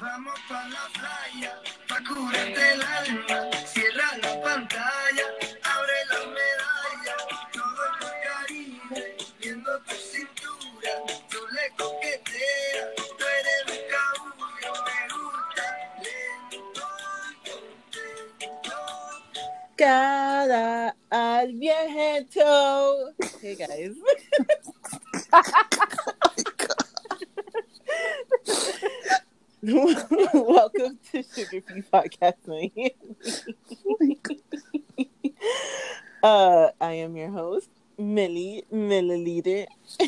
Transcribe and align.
Vamos 0.00 0.40
pa 0.48 0.64
la 0.68 0.88
playa, 0.94 1.60
pa 1.86 2.00
curarte 2.08 2.72
el 2.72 2.82
alma. 2.82 3.50
Cierra 3.66 4.16
la 4.22 4.40
pantalla, 4.40 5.26
abre 5.62 5.98
la 6.08 6.20
medalla. 6.38 7.16
Todo 7.52 7.82
el 7.84 7.96
Caribe, 8.24 9.16
viendo 9.38 9.78
tu 9.80 9.94
cintura. 9.94 10.92
Tú 11.28 11.38
le 11.52 11.64
coqueteas, 11.76 12.88
tú 12.96 13.24
eres 13.38 13.62
mi 13.68 13.78
cabullo. 13.92 14.72
Me 14.86 15.00
gusta 15.12 15.64
lento 16.00 16.86
contento. 17.44 18.76
Cara 19.76 20.96
al 21.10 21.52
viento. 21.52 23.12
Hey 23.42 23.54
guys. 23.54 23.96
Welcome 29.62 30.98
to 31.12 31.22
Sugar 31.22 31.60
Free 31.60 31.82
Podcast 31.92 32.46
Miami. 32.46 32.96
uh, 36.22 36.70
I 36.80 36.92
am 36.92 37.14
your 37.14 37.28
host, 37.28 37.68
Millie 37.98 38.64
Milliliter. 38.72 39.66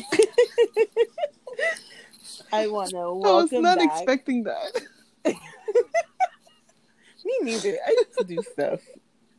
I 2.51 2.65
want 2.65 2.89
to 2.89 3.13
welcome. 3.13 3.25
I 3.25 3.41
was 3.43 3.51
not 3.51 3.77
back. 3.77 3.91
expecting 3.91 4.43
that. 4.45 4.81
Me 7.23 7.37
neither. 7.43 7.77
I 7.85 7.95
just 8.15 8.27
do 8.27 8.41
stuff. 8.41 8.79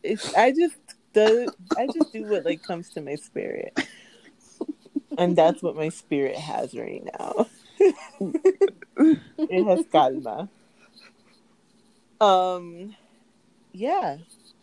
It's, 0.05 0.33
I 0.37 0.53
just 0.53 0.77
do. 1.13 1.49
I 1.77 1.89
just 1.93 2.13
do 2.13 2.23
what 2.29 2.45
like 2.45 2.63
comes 2.63 2.89
to 2.91 3.01
my 3.01 3.17
spirit, 3.17 3.77
and 5.19 5.35
that's 5.35 5.61
what 5.61 5.75
my 5.75 5.89
spirit 5.89 6.37
has 6.37 6.73
right 6.73 7.03
now. 7.19 7.49
It 9.49 9.65
has 9.67 9.85
calma. 9.91 10.49
Um, 12.21 12.95
yeah. 13.73 14.17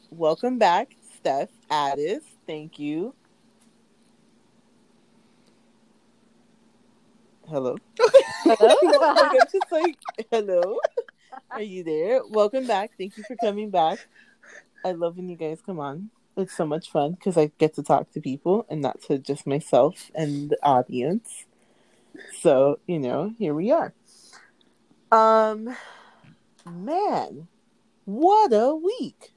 Welcome 0.10 0.58
back, 0.58 0.96
Steph 1.18 1.50
Addis. 1.70 2.24
Thank 2.48 2.80
you. 2.80 3.14
Hello. 7.48 7.78
Hello. 8.44 8.76
I'm 9.02 9.48
just 9.52 9.72
like, 9.72 9.98
hello. 10.32 10.80
Are 11.52 11.62
you 11.62 11.84
there? 11.84 12.22
Welcome 12.30 12.66
back. 12.66 12.92
Thank 12.98 13.18
you 13.18 13.24
for 13.24 13.36
coming 13.36 13.70
back. 13.70 14.00
I 14.86 14.94
love 14.94 15.18
when 15.18 15.30
you 15.30 15.36
guys 15.36 15.60
come 15.66 15.80
on. 15.80 16.10
It's 16.38 16.56
so 16.56 16.66
much 16.66 16.90
fun 16.90 17.12
because 17.12 17.38
I 17.38 17.52
get 17.58 17.76
to 17.76 17.84
talk 17.84 18.12
to 18.12 18.22
people 18.22 18.66
and 18.70 18.82
not 18.82 19.02
to 19.04 19.18
just 19.20 19.46
myself 19.46 20.10
and 20.16 20.50
the 20.50 20.58
audience. 20.64 21.46
So, 22.42 22.80
you 22.88 23.00
know, 23.00 23.34
here 23.38 23.54
we 23.54 23.72
are. 23.72 23.94
Um 25.12 25.76
man, 26.66 27.48
what 28.06 28.54
a 28.54 28.76
week. 28.76 29.34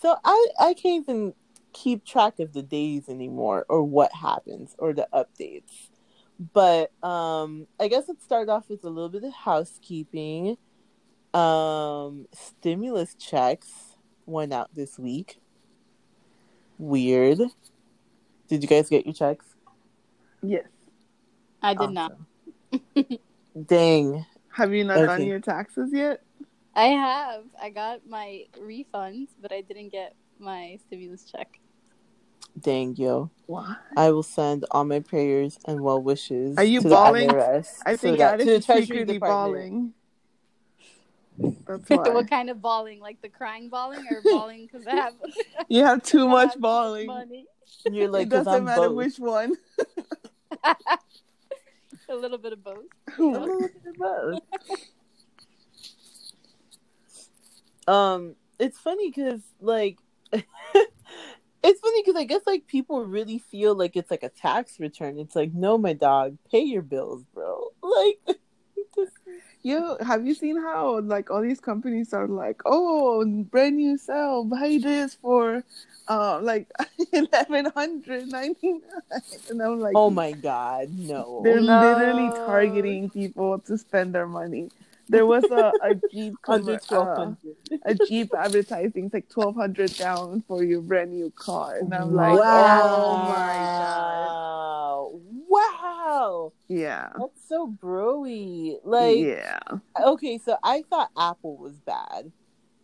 So 0.00 0.16
I 0.24 0.46
I 0.60 0.74
can't 0.74 1.02
even 1.02 1.34
keep 1.72 2.04
track 2.04 2.38
of 2.40 2.52
the 2.52 2.62
days 2.62 3.08
anymore 3.08 3.66
or 3.68 3.82
what 3.82 4.12
happens 4.12 4.74
or 4.78 4.92
the 4.92 5.08
updates. 5.12 5.88
But 6.52 6.92
um 7.02 7.66
I 7.80 7.88
guess 7.88 8.04
let's 8.08 8.24
start 8.24 8.48
off 8.48 8.68
with 8.68 8.84
a 8.84 8.88
little 8.88 9.08
bit 9.08 9.24
of 9.24 9.34
housekeeping. 9.34 10.56
Um 11.34 12.26
stimulus 12.32 13.14
checks 13.14 13.96
went 14.26 14.52
out 14.52 14.74
this 14.74 14.98
week. 14.98 15.40
Weird. 16.78 17.40
Did 18.48 18.62
you 18.62 18.68
guys 18.68 18.88
get 18.88 19.04
your 19.04 19.14
checks? 19.14 19.44
Yes. 20.42 20.66
I 21.62 21.74
did 21.74 21.90
not. 21.90 22.12
Dang. 23.66 24.24
Have 24.52 24.72
you 24.72 24.84
not 24.84 24.96
done 25.06 25.24
your 25.26 25.40
taxes 25.40 25.90
yet? 25.92 26.22
I 26.74 26.86
have. 26.86 27.44
I 27.60 27.70
got 27.70 28.06
my 28.08 28.44
refunds, 28.60 29.28
but 29.40 29.52
I 29.52 29.60
didn't 29.62 29.88
get 29.90 30.14
my 30.38 30.78
stimulus 30.86 31.24
check. 31.24 31.58
Dang, 32.60 32.94
yo. 32.96 33.30
Why? 33.46 33.76
I 33.96 34.10
will 34.10 34.22
send 34.22 34.64
all 34.70 34.84
my 34.84 35.00
prayers 35.00 35.58
and 35.66 35.80
well 35.80 36.00
wishes. 36.02 36.56
Are 36.58 36.64
you 36.64 36.80
to 36.82 36.88
bawling? 36.88 37.28
The 37.28 37.34
IRS, 37.34 37.68
I 37.86 37.92
so 37.92 37.96
think 37.98 38.18
that- 38.18 38.34
Addis 38.34 38.46
to 38.46 38.50
the 38.52 38.56
is 38.58 38.66
Treasury 38.66 38.84
secretly 38.86 39.14
Department. 39.14 39.94
bawling. 41.38 41.54
That's 41.68 41.88
why. 42.08 42.14
what 42.14 42.28
kind 42.30 42.50
of 42.50 42.60
bawling? 42.60 43.00
Like 43.00 43.20
the 43.22 43.28
crying 43.28 43.68
bawling 43.68 44.04
or 44.10 44.20
bawling 44.22 44.66
because 44.70 44.86
I 44.86 44.94
have 44.96 45.14
you 45.68 45.84
have 45.84 46.02
too 46.02 46.26
much 46.28 46.52
have 46.54 46.60
bawling. 46.60 47.06
money? 47.06 47.46
You're 47.90 48.08
like, 48.10 48.26
it 48.26 48.30
'cause 48.30 48.44
doesn't 48.44 48.54
I'm 48.60 48.64
matter 48.64 48.88
both. 48.88 48.96
which 48.96 49.18
one. 49.18 49.54
A 52.08 52.14
little 52.14 52.38
bit 52.38 52.52
of 52.52 52.64
both. 52.64 52.84
A 53.18 53.22
little 53.22 53.60
bit 53.60 53.82
of 53.86 53.96
both. 53.96 54.40
um, 57.88 58.34
it's 58.58 58.78
funny 58.78 59.10
because 59.10 59.42
like, 59.60 59.98
it's 60.32 61.80
funny 61.80 62.02
because 62.02 62.16
I 62.16 62.24
guess 62.24 62.42
like 62.46 62.66
people 62.66 63.04
really 63.04 63.38
feel 63.38 63.74
like 63.74 63.96
it's 63.96 64.10
like 64.10 64.22
a 64.22 64.30
tax 64.30 64.80
return. 64.80 65.18
It's 65.18 65.36
like, 65.36 65.52
no, 65.52 65.76
my 65.76 65.92
dog, 65.92 66.38
pay 66.50 66.62
your 66.62 66.82
bills, 66.82 67.24
bro. 67.34 67.72
Like, 67.82 68.38
Yo, 69.62 69.96
have 70.00 70.26
you 70.26 70.34
seen 70.34 70.56
how 70.56 71.00
like 71.00 71.30
all 71.30 71.42
these 71.42 71.60
companies 71.60 72.12
are 72.12 72.28
like, 72.28 72.62
oh, 72.64 73.24
brand 73.50 73.76
new 73.76 73.98
sale, 73.98 74.44
buy 74.44 74.78
this 74.80 75.16
for, 75.16 75.64
uh, 76.08 76.40
like 76.42 76.68
eleven 77.12 77.66
hundred 77.66 78.28
ninety 78.28 78.72
nine, 78.72 79.20
and 79.50 79.62
I'm 79.62 79.80
like, 79.80 79.94
oh 79.96 80.10
my 80.10 80.32
god, 80.32 80.88
no. 80.96 81.42
they're 81.44 81.60
No. 81.60 81.80
literally 81.80 82.30
targeting 82.46 83.10
people 83.10 83.58
to 83.60 83.78
spend 83.78 84.14
their 84.14 84.26
money. 84.26 84.70
There 85.10 85.24
was 85.26 85.44
a, 85.50 85.72
a 85.80 85.94
Jeep 86.12 86.34
under 86.46 86.78
uh, 86.90 87.32
a 87.84 87.94
Jeep 87.94 88.34
advertising 88.34 89.06
it's 89.06 89.14
like 89.14 89.28
twelve 89.28 89.54
hundred 89.56 89.94
down 89.96 90.42
for 90.46 90.62
your 90.62 90.82
brand 90.82 91.12
new 91.12 91.30
car, 91.36 91.76
and 91.78 91.94
I'm 91.94 92.14
like, 92.14 92.38
wow. 92.38 92.82
oh 92.82 93.16
my 93.16 93.56
god, 93.78 95.20
Wow. 95.48 96.52
yeah, 96.68 97.10
That's 97.18 97.48
so 97.48 97.66
broy. 97.82 98.76
Like, 98.84 99.16
yeah, 99.18 99.58
okay, 100.02 100.38
so 100.38 100.56
I 100.62 100.82
thought 100.90 101.10
Apple 101.16 101.56
was 101.56 101.74
bad 101.80 102.30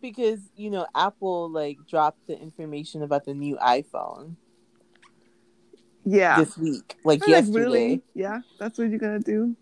because 0.01 0.39
you 0.55 0.69
know 0.69 0.87
Apple 0.95 1.49
like 1.49 1.77
dropped 1.87 2.27
the 2.27 2.39
information 2.39 3.01
about 3.01 3.25
the 3.25 3.33
new 3.33 3.57
iPhone 3.57 4.35
yeah. 6.05 6.37
this 6.37 6.57
week, 6.57 6.95
like 7.03 7.23
I'm 7.23 7.31
like, 7.31 7.41
yesterday, 7.41 7.59
really? 7.59 8.01
Yeah, 8.13 8.41
that's 8.59 8.77
what 8.77 8.89
you're 8.89 8.99
gonna 8.99 9.19
do? 9.19 9.55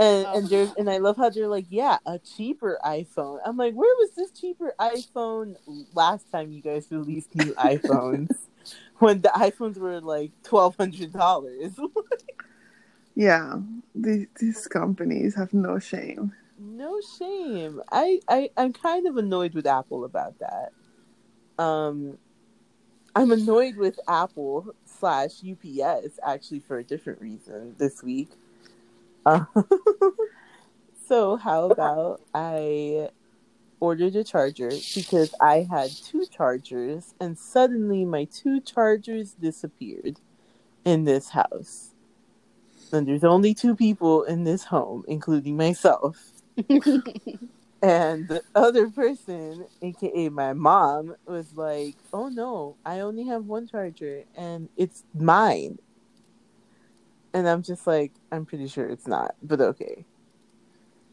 and 0.00 0.26
Oh. 0.26 0.38
and 0.38 0.48
there's 0.48 0.72
and 0.76 0.90
I 0.90 0.98
love 0.98 1.16
how 1.16 1.30
they're 1.30 1.48
like, 1.48 1.66
yeah, 1.70 1.98
a 2.06 2.18
cheaper 2.18 2.78
iPhone. 2.84 3.38
I'm 3.44 3.56
like, 3.56 3.74
where 3.74 3.94
was 3.96 4.10
this 4.16 4.30
cheaper 4.32 4.74
iPhone 4.80 5.56
last 5.94 6.30
time 6.32 6.50
you 6.50 6.60
guys 6.60 6.88
released 6.90 7.34
new 7.34 7.52
iPhones? 7.58 8.30
when 8.98 9.20
the 9.20 9.28
iPhones 9.28 9.78
were 9.78 10.00
like 10.00 10.32
twelve 10.42 10.76
hundred 10.76 11.12
dollars. 11.12 11.72
Yeah, 13.18 13.60
these 13.94 14.26
these 14.38 14.68
companies 14.68 15.34
have 15.36 15.54
no 15.54 15.78
shame. 15.78 16.34
No 16.58 17.00
shame. 17.18 17.80
I, 17.92 18.20
I 18.28 18.50
I'm 18.56 18.72
kind 18.72 19.06
of 19.06 19.16
annoyed 19.16 19.54
with 19.54 19.66
Apple 19.66 20.04
about 20.04 20.34
that. 20.38 20.72
Um, 21.62 22.18
I'm 23.14 23.30
annoyed 23.30 23.76
with 23.76 23.98
Apple 24.08 24.74
slash 24.84 25.42
UPS 25.42 26.18
actually 26.24 26.60
for 26.60 26.78
a 26.78 26.84
different 26.84 27.20
reason 27.20 27.74
this 27.78 28.02
week. 28.02 28.30
Uh, 29.24 29.44
so 31.08 31.36
how 31.36 31.70
about 31.70 32.20
I 32.34 33.10
ordered 33.80 34.16
a 34.16 34.24
charger 34.24 34.70
because 34.94 35.34
I 35.40 35.66
had 35.70 35.90
two 35.90 36.26
chargers 36.26 37.14
and 37.20 37.38
suddenly 37.38 38.04
my 38.04 38.24
two 38.24 38.60
chargers 38.60 39.32
disappeared 39.32 40.20
in 40.84 41.04
this 41.04 41.30
house. 41.30 41.92
And 42.92 43.06
there's 43.06 43.24
only 43.24 43.52
two 43.54 43.74
people 43.74 44.22
in 44.22 44.44
this 44.44 44.64
home, 44.64 45.04
including 45.08 45.56
myself. 45.56 46.32
And 47.82 48.26
the 48.28 48.42
other 48.54 48.90
person, 48.90 49.66
aka 49.82 50.28
my 50.30 50.54
mom, 50.54 51.14
was 51.26 51.54
like, 51.54 51.96
"Oh 52.12 52.28
no, 52.28 52.76
I 52.84 53.00
only 53.00 53.24
have 53.24 53.44
one 53.44 53.66
charger, 53.66 54.24
and 54.34 54.68
it's 54.76 55.04
mine." 55.14 55.78
And 57.34 57.48
I'm 57.48 57.62
just 57.62 57.86
like, 57.86 58.12
"I'm 58.32 58.46
pretty 58.46 58.66
sure 58.66 58.88
it's 58.88 59.06
not, 59.06 59.36
but 59.42 59.60
okay." 59.60 60.06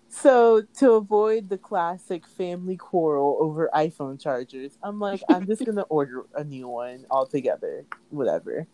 So 0.10 0.62
to 0.78 0.92
avoid 0.94 1.50
the 1.50 1.58
classic 1.58 2.28
family 2.28 2.78
quarrel 2.78 3.38
over 3.40 3.70
iPhone 3.74 4.22
chargers, 4.22 4.78
I'm 4.84 5.00
like, 5.00 5.22
I'm 5.28 5.48
just 5.48 5.66
gonna 5.66 5.82
order 5.90 6.26
a 6.36 6.44
new 6.44 6.68
one 6.68 7.06
altogether, 7.10 7.86
whatever. 8.10 8.68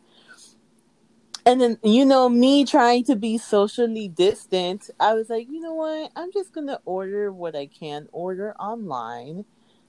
And 1.49 1.61
then, 1.61 1.79
you 1.83 2.05
know, 2.05 2.29
me 2.29 2.63
trying 2.63 3.05
to 3.05 3.15
be 3.15 3.39
socially 3.39 4.07
distant, 4.07 4.91
I 4.99 5.15
was 5.15 5.29
like, 5.31 5.47
you 5.49 5.61
know 5.61 5.73
what? 5.73 6.11
I'm 6.15 6.31
just 6.31 6.53
to 6.67 6.79
order 6.85 7.33
what 7.33 7.55
I 7.55 7.65
can 7.65 8.07
order 8.11 8.53
online 8.59 9.45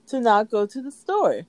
to 0.08 0.20
not 0.20 0.50
go 0.50 0.66
to 0.66 0.82
the 0.82 0.90
store. 0.90 1.42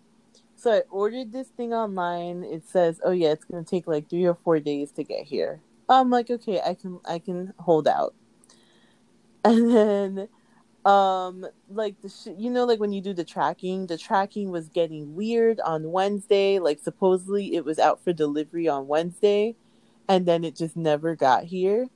So 0.56 0.74
I 0.74 0.81
ordered 0.92 1.31
this 1.34 1.50
thing 1.50 1.74
online. 1.74 2.44
It 2.44 2.68
says, 2.68 3.00
oh, 3.06 3.12
yeah, 3.12 3.30
it's 3.31 3.46
to 3.66 3.69
take 3.69 3.88
like 3.88 4.10
three 4.10 4.25
or 4.25 4.36
four 4.36 4.60
days 4.60 4.92
to 4.94 5.04
get 5.06 5.25
here. 5.25 5.62
I'm 5.90 6.10
like, 6.12 6.30
okay, 6.31 6.62
I 6.62 6.75
can, 6.75 7.00
I 7.06 7.19
can 7.19 7.54
hold 7.60 7.88
out. 7.88 8.16
And 9.46 9.72
then 9.72 10.28
Um, 10.86 11.48
like 11.69 12.02
the 12.02 12.10
sh- 12.10 12.36
you 12.38 12.50
know, 12.52 12.66
like 12.66 12.80
when 12.80 12.94
you 12.94 13.02
do 13.02 13.14
the 13.14 13.25
tracking, 13.25 13.88
the 13.88 13.98
tracking 13.98 14.52
was 14.52 14.69
getting 14.69 15.16
weird 15.16 15.60
on 15.62 15.92
Wednesday. 15.92 16.60
Like 16.60 16.80
supposedly 16.80 17.56
it 17.56 17.66
was 17.66 17.80
out 17.80 18.04
for 18.04 18.14
delivery 18.14 18.68
on 18.69 18.88
Wednesday, 18.88 19.56
and 20.12 20.25
then 20.25 20.44
it 20.44 20.58
just 20.58 20.75
never 20.75 21.16
got 21.16 21.46
here. 21.46 21.88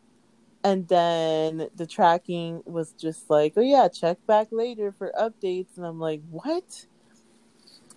And 0.64 0.88
then 0.88 1.68
the 1.76 1.86
tracking 1.86 2.64
was 2.66 2.94
just 2.94 3.30
like, 3.30 3.56
oh 3.58 3.62
yeah, 3.62 3.90
check 3.90 4.26
back 4.26 4.48
later 4.52 4.94
for 4.94 5.12
updates. 5.20 5.76
And 5.76 5.86
I'm 5.86 6.00
like, 6.00 6.22
what? 6.30 6.86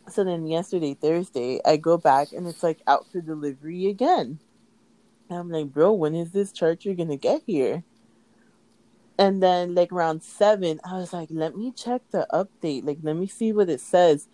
So 0.08 0.24
then 0.24 0.48
yesterday, 0.48 0.94
Thursday, 0.94 1.60
I 1.64 1.76
go 1.76 1.98
back 1.98 2.32
and 2.32 2.48
it's 2.48 2.64
like 2.64 2.80
out 2.88 3.06
for 3.12 3.20
delivery 3.20 3.86
again. 3.86 4.40
And 5.30 5.38
I'm 5.38 5.50
like, 5.50 5.66
bro, 5.66 5.92
when 5.92 6.16
is 6.16 6.32
this 6.32 6.50
charger 6.50 6.94
gonna 6.94 7.16
get 7.16 7.42
here? 7.46 7.84
And 9.20 9.40
then 9.40 9.76
like 9.76 9.92
around 9.92 10.24
seven, 10.24 10.80
I 10.84 10.94
was 10.94 11.12
like, 11.12 11.28
let 11.30 11.56
me 11.56 11.70
check 11.70 12.02
the 12.10 12.26
update. 12.32 12.84
Like, 12.84 12.98
let 13.02 13.14
me 13.14 13.28
see 13.28 13.52
what 13.52 13.70
it 13.70 13.80
says. 13.80 14.26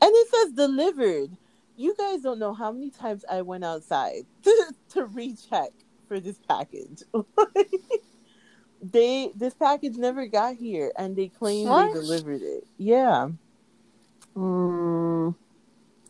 And 0.00 0.10
it 0.10 0.28
says 0.30 0.52
delivered. 0.52 1.36
You 1.78 1.94
guys 1.96 2.22
don't 2.22 2.40
know 2.40 2.54
how 2.54 2.72
many 2.72 2.90
times 2.90 3.24
I 3.30 3.42
went 3.42 3.64
outside 3.64 4.26
to, 4.42 4.74
to 4.90 5.06
recheck 5.06 5.70
for 6.08 6.18
this 6.18 6.38
package. 6.48 7.04
they 8.82 9.30
this 9.36 9.54
package 9.54 9.96
never 9.96 10.26
got 10.26 10.56
here 10.56 10.92
and 10.98 11.14
they 11.16 11.28
claim 11.28 11.68
What? 11.68 11.92
they 11.92 12.00
delivered 12.00 12.42
it. 12.42 12.64
Yeah. 12.78 13.28
Mm, 14.36 15.36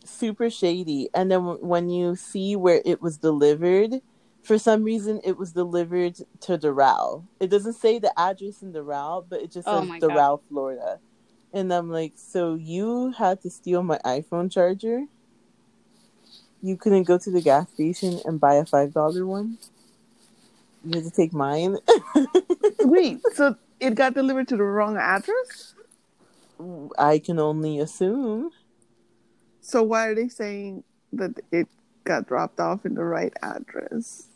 super 0.06 0.48
shady. 0.48 1.10
And 1.14 1.30
then 1.30 1.40
w- 1.40 1.64
when 1.64 1.90
you 1.90 2.16
see 2.16 2.56
where 2.56 2.80
it 2.86 3.02
was 3.02 3.18
delivered, 3.18 4.00
for 4.42 4.58
some 4.58 4.84
reason 4.84 5.20
it 5.22 5.36
was 5.36 5.52
delivered 5.52 6.16
to 6.40 6.56
Doral. 6.56 7.24
It 7.40 7.50
doesn't 7.50 7.74
say 7.74 7.98
the 7.98 8.18
address 8.18 8.62
in 8.62 8.72
Doral, 8.72 9.26
but 9.28 9.42
it 9.42 9.52
just 9.52 9.68
Oh 9.68 9.80
says 9.80 9.90
God. 10.00 10.00
Doral, 10.02 10.40
Florida. 10.48 11.00
And 11.52 11.72
I'm 11.74 11.90
like, 11.90 12.14
so 12.16 12.54
you 12.54 13.12
had 13.18 13.42
to 13.42 13.50
steal 13.50 13.82
my 13.82 13.98
iPhone 14.06 14.50
charger? 14.50 15.04
You 16.62 16.76
couldn't 16.76 17.04
go 17.04 17.18
to 17.18 17.30
the 17.30 17.40
gas 17.40 17.70
station 17.70 18.20
and 18.24 18.40
buy 18.40 18.54
a 18.54 18.64
five 18.64 18.92
dollar 18.92 19.24
one? 19.26 19.58
You 20.84 21.00
had 21.00 21.04
to 21.04 21.10
take 21.10 21.32
mine? 21.32 21.78
wait, 22.80 23.20
so 23.34 23.56
it 23.80 23.94
got 23.94 24.14
delivered 24.14 24.48
to 24.48 24.56
the 24.56 24.62
wrong 24.62 24.96
address? 24.96 25.74
I 26.98 27.18
can 27.18 27.38
only 27.38 27.78
assume. 27.78 28.50
So 29.60 29.82
why 29.82 30.06
are 30.06 30.14
they 30.14 30.28
saying 30.28 30.82
that 31.12 31.38
it 31.52 31.68
got 32.04 32.26
dropped 32.26 32.58
off 32.58 32.86
in 32.86 32.94
the 32.94 33.04
right 33.04 33.32
address? 33.42 34.28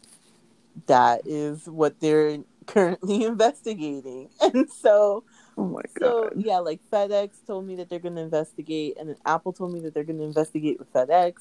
That 0.86 1.22
is 1.24 1.66
what 1.66 2.00
they're 2.00 2.38
currently 2.66 3.24
investigating. 3.32 4.28
And 4.40 4.70
so 4.70 5.24
Oh 5.56 5.66
my 5.66 5.82
god. 5.94 6.00
So 6.00 6.30
yeah, 6.36 6.58
like 6.58 6.80
FedEx 6.90 7.46
told 7.46 7.66
me 7.66 7.76
that 7.76 7.90
they're 7.90 7.98
gonna 7.98 8.22
investigate, 8.22 8.96
and 8.98 9.08
then 9.08 9.16
Apple 9.26 9.52
told 9.52 9.72
me 9.72 9.80
that 9.80 9.94
they're 9.94 10.04
gonna 10.04 10.22
investigate 10.22 10.78
with 10.78 10.92
FedEx, 10.92 11.34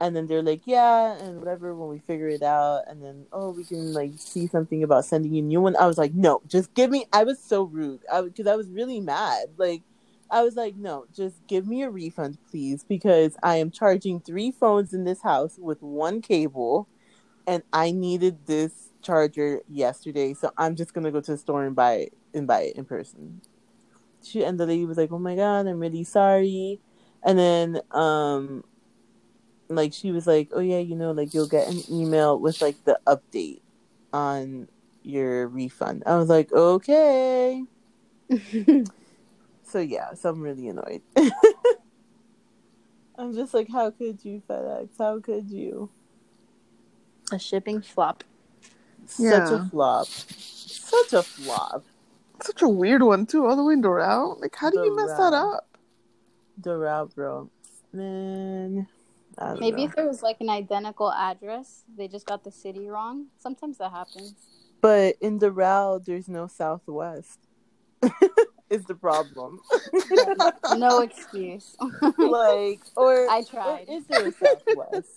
and 0.00 0.14
then 0.14 0.26
they're 0.26 0.42
like, 0.42 0.62
yeah, 0.64 1.16
and 1.18 1.38
whatever 1.38 1.74
when 1.74 1.88
we 1.88 1.98
figure 1.98 2.28
it 2.28 2.42
out, 2.42 2.82
and 2.86 3.02
then 3.02 3.26
oh, 3.32 3.50
we 3.50 3.64
can 3.64 3.92
like 3.92 4.12
see 4.16 4.46
something 4.46 4.82
about 4.82 5.04
sending 5.04 5.34
you 5.34 5.42
a 5.42 5.46
new 5.46 5.60
one. 5.60 5.76
I 5.76 5.86
was 5.86 5.98
like, 5.98 6.14
no, 6.14 6.40
just 6.46 6.72
give 6.74 6.90
me. 6.90 7.06
I 7.12 7.24
was 7.24 7.42
so 7.42 7.64
rude, 7.64 8.00
I 8.12 8.22
because 8.22 8.46
I 8.46 8.56
was 8.56 8.68
really 8.70 9.00
mad. 9.00 9.48
Like, 9.56 9.82
I 10.30 10.42
was 10.42 10.54
like, 10.54 10.76
no, 10.76 11.06
just 11.14 11.44
give 11.48 11.66
me 11.66 11.82
a 11.82 11.90
refund, 11.90 12.38
please, 12.50 12.84
because 12.84 13.36
I 13.42 13.56
am 13.56 13.70
charging 13.70 14.20
three 14.20 14.52
phones 14.52 14.92
in 14.92 15.04
this 15.04 15.22
house 15.22 15.56
with 15.58 15.82
one 15.82 16.22
cable, 16.22 16.88
and 17.46 17.62
I 17.72 17.90
needed 17.90 18.46
this 18.46 18.90
charger 19.02 19.62
yesterday, 19.68 20.34
so 20.34 20.52
I'm 20.56 20.76
just 20.76 20.94
gonna 20.94 21.10
go 21.10 21.20
to 21.20 21.32
the 21.32 21.38
store 21.38 21.64
and 21.64 21.74
buy 21.74 21.94
it 21.94 22.12
and 22.34 22.46
buy 22.46 22.62
it 22.62 22.76
in 22.76 22.84
person. 22.84 23.40
She 24.22 24.44
and 24.44 24.60
the 24.60 24.66
lady 24.66 24.84
was 24.84 24.98
like, 24.98 25.10
"Oh 25.10 25.18
my 25.18 25.34
god, 25.34 25.66
I'm 25.66 25.80
really 25.80 26.04
sorry," 26.04 26.80
and 27.24 27.38
then 27.38 27.80
um, 27.90 28.64
like 29.68 29.92
she 29.92 30.12
was 30.12 30.26
like, 30.26 30.50
"Oh 30.52 30.60
yeah, 30.60 30.78
you 30.78 30.96
know, 30.96 31.12
like 31.12 31.34
you'll 31.34 31.48
get 31.48 31.68
an 31.68 31.82
email 31.90 32.38
with 32.38 32.60
like 32.62 32.82
the 32.84 32.98
update 33.06 33.60
on 34.12 34.68
your 35.02 35.48
refund." 35.48 36.02
I 36.06 36.16
was 36.16 36.28
like, 36.28 36.52
"Okay." 36.52 37.64
So 39.64 39.80
yeah, 39.80 40.14
so 40.14 40.30
I'm 40.30 40.40
really 40.40 40.68
annoyed. 40.68 41.02
I'm 43.18 43.34
just 43.34 43.52
like, 43.52 43.68
how 43.70 43.90
could 43.90 44.24
you, 44.24 44.42
FedEx? 44.48 44.88
How 44.98 45.20
could 45.20 45.50
you? 45.50 45.90
A 47.32 47.38
shipping 47.38 47.82
flop. 47.82 48.24
Such 49.04 49.24
Yeah. 49.24 49.54
a 49.56 49.68
flop. 49.68 50.06
Such 50.06 51.12
a 51.12 51.22
flop. 51.22 51.84
Such 52.42 52.62
a 52.62 52.68
weird 52.68 53.02
one 53.02 53.26
too, 53.26 53.44
all 53.44 53.56
the 53.56 53.62
way 53.64 53.74
in 53.74 53.82
Doral. 53.82 54.40
Like 54.40 54.54
how 54.56 54.70
do 54.70 54.78
you 54.78 54.96
mess 54.96 55.08
that 55.18 55.34
Doral. 55.34 55.56
up? 55.56 55.78
Doral, 56.62 57.14
bro. 57.14 57.50
Man. 57.92 58.86
I 59.38 59.50
don't 59.50 59.60
Maybe 59.60 59.82
know. 59.82 59.88
if 59.88 59.98
it 59.98 60.06
was 60.06 60.22
like 60.22 60.38
an 60.40 60.50
identical 60.50 61.12
address, 61.12 61.84
they 61.96 62.08
just 62.08 62.26
got 62.26 62.44
the 62.44 62.50
city 62.50 62.88
wrong. 62.88 63.26
Sometimes 63.38 63.78
that 63.78 63.92
happens. 63.92 64.34
But 64.80 65.16
in 65.20 65.38
Doral, 65.38 66.04
there's 66.04 66.28
no 66.28 66.46
Southwest. 66.46 67.38
is 68.70 68.84
the 68.84 68.94
problem. 68.94 69.60
No 70.76 71.00
excuse. 71.00 71.76
like, 72.18 72.80
or, 72.96 73.28
I 73.30 73.40
or 73.40 73.44
tried. 73.44 73.86
is 73.88 74.04
there 74.06 74.26
a 74.28 74.32
Southwest 74.32 75.10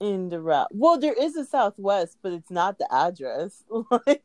in 0.00 0.30
Doral? 0.30 0.66
Well, 0.70 0.98
there 0.98 1.12
is 1.14 1.36
a 1.36 1.44
Southwest, 1.44 2.18
but 2.22 2.32
it's 2.32 2.50
not 2.50 2.78
the 2.78 2.88
address. 2.92 3.64
Like, 3.90 4.22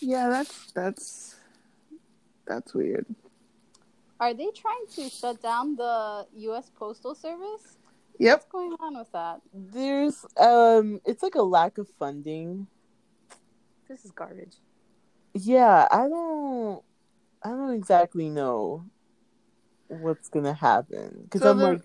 Yeah, 0.00 0.28
that's 0.30 0.72
that's 0.72 1.36
that's 2.46 2.74
weird. 2.74 3.06
Are 4.22 4.32
they 4.34 4.50
trying 4.54 4.86
to 4.94 5.08
shut 5.08 5.42
down 5.42 5.74
the 5.74 6.28
U.S. 6.36 6.70
Postal 6.76 7.12
Service? 7.12 7.76
Yep. 8.20 8.34
What's 8.38 8.52
going 8.52 8.72
on 8.78 8.96
with 8.96 9.10
that? 9.10 9.40
there's 9.52 10.24
um, 10.38 11.00
it's 11.04 11.24
like 11.24 11.34
a 11.34 11.42
lack 11.42 11.76
of 11.78 11.88
funding. 11.98 12.68
This 13.88 14.04
is 14.04 14.12
garbage. 14.12 14.54
Yeah, 15.34 15.88
I 15.90 16.06
don't, 16.08 16.82
I 17.42 17.48
don't 17.48 17.74
exactly 17.74 18.28
know 18.28 18.84
what's 19.88 20.28
gonna 20.28 20.54
happen 20.54 21.22
because 21.24 21.42
So 21.42 21.50
I'm 21.50 21.58
they're- 21.58 21.72
like, 21.72 21.82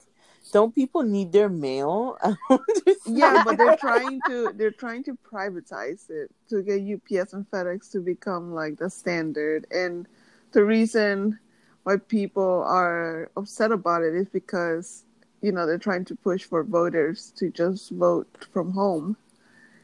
don't 0.54 0.76
people 0.76 1.02
need 1.02 1.32
their 1.32 1.50
mail? 1.50 2.18
I 2.24 2.36
don't 2.50 2.62
understand. 2.70 3.18
Yeah, 3.18 3.42
but 3.44 3.58
they're 3.58 3.78
trying 3.78 4.20
to 4.28 4.54
they're 4.56 4.70
trying 4.86 5.04
to 5.06 5.18
privatize 5.30 6.08
it 6.12 6.30
to 6.50 6.62
get 6.62 6.82
UPS 6.86 7.34
and 7.34 7.50
FedEx 7.50 7.90
to 7.94 8.00
become 8.00 8.54
like 8.54 8.78
the 8.78 8.92
standard. 8.92 9.66
And 9.72 10.08
the 10.52 10.64
reason 10.64 11.40
why 11.88 11.96
people 11.96 12.66
are 12.68 13.32
upset 13.38 13.72
about 13.72 14.04
it 14.04 14.14
is 14.14 14.28
because 14.28 15.06
you 15.42 15.54
know 15.54 15.66
they're 15.66 15.78
trying 15.78 16.04
to 16.04 16.16
push 16.18 16.44
for 16.44 16.62
voters 16.62 17.32
to 17.38 17.50
just 17.50 17.92
vote 17.92 18.28
from 18.52 18.72
home, 18.72 19.16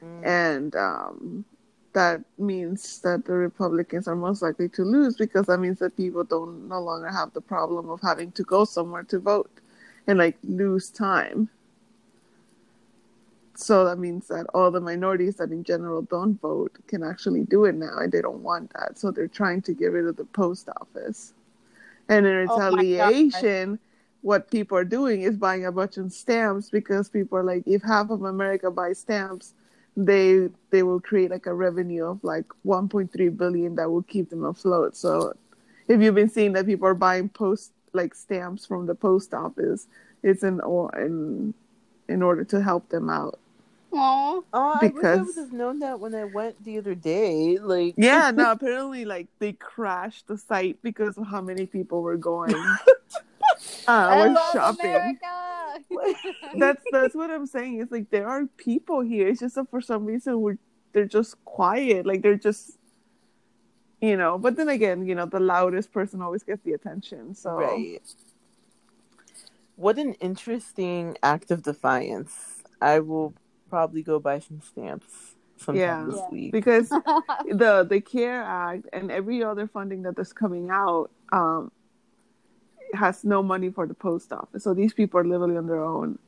Mm. 0.04 0.26
and 0.26 0.76
um, 0.76 1.46
that 1.94 2.20
means 2.38 3.00
that 3.00 3.24
the 3.24 3.32
Republicans 3.32 4.06
are 4.10 4.18
most 4.18 4.42
likely 4.42 4.68
to 4.68 4.84
lose 4.84 5.16
because 5.16 5.46
that 5.46 5.60
means 5.60 5.80
that 5.80 5.96
people 5.96 6.26
don't 6.26 6.68
no 6.68 6.82
longer 6.82 7.08
have 7.08 7.32
the 7.32 7.40
problem 7.40 7.90
of 7.90 8.02
having 8.02 8.34
to 8.34 8.44
go 8.44 8.66
somewhere 8.66 9.04
to 9.04 9.20
vote 9.20 9.62
and 10.06 10.20
like 10.20 10.36
lose 10.44 10.90
time. 10.90 11.48
So 13.56 13.86
that 13.86 13.98
means 13.98 14.28
that 14.28 14.46
all 14.54 14.72
the 14.72 14.82
minorities 14.82 15.38
that 15.38 15.52
in 15.52 15.64
general 15.64 16.02
don't 16.02 16.36
vote 16.42 16.76
can 16.88 17.02
actually 17.02 17.44
do 17.46 17.64
it 17.64 17.76
now, 17.76 18.00
and 18.00 18.12
they 18.12 18.22
don't 18.22 18.44
want 18.44 18.74
that. 18.74 19.00
So 19.00 19.10
they're 19.10 19.30
trying 19.42 19.62
to 19.62 19.74
get 19.74 19.94
rid 19.94 20.06
of 20.06 20.18
the 20.18 20.26
post 20.26 20.68
office. 20.82 21.34
And 22.10 22.26
in 22.26 22.48
Oh 22.50 22.56
retaliation, 22.58 23.80
what 24.22 24.50
people 24.52 24.78
are 24.78 24.86
doing 24.86 25.22
is 25.22 25.38
buying 25.38 25.66
a 25.66 25.72
bunch 25.72 25.98
of 25.98 26.12
stamps 26.12 26.70
because 26.70 27.10
people 27.10 27.38
are 27.38 27.44
like, 27.44 27.64
if 27.66 27.82
half 27.82 28.10
of 28.10 28.24
America 28.24 28.72
buys 28.72 29.00
stamps, 29.00 29.54
they 29.96 30.50
they 30.72 30.84
will 30.84 31.00
create 31.00 31.30
like 31.30 31.46
a 31.46 31.54
revenue 31.54 32.06
of 32.06 32.24
like 32.24 32.46
1.3 32.66 33.38
billion 33.38 33.76
that 33.76 33.90
will 33.92 34.02
keep 34.04 34.30
them 34.30 34.44
afloat. 34.44 34.96
So 34.96 35.34
if 35.88 36.02
you've 36.02 36.16
been 36.16 36.30
seeing 36.30 36.54
that 36.54 36.66
people 36.66 36.88
are 36.88 36.96
buying 36.96 37.30
post 37.30 37.74
like 37.94 38.16
stamps 38.16 38.66
from 38.66 38.88
the 38.88 38.96
post 38.96 39.34
office, 39.34 39.88
it's 40.24 40.44
in 40.44 40.62
or 40.62 40.96
in 40.98 41.54
in 42.10 42.22
order 42.24 42.44
to 42.46 42.62
help 42.62 42.90
them 42.90 43.10
out. 43.10 43.40
Aww. 43.94 44.44
Oh, 44.54 44.78
I 44.82 44.88
wish 44.88 45.04
I 45.04 45.16
would 45.18 45.36
have 45.36 45.54
known 45.54 45.80
that 45.80 46.00
when 46.00 46.16
I 46.16 46.26
went 46.26 46.64
the 46.64 46.78
other 46.80 46.96
day. 46.96 47.58
Like, 47.60 47.94
Yeah, 47.98 48.32
no, 48.36 48.52
apparently 48.52 49.06
like 49.06 49.28
they 49.40 49.54
crashed 49.54 50.28
the 50.28 50.38
site 50.38 50.80
because 50.82 51.18
of 51.18 51.28
how 51.28 51.42
many 51.42 51.66
people 51.66 52.02
were 52.02 52.18
going. 52.18 52.56
uh, 52.56 52.76
I 53.88 54.28
was 54.28 54.36
love 54.36 54.54
shopping. 54.54 55.20
That's 56.58 56.84
that's 56.92 57.16
what 57.16 57.30
I'm 57.30 57.46
saying. 57.46 57.82
It's 57.82 57.92
like 57.92 58.10
there 58.10 58.28
are 58.28 58.48
people 58.58 59.02
here. 59.02 59.28
It's 59.28 59.40
just 59.40 59.56
that 59.56 59.70
for 59.70 59.82
some 59.82 60.06
reason 60.06 60.42
we're 60.42 60.58
they're 60.94 61.06
just 61.06 61.44
quiet. 61.46 62.06
Like 62.06 62.22
they're 62.22 62.36
just 62.36 62.78
you 64.02 64.18
know, 64.18 64.38
but 64.38 64.58
then 64.58 64.70
again, 64.70 65.06
you 65.06 65.16
know, 65.16 65.26
the 65.26 65.40
loudest 65.40 65.94
person 65.94 66.22
always 66.22 66.44
gets 66.44 66.64
the 66.64 66.74
attention. 66.74 67.36
So 67.36 67.54
right. 67.54 68.02
What 69.76 69.98
an 69.98 70.14
interesting 70.16 71.18
act 71.24 71.52
of 71.52 71.64
defiance. 71.64 72.62
I 72.82 73.00
will 73.00 73.34
probably 73.74 74.04
go 74.04 74.20
buy 74.20 74.38
some 74.38 74.62
stamps 74.62 75.08
sometime 75.58 75.80
Yeah. 75.80 76.06
this 76.08 76.16
Yeah. 76.22 76.30
week. 76.32 76.52
because 76.52 76.90
the 77.62 77.84
the 77.90 78.00
care 78.02 78.42
act 78.44 78.86
and 78.94 79.12
every 79.12 79.44
other 79.44 79.66
funding 79.68 80.04
that 80.04 80.20
is 80.20 80.32
coming 80.32 80.70
out 80.70 81.10
um 81.32 81.72
has 82.94 83.24
no 83.24 83.42
money 83.42 83.70
for 83.72 83.88
the 83.88 83.96
post 84.08 84.32
office 84.32 84.64
so 84.64 84.74
these 84.76 84.94
people 84.94 85.20
are 85.20 85.24
literally 85.26 85.58
on 85.58 85.66
their 85.66 85.84
own 85.84 86.20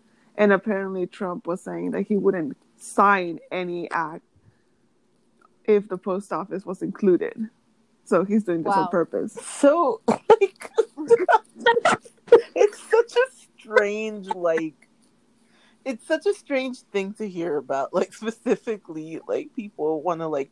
and 0.41 0.51
apparently 0.51 1.05
trump 1.05 1.45
was 1.45 1.61
saying 1.61 1.91
that 1.91 2.07
he 2.07 2.17
wouldn't 2.17 2.57
sign 2.77 3.37
any 3.51 3.81
act 3.91 4.23
if 5.65 5.87
the 5.87 5.97
post 5.97 6.33
office 6.33 6.65
was 6.65 6.81
included 6.81 7.37
so 8.05 8.25
he's 8.25 8.43
doing 8.43 8.63
this 8.63 8.75
Wow. 8.75 8.83
on 8.83 8.87
purpose 8.87 9.33
So 9.33 10.01
like 10.07 10.71
it's 12.55 12.79
such 12.89 13.13
a 13.15 13.27
strange 13.59 14.27
like 14.49 14.84
it's 15.85 16.05
such 16.07 16.25
a 16.25 16.33
strange 16.33 16.79
thing 16.91 17.13
to 17.13 17.27
hear 17.29 17.57
about 17.57 17.93
like 17.93 18.13
specifically 18.23 19.19
like 19.27 19.53
people 19.55 20.01
want 20.01 20.19
to 20.21 20.27
like 20.27 20.49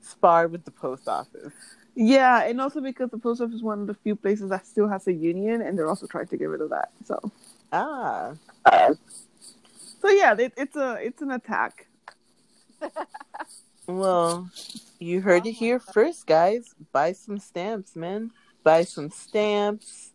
spar 0.00 0.48
with 0.48 0.64
the 0.64 0.70
post 0.70 1.08
office. 1.08 1.52
yeah 1.94 2.42
and 2.44 2.60
also 2.60 2.80
because 2.80 3.08
the 3.10 3.18
post 3.18 3.40
office 3.40 3.54
is 3.54 3.62
one 3.62 3.80
of 3.80 3.86
the 3.86 3.94
few 3.94 4.14
places 4.16 4.50
that 4.50 4.66
still 4.66 4.88
has 4.88 5.06
a 5.06 5.12
union 5.12 5.62
and 5.62 5.78
they're 5.78 5.88
also 5.88 6.06
trying 6.06 6.26
to 6.26 6.36
get 6.36 6.46
rid 6.48 6.60
of 6.60 6.70
that 6.70 6.90
so 7.04 7.18
Ah. 7.72 8.34
so 10.00 10.08
yeah 10.10 10.34
it, 10.38 10.52
it's 10.56 10.76
a 10.76 10.98
it's 11.00 11.22
an 11.22 11.30
attack 11.30 11.86
Well, 13.86 14.48
you 14.98 15.20
heard 15.20 15.44
Oh 15.44 15.48
it 15.50 15.52
here 15.52 15.78
God. 15.78 15.92
first, 15.92 16.26
guys. 16.26 16.74
Buy 16.92 17.12
some 17.12 17.38
stamps, 17.38 17.94
man. 17.94 18.30
Buy 18.62 18.84
some 18.84 19.10
stamps. 19.10 20.12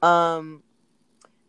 Um 0.00 0.62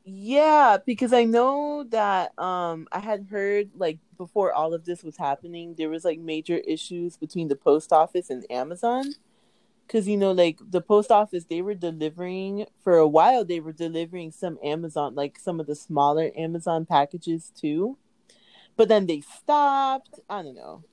yeah, 0.05 0.77
because 0.85 1.13
I 1.13 1.23
know 1.23 1.85
that 1.89 2.37
um 2.37 2.87
I 2.91 2.99
had 2.99 3.27
heard 3.29 3.71
like 3.75 3.99
before 4.17 4.53
all 4.53 4.73
of 4.73 4.85
this 4.85 5.03
was 5.03 5.17
happening, 5.17 5.75
there 5.77 5.89
was 5.89 6.03
like 6.05 6.19
major 6.19 6.57
issues 6.57 7.17
between 7.17 7.47
the 7.47 7.55
post 7.55 7.93
office 7.93 8.29
and 8.29 8.45
Amazon. 8.51 9.13
Cause 9.87 10.07
you 10.07 10.17
know, 10.17 10.31
like 10.31 10.59
the 10.71 10.81
post 10.81 11.11
office, 11.11 11.45
they 11.45 11.61
were 11.61 11.75
delivering 11.75 12.65
for 12.83 12.97
a 12.97 13.07
while. 13.07 13.45
They 13.45 13.59
were 13.59 13.73
delivering 13.73 14.31
some 14.31 14.57
Amazon, 14.63 15.15
like 15.15 15.37
some 15.39 15.59
of 15.59 15.67
the 15.67 15.75
smaller 15.75 16.31
Amazon 16.37 16.85
packages 16.85 17.51
too, 17.55 17.97
but 18.77 18.87
then 18.89 19.05
they 19.07 19.21
stopped. 19.21 20.19
I 20.29 20.41
don't 20.43 20.55
know. 20.55 20.83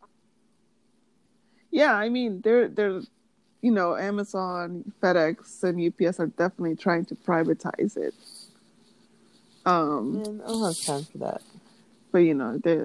Yeah, 1.70 1.94
I 1.94 2.08
mean, 2.08 2.40
they're 2.42 2.68
they're, 2.68 3.00
you 3.62 3.70
know, 3.70 3.96
Amazon, 3.96 4.92
FedEx, 5.02 5.62
and 5.64 5.80
UPS 5.80 6.20
are 6.20 6.26
definitely 6.26 6.76
trying 6.76 7.04
to 7.06 7.14
privatize 7.14 7.96
it. 7.96 8.14
Um, 9.66 10.14
Man, 10.18 10.40
I 10.44 10.48
don't 10.48 10.64
have 10.64 10.84
time 10.84 11.04
for 11.12 11.18
that. 11.18 11.42
but 12.12 12.18
you 12.18 12.34
know, 12.34 12.58
they 12.62 12.76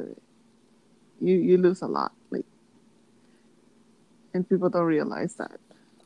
you 1.22 1.36
you 1.38 1.58
lose 1.58 1.82
a 1.82 1.88
lot, 1.88 2.12
like, 2.32 2.46
and 4.34 4.48
people 4.48 4.70
don't 4.70 4.84
realize 4.86 5.36
that. 5.36 5.60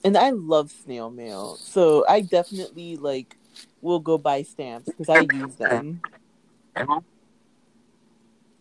And 0.03 0.17
I 0.17 0.29
love 0.31 0.71
snail 0.71 1.09
mail, 1.09 1.57
so 1.57 2.05
I 2.07 2.21
definitely 2.21 2.97
like 2.97 3.35
will 3.81 3.99
go 3.99 4.17
buy 4.17 4.43
stamps 4.43 4.89
because 4.91 5.09
I 5.09 5.19
use 5.19 5.55
them. 5.57 6.01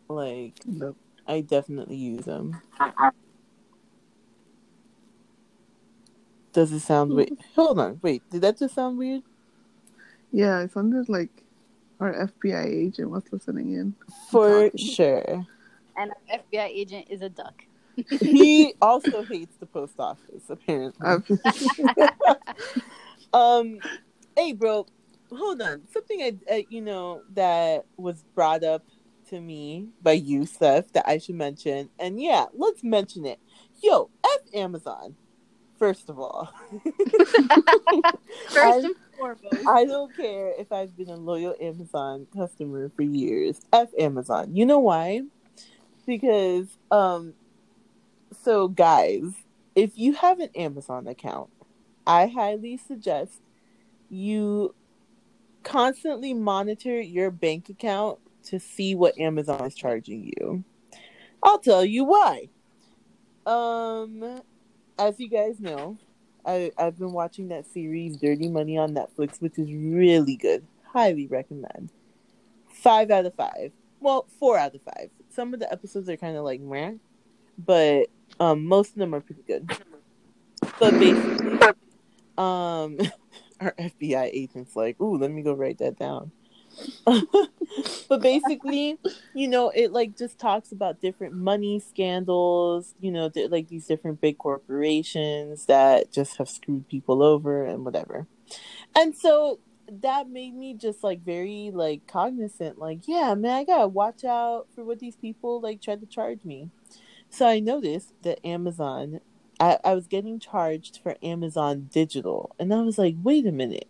Like 0.08 0.54
I 1.26 1.42
definitely 1.42 1.96
use 1.96 2.24
them. 2.24 2.60
Does 6.52 6.72
it 6.72 6.80
sound 6.80 7.14
wait? 7.14 7.32
Hold 7.56 7.78
on, 7.78 8.00
wait. 8.02 8.22
Did 8.30 8.42
that 8.42 8.58
just 8.58 8.74
sound 8.74 8.98
weird? 8.98 9.22
Yeah, 10.32 10.60
it 10.60 10.72
sounded 10.72 11.08
like 11.08 11.44
our 12.00 12.12
FBI 12.14 12.64
agent 12.66 13.10
was 13.10 13.24
listening 13.32 13.72
in. 13.72 13.94
For 14.30 14.70
sure. 14.76 15.46
and 15.96 16.10
our 16.30 16.38
FBI 16.38 16.66
agent 16.68 17.06
is 17.10 17.22
a 17.22 17.28
duck. 17.28 17.64
He 18.20 18.74
also 18.80 19.22
hates 19.24 19.56
the 19.56 19.66
post 19.66 19.94
office, 19.98 20.44
apparently. 20.48 21.38
Um, 23.32 23.78
hey, 24.36 24.52
bro, 24.54 24.86
hold 25.30 25.60
on. 25.60 25.82
Something 25.92 26.22
I, 26.22 26.54
uh, 26.54 26.62
you 26.70 26.80
know, 26.80 27.22
that 27.34 27.84
was 27.98 28.24
brought 28.34 28.64
up 28.64 28.84
to 29.28 29.38
me 29.40 29.88
by 30.02 30.12
you, 30.12 30.46
Seth, 30.46 30.92
that 30.94 31.06
I 31.06 31.18
should 31.18 31.34
mention. 31.34 31.90
And 31.98 32.20
yeah, 32.20 32.46
let's 32.54 32.82
mention 32.82 33.26
it. 33.26 33.38
Yo, 33.82 34.08
F 34.24 34.40
Amazon, 34.54 35.14
first 35.78 36.08
of 36.08 36.18
all. 36.18 36.50
First 38.48 38.56
I- 38.56 38.80
and 38.84 38.94
foremost. 39.18 39.66
I 39.66 39.84
don't 39.84 40.14
care 40.16 40.52
if 40.58 40.72
I've 40.72 40.96
been 40.96 41.10
a 41.10 41.16
loyal 41.16 41.54
Amazon 41.60 42.26
customer 42.34 42.90
for 42.94 43.02
years. 43.02 43.60
F 43.72 43.88
Amazon. 43.98 44.54
You 44.54 44.66
know 44.66 44.78
why? 44.78 45.22
Because, 46.06 46.68
um, 46.90 47.34
so 48.42 48.68
guys, 48.68 49.22
if 49.74 49.98
you 49.98 50.14
have 50.14 50.40
an 50.40 50.50
Amazon 50.54 51.06
account, 51.06 51.50
I 52.06 52.26
highly 52.26 52.78
suggest 52.78 53.40
you 54.08 54.74
constantly 55.62 56.32
monitor 56.32 57.00
your 57.00 57.30
bank 57.30 57.68
account 57.68 58.18
to 58.44 58.58
see 58.58 58.94
what 58.94 59.18
Amazon 59.18 59.64
is 59.66 59.74
charging 59.74 60.32
you. 60.38 60.64
I'll 61.42 61.58
tell 61.58 61.84
you 61.84 62.04
why. 62.04 62.48
Um, 63.44 64.42
as 64.98 65.20
you 65.20 65.28
guys 65.28 65.60
know, 65.60 65.98
I, 66.44 66.72
I've 66.78 66.98
been 66.98 67.12
watching 67.12 67.48
that 67.48 67.66
series 67.66 68.16
Dirty 68.16 68.48
Money 68.48 68.78
on 68.78 68.94
Netflix, 68.94 69.40
which 69.40 69.58
is 69.58 69.72
really 69.72 70.36
good. 70.36 70.66
Highly 70.92 71.26
recommend. 71.26 71.90
Five 72.68 73.10
out 73.10 73.26
of 73.26 73.34
five. 73.34 73.72
Well, 74.00 74.26
four 74.38 74.58
out 74.58 74.74
of 74.74 74.82
five. 74.82 75.10
Some 75.30 75.52
of 75.52 75.60
the 75.60 75.70
episodes 75.72 76.08
are 76.08 76.16
kind 76.16 76.36
of 76.36 76.44
like 76.44 76.60
meh, 76.60 76.94
but 77.58 78.06
um, 78.40 78.64
most 78.64 78.90
of 78.90 78.96
them 78.96 79.14
are 79.14 79.20
pretty 79.20 79.42
good. 79.46 79.70
But 80.78 80.92
basically, 80.92 81.58
um, 82.38 82.98
our 83.60 83.74
FBI 83.78 84.30
agent's 84.32 84.76
like, 84.76 85.00
"Ooh, 85.00 85.16
let 85.16 85.30
me 85.30 85.42
go 85.42 85.52
write 85.52 85.78
that 85.78 85.98
down." 85.98 86.30
but 88.08 88.22
basically, 88.22 88.98
you 89.34 89.48
know, 89.48 89.70
it 89.70 89.92
like 89.92 90.16
just 90.16 90.38
talks 90.38 90.72
about 90.72 91.00
different 91.00 91.34
money 91.34 91.80
scandals, 91.80 92.94
you 93.00 93.10
know, 93.10 93.28
th- 93.28 93.50
like 93.50 93.68
these 93.68 93.86
different 93.86 94.20
big 94.20 94.38
corporations 94.38 95.66
that 95.66 96.12
just 96.12 96.36
have 96.36 96.48
screwed 96.48 96.88
people 96.88 97.22
over 97.22 97.64
and 97.64 97.84
whatever. 97.84 98.26
And 98.94 99.16
so 99.16 99.60
that 99.90 100.28
made 100.28 100.54
me 100.54 100.74
just 100.74 101.02
like 101.02 101.24
very 101.24 101.70
like 101.72 102.06
cognizant, 102.06 102.78
like, 102.78 103.06
yeah, 103.06 103.34
man, 103.34 103.52
I 103.52 103.64
gotta 103.64 103.88
watch 103.88 104.24
out 104.24 104.66
for 104.74 104.84
what 104.84 104.98
these 104.98 105.16
people 105.16 105.60
like 105.60 105.80
try 105.80 105.96
to 105.96 106.06
charge 106.06 106.44
me. 106.44 106.70
So 107.30 107.46
I 107.46 107.60
noticed 107.60 108.12
that 108.22 108.44
Amazon, 108.46 109.20
I, 109.60 109.78
I 109.84 109.94
was 109.94 110.06
getting 110.06 110.38
charged 110.38 111.00
for 111.02 111.16
Amazon 111.22 111.88
Digital, 111.92 112.54
and 112.58 112.72
I 112.72 112.80
was 112.82 112.98
like, 112.98 113.16
wait 113.22 113.46
a 113.46 113.52
minute. 113.52 113.88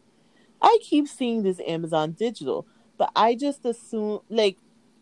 I 0.60 0.78
keep 0.82 1.06
seeing 1.06 1.42
this 1.42 1.60
Amazon 1.66 2.12
Digital, 2.18 2.66
but 2.98 3.10
I 3.16 3.34
just 3.36 3.64
assume 3.64 4.20
like 4.28 4.58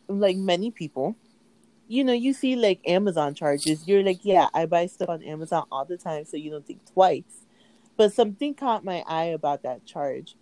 like 0.09 0.37
many 0.37 0.71
people, 0.71 1.17
you 1.89 2.05
know, 2.05 2.13
you 2.13 2.33
see 2.33 2.55
like 2.55 2.81
Amazon 2.87 3.35
charges, 3.35 3.89
you're 3.89 4.03
like, 4.03 4.21
yeah, 4.23 4.49
I 4.55 4.67
buy 4.67 4.87
stuff 4.87 5.09
on 5.09 5.23
Amazon 5.23 5.65
all 5.73 5.85
the 5.85 5.97
time, 5.97 6.25
so 6.25 6.37
you 6.37 6.51
don't 6.51 6.67
think 6.67 6.81
twice. 6.93 7.47
But 7.97 8.13
something 8.13 8.55
caught 8.55 8.85
my 8.85 9.03
eye 9.09 9.25
about 9.25 9.63
that 9.63 9.87
charge. 9.87 10.37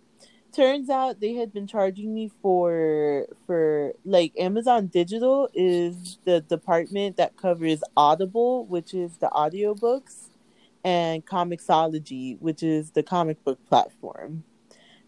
Turns 0.51 0.89
out 0.89 1.19
they 1.19 1.33
had 1.33 1.53
been 1.53 1.67
charging 1.67 2.13
me 2.13 2.31
for 2.41 3.25
for 3.45 3.93
like 4.05 4.33
Amazon 4.37 4.87
Digital 4.87 5.49
is 5.53 6.17
the 6.25 6.41
department 6.41 7.17
that 7.17 7.37
covers 7.37 7.81
Audible, 7.97 8.65
which 8.65 8.93
is 8.93 9.17
the 9.17 9.27
audiobooks, 9.27 10.29
and 10.83 11.25
Comixology, 11.25 12.39
which 12.39 12.63
is 12.63 12.91
the 12.91 13.03
comic 13.03 13.43
book 13.43 13.59
platform. 13.67 14.43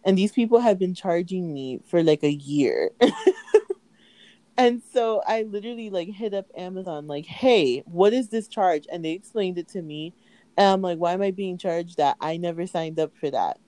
And 0.07 0.17
these 0.17 0.31
people 0.31 0.59
have 0.61 0.79
been 0.79 0.95
charging 0.95 1.53
me 1.53 1.81
for 1.85 2.01
like 2.01 2.23
a 2.23 2.31
year. 2.31 2.91
and 4.57 4.81
so 4.93 5.21
I 5.27 5.43
literally 5.43 5.89
like 5.89 6.09
hit 6.09 6.33
up 6.33 6.47
Amazon 6.57 7.07
like, 7.07 7.25
"Hey, 7.25 7.83
what 7.85 8.13
is 8.13 8.29
this 8.29 8.47
charge?" 8.47 8.87
And 8.89 9.03
they 9.03 9.11
explained 9.11 9.57
it 9.57 9.67
to 9.69 9.81
me. 9.81 10.13
And 10.57 10.67
I'm 10.67 10.81
like, 10.81 10.97
"Why 10.97 11.11
am 11.13 11.21
I 11.21 11.31
being 11.31 11.57
charged 11.57 11.97
that? 11.97 12.15
I 12.21 12.37
never 12.37 12.65
signed 12.67 13.01
up 13.01 13.11
for 13.19 13.29
that." 13.31 13.59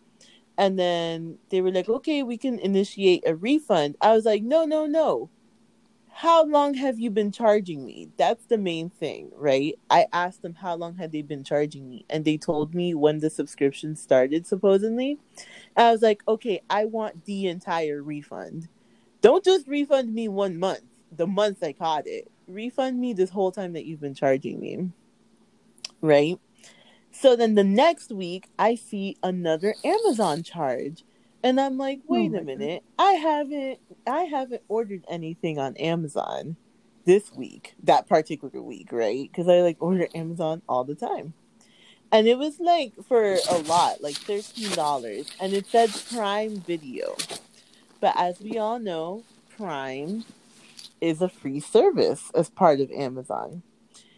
And 0.57 0.79
then 0.79 1.39
they 1.49 1.61
were 1.61 1.71
like, 1.71 1.89
"Okay, 1.89 2.23
we 2.23 2.37
can 2.37 2.57
initiate 2.59 3.23
a 3.27 3.35
refund." 3.35 3.97
I 4.01 4.13
was 4.13 4.25
like, 4.25 4.43
"No, 4.43 4.65
no, 4.65 4.85
no. 4.85 5.29
How 6.09 6.45
long 6.45 6.75
have 6.75 6.99
you 6.99 7.11
been 7.11 7.31
charging 7.31 7.85
me? 7.85 8.09
That's 8.17 8.45
the 8.45 8.57
main 8.57 8.89
thing, 8.89 9.31
right?" 9.35 9.75
I 9.89 10.07
asked 10.13 10.41
them 10.43 10.55
how 10.55 10.75
long 10.75 10.97
had 10.97 11.11
they 11.11 11.21
been 11.23 11.43
charging 11.43 11.89
me, 11.89 12.05
and 12.09 12.25
they 12.25 12.37
told 12.37 12.75
me 12.75 12.93
when 12.93 13.19
the 13.19 13.29
subscription 13.29 13.95
started 13.97 14.47
supposedly. 14.47 15.19
I 15.75 15.91
was 15.91 16.01
like, 16.01 16.21
"Okay, 16.27 16.61
I 16.69 16.85
want 16.85 17.25
the 17.25 17.47
entire 17.47 18.01
refund. 18.01 18.67
Don't 19.21 19.43
just 19.43 19.67
refund 19.67 20.13
me 20.13 20.27
one 20.27 20.57
month, 20.57 20.83
the 21.11 21.27
month 21.27 21.63
I 21.63 21.73
caught 21.73 22.07
it. 22.07 22.31
Refund 22.47 22.99
me 22.99 23.13
this 23.13 23.29
whole 23.29 23.51
time 23.51 23.73
that 23.73 23.85
you've 23.85 24.01
been 24.01 24.15
charging 24.15 24.59
me." 24.59 24.91
Right? 26.01 26.39
So 27.11 27.35
then 27.35 27.55
the 27.55 27.63
next 27.63 28.11
week, 28.11 28.49
I 28.57 28.75
see 28.75 29.17
another 29.23 29.75
Amazon 29.83 30.43
charge, 30.43 31.03
and 31.43 31.59
I'm 31.59 31.77
like, 31.77 31.99
Oh 32.09 32.13
"Wait 32.13 32.31
my 32.31 32.39
a 32.39 32.43
minute! 32.43 32.83
I 32.97 33.13
haven't, 33.13 33.79
I 34.07 34.23
haven't 34.23 34.61
ordered 34.67 35.05
anything 35.09 35.57
on 35.57 35.75
Amazon 35.77 36.55
this 37.05 37.33
week, 37.33 37.75
that 37.83 38.07
particular 38.07 38.61
week, 38.61 38.91
right? 38.91 39.29
Because 39.31 39.47
I 39.47 39.61
like 39.61 39.77
order 39.79 40.07
Amazon 40.13 40.61
all 40.69 40.83
the 40.83 40.95
time. 40.95 41.33
And 42.11 42.27
it 42.27 42.37
was 42.37 42.59
like 42.59 42.93
for 43.07 43.37
a 43.49 43.57
lot, 43.59 44.01
like 44.01 44.15
$13. 44.15 45.31
And 45.39 45.53
it 45.53 45.67
said 45.67 45.91
Prime 46.11 46.61
Video. 46.61 47.15
But 48.01 48.15
as 48.17 48.39
we 48.39 48.57
all 48.57 48.79
know, 48.79 49.23
Prime 49.55 50.23
is 51.01 51.21
a 51.21 51.29
free 51.29 51.59
service 51.59 52.31
as 52.33 52.49
part 52.49 52.79
of 52.79 52.91
Amazon. 52.91 53.61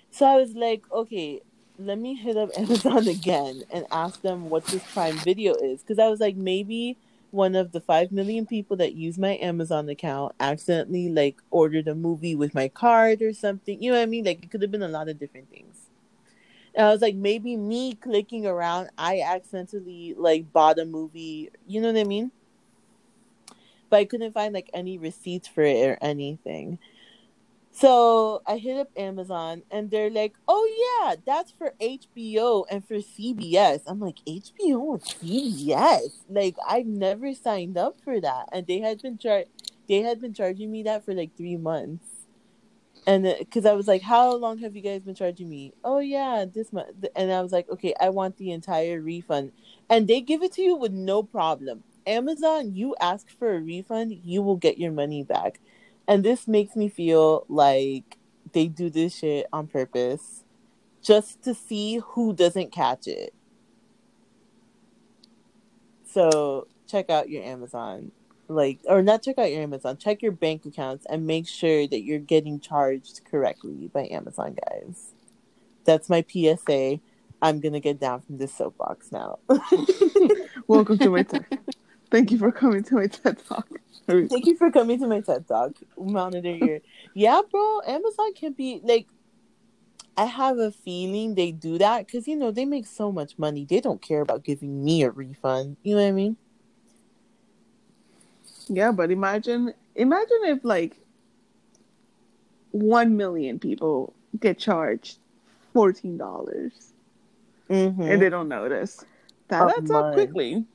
So 0.10 0.26
I 0.26 0.38
was 0.38 0.54
like, 0.54 0.84
okay, 0.92 1.42
let 1.78 1.98
me 1.98 2.16
hit 2.16 2.38
up 2.38 2.52
Amazon 2.58 3.08
again 3.08 3.64
and 3.72 3.86
ask 3.92 4.22
them 4.22 4.50
what 4.50 4.66
this 4.68 4.84
Prime 4.94 5.18
Video 5.18 5.54
is. 5.56 5.82
Because 5.82 6.00
I 6.00 6.08
was 6.08 6.20
like, 6.20 6.36
maybe 6.36 6.98
one 7.32 7.56
of 7.56 7.72
the 7.72 7.80
5 7.82 8.12
million 8.12 8.46
people 8.46 8.78
that 8.78 8.94
use 8.94 9.18
my 9.18 9.38
Amazon 9.42 9.90
account 9.90 10.36
accidentally 10.40 11.10
like 11.10 11.42
ordered 11.50 11.88
a 11.88 11.96
movie 11.96 12.36
with 12.36 12.54
my 12.54 12.68
card 12.68 13.22
or 13.22 13.34
something. 13.34 13.82
You 13.82 13.92
know 13.92 13.98
what 13.98 14.04
I 14.04 14.08
mean? 14.08 14.26
Like 14.26 14.44
it 14.44 14.52
could 14.52 14.62
have 14.62 14.72
been 14.72 14.84
a 14.84 14.88
lot 14.88 15.10
of 15.10 15.20
different 15.20 15.50
things. 15.50 15.81
And 16.74 16.86
I 16.86 16.92
was 16.92 17.02
like, 17.02 17.16
maybe 17.16 17.58
me 17.58 17.96
clicking 17.96 18.46
around, 18.46 18.90
I 18.98 19.22
accidentally 19.22 20.16
like 20.18 20.52
bought 20.54 20.80
a 20.80 20.86
movie. 20.86 21.50
You 21.68 21.82
know 21.82 21.92
what 21.92 22.00
I 22.00 22.06
mean? 22.06 22.32
But 23.90 23.98
I 23.98 24.06
couldn't 24.06 24.34
find 24.34 24.54
like 24.54 24.70
any 24.74 24.98
receipts 24.98 25.48
for 25.48 25.64
it 25.64 25.86
or 25.86 25.98
anything. 26.02 26.80
So 27.74 28.42
I 28.46 28.58
hit 28.58 28.78
up 28.78 28.90
Amazon 28.98 29.64
and 29.72 29.90
they're 29.90 30.10
like, 30.10 30.34
oh 30.48 30.68
yeah, 30.68 31.16
that's 31.26 31.52
for 31.52 31.74
HBO 31.82 32.66
and 32.70 32.86
for 32.86 32.96
CBS. 32.96 33.82
I'm 33.88 34.00
like, 34.00 34.18
HBO 34.28 34.94
and 34.94 35.02
CBS? 35.02 36.12
Like 36.30 36.56
I've 36.68 36.86
never 36.86 37.34
signed 37.34 37.78
up 37.78 37.98
for 38.04 38.20
that. 38.20 38.50
And 38.52 38.68
they 38.68 38.80
had 38.80 39.02
been 39.02 39.18
char- 39.18 39.46
they 39.88 40.02
had 40.02 40.22
been 40.22 40.34
charging 40.34 40.72
me 40.72 40.84
that 40.84 41.06
for 41.06 41.14
like 41.14 41.36
three 41.36 41.58
months. 41.58 42.06
And 43.08 43.36
because 43.40 43.66
I 43.66 43.74
was 43.74 43.88
like, 43.88 44.04
how 44.04 44.36
long 44.36 44.60
have 44.60 44.76
you 44.76 44.82
guys 44.82 45.02
been 45.02 45.16
charging 45.16 45.50
me? 45.50 45.74
Oh 45.84 46.00
yeah, 46.00 46.46
this 46.52 46.72
month. 46.72 47.06
And 47.16 47.32
I 47.32 47.42
was 47.42 47.52
like, 47.52 47.70
okay, 47.70 47.96
I 48.00 48.10
want 48.10 48.38
the 48.38 48.52
entire 48.52 49.02
refund. 49.02 49.54
And 49.90 50.08
they 50.08 50.22
give 50.22 50.44
it 50.44 50.54
to 50.54 50.62
you 50.62 50.76
with 50.76 50.92
no 50.92 51.24
problem. 51.24 51.84
Amazon, 52.06 52.76
you 52.76 52.96
ask 53.02 53.28
for 53.38 53.56
a 53.56 53.60
refund, 53.60 54.20
you 54.24 54.42
will 54.42 54.56
get 54.56 54.78
your 54.78 54.92
money 54.92 55.24
back. 55.24 55.60
And 56.08 56.24
this 56.24 56.48
makes 56.48 56.76
me 56.76 56.90
feel 56.90 57.46
like 57.48 58.18
they 58.54 58.68
do 58.68 58.90
this 58.90 59.16
shit 59.16 59.48
on 59.52 59.68
purpose 59.68 60.44
just 61.02 61.42
to 61.44 61.54
see 61.54 62.00
who 62.00 62.34
doesn't 62.34 62.72
catch 62.72 63.08
it. 63.08 63.34
So 66.06 66.68
check 66.88 67.10
out 67.10 67.30
your 67.30 67.44
Amazon. 67.44 68.12
Like, 68.52 68.80
or 68.86 69.02
not 69.02 69.24
check 69.24 69.38
out 69.38 69.52
your 69.52 69.62
Amazon, 69.62 69.98
check 69.98 70.22
your 70.22 70.34
bank 70.34 70.66
accounts 70.66 71.06
and 71.10 71.26
make 71.26 71.48
sure 71.48 71.88
that 71.88 72.02
you're 72.02 72.20
getting 72.20 72.60
charged 72.60 73.22
correctly 73.30 73.90
by 73.94 74.08
Amazon, 74.12 74.58
guys. 74.70 75.14
That's 75.86 76.10
my 76.10 76.26
PSA. 76.28 77.00
I'm 77.42 77.62
to 77.62 77.80
get 77.80 78.00
down 78.00 78.22
from 78.22 78.38
this 78.38 78.54
soapbox 78.54 79.12
now. 79.12 79.40
Welcome 80.68 81.00
to 81.00 81.10
my 81.10 81.24
TED. 81.24 81.46
Thank 82.12 82.32
you 82.32 82.38
for 82.38 82.52
coming 82.52 82.84
to 82.84 82.96
my 82.96 83.08
TED 83.08 83.38
Talk. 83.48 83.68
Thank 84.06 84.46
you 84.46 84.58
for 84.58 84.70
coming 84.70 85.00
to 85.00 85.08
my 85.08 85.22
TED 85.22 85.48
Talk. 85.48 85.72
Monitor 85.98 86.52
your. 86.52 86.80
yeah, 87.14 87.42
bro. 87.50 87.82
Amazon 87.88 88.34
can 88.34 88.54
be 88.54 88.82
like. 88.84 89.08
I 90.18 90.26
have 90.26 90.58
a 90.58 90.72
feeling 90.72 91.36
they 91.36 91.54
do 91.54 91.78
that 91.78 92.06
because 92.06 92.28
you 92.28 92.36
know 92.36 92.52
they 92.52 92.66
make 92.66 92.86
so 92.86 93.14
much 93.14 93.40
money. 93.40 93.66
They 93.66 93.80
don't 93.80 94.02
care 94.02 94.20
about 94.20 94.44
giving 94.44 94.84
me 94.84 95.04
a 95.04 95.10
refund. 95.10 95.78
You 95.84 95.96
know 95.96 96.02
what 96.02 96.10
I 96.10 96.12
mean? 96.12 96.36
Yeah, 98.72 98.92
but 98.92 99.12
imagine, 99.12 99.74
imagine 99.96 100.40
if 100.46 100.64
like 100.66 100.98
one 102.72 103.18
million 103.18 103.60
people 103.60 104.14
get 104.40 104.58
charged 104.60 105.20
fourteen 105.74 106.18
dollars 106.18 106.94
Mm-hmm. 107.70 108.02
and 108.08 108.22
they 108.22 108.30
don't 108.30 108.50
notice. 108.50 109.06
That 109.50 109.68
A 109.68 109.70
adds 109.70 109.92
up 109.92 110.12
quickly. 110.12 110.66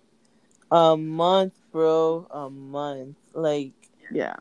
A 0.71 0.97
month, 0.97 1.55
bro. 1.73 2.27
A 2.31 2.51
month. 2.51 3.19
Like 3.35 3.75
Yeah. 4.11 4.37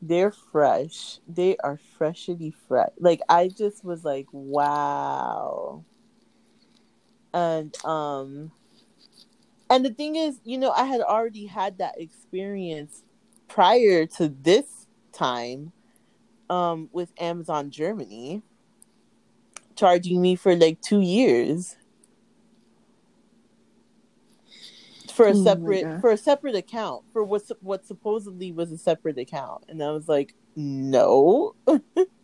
they're 0.00 0.32
fresh. 0.32 1.18
They 1.26 1.56
are 1.62 1.78
freshly 1.78 2.50
fresh. 2.50 2.90
Like 2.98 3.20
I 3.28 3.48
just 3.48 3.84
was 3.84 4.04
like, 4.04 4.26
wow. 4.32 5.84
And 7.34 7.74
um 7.84 8.52
and 9.72 9.84
the 9.84 9.90
thing 9.94 10.16
is, 10.16 10.38
you 10.44 10.58
know, 10.58 10.70
I 10.70 10.84
had 10.84 11.00
already 11.00 11.46
had 11.46 11.78
that 11.78 11.98
experience 11.98 13.02
prior 13.48 14.06
to 14.06 14.28
this 14.28 14.86
time 15.12 15.72
um 16.50 16.88
with 16.92 17.12
Amazon 17.18 17.70
Germany 17.70 18.42
charging 19.76 20.20
me 20.20 20.36
for 20.36 20.54
like 20.56 20.80
2 20.82 21.00
years. 21.00 21.76
For 25.12 25.26
a 25.26 25.34
Oh 25.34 25.44
separate 25.44 25.84
God. 25.84 26.00
for 26.00 26.10
a 26.10 26.16
separate 26.18 26.54
account 26.54 27.04
for 27.12 27.24
what 27.24 27.42
what 27.60 27.86
supposedly 27.86 28.52
was 28.52 28.72
a 28.72 28.78
separate 28.78 29.18
account. 29.18 29.64
And 29.68 29.82
I 29.82 29.90
was 29.90 30.08
like 30.08 30.34
no 30.56 31.54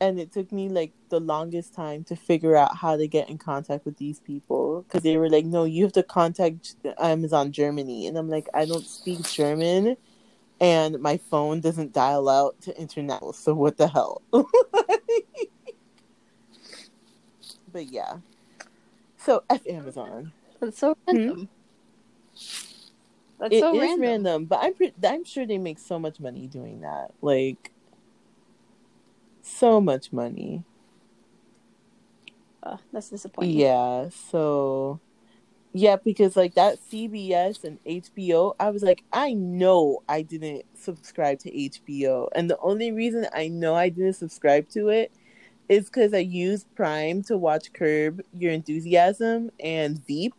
and 0.00 0.18
it 0.18 0.32
took 0.32 0.52
me 0.52 0.68
like 0.68 0.92
the 1.08 1.20
longest 1.20 1.74
time 1.74 2.04
to 2.04 2.16
figure 2.16 2.56
out 2.56 2.76
how 2.76 2.96
to 2.96 3.06
get 3.06 3.28
in 3.28 3.38
contact 3.38 3.84
with 3.84 3.96
these 3.96 4.20
people. 4.20 4.82
Because 4.82 5.02
they 5.02 5.16
were 5.16 5.30
like 5.30 5.44
no 5.44 5.64
you 5.64 5.84
have 5.84 5.92
to 5.92 6.02
contact 6.02 6.76
Amazon 6.98 7.52
Germany. 7.52 8.06
And 8.06 8.16
I'm 8.16 8.28
like 8.28 8.48
I 8.54 8.64
don't 8.64 8.86
speak 8.86 9.22
German 9.22 9.96
and 10.60 11.00
my 11.00 11.16
phone 11.16 11.60
doesn't 11.60 11.92
dial 11.92 12.28
out 12.28 12.60
to 12.62 12.76
internet. 12.78 13.22
So 13.34 13.54
what 13.54 13.76
the 13.76 13.88
hell? 13.88 14.22
But 17.74 17.88
yeah. 17.90 18.18
So 19.18 19.42
F 19.50 19.66
Amazon. 19.68 20.32
That's 20.60 20.78
so 20.78 20.96
random. 21.08 21.36
Hmm. 21.36 21.44
That's 23.40 23.52
It 23.52 23.56
is 23.56 23.60
so 23.60 23.78
random. 23.78 24.00
random, 24.00 24.44
but 24.44 24.60
I'm 24.62 24.74
pre- 24.74 24.94
I'm 25.04 25.24
sure 25.24 25.44
they 25.44 25.58
make 25.58 25.80
so 25.80 25.98
much 25.98 26.20
money 26.20 26.46
doing 26.46 26.82
that. 26.82 27.10
Like 27.20 27.72
so 29.44 29.80
much 29.80 30.12
money. 30.12 30.64
That's 32.92 33.10
disappointing. 33.10 33.58
Yeah, 33.58 34.08
so 34.08 35.00
yeah, 35.72 35.96
because 35.96 36.36
like 36.36 36.54
that 36.54 36.78
CBS 36.90 37.64
and 37.64 37.78
HBO, 37.84 38.54
I 38.58 38.70
was 38.70 38.82
like, 38.82 39.04
I 39.12 39.34
know 39.34 40.02
I 40.08 40.22
didn't 40.22 40.64
subscribe 40.74 41.40
to 41.40 41.50
HBO, 41.50 42.28
and 42.34 42.48
the 42.48 42.58
only 42.60 42.90
reason 42.92 43.26
I 43.34 43.48
know 43.48 43.74
I 43.74 43.90
didn't 43.90 44.14
subscribe 44.14 44.68
to 44.70 44.88
it 44.88 45.12
is 45.68 45.86
because 45.86 46.14
I 46.14 46.18
used 46.18 46.72
Prime 46.74 47.22
to 47.24 47.36
watch 47.36 47.72
Curb 47.72 48.22
Your 48.32 48.52
Enthusiasm 48.52 49.50
and 49.60 50.04
Veep, 50.06 50.34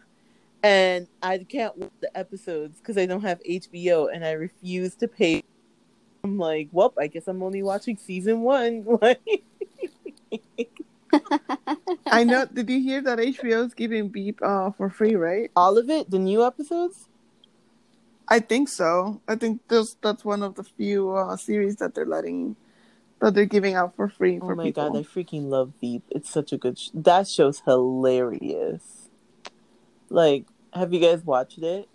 and 0.64 1.08
I 1.22 1.38
can't 1.40 1.78
watch 1.78 1.92
the 2.00 2.18
episodes 2.18 2.80
because 2.80 2.98
I 2.98 3.06
don't 3.06 3.22
have 3.22 3.40
HBO, 3.44 4.08
and 4.12 4.26
I 4.26 4.32
refuse 4.32 4.96
to 4.96 5.08
pay. 5.08 5.44
I'm 6.26 6.38
like, 6.40 6.70
well, 6.72 6.94
I 6.98 7.08
guess 7.08 7.28
I'm 7.28 7.44
only 7.44 7.62
watching 7.62 7.98
season 7.98 8.42
one. 8.42 8.86
Like, 9.02 9.22
I 12.12 12.24
know. 12.24 12.46
Did 12.46 12.70
you 12.70 12.82
hear 12.82 13.02
that 13.02 13.20
HBO 13.20 13.66
is 13.66 13.74
giving 13.74 14.10
Veep 14.12 14.40
uh, 14.42 14.72
for 14.72 14.90
free, 14.90 15.16
right? 15.16 15.52
all 15.56 15.78
of 15.78 15.90
it, 15.90 16.10
the 16.10 16.20
new 16.20 16.44
episodes. 16.46 17.08
I 18.28 18.40
think 18.40 18.70
so. 18.70 19.22
I 19.28 19.36
think 19.36 19.62
this, 19.68 19.96
that's 20.02 20.26
one 20.26 20.42
of 20.44 20.56
the 20.56 20.64
few 20.64 21.12
uh, 21.12 21.38
series 21.38 21.76
that 21.78 21.94
they're 21.94 22.06
letting 22.06 22.56
that 23.22 23.34
they're 23.34 23.46
giving 23.46 23.76
out 23.76 23.96
for 23.96 24.10
free 24.10 24.40
Oh 24.42 24.48
for 24.48 24.56
my 24.56 24.66
people. 24.66 24.84
god, 24.92 24.96
I 24.98 25.04
freaking 25.04 25.50
love 25.50 25.74
Veep! 25.80 26.04
It's 26.10 26.30
such 26.30 26.52
a 26.52 26.58
good. 26.58 26.78
Sh- 26.80 26.90
that 26.94 27.28
show's 27.28 27.62
hilarious. 27.62 29.10
Like, 30.10 30.46
have 30.74 30.94
you 30.94 31.00
guys 31.00 31.24
watched 31.24 31.60
it? 31.60 31.88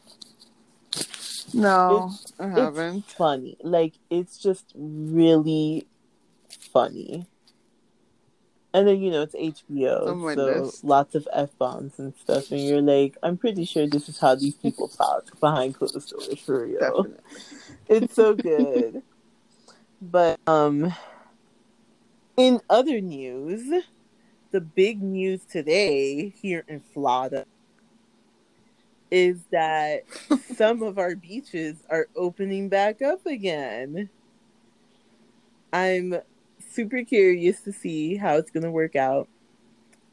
No, 1.55 2.13
I 2.39 2.49
It's 2.57 2.57
haven't. 2.57 3.05
funny. 3.07 3.57
Like, 3.63 3.95
it's 4.11 4.39
just 4.39 4.73
really 4.75 5.87
funny. 6.49 7.27
And 8.73 8.87
then 8.87 9.01
you 9.03 9.11
know 9.11 9.23
it's 9.23 9.35
HBO, 9.35 10.07
on 10.09 10.21
so 10.35 10.35
list. 10.63 10.85
lots 10.85 11.15
of 11.17 11.27
f 11.33 11.51
bombs 11.59 11.99
and 11.99 12.15
stuff. 12.15 12.53
And 12.53 12.65
you're 12.65 12.81
like, 12.81 13.17
I'm 13.23 13.37
pretty 13.37 13.65
sure 13.65 13.87
this 13.87 14.09
is 14.09 14.19
how 14.19 14.37
these 14.37 14.55
people 14.55 14.89
talk 14.97 15.39
behind 15.41 15.75
closed 15.75 16.09
doors 16.11 16.39
for 16.39 16.65
real. 16.67 16.79
Definitely. 16.79 17.19
It's 17.89 18.15
so 18.15 18.35
good. 18.35 19.03
but 20.01 20.39
um 20.47 20.95
in 22.37 22.61
other 22.71 23.01
news, 23.01 23.85
the 24.53 24.61
big 24.61 25.03
news 25.03 25.45
today 25.45 26.29
here 26.41 26.65
in 26.69 26.81
Florida 26.81 27.45
is 29.11 29.41
that 29.51 30.03
some 30.55 30.83
of 30.83 30.99
our 30.99 31.17
beaches 31.17 31.77
are 31.91 32.09
opening 32.17 32.69
back 32.69 33.03
up 33.03 33.27
again. 33.27 34.09
I'm 35.73 36.17
super 36.71 37.03
curious 37.05 37.61
to 37.63 37.73
see 37.73 38.17
how 38.17 38.37
it's 38.37 38.51
going 38.51 38.65
to 38.65 38.71
work 38.71 38.97
out. 38.97 39.29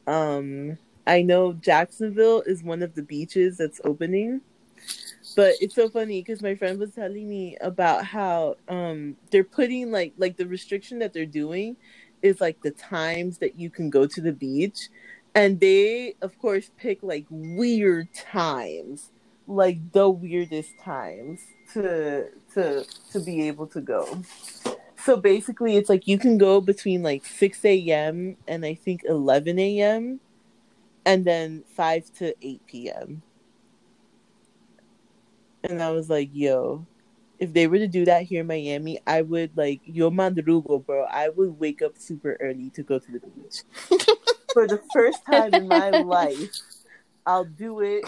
Um 0.06 0.78
I 1.06 1.22
know 1.22 1.54
Jacksonville 1.54 2.42
is 2.42 2.64
one 2.64 2.84
of 2.84 2.96
the 2.96 3.02
beaches 3.02 3.58
that's 3.58 3.80
opening. 3.86 4.42
But 5.36 5.54
it's 5.62 5.76
so 5.76 5.90
funny 5.90 6.22
because 6.22 6.42
my 6.42 6.56
friend 6.56 6.80
was 6.80 6.92
telling 6.92 7.30
me 7.30 7.58
about 7.62 8.06
how 8.06 8.56
um 8.68 9.16
they're 9.32 9.44
putting 9.44 9.92
like 9.92 10.14
like 10.18 10.38
the 10.38 10.48
restriction 10.48 11.00
that 11.00 11.14
they're 11.14 11.26
doing 11.26 11.78
is 12.22 12.42
like 12.42 12.62
the 12.62 12.72
times 12.72 13.38
that 13.40 13.60
you 13.60 13.70
can 13.70 13.90
go 13.90 14.08
to 14.08 14.22
the 14.22 14.32
beach 14.32 14.90
and 15.38 15.60
they 15.60 16.16
of 16.24 16.36
course 16.40 16.72
pick 16.78 16.98
like 17.04 17.28
weird 17.30 18.12
times 18.12 19.12
like 19.46 19.92
the 19.92 20.10
weirdest 20.10 20.72
times 20.84 21.42
to 21.72 22.26
to 22.56 22.84
to 23.12 23.20
be 23.20 23.48
able 23.48 23.68
to 23.68 23.80
go. 23.80 24.20
So 24.98 25.16
basically 25.16 25.78
it's 25.78 25.90
like 25.90 26.08
you 26.08 26.18
can 26.18 26.40
go 26.40 26.60
between 26.60 27.04
like 27.04 27.24
6 27.24 27.64
a.m 27.64 28.36
and 28.48 28.66
i 28.66 28.74
think 28.74 29.02
11 29.06 29.60
a.m 29.60 30.20
and 31.06 31.24
then 31.24 31.64
5 31.76 32.12
to 32.16 32.36
8 32.42 32.62
p.m 32.68 33.22
and 35.64 35.82
i 35.82 35.92
was 35.92 36.10
like 36.10 36.30
yo 36.34 36.86
if 37.40 37.54
they 37.54 37.68
were 37.68 37.78
to 37.78 37.88
do 37.88 38.04
that 38.06 38.24
here 38.24 38.42
in 38.42 38.48
miami 38.48 39.00
i 39.08 39.22
would 39.22 39.56
like 39.56 39.80
yo 39.86 40.10
mandrugo 40.10 40.80
bro. 40.80 41.06
I 41.06 41.30
would 41.30 41.60
wake 41.60 41.82
up 41.82 41.98
super 41.98 42.38
early 42.42 42.70
to 42.72 42.84
go 42.84 43.00
to 43.00 43.12
the 43.12 43.20
beach 43.20 43.64
for 44.58 44.66
the 44.66 44.82
first 44.92 45.24
time 45.24 45.54
in 45.54 45.68
my 45.68 45.92
life, 46.16 46.50
I'll 47.28 47.46
do 47.46 47.80
it 47.82 48.06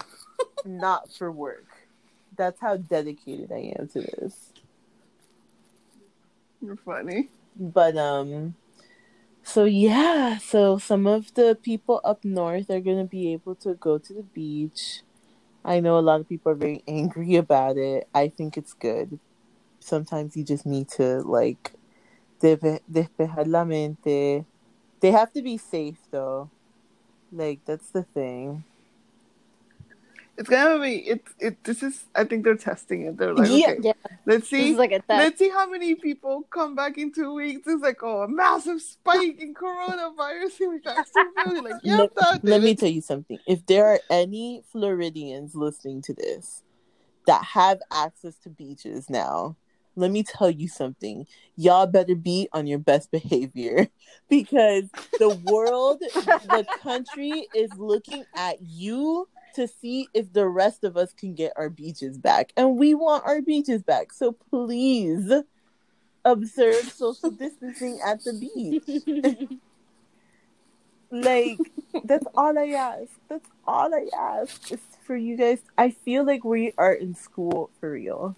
not 0.66 1.14
for 1.14 1.32
work. 1.32 1.68
That's 2.36 2.60
how 2.60 2.78
dedicated 2.78 3.52
I 3.52 3.76
am 3.78 3.88
to 3.90 4.02
this. 4.02 4.52
You're 6.60 6.78
funny. 6.78 7.30
But 7.56 7.98
um 7.98 8.56
so 9.44 9.66
yeah, 9.66 10.40
so 10.40 10.80
some 10.80 11.06
of 11.06 11.32
the 11.36 11.56
people 11.62 12.02
up 12.04 12.26
north 12.26 12.72
are 12.72 12.82
going 12.82 12.98
to 12.98 13.10
be 13.10 13.32
able 13.32 13.54
to 13.56 13.76
go 13.76 14.00
to 14.00 14.14
the 14.14 14.24
beach. 14.24 15.02
I 15.64 15.82
know 15.82 16.00
a 16.00 16.02
lot 16.02 16.20
of 16.20 16.28
people 16.28 16.52
are 16.52 16.56
very 16.56 16.82
angry 16.88 17.36
about 17.36 17.78
it. 17.78 18.08
I 18.12 18.30
think 18.30 18.58
it's 18.58 18.74
good. 18.74 19.20
Sometimes 19.80 20.36
you 20.36 20.44
just 20.44 20.66
need 20.66 20.90
to 20.98 21.22
like 21.22 21.74
despejar 22.42 23.46
la 23.46 23.66
mente. 23.66 24.46
They 25.00 25.12
have 25.12 25.32
to 25.34 25.42
be 25.42 25.58
safe 25.58 25.98
though. 26.12 26.50
Like 27.32 27.60
that's 27.66 27.90
the 27.92 28.04
thing. 28.04 28.64
It's 30.40 30.48
gonna 30.48 30.82
be 30.82 30.96
it. 31.00 31.22
It. 31.40 31.64
This 31.66 31.84
is. 31.84 32.06
I 32.16 32.24
think 32.24 32.46
they're 32.46 32.56
testing 32.56 33.02
it. 33.02 33.18
They're 33.18 33.34
like, 33.34 33.50
Yeah. 33.50 33.72
okay, 33.72 33.78
Yeah, 33.82 33.94
let's 34.26 34.50
see. 34.50 34.74
like. 34.74 34.94
Let's 35.10 35.38
see 35.38 35.50
how 35.50 35.70
many 35.70 35.96
people 35.96 36.44
come 36.50 36.76
back 36.76 36.98
in 36.98 37.12
two 37.12 37.34
weeks. 37.34 37.68
It's 37.68 37.84
like, 37.84 38.02
oh, 38.04 38.22
a 38.22 38.28
massive 38.30 38.82
spike 38.82 39.38
in 39.42 39.54
coronavirus 39.54 40.62
in 40.62 40.82
Jacksonville. 40.82 41.64
Like, 41.64 41.82
yeah, 41.84 41.98
let, 41.98 42.16
that 42.16 42.44
let 42.46 42.62
me 42.62 42.74
tell 42.74 42.88
you 42.88 43.02
something. 43.02 43.38
If 43.48 43.66
there 43.66 43.86
are 43.86 44.00
any 44.10 44.64
Floridians 44.72 45.56
listening 45.56 46.02
to 46.04 46.14
this 46.14 46.64
that 47.28 47.44
have 47.44 47.82
access 47.92 48.38
to 48.40 48.50
beaches 48.50 49.10
now, 49.10 49.58
let 50.00 50.12
me 50.12 50.24
tell 50.24 50.50
you 50.50 50.68
something. 50.68 51.28
Y'all 51.56 51.88
better 51.88 52.16
be 52.16 52.48
on 52.54 52.68
your 52.68 52.80
best 52.80 53.12
behavior 53.12 53.88
because 54.30 54.86
the 55.20 55.30
world, 55.30 56.00
the 56.00 56.66
country 56.82 57.48
is 57.54 57.72
looking 57.78 58.26
at 58.36 58.58
you 58.62 59.28
to 59.56 59.68
see 59.68 60.08
if 60.14 60.32
the 60.32 60.48
rest 60.48 60.84
of 60.84 60.96
us 60.96 61.12
can 61.14 61.34
get 61.34 61.54
our 61.56 61.70
beaches 61.70 62.18
back. 62.18 62.54
And 62.56 62.78
we 62.78 62.94
want 62.94 63.26
our 63.26 63.42
beaches 63.42 63.84
back. 63.84 64.14
So 64.14 64.36
please 64.50 65.32
observe 66.24 66.92
social 66.92 67.32
distancing 67.32 68.00
at 68.06 68.24
the 68.24 68.34
beach. 68.34 69.60
Like 71.12 71.58
that's 72.04 72.26
all 72.36 72.58
I 72.58 72.68
ask. 72.68 73.12
That's 73.30 73.50
all 73.66 73.94
I 73.94 74.08
ask 74.16 74.72
is 74.72 74.80
for 75.06 75.16
you 75.16 75.38
guys. 75.38 75.60
I 75.78 75.90
feel 75.90 76.24
like 76.26 76.44
we 76.44 76.74
are 76.78 76.94
in 76.94 77.16
school 77.16 77.72
for 77.80 77.92
real. 77.92 78.36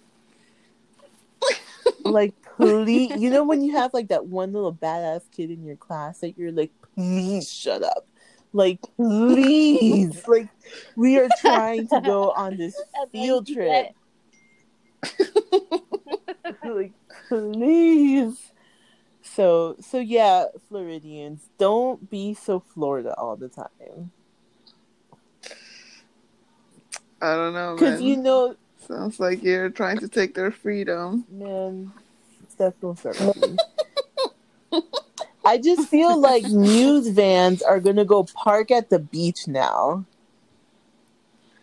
Like 2.04 2.34
please, 2.56 3.20
you 3.20 3.30
know 3.30 3.44
when 3.44 3.62
you 3.62 3.72
have 3.72 3.92
like 3.94 4.08
that 4.08 4.26
one 4.26 4.52
little 4.52 4.74
badass 4.74 5.22
kid 5.30 5.50
in 5.50 5.64
your 5.64 5.76
class 5.76 6.20
that 6.20 6.36
you're 6.38 6.52
like, 6.52 6.72
please 6.94 7.50
shut 7.50 7.82
up. 7.82 8.06
Like 8.52 8.80
please, 8.96 10.22
like 10.28 10.48
we 10.96 11.18
are 11.18 11.28
trying 11.40 11.88
to 11.88 12.00
go 12.00 12.30
on 12.30 12.56
this 12.56 12.80
field 13.12 13.46
trip. 13.46 13.88
like 16.64 16.92
please. 17.28 18.52
So 19.22 19.76
so 19.80 19.98
yeah, 19.98 20.46
Floridians, 20.68 21.48
don't 21.58 22.10
be 22.10 22.34
so 22.34 22.60
Florida 22.60 23.14
all 23.16 23.36
the 23.36 23.48
time. 23.48 24.10
I 27.22 27.36
don't 27.36 27.54
know, 27.54 27.74
Because 27.74 28.02
you 28.02 28.16
know, 28.16 28.56
Sounds 28.86 29.20
like 29.20 29.42
you're 29.42 29.70
trying 29.70 29.98
to 29.98 30.08
take 30.08 30.34
their 30.34 30.50
freedom. 30.50 31.24
man, 31.30 31.92
Steph 32.48 32.74
don't 32.80 32.98
start 32.98 33.18
with 33.20 33.36
me. 33.36 34.82
I 35.44 35.58
just 35.58 35.88
feel 35.88 36.20
like 36.20 36.44
news 36.44 37.08
vans 37.08 37.62
are 37.62 37.80
gonna 37.80 38.04
go 38.04 38.24
park 38.24 38.70
at 38.70 38.90
the 38.90 38.98
beach 38.98 39.48
now 39.48 40.04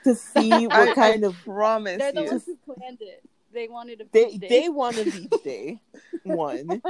to 0.03 0.15
see 0.15 0.67
what 0.67 0.89
I, 0.89 0.93
kind 0.93 1.23
I 1.25 1.27
of 1.27 1.35
promise 1.45 1.97
They're 1.99 2.11
the 2.11 2.23
you. 2.23 2.29
ones 2.29 2.45
who 2.45 2.73
planned 2.73 2.97
it. 3.01 3.23
They 3.53 3.67
wanted 3.67 4.01
a 4.01 4.05
they 4.11 4.37
day. 4.37 4.47
they 4.47 4.69
want 4.69 4.99
a 4.99 5.05
beach 5.05 5.43
day 5.43 5.79
one, 6.23 6.81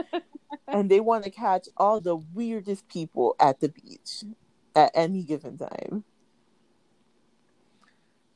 and 0.67 0.89
they 0.89 0.99
want 0.99 1.23
to 1.23 1.29
catch 1.29 1.67
all 1.77 2.01
the 2.01 2.15
weirdest 2.15 2.87
people 2.89 3.35
at 3.39 3.59
the 3.61 3.69
beach 3.69 4.23
at 4.75 4.91
any 4.93 5.23
given 5.23 5.57
time. 5.57 6.03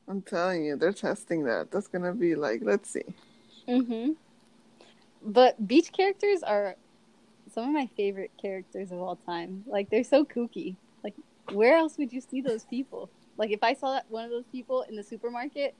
I'm 0.08 0.22
telling 0.22 0.64
you, 0.64 0.76
they're 0.76 0.92
testing 0.92 1.44
that. 1.44 1.70
That's 1.70 1.88
gonna 1.88 2.12
be 2.14 2.34
like, 2.34 2.60
let's 2.62 2.90
see. 2.90 3.04
hmm 3.66 4.12
But 5.22 5.66
beach 5.66 5.92
characters 5.92 6.42
are 6.42 6.76
some 7.52 7.64
of 7.68 7.72
my 7.74 7.88
favorite 7.96 8.32
characters 8.40 8.92
of 8.92 9.00
all 9.00 9.16
time. 9.16 9.64
Like 9.66 9.90
they're 9.90 10.04
so 10.04 10.24
kooky. 10.24 10.76
Like 11.02 11.14
where 11.48 11.76
else 11.76 11.98
would 11.98 12.12
you 12.12 12.20
see 12.20 12.40
those 12.40 12.64
people? 12.64 13.10
Like 13.36 13.50
if 13.50 13.62
I 13.62 13.74
saw 13.74 13.92
that 13.92 14.06
one 14.08 14.24
of 14.24 14.30
those 14.30 14.46
people 14.52 14.84
in 14.88 14.96
the 14.96 15.02
supermarket, 15.04 15.74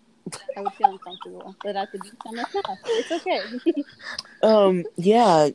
I 0.57 0.63
would 0.63 0.75
feel 0.75 0.91
uncomfortable. 0.91 1.57
But 1.63 1.77
at 1.77 1.93
the 1.93 1.99
beach, 1.99 2.15
I'm 2.27 2.37
like, 2.37 2.49
no, 2.55 2.79
it's 2.87 3.11
okay. 3.13 3.61
Um, 4.43 4.85
yeah, 4.97 5.49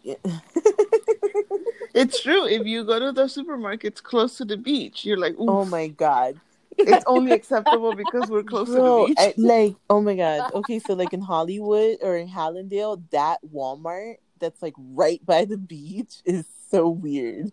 It's 1.94 2.20
true. 2.22 2.46
If 2.46 2.66
you 2.66 2.84
go 2.84 3.00
to 3.00 3.12
the 3.12 3.26
supermarkets 3.26 4.02
close 4.02 4.38
to 4.38 4.46
the 4.46 4.58
beach, 4.58 5.06
you're 5.06 5.18
like, 5.18 5.36
oh 5.38 5.66
my 5.66 5.88
god. 5.88 6.40
It's 6.80 7.04
only 7.08 7.32
acceptable 7.32 7.94
because 7.94 8.30
we're 8.30 8.44
close 8.44 8.70
Bro, 8.70 9.08
to 9.08 9.14
the 9.14 9.22
I- 9.22 9.28
beach. 9.30 9.38
like, 9.38 9.76
oh 9.90 10.02
my 10.02 10.16
god. 10.16 10.52
Okay, 10.54 10.80
so 10.80 10.94
like 10.94 11.14
in 11.14 11.22
Hollywood 11.22 11.98
or 12.02 12.16
in 12.18 12.28
Hallandale, 12.30 13.02
that 13.12 13.40
Walmart 13.54 14.16
that's 14.40 14.62
like 14.62 14.74
right 14.78 15.24
by 15.26 15.46
the 15.46 15.58
beach 15.58 16.22
is 16.26 16.46
so 16.70 16.88
weird. 16.90 17.52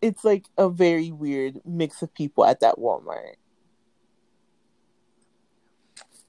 It's 0.00 0.22
like 0.24 0.44
a 0.58 0.68
very 0.68 1.10
weird 1.10 1.60
mix 1.64 2.02
of 2.02 2.12
people 2.14 2.44
at 2.44 2.60
that 2.60 2.76
Walmart. 2.76 3.34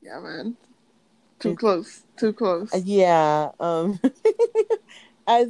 Yeah, 0.02 0.20
man. 0.20 0.56
Too 1.40 1.52
It- 1.52 1.58
close. 1.60 2.04
Too 2.18 2.34
close. 2.34 2.74
Uh, 2.74 2.82
Yeah, 2.84 3.52
um 3.60 4.00
as 5.28 5.50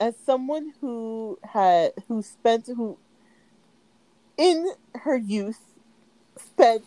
as 0.00 0.14
someone 0.24 0.72
who 0.80 1.38
had 1.44 1.92
who 2.08 2.22
spent 2.22 2.66
who 2.66 2.98
in 4.38 4.70
her 4.94 5.16
youth 5.16 5.60
spent 6.38 6.84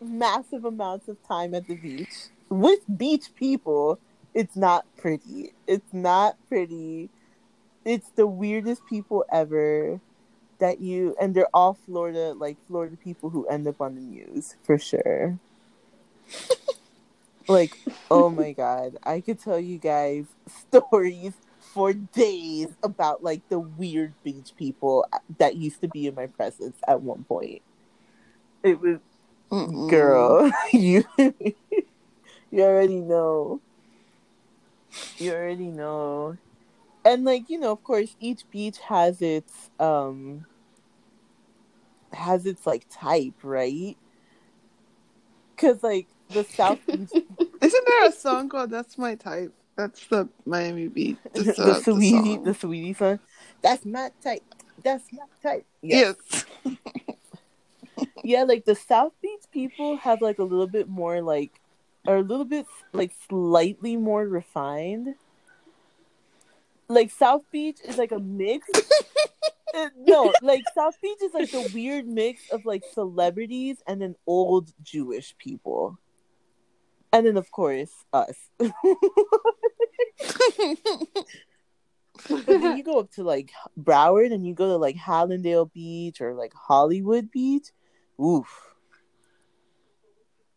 massive 0.00 0.64
amounts 0.64 1.08
of 1.08 1.16
time 1.26 1.54
at 1.54 1.66
the 1.66 1.74
beach 1.74 2.28
with 2.48 2.80
beach 2.96 3.34
people, 3.34 3.98
it's 4.34 4.56
not 4.56 4.86
pretty. 4.96 5.52
It's 5.66 5.92
not 5.92 6.36
pretty. 6.48 7.10
It's 7.84 8.10
the 8.10 8.26
weirdest 8.26 8.86
people 8.86 9.24
ever 9.32 10.00
that 10.58 10.80
you 10.80 11.14
and 11.20 11.34
they're 11.34 11.48
all 11.54 11.74
Florida 11.74 12.34
like 12.34 12.56
Florida 12.66 12.96
people 12.96 13.30
who 13.30 13.46
end 13.46 13.66
up 13.68 13.80
on 13.80 13.94
the 13.94 14.00
news 14.00 14.56
for 14.64 14.78
sure. 14.78 15.38
like 17.48 17.78
oh 18.10 18.28
my 18.28 18.52
god 18.52 18.98
i 19.04 19.20
could 19.22 19.40
tell 19.40 19.58
you 19.58 19.78
guys 19.78 20.26
stories 20.46 21.32
for 21.78 21.92
days 21.92 22.66
about 22.82 23.22
like 23.22 23.40
the 23.50 23.60
weird 23.60 24.12
beach 24.24 24.50
people 24.56 25.06
that 25.38 25.54
used 25.54 25.80
to 25.80 25.86
be 25.86 26.08
in 26.08 26.14
my 26.16 26.26
presence 26.26 26.76
at 26.88 27.00
one 27.00 27.22
point 27.22 27.62
it 28.64 28.80
was 28.80 28.98
Mm-mm. 29.52 29.88
girl 29.88 30.50
you 30.72 31.04
you 32.50 32.62
already 32.62 33.00
know 33.00 33.60
you 35.18 35.32
already 35.32 35.70
know 35.70 36.36
and 37.04 37.24
like 37.24 37.48
you 37.48 37.58
know 37.60 37.72
of 37.72 37.82
course 37.84 38.16
each 38.20 38.42
beach 38.50 38.78
has 38.88 39.22
its 39.22 39.70
um 39.78 40.46
has 42.12 42.46
its 42.46 42.66
like 42.66 42.86
type 42.90 43.34
right 43.42 43.96
because 45.56 45.82
like 45.82 46.08
the 46.30 46.44
south 46.44 46.80
beach 46.90 47.10
Isn't 47.60 47.84
there 47.86 48.08
a 48.08 48.12
song 48.12 48.48
called 48.48 48.70
"That's 48.70 48.98
My 48.98 49.14
Type"? 49.14 49.54
That's 49.78 50.04
the 50.08 50.28
Miami 50.44 50.88
Beach. 50.88 51.16
the, 51.34 51.44
That's, 51.44 51.58
uh, 51.60 51.80
Saweetie, 51.80 52.34
song. 52.34 52.42
the 52.42 52.50
Saweetie 52.50 52.96
song. 52.96 53.20
That's 53.62 53.84
my 53.86 54.10
type. 54.20 54.42
That's 54.82 55.04
my 55.12 55.24
type. 55.40 55.64
Yeah, 55.82 56.14
Yes. 56.18 56.44
yeah. 58.24 58.42
Like 58.42 58.64
the 58.64 58.74
South 58.74 59.12
Beach 59.22 59.44
people 59.52 59.96
have 59.98 60.20
like 60.20 60.40
a 60.40 60.42
little 60.42 60.66
bit 60.66 60.88
more 60.88 61.22
like, 61.22 61.60
are 62.08 62.16
a 62.16 62.22
little 62.22 62.44
bit 62.44 62.66
like 62.92 63.12
slightly 63.28 63.96
more 63.96 64.26
refined. 64.26 65.14
Like 66.88 67.12
South 67.12 67.44
Beach 67.52 67.78
is 67.84 67.96
like 67.98 68.12
a 68.12 68.18
mix. 68.20 68.68
Uh, 69.74 69.90
no, 69.98 70.32
like 70.40 70.62
South 70.74 70.98
Beach 71.02 71.18
is 71.22 71.34
like 71.34 71.50
the 71.50 71.70
weird 71.74 72.08
mix 72.08 72.48
of 72.50 72.64
like 72.64 72.82
celebrities 72.94 73.82
and 73.86 74.00
then 74.00 74.16
old 74.26 74.72
Jewish 74.82 75.36
people. 75.36 75.98
And 77.12 77.26
then 77.26 77.36
of 77.36 77.50
course 77.50 77.92
us. 78.12 78.36
but 78.58 78.72
then 82.46 82.76
you 82.76 82.84
go 82.84 82.98
up 83.00 83.10
to 83.12 83.22
like 83.22 83.50
Broward 83.80 84.32
and 84.32 84.46
you 84.46 84.54
go 84.54 84.66
to 84.66 84.76
like 84.76 84.96
Hallandale 84.96 85.72
Beach 85.72 86.20
or 86.20 86.34
like 86.34 86.52
Hollywood 86.54 87.30
Beach. 87.30 87.68
Oof. 88.20 88.48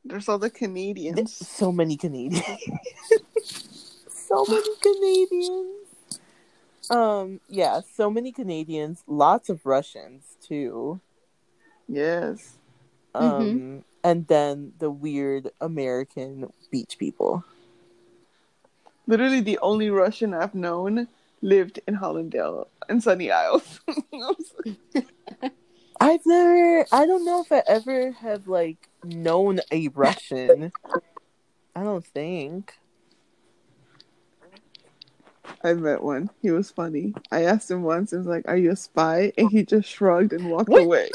There's 0.03 0.27
all 0.27 0.39
the 0.39 0.49
There's 0.49 0.57
Canadians. 0.57 1.47
so 1.47 1.71
many 1.71 1.95
Canadians. 1.95 2.43
so 4.07 4.45
many 4.47 4.75
Canadians. 4.81 5.81
Um, 6.89 7.39
yeah, 7.47 7.81
so 7.95 8.09
many 8.09 8.31
Canadians, 8.31 9.03
lots 9.07 9.49
of 9.49 9.65
Russians 9.65 10.37
too. 10.41 10.99
Yes. 11.87 12.57
Um, 13.13 13.83
and 14.03 14.27
then 14.27 14.73
the 14.79 14.89
weird 14.89 15.51
American 15.59 16.51
beach 16.71 16.97
people. 16.97 17.43
Literally 19.07 19.41
the 19.41 19.59
only 19.59 19.89
Russian 19.89 20.33
I've 20.33 20.55
known 20.55 21.07
lived 21.41 21.79
in 21.87 21.97
Hallandale 21.97 22.67
and 22.87 23.01
Sunny 23.01 23.31
Isles. 23.31 23.81
I've 25.99 26.25
never, 26.25 26.85
I 26.91 27.05
don't 27.05 27.25
know 27.25 27.41
if 27.41 27.51
I 27.51 27.63
ever 27.67 28.11
have 28.11 28.47
like 28.47 28.89
known 29.03 29.59
a 29.71 29.87
Russian. 29.89 30.71
I 31.75 31.83
don't 31.83 32.05
think. 32.05 32.73
I 35.63 35.73
met 35.73 36.03
one. 36.03 36.29
He 36.41 36.51
was 36.51 36.69
funny. 36.71 37.13
I 37.31 37.43
asked 37.43 37.69
him 37.69 37.83
once, 37.83 38.13
I 38.13 38.17
was 38.17 38.27
like, 38.27 38.47
Are 38.47 38.57
you 38.57 38.71
a 38.71 38.75
spy? 38.75 39.31
And 39.37 39.49
he 39.51 39.63
just 39.63 39.87
shrugged 39.89 40.33
and 40.33 40.49
walked 40.49 40.69
What? 40.69 40.83
away. 40.83 41.09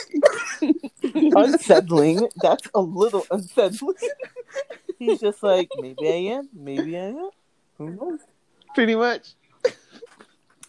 unsettling. 1.15 2.29
That's 2.43 2.69
a 2.75 2.81
little 2.81 3.27
unsettling. 3.31 3.95
He's 4.99 5.21
just 5.21 5.43
like, 5.43 5.69
maybe 5.77 6.09
I 6.09 6.37
am, 6.37 6.49
maybe 6.55 6.97
I 6.97 7.09
am. 7.09 7.31
Who 7.79 7.91
knows? 7.91 8.21
Pretty 8.75 8.95
much. 8.95 9.35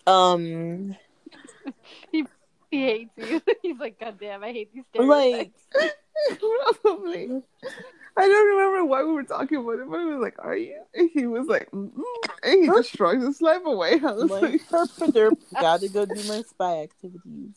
Um, 0.06 0.96
He 2.12 2.26
he 2.72 2.82
hates 2.84 3.12
you. 3.18 3.42
He's 3.62 3.78
like, 3.80 4.00
God 4.00 4.18
damn, 4.20 4.44
I 4.44 4.52
hate 4.52 4.74
these 4.74 4.84
stereotypes. 4.90 5.62
like, 5.76 5.92
Probably. 6.82 7.42
I 8.18 8.28
don't 8.28 8.58
remember 8.58 8.86
why 8.86 9.04
we 9.04 9.14
were 9.14 9.24
talking 9.24 9.58
about 9.60 9.80
it, 9.80 9.90
but 9.90 10.00
it 10.00 10.06
was 10.06 10.22
like, 10.22 10.36
Are 10.40 10.58
you? 10.58 10.82
And 10.96 11.10
he 11.14 11.28
was 11.28 11.48
like, 11.48 11.70
Mm-mm. 11.72 11.92
And 12.44 12.64
he 12.64 12.68
just 12.68 12.96
shrugged 12.96 13.22
and 13.22 13.36
slept 13.36 13.66
away. 13.66 13.94
I 14.04 14.12
was 14.12 14.32
like, 14.32 14.42
like, 14.42 14.70
herp 14.70 14.90
derp, 15.14 15.38
gotta 15.60 15.88
go 15.90 16.06
do 16.06 16.24
my 16.28 16.42
spy 16.42 16.82
activities. 16.82 17.56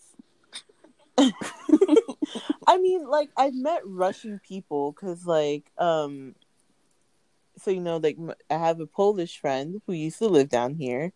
I 2.66 2.79
mean, 2.79 3.07
like, 3.07 3.31
I've 3.37 3.55
met 3.55 3.83
Russian 3.85 4.40
people 4.46 4.92
because, 4.92 5.27
like, 5.27 5.70
um, 5.79 6.35
so 7.59 7.70
you 7.70 7.81
know, 7.81 7.99
like, 7.99 8.16
I 8.49 8.57
have 8.59 8.81
a 8.81 8.87
Polish 8.87 9.38
friend 9.38 9.81
who 9.87 9.92
used 9.92 10.18
to 10.18 10.29
live 10.29 10.49
down 10.49 10.75
here, 10.75 11.12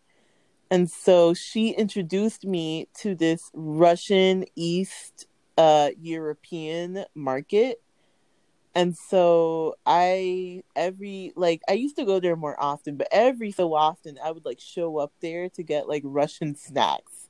and 0.69 0.89
so 0.89 1.33
she 1.33 1.69
introduced 1.69 2.45
me 2.45 2.87
to 2.99 3.15
this 3.15 3.51
Russian 3.53 4.45
East 4.55 5.27
uh 5.57 5.89
European 5.99 7.05
market. 7.13 7.81
And 8.73 8.97
so 8.97 9.75
I 9.85 10.63
every 10.75 11.31
like 11.35 11.61
I 11.69 11.73
used 11.73 11.95
to 11.95 12.05
go 12.05 12.19
there 12.19 12.35
more 12.35 12.61
often, 12.61 12.97
but 12.97 13.07
every 13.11 13.51
so 13.51 13.73
often 13.73 14.17
I 14.23 14.31
would 14.31 14.45
like 14.45 14.59
show 14.59 14.97
up 14.97 15.13
there 15.21 15.49
to 15.49 15.63
get 15.63 15.87
like 15.87 16.03
Russian 16.05 16.55
snacks 16.55 17.29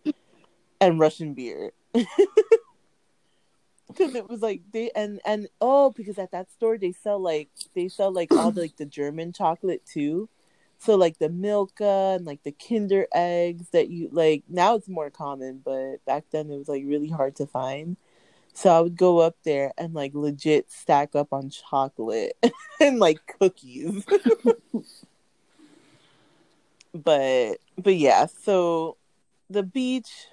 and 0.82 1.00
Russian 1.00 1.34
beer. 1.34 1.72
Because 3.88 4.16
it 4.16 4.28
was 4.28 4.42
like 4.42 4.62
they 4.74 4.92
and 4.96 5.22
and 5.26 5.48
oh 5.62 5.92
because 5.92 6.18
at 6.18 6.32
that 6.32 6.52
store 6.52 6.78
they 6.78 6.92
sell 6.92 7.20
like 7.20 7.50
they 7.76 7.88
sell 7.88 8.12
like 8.12 8.34
all 8.34 8.52
the, 8.52 8.62
like 8.62 8.78
the 8.78 8.86
German 8.86 9.32
chocolate 9.32 9.86
too. 9.86 10.28
So 10.80 10.96
like 10.96 11.20
the 11.20 11.30
Milka 11.30 12.16
and 12.16 12.26
like 12.26 12.44
the 12.44 12.52
Kinder 12.52 13.08
eggs 13.14 13.70
that 13.70 13.90
you 13.90 14.10
like 14.12 14.44
now 14.50 14.76
it's 14.76 14.90
more 14.90 15.10
common, 15.10 15.62
but 15.64 16.04
back 16.06 16.26
then 16.32 16.50
it 16.52 16.58
was 16.58 16.68
like 16.68 16.84
really 16.86 17.10
hard 17.10 17.36
to 17.38 17.46
find. 17.46 17.96
So 18.56 18.70
I 18.70 18.80
would 18.80 18.96
go 18.96 19.20
up 19.20 19.36
there 19.44 19.74
and 19.78 19.94
like 19.94 20.14
legit 20.14 20.72
stack 20.72 21.14
up 21.14 21.34
on 21.34 21.50
chocolate 21.50 22.38
and 22.80 23.00
like 23.00 23.20
cookies. 23.38 24.06
but 26.94 27.58
but 27.78 27.96
yeah, 27.98 28.28
so 28.28 28.96
the 29.50 29.62
beach 29.62 30.28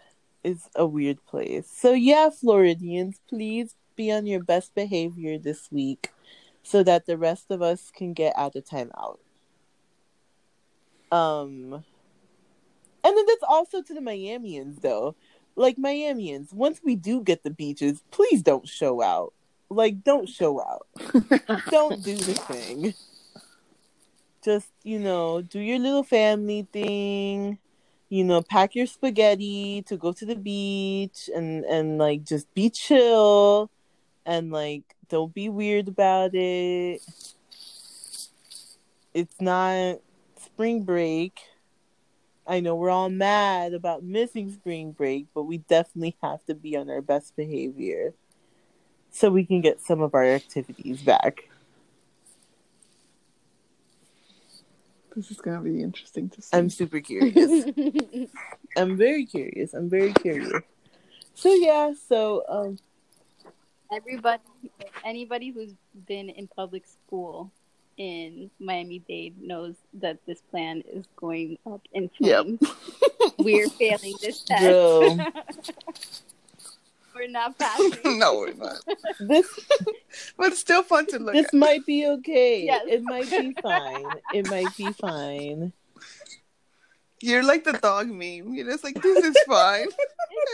is 0.45 0.69
a 0.77 0.87
weird 0.87 1.19
place. 1.27 1.69
So 1.69 1.95
yeah, 1.95 2.31
Floridians, 2.31 3.21
please 3.29 3.75
be 3.97 4.13
on 4.13 4.27
your 4.27 4.43
best 4.43 4.73
behavior 4.77 5.37
this 5.37 5.73
week 5.73 6.13
so 6.63 6.85
that 6.85 7.07
the 7.07 7.19
rest 7.19 7.51
of 7.51 7.61
us 7.61 7.91
can 7.93 8.13
get 8.13 8.35
out 8.37 8.55
of 8.55 8.65
time 8.65 8.93
out. 8.97 9.19
Um 11.11 11.85
and 13.05 13.17
then 13.17 13.27
that's 13.27 13.45
also 13.49 13.83
to 13.83 13.95
the 13.95 14.01
Miamians 14.01 14.81
though. 14.81 15.17
Like 15.57 15.77
Miamians, 15.77 16.53
once 16.53 16.81
we 16.83 16.97
do 16.97 17.23
get 17.23 17.43
the 17.43 17.51
beaches, 17.51 18.03
please 18.11 18.43
don't 18.43 18.69
show 18.69 19.03
out. 19.03 19.33
Like 19.69 20.03
don't 20.03 20.29
show 20.29 20.61
out. 20.61 20.87
don't 21.71 22.03
do 22.03 22.17
the 22.17 22.35
thing. 22.35 22.95
Just, 24.43 24.69
you 24.83 24.99
know, 24.99 25.41
do 25.43 25.61
your 25.61 25.79
little 25.79 26.03
family 26.03 26.67
thing. 26.73 27.59
You 28.09 28.25
know, 28.25 28.43
pack 28.43 28.75
your 28.75 28.87
spaghetti 28.87 29.83
to 29.83 29.97
go 29.97 30.13
to 30.13 30.27
the 30.27 30.37
beach 30.37 31.31
and 31.35 31.65
and 31.65 31.97
like 31.97 32.25
just 32.25 32.53
be 32.53 32.69
chill 32.69 33.71
and 34.27 34.51
like 34.51 34.83
don't 35.09 35.33
be 35.33 35.49
weird 35.49 35.89
about 35.89 36.35
it. 36.35 37.01
It's 39.15 39.41
not 39.41 39.99
spring 40.41 40.83
break. 40.83 41.39
I 42.47 42.61
know 42.61 42.75
we're 42.75 42.91
all 42.91 43.09
mad 43.09 43.73
about 43.73 44.03
missing 44.03 44.51
spring 44.51 44.93
break, 44.93 45.27
but 45.35 45.45
we 45.45 45.59
definitely 45.59 46.17
have 46.23 46.45
to 46.47 46.55
be 46.55 46.77
on 46.77 46.91
our 46.91 47.01
best 47.01 47.37
behavior 47.37 48.15
so 49.11 49.31
we 49.31 49.45
can 49.45 49.61
get 49.61 49.81
some 49.81 50.01
of 50.01 50.15
our 50.15 50.25
activities 50.25 51.03
back. 51.03 51.49
This 55.15 55.31
is 55.31 55.37
gonna 55.39 55.61
be 55.61 55.83
interesting 55.83 56.31
to 56.31 56.43
see. 56.43 56.57
I'm 56.57 56.71
super 56.71 57.01
curious. 57.01 57.65
I'm 58.77 58.97
very 58.97 59.27
curious. 59.27 59.75
I'm 59.75 59.91
very 59.91 60.13
curious. 60.15 60.63
So 61.35 61.53
yeah, 61.53 61.93
so 62.09 62.43
um 62.49 62.79
Everybody, 63.95 64.43
anybody 65.05 65.51
who's 65.51 65.75
been 66.07 66.31
in 66.31 66.49
public 66.49 66.87
school 66.87 67.53
in 67.97 68.51
Miami 68.59 69.01
Dade 69.01 69.41
knows 69.41 69.75
that 69.95 70.19
this 70.27 70.41
plan 70.51 70.83
is 70.93 71.05
going 71.17 71.59
up 71.67 71.83
in 71.93 72.11
Yep. 72.19 72.45
flames. 72.47 72.61
We're 73.39 73.69
failing 73.69 74.15
this 74.21 74.43
test. 74.43 74.63
Bro. 74.63 75.19
We're 77.15 77.29
not 77.29 77.59
passing. 77.59 78.19
no, 78.19 78.37
we're 78.39 78.55
not. 78.55 78.83
this 79.21 79.47
But 80.39 80.49
it's 80.53 80.61
still 80.61 80.83
fun 80.83 81.05
to 81.09 81.19
look 81.19 81.35
at. 81.35 81.43
this 81.43 81.47
at. 81.49 81.55
might 81.55 81.85
be 81.85 82.07
okay. 82.07 82.65
Yes. 82.65 82.85
It 82.89 83.03
might 83.03 83.31
be 83.31 83.55
fine. 83.63 84.07
It 84.33 84.49
might 84.49 84.75
be 84.79 84.91
fine. 84.93 85.73
You're 87.21 87.43
like 87.45 87.65
the 87.65 87.75
dog 87.75 88.09
meme. 88.09 88.55
You're 88.55 88.65
just 88.67 88.83
like, 88.83 89.01
this 89.03 89.23
is 89.25 89.37
fine. 89.47 89.89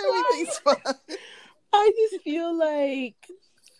Everything's 0.09 0.59
fine. 0.59 0.95
I 1.73 1.93
just 1.97 2.25
feel 2.25 2.59
like 2.59 3.15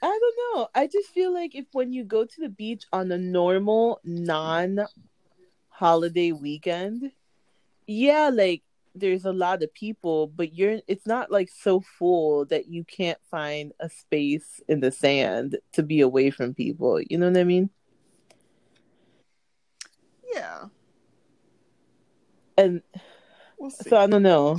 I 0.01 0.07
don't 0.07 0.57
know. 0.57 0.69
I 0.75 0.87
just 0.87 1.09
feel 1.11 1.33
like 1.33 1.55
if 1.55 1.67
when 1.73 1.93
you 1.93 2.05
go 2.05 2.25
to 2.25 2.41
the 2.41 2.49
beach 2.49 2.85
on 2.93 3.11
a 3.11 3.19
normal 3.19 4.01
non 4.05 4.87
holiday 5.69 6.33
weekend, 6.33 7.13
yeah, 7.87 8.31
like 8.33 8.63
there's 8.95 9.25
a 9.25 9.33
lot 9.33 9.63
of 9.63 9.73
people, 9.75 10.29
but 10.29 10.55
you're 10.55 10.81
it's 10.87 11.07
not 11.07 11.31
like 11.31 11.49
so 11.49 11.81
full 11.81 12.45
that 12.47 12.69
you 12.69 12.85
can't 12.85 13.19
find 13.31 13.73
a 13.81 13.89
space 13.89 14.61
in 14.69 14.81
the 14.81 14.93
sand 14.93 15.59
to 15.73 15.83
be 15.83 16.01
away 16.01 16.31
from 16.31 16.55
people. 16.55 17.01
You 17.01 17.19
know 17.19 17.29
what 17.29 17.39
I 17.39 17.45
mean? 17.45 17.71
Yeah. 20.33 20.67
And 22.57 22.83
We'll 23.59 23.71
so 23.71 23.97
I 23.97 24.07
don't 24.07 24.23
know. 24.23 24.59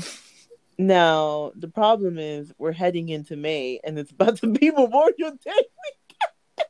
Now 0.79 1.51
the 1.57 1.67
problem 1.67 2.17
is 2.17 2.53
we're 2.57 2.71
heading 2.71 3.09
into 3.09 3.35
May 3.35 3.81
and 3.83 3.99
it's 3.99 4.11
about 4.11 4.37
to 4.37 4.47
be 4.47 4.71
Memorial 4.75 5.31
Day. 5.43 6.65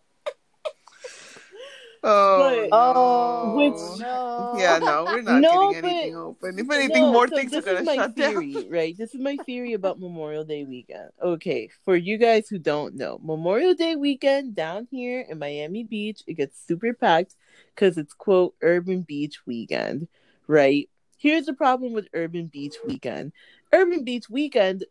Oh, 2.01 2.39
But- 2.39 2.69
Oh, 2.71 3.55
Which- 3.57 4.01
no. 4.01 4.53
yeah, 4.57 4.79
no, 4.79 5.03
we're 5.03 5.21
not 5.21 5.41
No, 5.41 5.73
getting 5.73 5.89
anything 5.91 6.13
but- 6.13 6.19
open. 6.21 6.57
If 6.59 6.71
anything, 6.71 7.01
No, 7.03 7.11
more 7.11 7.27
so 7.27 7.35
things 7.35 7.53
are 7.53 7.61
gonna 7.61 7.83
shut 7.85 8.15
theory, 8.15 8.53
down. 8.53 8.69
right? 8.71 8.97
This 8.97 9.13
is 9.13 9.19
my 9.21 9.35
theory 9.45 9.73
about 9.73 9.99
Memorial 9.99 10.45
Day 10.45 10.63
weekend. 10.63 11.09
Okay, 11.21 11.69
for 11.83 11.95
you 11.97 12.17
guys 12.17 12.47
who 12.47 12.57
don't 12.57 12.95
know, 12.95 13.19
Memorial 13.21 13.75
Day 13.75 13.95
weekend 13.97 14.55
down 14.55 14.87
here 14.89 15.21
in 15.29 15.37
Miami 15.39 15.83
Beach, 15.83 16.23
it 16.25 16.33
gets 16.35 16.59
super 16.65 16.93
packed 16.93 17.35
because 17.75 17.97
it's 17.97 18.13
quote 18.13 18.55
urban 18.61 19.01
beach 19.01 19.45
weekend, 19.45 20.07
right? 20.47 20.89
Here's 21.17 21.47
the 21.47 21.53
problem 21.53 21.91
with 21.91 22.07
urban 22.13 22.47
beach 22.47 22.75
weekend. 22.87 23.33
Urban 23.73 24.03
beach 24.03 24.29
weekend, 24.29 24.85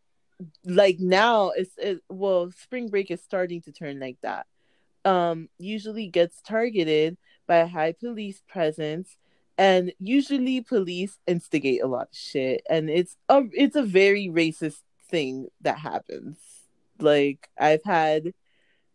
like 0.64 0.98
now, 1.00 1.50
it's 1.50 1.76
it, 1.78 2.00
well, 2.08 2.50
spring 2.52 2.88
break 2.88 3.10
is 3.10 3.22
starting 3.22 3.60
to 3.62 3.72
turn 3.72 3.98
like 4.00 4.18
that. 4.22 4.46
Um, 5.04 5.48
usually 5.58 6.08
gets 6.08 6.40
targeted 6.42 7.16
by 7.46 7.64
high 7.64 7.92
police 7.92 8.42
presence 8.48 9.16
and 9.58 9.92
usually 9.98 10.60
police 10.60 11.18
instigate 11.26 11.82
a 11.82 11.86
lot 11.86 12.08
of 12.12 12.16
shit 12.16 12.62
and 12.70 12.88
it's 12.88 13.16
a 13.28 13.42
it's 13.52 13.74
a 13.74 13.82
very 13.82 14.28
racist 14.28 14.82
thing 15.10 15.48
that 15.60 15.78
happens 15.78 16.38
like 17.00 17.48
i've 17.58 17.82
had 17.84 18.32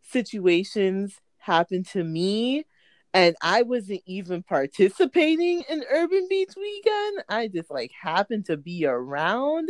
situations 0.02 1.15
happen 1.38 1.84
to 1.84 2.04
me 2.04 2.65
and 3.13 3.36
i 3.41 3.62
wasn't 3.62 4.02
even 4.06 4.43
participating 4.43 5.63
in 5.69 5.84
urban 5.91 6.28
beach 6.30 6.54
weekend. 6.56 7.23
I 7.30 7.47
just 7.47 7.71
like 7.71 7.91
happened 7.99 8.45
to 8.45 8.58
be 8.58 8.86
around 8.86 9.69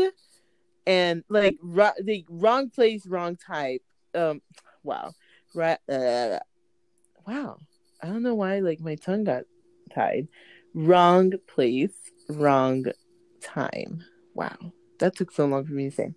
and 0.85 1.23
like 1.29 1.57
ro- 1.61 1.91
the 2.01 2.25
wrong 2.29 2.69
place 2.69 3.05
wrong 3.05 3.37
type. 3.37 3.81
Um 4.13 4.41
wow. 4.83 5.13
Right 5.55 5.79
uh, 5.89 6.39
wow. 7.27 7.57
I 8.01 8.07
don't 8.07 8.23
know 8.23 8.35
why 8.35 8.59
like 8.59 8.79
my 8.79 8.95
tongue 8.95 9.23
got 9.23 9.43
tied. 9.93 10.27
Wrong 10.73 11.33
place, 11.47 11.93
wrong 12.29 12.85
time. 13.41 14.03
Wow, 14.33 14.57
that 14.99 15.15
took 15.15 15.31
so 15.31 15.45
long 15.45 15.65
for 15.65 15.73
me 15.73 15.89
to 15.89 15.95
say. 15.95 16.13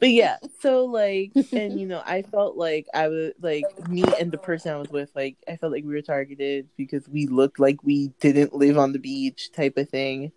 But 0.00 0.10
yeah, 0.10 0.36
so 0.60 0.84
like, 0.84 1.32
and 1.52 1.78
you 1.78 1.86
know, 1.86 2.02
I 2.04 2.22
felt 2.22 2.56
like 2.56 2.86
I 2.94 3.08
was 3.08 3.32
like 3.40 3.64
me 3.88 4.04
and 4.20 4.32
the 4.32 4.38
person 4.38 4.72
I 4.72 4.76
was 4.76 4.90
with, 4.90 5.10
like, 5.14 5.36
I 5.48 5.56
felt 5.56 5.72
like 5.72 5.84
we 5.84 5.94
were 5.94 6.02
targeted 6.02 6.68
because 6.76 7.08
we 7.08 7.26
looked 7.26 7.58
like 7.58 7.82
we 7.82 8.08
didn't 8.20 8.54
live 8.54 8.78
on 8.78 8.92
the 8.92 8.98
beach, 8.98 9.52
type 9.52 9.76
of 9.76 9.88
thing. 9.88 10.32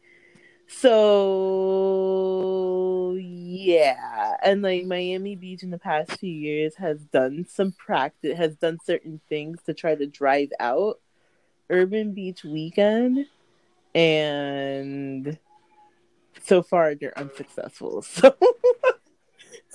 So 0.67 1.88
yeah, 3.20 4.36
and 4.43 4.62
like 4.62 4.86
Miami 4.86 5.36
Beach 5.36 5.63
in 5.63 5.72
the 5.72 5.80
past 5.80 6.12
few 6.20 6.32
years 6.32 6.76
has 6.76 7.00
done 7.06 7.46
some 7.50 7.72
practice, 7.72 8.38
has 8.38 8.56
done 8.56 8.78
certain 8.84 9.22
things 9.30 9.62
to 9.65 9.74
try 9.74 9.96
to 9.96 10.06
drive 10.06 10.52
out 10.60 11.00
Urban 11.70 12.13
Beach 12.13 12.43
weekend, 12.43 13.26
and 13.96 15.38
so 16.43 16.62
far 16.62 16.96
they're 16.96 17.17
unsuccessful. 17.17 18.06
So, 18.17 18.36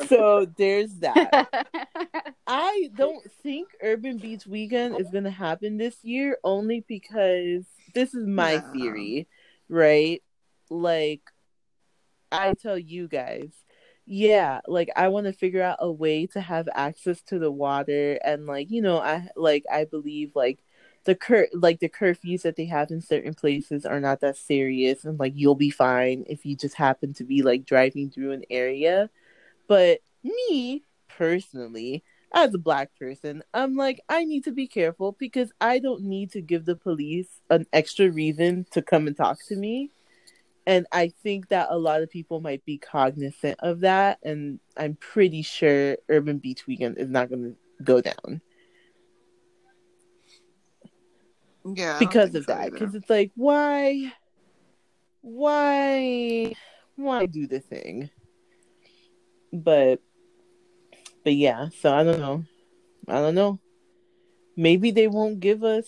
so 0.09 0.47
there's 0.57 0.95
that. 0.97 1.49
I 2.47 2.91
don't 2.95 3.25
think 3.43 3.69
Urban 3.83 4.19
Beach 4.19 4.47
weekend 4.47 4.99
is 4.99 5.09
gonna 5.11 5.31
happen 5.31 5.77
this 5.79 5.97
year, 6.03 6.39
only 6.45 6.85
because 6.87 7.65
this 7.95 8.15
is 8.15 8.27
my 8.27 8.57
No. 8.57 8.63
theory, 8.73 9.29
right? 9.69 10.23
Like, 10.71 11.23
I 12.31 12.55
tell 12.55 12.79
you 12.79 13.09
guys. 13.09 13.53
Yeah, 14.05 14.61
like 14.67 14.91
I 14.97 15.09
want 15.09 15.27
to 15.27 15.33
figure 15.33 15.63
out 15.63 15.77
a 15.81 15.91
way 15.91 16.27
to 16.29 16.41
have 16.41 16.69
access 16.75 17.23
to 17.23 17.39
the 17.39 17.51
water 17.53 18.19
and 18.25 18.47
like, 18.47 18.71
you 18.71 18.83
know, 18.83 18.99
I 18.99 19.29
like 19.37 19.65
I 19.73 19.85
believe 19.85 20.33
like 20.35 20.59
the 21.05 21.15
cur 21.15 21.47
like 21.53 21.79
the 21.81 21.89
curfews 21.89 22.43
that 22.43 22.57
they 22.57 22.65
have 22.67 22.91
in 22.91 23.01
certain 23.01 23.35
places 23.35 23.87
are 23.87 24.01
not 24.01 24.21
that 24.21 24.37
serious 24.37 25.05
and 25.05 25.19
like 25.21 25.33
you'll 25.37 25.55
be 25.55 25.71
fine 25.71 26.25
if 26.29 26.45
you 26.45 26.57
just 26.57 26.75
happen 26.75 27.13
to 27.15 27.25
be 27.25 27.43
like 27.43 27.65
driving 27.65 28.11
through 28.11 28.33
an 28.33 28.45
area 28.51 29.09
but 29.73 30.01
me 30.23 30.85
personally 31.09 32.05
as 32.35 32.53
a 32.53 32.59
black 32.59 32.91
person 32.99 33.43
i'm 33.55 33.75
like 33.75 34.03
i 34.11 34.23
need 34.23 34.45
to 34.45 34.53
be 34.53 34.67
careful 34.67 35.17
because 35.19 35.51
i 35.63 35.79
don't 35.79 36.03
need 36.03 36.31
to 36.31 36.43
give 36.43 36.67
the 36.67 36.77
police 36.77 37.41
an 37.49 37.65
extra 37.73 38.11
reason 38.11 38.67
to 38.71 38.83
come 38.83 39.07
and 39.07 39.17
talk 39.17 39.39
to 39.49 39.57
me. 39.57 39.89
And 40.67 40.87
i 40.93 41.09
think 41.23 41.49
that 41.49 41.69
a 41.71 41.79
lot 41.79 42.03
of 42.03 42.11
people 42.11 42.43
might 42.43 42.63
be 42.67 42.77
cognizant 42.77 43.59
of 43.61 43.81
that. 43.81 44.19
And 44.23 44.61
i'm 44.77 44.95
pretty 44.97 45.41
sure 45.41 45.97
urban 46.11 46.37
beach 46.37 46.67
weekend 46.67 46.99
is 46.99 47.09
not 47.09 47.31
going 47.31 47.55
to 47.55 47.83
go 47.83 48.03
down. 48.03 48.43
Yeah, 51.65 51.99
because 51.99 52.35
of 52.35 52.45
so 52.45 52.53
that. 52.53 52.75
because 52.75 52.95
it's 52.95 53.09
like 53.09 53.31
why 53.37 54.13
why 55.23 56.53
why 56.97 57.25
do 57.25 57.47
the 57.47 57.61
thing 57.61 58.11
but 59.53 60.01
but 61.25 61.35
yeah 61.35 61.69
so 61.81 61.93
i 61.93 62.03
don't 62.03 62.21
know 62.21 62.45
i 63.09 63.15
don't 63.15 63.35
know 63.35 63.59
maybe 64.57 64.91
they 64.91 65.09
won't 65.09 65.41
give 65.41 65.63
us 65.63 65.87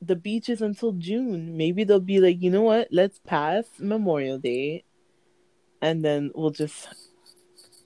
the 0.00 0.16
beaches 0.16 0.60
until 0.60 0.92
june 0.92 1.56
maybe 1.56 1.84
they'll 1.84 2.00
be 2.00 2.20
like 2.20 2.40
you 2.40 2.50
know 2.50 2.62
what 2.62 2.88
let's 2.90 3.18
pass 3.20 3.64
memorial 3.78 4.38
day 4.38 4.84
and 5.80 6.04
then 6.04 6.30
we'll 6.34 6.50
just 6.50 6.88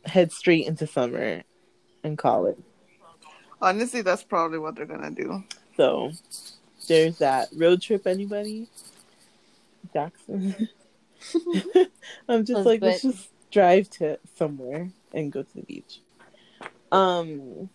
head 0.05 0.33
straight 0.33 0.67
into 0.67 0.87
summer 0.87 1.43
and 2.05 2.19
call 2.19 2.47
it 2.47 2.59
Honestly, 3.61 4.03
that's 4.03 4.23
probably 4.23 4.59
what 4.59 4.77
they're 4.77 4.87
gonna 4.87 5.11
do. 5.11 5.43
So 5.77 6.13
there's 6.89 7.19
that 7.19 7.49
road 7.57 7.81
trip. 7.81 8.07
Anybody? 8.07 8.69
Jackson. 9.93 10.69
I'm 12.29 12.45
just 12.45 12.67
like 12.67 12.83
let's 12.83 13.03
just 13.03 13.29
drive 13.51 13.89
to 13.91 14.19
somewhere 14.37 14.91
and 15.17 15.33
go 15.33 15.43
to 15.43 15.55
the 15.55 15.63
beach. 15.63 16.01
Um. 16.93 17.69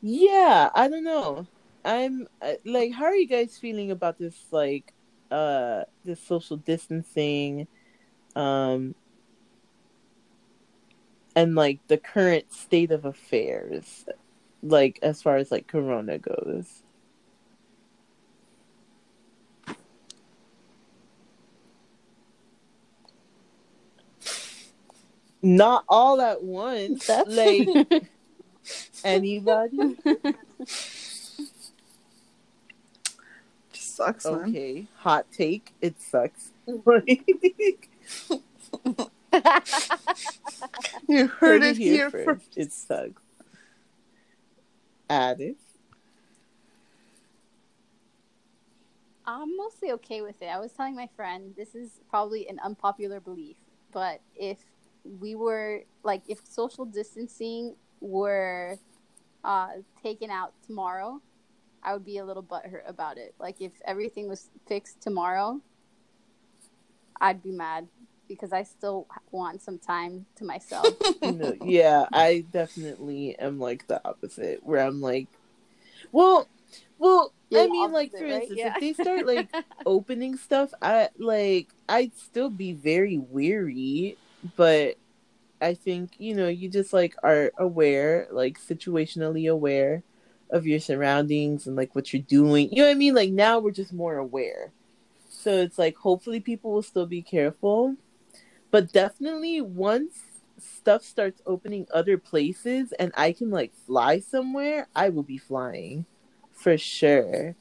Yeah, 0.00 0.70
I 0.74 0.88
don't 0.88 1.04
know. 1.04 1.46
I'm 1.84 2.28
uh, 2.40 2.54
like, 2.64 2.92
how 2.92 3.04
are 3.04 3.14
you 3.14 3.26
guys 3.26 3.58
feeling 3.58 3.90
about 3.90 4.18
this? 4.18 4.36
Like, 4.52 4.92
uh, 5.30 5.82
this 6.04 6.20
social 6.20 6.56
distancing, 6.56 7.66
um, 8.36 8.94
and 11.34 11.54
like 11.54 11.80
the 11.88 11.98
current 11.98 12.52
state 12.52 12.90
of 12.90 13.04
affairs 13.04 14.04
like 14.62 14.98
as 15.02 15.22
far 15.22 15.36
as 15.36 15.50
like 15.50 15.66
corona 15.66 16.18
goes 16.18 16.81
not 25.42 25.84
all 25.88 26.20
at 26.20 26.42
once 26.42 27.06
That's- 27.06 27.34
like 27.36 28.04
anybody 29.04 29.96
Just 33.72 33.96
sucks, 33.96 34.24
man. 34.24 34.34
okay 34.50 34.86
hot 34.98 35.26
take 35.32 35.72
it 35.80 36.00
sucks 36.00 36.50
You 41.08 41.26
heard 41.28 41.62
it 41.62 41.76
here 41.76 42.10
first. 42.10 42.24
first. 42.24 42.56
it 42.56 42.72
sucks 42.72 43.20
added 45.10 45.56
I'm 49.24 49.56
mostly 49.56 49.92
okay 49.92 50.20
with 50.20 50.42
it. 50.42 50.46
I 50.46 50.58
was 50.58 50.72
telling 50.72 50.96
my 50.96 51.08
friend 51.16 51.54
this 51.56 51.76
is 51.76 52.00
probably 52.10 52.48
an 52.48 52.58
unpopular 52.58 53.20
belief, 53.20 53.56
but 53.92 54.20
if 54.34 54.58
we 55.04 55.34
were 55.34 55.82
like 56.02 56.22
if 56.28 56.38
social 56.44 56.84
distancing 56.84 57.74
were 58.00 58.78
uh, 59.44 59.68
taken 60.02 60.30
out 60.30 60.52
tomorrow, 60.66 61.20
I 61.82 61.92
would 61.94 62.04
be 62.04 62.18
a 62.18 62.24
little 62.24 62.42
butthurt 62.42 62.88
about 62.88 63.18
it. 63.18 63.34
Like 63.38 63.60
if 63.60 63.72
everything 63.84 64.28
was 64.28 64.48
fixed 64.66 65.00
tomorrow, 65.00 65.60
I'd 67.20 67.42
be 67.42 67.52
mad 67.52 67.88
because 68.28 68.52
I 68.52 68.62
still 68.62 69.06
want 69.30 69.62
some 69.62 69.78
time 69.78 70.26
to 70.36 70.44
myself. 70.44 70.94
no, 71.22 71.54
yeah, 71.62 72.06
I 72.12 72.44
definitely 72.52 73.38
am 73.38 73.58
like 73.58 73.86
the 73.86 74.00
opposite, 74.04 74.64
where 74.64 74.80
I'm 74.84 75.00
like, 75.00 75.26
well, 76.12 76.48
well, 76.98 77.32
You're 77.50 77.62
I 77.62 77.66
mean, 77.66 77.92
like 77.92 78.10
opposite, 78.10 78.26
for 78.26 78.32
right? 78.32 78.42
instance, 78.42 78.58
Yeah. 78.60 78.74
if 78.74 78.80
they 78.80 78.92
start 78.92 79.26
like 79.26 79.48
opening 79.86 80.36
stuff, 80.36 80.72
I 80.80 81.08
like 81.18 81.68
I'd 81.88 82.16
still 82.16 82.50
be 82.50 82.72
very 82.72 83.18
weary, 83.18 84.16
but 84.56 84.96
I 85.60 85.74
think 85.74 86.12
you 86.18 86.34
know 86.34 86.48
you 86.48 86.68
just 86.68 86.92
like 86.92 87.14
are 87.22 87.52
aware, 87.58 88.26
like 88.30 88.58
situationally 88.58 89.50
aware 89.50 90.02
of 90.50 90.66
your 90.66 90.80
surroundings 90.80 91.66
and 91.66 91.76
like 91.76 91.94
what 91.94 92.12
you're 92.12 92.22
doing. 92.22 92.68
You 92.70 92.82
know 92.82 92.88
what 92.88 92.92
I 92.92 92.98
mean? 92.98 93.14
Like 93.14 93.30
now 93.30 93.58
we're 93.58 93.70
just 93.70 93.92
more 93.92 94.16
aware, 94.16 94.72
so 95.28 95.50
it's 95.52 95.78
like 95.78 95.96
hopefully 95.96 96.40
people 96.40 96.72
will 96.72 96.82
still 96.82 97.06
be 97.06 97.22
careful, 97.22 97.96
but 98.70 98.92
definitely 98.92 99.60
once 99.60 100.18
stuff 100.58 101.02
starts 101.02 101.42
opening 101.46 101.86
other 101.92 102.16
places 102.18 102.92
and 102.92 103.12
I 103.16 103.32
can 103.32 103.50
like 103.50 103.72
fly 103.86 104.20
somewhere, 104.20 104.88
I 104.94 105.08
will 105.08 105.22
be 105.22 105.38
flying 105.38 106.06
for 106.52 106.76
sure. 106.78 107.56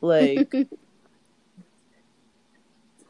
Like 0.00 0.52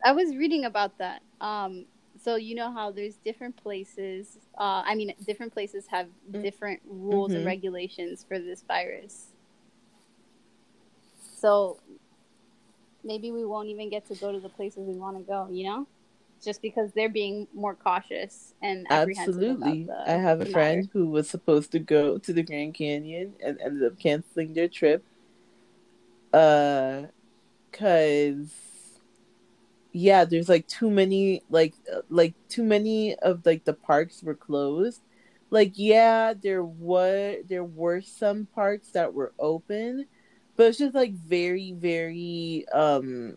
I 0.04 0.12
was 0.12 0.34
reading 0.36 0.64
about 0.64 0.98
that. 0.98 1.22
Um, 1.40 1.86
so 2.22 2.36
you 2.36 2.54
know 2.54 2.72
how 2.72 2.90
there's 2.90 3.16
different 3.16 3.56
places. 3.56 4.38
Uh, 4.58 4.82
I 4.86 4.94
mean, 4.94 5.14
different 5.26 5.52
places 5.52 5.86
have 5.88 6.08
different 6.40 6.80
rules 6.86 7.32
and 7.32 7.42
Mhm. 7.42 7.46
regulations 7.46 8.24
for 8.26 8.38
this 8.38 8.62
virus. 8.62 9.28
So 11.18 11.78
maybe 13.04 13.30
we 13.32 13.44
won't 13.44 13.68
even 13.68 13.90
get 13.90 14.06
to 14.06 14.14
go 14.14 14.32
to 14.32 14.38
the 14.38 14.48
places 14.48 14.86
we 14.86 14.94
want 14.94 15.16
to 15.18 15.22
go. 15.24 15.48
You 15.50 15.64
know, 15.64 15.86
just 16.44 16.62
because 16.62 16.92
they're 16.92 17.08
being 17.08 17.48
more 17.54 17.74
cautious 17.74 18.54
and 18.62 18.86
apprehensive 18.90 19.40
Absolutely. 19.40 19.88
I 20.06 20.12
have 20.12 20.40
a 20.40 20.44
the 20.44 20.52
friend 20.52 20.88
who 20.92 21.08
was 21.10 21.28
supposed 21.28 21.72
to 21.72 21.78
go 21.80 22.18
to 22.18 22.32
the 22.32 22.42
Grand 22.42 22.74
Canyon 22.74 23.34
and 23.44 23.60
ended 23.60 23.84
up 23.84 23.98
canceling 23.98 24.54
their 24.54 24.68
trip. 24.68 25.04
Uh, 26.32 27.02
cause 27.72 28.50
yeah, 29.92 30.24
there's 30.24 30.48
like 30.48 30.66
too 30.68 30.90
many 30.90 31.42
like 31.50 31.74
uh, 31.92 32.00
like 32.08 32.34
too 32.48 32.62
many 32.62 33.14
of 33.16 33.44
like 33.44 33.64
the 33.64 33.74
parks 33.74 34.22
were 34.22 34.34
closed. 34.34 35.02
Like 35.50 35.72
yeah, 35.76 36.34
there 36.34 36.64
were 36.64 37.36
there 37.48 37.64
were 37.64 38.00
some 38.00 38.46
parks 38.54 38.90
that 38.92 39.12
were 39.12 39.32
open, 39.38 40.06
but 40.56 40.68
it's 40.68 40.78
just 40.78 40.94
like 40.94 41.12
very 41.14 41.72
very 41.72 42.66
um 42.72 43.36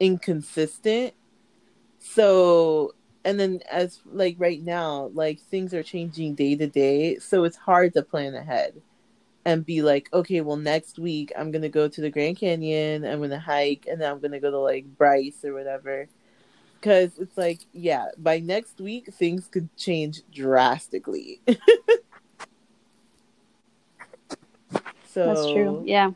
inconsistent. 0.00 1.14
So 1.98 2.94
and 3.24 3.40
then 3.40 3.60
as 3.70 4.00
like 4.06 4.36
right 4.38 4.62
now, 4.62 5.10
like 5.14 5.40
things 5.40 5.74
are 5.74 5.82
changing 5.82 6.34
day 6.34 6.56
to 6.56 6.66
day, 6.66 7.18
so 7.18 7.44
it's 7.44 7.56
hard 7.56 7.94
to 7.94 8.02
plan 8.02 8.34
ahead 8.34 8.82
and 9.44 9.66
be 9.66 9.82
like, 9.82 10.08
okay, 10.12 10.40
well 10.40 10.56
next 10.56 10.98
week 10.98 11.32
I'm 11.36 11.50
gonna 11.50 11.68
go 11.68 11.88
to 11.88 12.00
the 12.00 12.10
Grand 12.10 12.38
Canyon, 12.38 13.04
I'm 13.04 13.20
gonna 13.20 13.38
hike, 13.38 13.86
and 13.90 14.00
then 14.00 14.10
I'm 14.10 14.20
gonna 14.20 14.40
go 14.40 14.50
to 14.50 14.58
like 14.58 14.86
Bryce 14.96 15.44
or 15.44 15.52
whatever. 15.54 16.08
Cause 16.80 17.12
it's 17.18 17.36
like, 17.38 17.60
yeah, 17.72 18.06
by 18.18 18.40
next 18.40 18.80
week 18.80 19.12
things 19.14 19.46
could 19.46 19.74
change 19.76 20.22
drastically. 20.32 21.40
so 25.08 25.26
That's 25.26 25.52
true. 25.52 25.82
Yeah. 25.86 26.10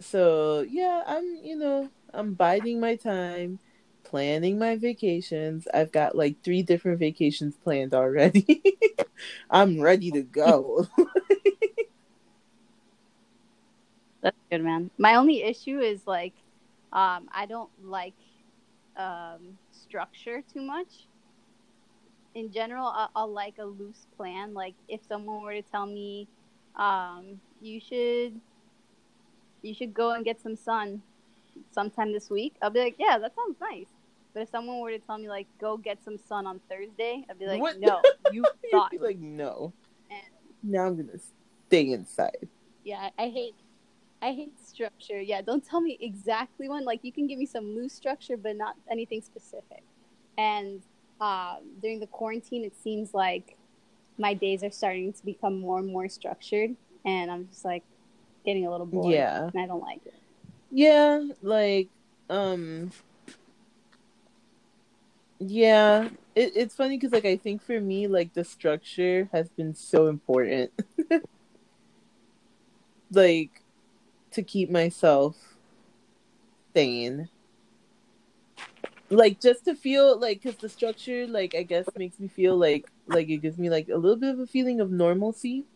so 0.00 0.66
yeah, 0.68 1.02
I'm 1.06 1.38
you 1.42 1.56
know 1.56 1.90
I'm 2.14 2.34
biding 2.34 2.80
my 2.80 2.96
time, 2.96 3.58
planning 4.04 4.58
my 4.58 4.76
vacations. 4.76 5.66
I've 5.72 5.92
got 5.92 6.16
like 6.16 6.36
three 6.42 6.62
different 6.62 6.98
vacations 6.98 7.56
planned 7.56 7.94
already. 7.94 8.62
I'm 9.50 9.80
ready 9.80 10.10
to 10.12 10.22
go. 10.22 10.86
That's 14.22 14.36
good, 14.50 14.62
man. 14.62 14.90
My 14.98 15.16
only 15.16 15.42
issue 15.42 15.80
is 15.80 16.06
like, 16.06 16.34
um, 16.92 17.28
I 17.32 17.46
don't 17.48 17.70
like 17.84 18.14
um, 18.96 19.58
structure 19.72 20.42
too 20.52 20.62
much. 20.62 21.06
In 22.34 22.50
general, 22.52 22.86
I- 22.86 23.08
I'll 23.16 23.30
like 23.32 23.54
a 23.58 23.64
loose 23.64 24.06
plan. 24.16 24.54
Like 24.54 24.74
if 24.88 25.00
someone 25.08 25.42
were 25.42 25.54
to 25.54 25.62
tell 25.62 25.86
me, 25.86 26.28
um, 26.76 27.40
you 27.60 27.80
should, 27.80 28.40
you 29.62 29.74
should 29.74 29.92
go 29.92 30.12
and 30.12 30.24
get 30.24 30.40
some 30.40 30.56
sun 30.56 31.02
sometime 31.72 32.12
this 32.12 32.30
week, 32.30 32.54
I'll 32.62 32.70
be 32.70 32.80
like, 32.80 32.96
yeah, 32.98 33.18
that 33.18 33.32
sounds 33.34 33.56
nice. 33.60 33.86
But 34.34 34.44
if 34.44 34.50
someone 34.50 34.80
were 34.80 34.90
to 34.92 34.98
tell 34.98 35.18
me 35.18 35.28
like, 35.28 35.46
go 35.60 35.76
get 35.76 36.02
some 36.02 36.16
sun 36.16 36.46
on 36.46 36.60
Thursday, 36.70 37.24
I'd 37.28 37.38
be 37.38 37.46
like, 37.46 37.60
What? 37.60 37.78
no, 37.78 38.00
you 38.32 38.44
You'd 38.62 38.70
thought. 38.70 38.90
be 38.90 38.98
like, 38.98 39.18
no. 39.18 39.72
And- 40.10 40.20
Now 40.62 40.86
I'm 40.86 40.96
gonna 40.96 41.18
stay 41.66 41.90
inside. 41.92 42.48
Yeah, 42.84 43.10
I 43.18 43.28
hate 43.28 43.54
I 44.22 44.32
hate 44.32 44.54
structure. 44.64 45.20
Yeah, 45.20 45.42
don't 45.42 45.64
tell 45.64 45.80
me 45.80 45.98
exactly 46.00 46.68
one. 46.68 46.84
Like 46.84 47.00
you 47.02 47.12
can 47.12 47.26
give 47.26 47.38
me 47.38 47.46
some 47.46 47.74
loose 47.74 47.92
structure, 47.92 48.36
but 48.36 48.56
not 48.56 48.76
anything 48.88 49.20
specific. 49.20 49.82
And 50.38 50.80
um, 51.20 51.58
during 51.82 51.98
the 51.98 52.06
quarantine, 52.06 52.64
it 52.64 52.74
seems 52.80 53.14
like 53.14 53.56
my 54.18 54.32
days 54.32 54.62
are 54.62 54.70
starting 54.70 55.12
to 55.12 55.24
become 55.24 55.58
more 55.58 55.80
and 55.80 55.88
more 55.88 56.08
structured, 56.08 56.76
and 57.04 57.30
I'm 57.30 57.48
just 57.48 57.64
like 57.64 57.82
getting 58.44 58.64
a 58.66 58.70
little 58.70 58.86
bored. 58.86 59.12
Yeah. 59.12 59.48
and 59.52 59.60
I 59.60 59.66
don't 59.66 59.82
like 59.82 60.00
it. 60.06 60.14
Yeah, 60.70 61.22
like 61.42 61.88
um 62.30 62.92
yeah, 65.40 66.08
it, 66.36 66.52
it's 66.54 66.76
funny 66.76 66.96
because 66.96 67.12
like 67.12 67.24
I 67.24 67.36
think 67.36 67.62
for 67.62 67.80
me 67.80 68.06
like 68.06 68.34
the 68.34 68.44
structure 68.44 69.28
has 69.32 69.48
been 69.48 69.74
so 69.74 70.06
important. 70.06 70.70
like 73.10 73.61
to 74.32 74.42
keep 74.42 74.70
myself 74.70 75.56
sane. 76.74 77.28
Like 79.10 79.40
just 79.40 79.66
to 79.66 79.74
feel 79.74 80.18
like 80.18 80.42
cuz 80.42 80.56
the 80.56 80.68
structure 80.68 81.26
like 81.26 81.54
I 81.54 81.62
guess 81.62 81.86
makes 81.96 82.18
me 82.18 82.28
feel 82.28 82.56
like 82.56 82.90
like 83.06 83.28
it 83.28 83.38
gives 83.38 83.58
me 83.58 83.68
like 83.68 83.88
a 83.88 83.96
little 83.96 84.16
bit 84.16 84.30
of 84.30 84.40
a 84.40 84.46
feeling 84.46 84.80
of 84.80 84.90
normalcy. 84.90 85.66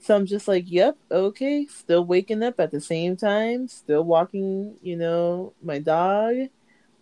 So 0.00 0.14
I'm 0.14 0.26
just 0.26 0.46
like, 0.46 0.64
yep, 0.66 0.98
okay, 1.10 1.66
still 1.66 2.04
waking 2.04 2.42
up 2.42 2.60
at 2.60 2.70
the 2.70 2.80
same 2.80 3.16
time, 3.16 3.68
still 3.68 4.02
walking, 4.04 4.76
you 4.82 4.96
know, 4.96 5.54
my 5.62 5.78
dog, 5.78 6.50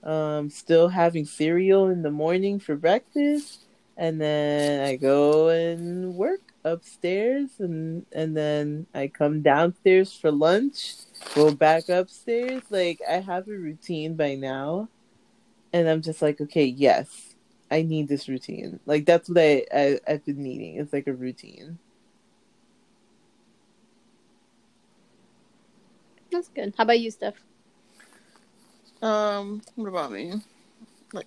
um, 0.05 0.49
still 0.51 0.87
having 0.87 1.25
cereal 1.25 1.89
in 1.89 2.03
the 2.03 2.13
morning 2.13 2.61
for 2.61 2.77
breakfast, 2.77 3.65
and 3.97 4.21
then 4.21 4.87
I 4.87 4.95
go 4.95 5.49
and 5.49 6.15
work 6.15 6.52
upstairs, 6.65 7.51
and 7.59 8.07
and 8.13 8.37
then 8.37 8.87
I 8.95 9.09
come 9.09 9.43
downstairs 9.43 10.13
for 10.13 10.31
lunch, 10.31 10.95
go 11.35 11.53
back 11.53 11.89
upstairs. 11.89 12.63
Like 12.71 13.01
I 13.09 13.21
have 13.21 13.49
a 13.49 13.53
routine 13.53 14.17
by 14.17 14.35
now, 14.35 14.89
and 15.73 15.89
I'm 15.89 16.03
just 16.03 16.23
like, 16.23 16.41
okay, 16.41 16.65
yes, 16.65 17.35
I 17.71 17.83
need 17.83 18.09
this 18.09 18.29
routine. 18.29 18.81
Like 18.87 19.07
that's 19.07 19.29
what 19.29 19.39
I, 19.39 19.67
I 19.75 20.01
I've 20.07 20.25
been 20.25 20.43
needing. 20.43 20.77
It's 20.77 20.93
like 20.93 21.07
a 21.07 21.15
routine. 21.15 21.79
That's 26.31 26.49
good. 26.49 26.75
How 26.77 26.85
about 26.85 27.01
you, 27.01 27.11
Steph? 27.11 27.43
Um, 29.03 29.63
what 29.75 29.89
about 29.89 30.13
me? 30.13 30.35
Like, 31.13 31.27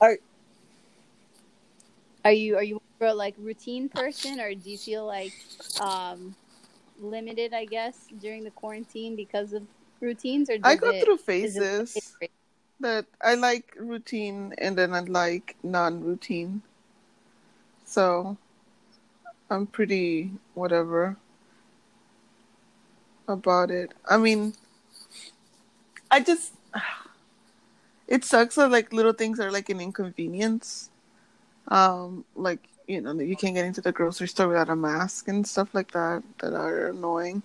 are 0.00 0.18
are 2.24 2.32
you 2.32 2.56
are 2.56 2.62
you 2.62 2.80
a, 3.06 3.14
like 3.14 3.34
routine 3.38 3.88
person, 3.88 4.40
or 4.40 4.54
do 4.54 4.70
you 4.70 4.78
feel 4.78 5.06
like 5.06 5.32
um, 5.80 6.34
limited? 7.00 7.52
I 7.52 7.64
guess 7.64 8.08
during 8.20 8.44
the 8.44 8.50
quarantine 8.50 9.16
because 9.16 9.52
of 9.52 9.62
routines, 10.00 10.50
or 10.50 10.58
I 10.62 10.74
go 10.74 10.90
it- 10.90 11.04
through 11.04 11.18
phases 11.18 12.16
that 12.80 13.06
I 13.22 13.34
like 13.34 13.74
routine 13.78 14.54
and 14.58 14.76
then 14.76 14.92
I 14.92 15.00
like 15.00 15.56
non-routine. 15.62 16.62
So 17.84 18.36
I'm 19.48 19.66
pretty 19.66 20.32
whatever 20.54 21.16
about 23.28 23.70
it. 23.70 23.92
I 24.08 24.16
mean, 24.16 24.54
I 26.10 26.20
just 26.20 26.54
it 28.08 28.24
sucks 28.24 28.56
that 28.56 28.70
like 28.70 28.92
little 28.92 29.12
things 29.12 29.38
are 29.40 29.50
like 29.52 29.68
an 29.68 29.80
inconvenience. 29.80 30.90
Um, 31.68 32.24
like 32.34 32.68
you 32.86 33.00
know, 33.00 33.12
you 33.14 33.36
can't 33.36 33.54
get 33.54 33.64
into 33.64 33.80
the 33.80 33.92
grocery 33.92 34.28
store 34.28 34.48
without 34.48 34.68
a 34.68 34.76
mask 34.76 35.28
and 35.28 35.46
stuff 35.46 35.74
like 35.74 35.92
that 35.92 36.22
that 36.40 36.54
are 36.54 36.88
annoying. 36.88 37.42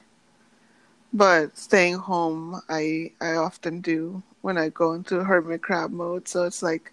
But 1.14 1.58
staying 1.58 1.96
home, 1.96 2.62
I 2.70 3.12
I 3.22 3.36
often 3.36 3.82
do 3.82 4.22
when 4.42 4.58
I 4.58 4.70
go 4.70 4.94
into 4.94 5.24
hermit 5.24 5.62
crab 5.62 5.92
mode. 5.92 6.28
So 6.28 6.44
it's 6.44 6.62
like 6.62 6.92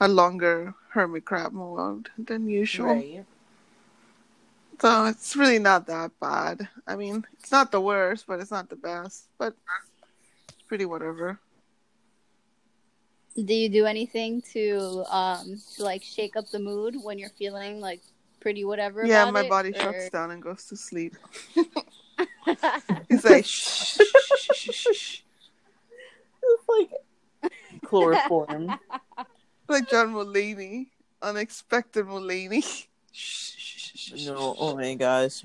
a 0.00 0.08
longer 0.08 0.74
hermit 0.90 1.24
crab 1.24 1.52
mode 1.52 2.08
than 2.16 2.48
usual. 2.48 2.94
Right. 2.94 3.24
So 4.80 5.04
it's 5.06 5.36
really 5.36 5.58
not 5.58 5.86
that 5.88 6.18
bad. 6.20 6.68
I 6.86 6.96
mean, 6.96 7.26
it's 7.38 7.52
not 7.52 7.70
the 7.70 7.80
worst, 7.80 8.26
but 8.26 8.40
it's 8.40 8.50
not 8.50 8.70
the 8.70 8.76
best. 8.76 9.24
But 9.36 9.54
it's 10.48 10.62
pretty 10.68 10.86
whatever. 10.86 11.38
Do 13.36 13.54
you 13.54 13.68
do 13.68 13.86
anything 13.86 14.42
to 14.52 15.04
um 15.08 15.56
to 15.76 15.84
like 15.84 16.02
shake 16.02 16.36
up 16.36 16.50
the 16.50 16.58
mood 16.58 16.96
when 17.02 17.18
you're 17.18 17.30
feeling 17.30 17.80
like 17.80 18.00
pretty 18.40 18.64
whatever? 18.64 19.06
yeah, 19.06 19.22
about 19.22 19.34
my 19.34 19.40
it, 19.42 19.48
body 19.48 19.70
or- 19.70 19.80
shuts 19.80 20.10
down 20.10 20.30
and 20.32 20.42
goes 20.42 20.64
to 20.66 20.76
sleep. 20.76 21.16
It's 23.08 23.24
like 23.24 23.44
shh, 23.44 23.96
shh, 23.96 23.98
shh, 23.98 24.50
shh, 24.52 24.70
shh, 24.72 24.96
shh. 24.96 25.20
It's 26.42 26.68
like 26.68 26.90
chloroform. 27.84 28.78
like 29.68 29.88
John 29.88 30.12
Mulaney, 30.12 30.88
unexpected 31.22 32.06
Mulaney. 32.06 32.64
Shh, 33.12 33.54
shh, 33.56 33.56
shh, 33.58 33.92
shh, 33.94 34.20
shh, 34.20 34.26
no, 34.26 34.54
oh 34.58 34.76
my 34.76 34.94
gosh. 34.94 35.44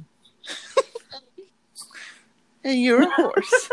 And 2.64 2.82
you're 2.82 3.02
a 3.04 3.10
horse. 3.10 3.70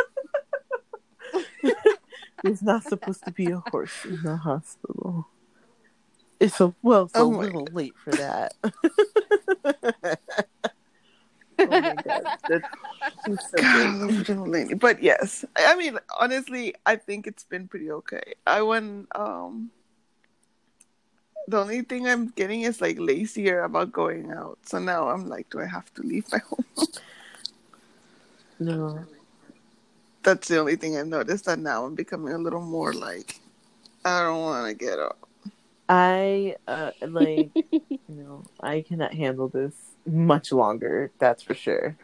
There's 2.43 2.63
not 2.63 2.85
supposed 2.85 3.25
to 3.25 3.31
be 3.33 3.51
a 3.51 3.59
horse 3.59 4.05
in 4.05 4.23
the 4.23 4.37
hospital. 4.37 5.29
It's 6.41 6.61
a 6.61 6.75
well, 6.83 7.05
it's 7.05 7.19
a 7.19 7.19
Oh 7.21 7.31
my 7.31 7.45
little 7.45 7.67
late 7.73 7.95
for 8.03 8.17
that. 8.17 8.55
oh 11.59 11.81
my 11.81 11.97
God. 11.97 12.27
That's 12.49 12.65
so 13.51 13.59
God, 13.63 13.65
I 13.65 13.87
good. 13.87 13.95
love 13.95 14.25
John 14.25 14.39
Mulaney. 14.39 14.79
But 14.79 15.03
yes, 15.03 15.45
I 15.57 15.73
I 15.73 15.77
mean, 15.77 15.99
honestly, 16.19 16.75
I 16.87 16.97
think 16.97 17.27
it's 17.27 17.45
been 17.45 17.69
pretty 17.69 17.91
okay. 17.91 18.35
I 18.47 18.63
went. 18.63 19.09
Um, 19.15 19.71
the 21.47 21.59
only 21.59 21.83
thing 21.83 22.07
I'm 22.09 22.29
getting 22.29 22.63
is 22.63 22.81
like 22.81 22.99
lazier 22.99 23.63
about 23.63 23.93
going 23.93 24.33
out. 24.33 24.59
So 24.65 24.79
now 24.79 25.09
I'm 25.09 25.29
like, 25.29 25.51
do 25.51 25.61
I 25.61 25.67
have 25.67 25.93
to 25.95 26.03
leave 26.03 26.31
my 26.33 26.39
home? 26.49 26.65
No. 28.59 29.05
That's 30.23 30.49
the 30.49 30.59
only 30.59 30.77
thing 30.77 30.97
I've 30.97 31.07
noticed. 31.07 31.47
That 31.47 31.59
now 31.59 31.85
I'm 31.85 31.95
becoming 31.95 32.33
a 32.33 32.39
little 32.39 32.61
more 32.63 32.93
like, 32.93 33.41
I 34.05 34.23
don't 34.23 34.41
want 34.41 34.69
to 34.69 34.75
get 34.75 34.99
up. 34.99 35.19
I 35.89 36.57
uh 36.67 36.93
like 37.03 37.51
you 37.73 37.91
know, 38.09 38.45
I 38.61 38.83
cannot 38.83 39.15
handle 39.15 39.49
this 39.49 39.75
much 40.07 40.53
longer, 40.53 41.11
that's 41.19 41.43
for 41.43 41.55
sure. 41.55 41.97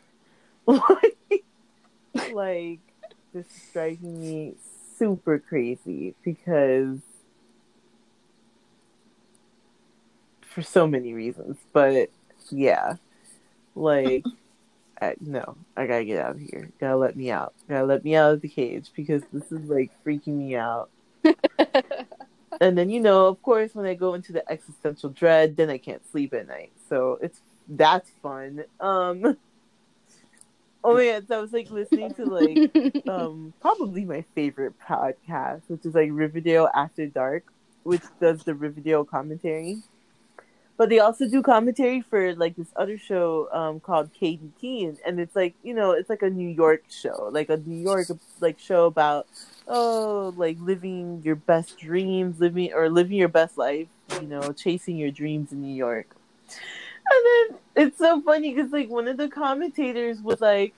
like, 0.67 1.45
like 2.33 2.81
this 3.33 3.47
is 3.47 3.63
driving 3.73 4.21
me 4.21 4.55
super 4.97 5.39
crazy 5.39 6.15
because 6.25 6.99
for 10.59 10.63
so 10.63 10.87
many 10.87 11.13
reasons. 11.15 11.57
But 11.73 12.11
yeah. 12.51 12.97
Like 13.75 14.25
I, 15.01 15.15
no, 15.21 15.57
I 15.77 15.87
gotta 15.87 16.05
get 16.05 16.25
out 16.25 16.37
of 16.37 16.41
here. 16.41 16.71
Gotta 16.81 16.97
let 16.97 17.17
me 17.17 17.31
out. 17.31 17.55
Gotta 17.69 17.87
let 17.87 18.05
me 18.05 18.17
out 18.17 18.35
of 18.35 18.41
the 18.41 18.49
cage 18.49 18.91
because 18.95 19.23
this 19.33 19.51
is 19.53 19.69
like 19.69 19.91
freaking 20.05 20.35
me 20.35 20.57
out. 20.57 20.91
and 22.61 22.77
then 22.77 22.91
you 22.91 23.01
know, 23.01 23.27
of 23.27 23.43
course, 23.43 23.75
when 23.75 23.87
I 23.87 23.95
go 23.95 24.15
into 24.15 24.33
the 24.33 24.51
existential 24.51 25.11
dread, 25.11 25.57
then 25.57 25.71
I 25.71 25.79
can't 25.79 26.03
sleep 26.11 26.35
at 26.35 26.49
night. 26.49 26.73
So 26.89 27.19
it's 27.23 27.41
that's 27.69 28.11
fun. 28.23 28.65
Um. 28.81 29.37
Oh 30.85 30.97
yeah, 30.99 31.21
so 31.27 31.39
I 31.39 31.41
was 31.41 31.53
like 31.53 31.71
listening 31.71 32.15
to 32.15 32.25
like 32.25 33.07
um 33.09 33.53
probably 33.61 34.05
my 34.05 34.25
favorite 34.35 34.75
podcast, 34.89 35.63
which 35.69 35.85
is 35.85 35.95
like 35.95 36.11
Riverdale 36.13 36.69
After 36.75 37.07
Dark, 37.07 37.45
which 37.83 38.03
does 38.21 38.43
the 38.45 38.55
Riverdale 38.55 39.05
commentary. 39.05 39.79
But 40.79 40.89
they 40.89 41.01
also 41.01 41.29
do 41.29 41.43
commentary 41.43 42.01
for 42.01 42.35
like 42.37 42.57
this 42.57 42.73
other 42.77 42.97
show 42.97 43.49
um 43.53 43.81
called 43.81 44.15
Katy 44.15 44.53
Keene 44.61 44.89
and, 44.91 44.99
and 45.05 45.21
it's 45.21 45.37
like, 45.37 45.55
you 45.63 45.75
know, 45.75 45.91
it's 45.91 46.09
like 46.09 46.23
a 46.23 46.31
New 46.31 46.49
York 46.49 46.85
show, 46.89 47.29
like 47.31 47.51
a 47.51 47.59
New 47.59 47.83
York 47.83 48.07
like 48.41 48.59
show 48.59 48.87
about 48.87 49.27
oh, 49.67 50.33
like 50.37 50.57
living 50.61 51.21
your 51.25 51.37
best 51.37 51.79
dreams, 51.79 52.41
living 52.41 52.73
or 52.73 52.89
living 52.89 53.19
your 53.19 53.29
best 53.29 53.59
life, 53.59 53.89
you 54.21 54.29
know, 54.29 54.53
chasing 54.53 54.97
your 54.97 55.11
dreams 55.11 55.53
in 55.53 55.61
New 55.61 55.75
York. 55.75 56.17
And 57.11 57.25
then 57.27 57.59
it's 57.87 57.99
so 57.99 58.21
funny 58.23 58.55
because 58.55 58.73
like 58.73 58.89
one 58.89 59.09
of 59.09 59.17
the 59.17 59.29
commentators 59.29 60.21
was 60.23 60.41
like, 60.41 60.75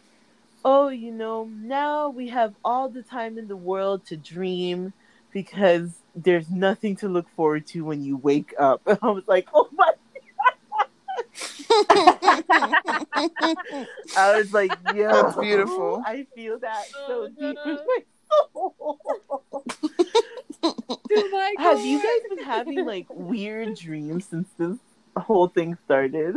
"Oh, 0.64 0.88
you 0.88 1.12
know, 1.12 1.44
now 1.44 2.08
we 2.08 2.28
have 2.28 2.54
all 2.64 2.88
the 2.88 3.02
time 3.02 3.38
in 3.38 3.48
the 3.48 3.56
world 3.56 4.06
to 4.06 4.16
dream 4.16 4.92
because 5.32 5.90
there's 6.14 6.50
nothing 6.50 6.96
to 6.96 7.08
look 7.08 7.28
forward 7.30 7.66
to 7.68 7.84
when 7.84 8.02
you 8.02 8.16
wake 8.16 8.54
up." 8.58 8.82
And 8.86 8.98
I 9.02 9.10
was 9.10 9.24
like, 9.26 9.48
"Oh 9.54 9.68
my!" 9.72 9.92
I 14.16 14.36
was 14.36 14.52
like, 14.52 14.72
"Yo, 14.92 15.10
That's 15.10 15.36
beautiful. 15.36 16.02
I 16.04 16.26
feel 16.34 16.58
that 16.60 16.84
so 17.06 17.22
Oh, 17.22 17.28
deep 17.28 17.58
in 17.64 17.78
my 17.86 17.98
soul." 18.30 18.98
Oh 21.12 21.28
my 21.32 21.54
Have 21.58 21.84
you 21.84 21.98
guys 21.98 22.28
been 22.28 22.44
having 22.44 22.84
like 22.84 23.06
weird 23.10 23.74
dreams 23.74 24.26
since 24.26 24.48
this 24.58 24.76
whole 25.16 25.48
thing 25.48 25.76
started? 25.86 26.36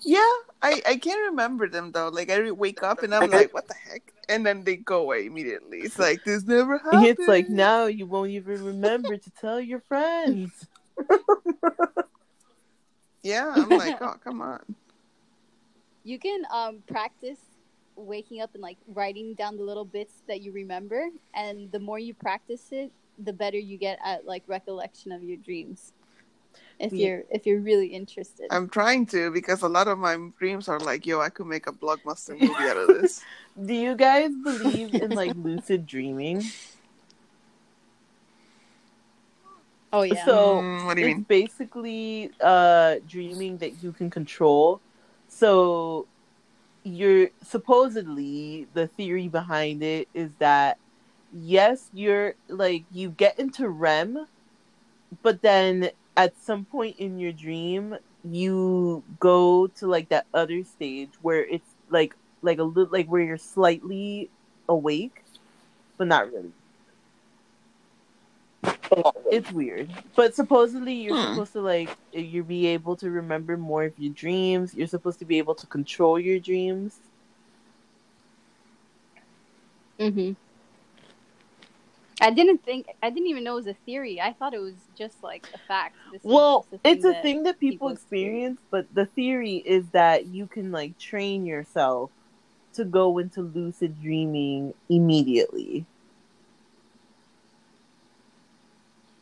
Yeah, 0.00 0.18
I 0.62 0.82
I 0.86 0.96
can't 0.96 1.30
remember 1.30 1.68
them 1.68 1.92
though. 1.92 2.08
Like 2.08 2.30
I 2.30 2.50
wake 2.50 2.82
up 2.82 3.02
and 3.02 3.14
I'm 3.14 3.30
like, 3.30 3.52
what 3.52 3.68
the 3.68 3.74
heck? 3.74 4.12
And 4.28 4.44
then 4.44 4.64
they 4.64 4.76
go 4.76 5.02
away 5.02 5.26
immediately. 5.26 5.78
It's 5.78 5.98
like 5.98 6.24
this 6.24 6.44
never 6.44 6.78
happened. 6.78 7.04
It's 7.06 7.28
like 7.28 7.48
now 7.48 7.86
you 7.86 8.06
won't 8.06 8.30
even 8.30 8.64
remember 8.64 9.16
to 9.16 9.30
tell 9.30 9.60
your 9.60 9.80
friends. 9.80 10.50
Yeah, 13.26 13.52
I'm 13.56 13.70
like, 13.70 14.00
oh 14.00 14.14
come 14.22 14.40
on. 14.40 14.60
You 16.04 16.16
can 16.20 16.42
um 16.52 16.84
practice 16.86 17.40
waking 17.96 18.40
up 18.40 18.50
and 18.54 18.62
like 18.62 18.76
writing 18.86 19.34
down 19.34 19.56
the 19.56 19.64
little 19.64 19.84
bits 19.84 20.22
that 20.28 20.42
you 20.42 20.52
remember, 20.52 21.08
and 21.34 21.72
the 21.72 21.80
more 21.80 21.98
you 21.98 22.14
practice 22.14 22.68
it, 22.70 22.92
the 23.18 23.32
better 23.32 23.58
you 23.58 23.78
get 23.78 23.98
at 24.04 24.26
like 24.26 24.44
recollection 24.46 25.10
of 25.10 25.24
your 25.24 25.38
dreams. 25.38 25.92
If 26.78 26.98
Yeah. 26.98 26.98
you're 26.98 27.24
if 27.30 27.46
you're 27.46 27.60
really 27.60 27.88
interested. 27.88 28.50
I'm 28.50 28.68
trying 28.68 29.06
to 29.06 29.30
because 29.30 29.62
a 29.62 29.68
lot 29.68 29.88
of 29.88 29.98
my 29.98 30.16
dreams 30.38 30.68
are 30.68 30.80
like, 30.80 31.06
yo, 31.06 31.20
I 31.20 31.30
could 31.30 31.46
make 31.46 31.66
a 31.66 31.72
blockbuster 31.72 32.38
movie 32.38 32.68
out 32.68 32.76
of 32.76 32.88
this. 32.90 33.26
Do 33.66 33.74
you 33.74 33.96
guys 33.96 34.30
believe 34.42 34.94
in 35.00 35.14
like 35.14 35.34
lucid 35.36 35.86
dreaming? 35.86 36.52
oh 39.92 40.02
yeah. 40.02 40.24
So 40.24 40.66
Mm, 40.66 40.86
what 40.86 40.94
do 40.94 41.00
you 41.00 41.06
it's 41.06 41.08
mean? 41.08 41.26
basically 41.28 42.30
uh 42.40 42.96
dreaming 43.06 43.58
that 43.58 43.82
you 43.82 43.92
can 43.92 44.10
control. 44.10 44.82
So 45.28 46.08
you're 46.84 47.30
supposedly 47.42 48.68
the 48.74 48.86
theory 48.88 49.28
behind 49.28 49.82
it 49.82 50.08
is 50.14 50.32
that 50.38 50.78
yes, 51.32 51.88
you're 51.92 52.34
like 52.48 52.86
you 52.90 53.10
get 53.10 53.38
into 53.38 53.68
REM, 53.68 54.26
but 55.22 55.42
then 55.42 55.90
at 56.16 56.38
some 56.38 56.64
point 56.64 56.96
in 56.98 57.18
your 57.18 57.32
dream 57.32 57.96
you 58.24 59.04
go 59.20 59.66
to 59.68 59.86
like 59.86 60.08
that 60.08 60.26
other 60.34 60.64
stage 60.64 61.10
where 61.22 61.44
it's 61.44 61.74
like 61.90 62.14
like 62.42 62.58
a 62.58 62.64
little 62.64 62.92
like 62.92 63.06
where 63.06 63.22
you're 63.22 63.36
slightly 63.38 64.30
awake, 64.68 65.24
but 65.98 66.06
not 66.08 66.32
really. 66.32 66.52
It's 69.30 69.50
weird, 69.50 69.90
but 70.14 70.34
supposedly 70.34 70.94
you're 70.94 71.14
Hmm. 71.14 71.16
supposed 71.16 71.52
to 71.52 71.60
like 71.60 71.96
you 72.12 72.44
be 72.44 72.66
able 72.68 72.96
to 72.96 73.10
remember 73.10 73.56
more 73.56 73.84
of 73.84 73.98
your 73.98 74.12
dreams. 74.12 74.74
You're 74.74 74.86
supposed 74.86 75.18
to 75.20 75.24
be 75.24 75.38
able 75.38 75.54
to 75.56 75.66
control 75.66 76.18
your 76.18 76.38
dreams. 76.38 77.00
hmm 79.98 80.32
I 82.20 82.30
didn't 82.30 82.64
think 82.64 82.86
I 83.02 83.10
didn't 83.10 83.28
even 83.28 83.44
know 83.44 83.52
it 83.52 83.56
was 83.56 83.66
a 83.66 83.74
theory. 83.84 84.20
I 84.20 84.32
thought 84.32 84.54
it 84.54 84.58
was 84.58 84.74
just 84.96 85.22
like 85.22 85.46
a 85.54 85.58
fact. 85.68 85.96
This 86.12 86.22
Well, 86.24 86.66
just 86.70 86.80
it's 86.84 87.04
a 87.04 87.12
that- 87.12 87.22
thing 87.22 87.42
that 87.42 87.58
people 87.60 87.88
people 87.88 87.88
experience, 87.90 88.60
but 88.70 88.86
the 88.94 89.06
theory 89.06 89.56
is 89.56 89.86
that 89.90 90.26
you 90.26 90.46
can 90.46 90.72
like 90.72 90.98
train 90.98 91.44
yourself 91.44 92.10
to 92.74 92.84
go 92.84 93.18
into 93.18 93.42
lucid 93.42 94.00
dreaming 94.00 94.72
immediately. 94.88 95.84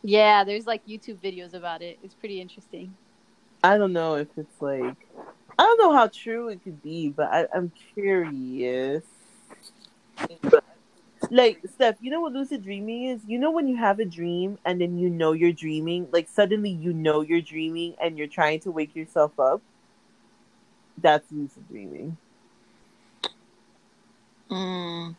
Yeah, 0.03 0.45
there's 0.45 0.66
like 0.66 0.86
YouTube 0.86 1.16
videos 1.18 1.55
about 1.55 1.82
it. 1.82 1.99
It's 2.03 2.14
pretty 2.14 2.40
interesting. 2.40 2.95
I 3.62 3.78
don't 3.78 3.92
know 3.92 4.16
if 4.16 4.28
it's 4.36 4.61
like 4.61 4.97
I 5.59 5.62
don't 5.62 5.78
know 5.78 5.92
how 5.92 6.09
true 6.09 6.49
it 6.49 6.62
could 6.62 6.82
be, 6.82 7.09
but 7.09 7.26
I, 7.32 7.47
I'm 7.55 7.72
curious. 7.95 9.03
Like 11.35 11.62
Steph, 11.74 11.97
you 12.01 12.12
know 12.12 12.20
what 12.20 12.32
lucid 12.32 12.62
dreaming 12.62 13.07
is? 13.07 13.22
You 13.26 13.41
know 13.41 13.51
when 13.51 13.66
you 13.66 13.76
have 13.76 13.99
a 13.99 14.05
dream 14.05 14.57
and 14.64 14.80
then 14.80 14.99
you 14.99 15.11
know 15.11 15.32
you're 15.32 15.53
dreaming, 15.53 16.09
like 16.12 16.28
suddenly 16.28 16.70
you 16.70 16.93
know 16.93 17.22
you're 17.22 17.41
dreaming 17.41 17.97
and 18.01 18.16
you're 18.16 18.28
trying 18.28 18.61
to 18.61 18.70
wake 18.70 18.95
yourself 18.95 19.39
up. 19.41 19.61
That's 20.99 21.26
lucid 21.32 21.68
dreaming. 21.68 22.16
Mm. 24.51 25.16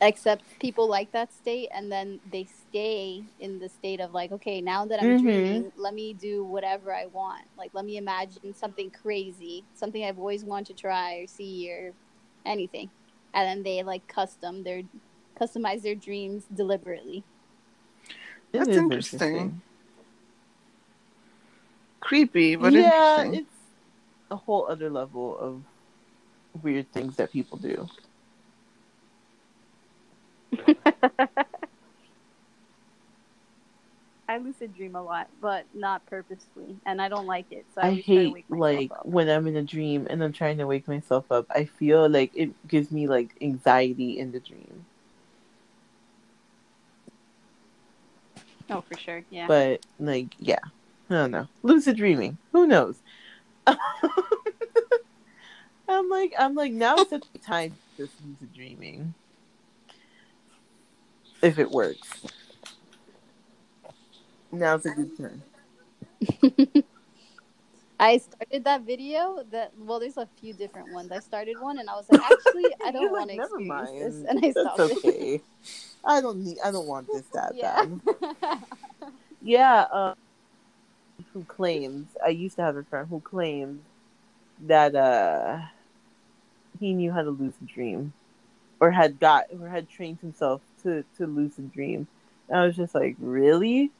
Except 0.00 0.42
people 0.60 0.88
like 0.88 1.12
that 1.12 1.32
state 1.32 1.68
and 1.72 1.90
then 1.92 2.20
they 2.32 2.44
stay 2.68 3.24
in 3.40 3.60
the 3.60 3.68
state 3.68 4.00
of 4.00 4.12
like, 4.12 4.32
okay, 4.32 4.60
now 4.60 4.86
that 4.86 5.00
I'm 5.00 5.14
Mhm. 5.14 5.22
dreaming, 5.22 5.72
let 5.76 5.94
me 5.94 6.14
do 6.14 6.44
whatever 6.44 6.92
I 6.92 7.06
want. 7.06 7.44
Like 7.56 7.70
let 7.74 7.84
me 7.84 7.96
imagine 7.96 8.54
something 8.54 8.90
crazy, 8.90 9.64
something 9.74 10.04
I've 10.04 10.18
always 10.18 10.44
wanted 10.44 10.76
to 10.76 10.82
try 10.82 11.18
or 11.18 11.26
see 11.28 11.70
or 11.70 11.92
anything. 12.44 12.90
And 13.36 13.46
then 13.46 13.62
they 13.62 13.82
like 13.82 14.08
custom 14.08 14.64
their 14.64 14.82
customize 15.38 15.82
their 15.82 15.94
dreams 15.94 16.44
deliberately. 16.54 17.22
That's 18.50 18.68
is 18.68 18.78
interesting. 18.78 19.60
Creepy, 22.00 22.56
but 22.56 22.72
yeah, 22.72 23.20
interesting. 23.20 23.34
it's 23.34 23.56
a 24.30 24.36
whole 24.36 24.66
other 24.68 24.88
level 24.88 25.36
of 25.38 25.62
weird 26.62 26.90
things 26.92 27.16
that 27.16 27.30
people 27.30 27.58
do. 27.58 27.88
I 34.28 34.38
lucid 34.38 34.74
dream 34.74 34.96
a 34.96 35.02
lot, 35.02 35.28
but 35.40 35.66
not 35.72 36.04
purposefully, 36.06 36.76
and 36.84 37.00
I 37.00 37.08
don't 37.08 37.26
like 37.26 37.46
it. 37.52 37.64
So 37.74 37.80
I, 37.80 37.86
I 37.86 37.90
always 37.90 38.04
try 38.04 38.26
to 38.26 38.32
hate 38.64 38.76
like 38.76 38.92
up. 38.92 39.06
when 39.06 39.28
I'm 39.28 39.46
in 39.46 39.56
a 39.56 39.62
dream 39.62 40.06
and 40.10 40.22
I'm 40.22 40.32
trying 40.32 40.58
to 40.58 40.66
wake 40.66 40.88
myself 40.88 41.30
up. 41.30 41.46
I 41.50 41.64
feel 41.64 42.08
like 42.08 42.32
it 42.34 42.50
gives 42.66 42.90
me 42.90 43.06
like 43.06 43.30
anxiety 43.40 44.18
in 44.18 44.32
the 44.32 44.40
dream. 44.40 44.84
Oh, 48.68 48.80
for 48.80 48.98
sure, 48.98 49.22
yeah. 49.30 49.46
But 49.46 49.86
like, 50.00 50.34
yeah, 50.40 50.58
I 51.08 51.14
don't 51.14 51.30
know. 51.30 51.46
Lucid 51.62 51.96
dreaming. 51.96 52.36
Who 52.52 52.66
knows? 52.66 52.96
I'm 55.88 56.08
like, 56.08 56.34
I'm 56.36 56.56
like, 56.56 56.72
now 56.72 56.96
is 56.96 57.08
the 57.08 57.22
time 57.44 57.70
to 57.70 58.06
just 58.06 58.14
lucid 58.26 58.52
dreaming. 58.52 59.14
If 61.42 61.60
it 61.60 61.70
works. 61.70 62.24
Now's 64.58 64.86
a 64.86 64.90
good 64.90 65.16
time. 65.16 65.42
I 68.00 68.18
started 68.18 68.64
that 68.64 68.82
video. 68.82 69.42
That 69.50 69.72
well, 69.78 70.00
there's 70.00 70.16
a 70.16 70.28
few 70.38 70.52
different 70.52 70.88
ones. 70.88 71.10
I 71.12 71.18
started 71.20 71.58
one, 71.60 71.78
and 71.78 71.88
I 71.88 71.94
was 71.94 72.08
like, 72.08 72.20
actually, 72.22 72.74
I 72.84 72.90
don't 72.90 73.10
want 73.10 73.28
like, 73.30 73.38
to 73.38 73.42
"Never 73.42 73.56
experience 73.58 73.90
mind. 73.90 74.12
this, 74.12 74.30
and 74.30 74.38
I 74.38 74.50
That's 74.52 74.58
stopped 74.60 74.80
it. 74.80 74.98
okay. 74.98 75.40
I 76.04 76.20
don't 76.20 76.38
need. 76.44 76.58
I 76.64 76.70
don't 76.70 76.86
want 76.86 77.10
this 77.12 77.26
that 77.34 77.54
Yeah. 77.56 77.84
bad. 77.84 78.00
Yeah. 79.42 79.86
Um, 79.92 80.14
who 81.32 81.44
claims? 81.44 82.08
I 82.24 82.30
used 82.30 82.56
to 82.56 82.62
have 82.62 82.76
a 82.76 82.82
friend 82.84 83.06
who 83.08 83.20
claimed 83.20 83.82
that 84.66 84.94
uh 84.94 85.58
he 86.80 86.92
knew 86.94 87.12
how 87.12 87.22
to 87.22 87.30
lucid 87.30 87.66
dream, 87.66 88.12
or 88.80 88.90
had 88.90 89.18
got 89.20 89.44
or 89.60 89.68
had 89.68 89.88
trained 89.88 90.18
himself 90.20 90.60
to 90.82 91.04
to 91.16 91.26
lucid 91.26 91.72
dream. 91.72 92.06
And 92.48 92.58
I 92.58 92.66
was 92.66 92.76
just 92.76 92.94
like, 92.94 93.16
really? 93.18 93.90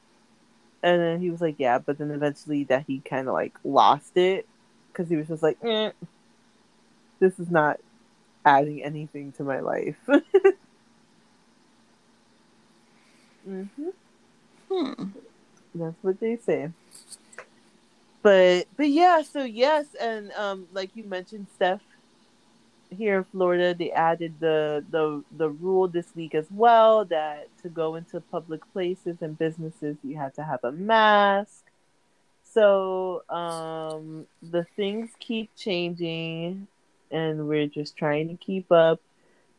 And 0.87 1.01
then 1.01 1.19
he 1.21 1.29
was 1.29 1.41
like, 1.41 1.55
yeah, 1.59 1.79
but 1.79 1.97
then 1.97 2.11
eventually 2.11 2.63
that 2.65 2.85
he 2.87 3.01
kind 3.01 3.27
of 3.27 3.33
like 3.33 3.53
lost 3.65 4.15
it 4.15 4.47
because 4.87 5.09
he 5.09 5.17
was 5.17 5.27
just 5.27 5.43
like, 5.43 5.57
eh, 5.63 5.91
this 7.19 7.37
is 7.39 7.51
not 7.51 7.77
adding 8.45 8.81
anything 8.83 9.33
to 9.33 9.43
my 9.43 9.59
life. 9.59 9.97
hmm 13.45 13.63
Hmm. 14.69 14.93
That's 15.75 15.95
what 16.01 16.19
they 16.21 16.37
say. 16.37 16.71
But 18.21 18.67
but 18.77 18.89
yeah, 18.89 19.21
so 19.23 19.43
yes, 19.43 19.87
and 19.99 20.31
um, 20.33 20.67
like 20.73 20.95
you 20.95 21.03
mentioned, 21.03 21.47
Steph, 21.55 21.81
here 22.89 23.17
in 23.19 23.23
Florida, 23.25 23.73
they 23.73 23.91
added 23.91 24.35
the 24.39 24.83
the 24.89 25.23
the 25.37 25.49
rule 25.49 25.87
this 25.87 26.07
week 26.15 26.35
as 26.35 26.47
well 26.51 27.05
that 27.05 27.47
to 27.61 27.69
go 27.69 27.95
into 27.95 28.21
public 28.21 28.61
places 28.73 29.17
and 29.21 29.37
businesses, 29.37 29.97
you 30.03 30.17
have 30.17 30.33
to 30.33 30.43
have 30.43 30.63
a 30.63 30.71
mask. 30.71 31.63
So 32.43 33.23
um, 33.29 34.25
the 34.41 34.65
things 34.75 35.11
keep 35.19 35.55
changing, 35.55 36.67
and 37.11 37.47
we're 37.47 37.67
just 37.67 37.97
trying 37.97 38.29
to 38.29 38.35
keep 38.35 38.71
up. 38.71 39.01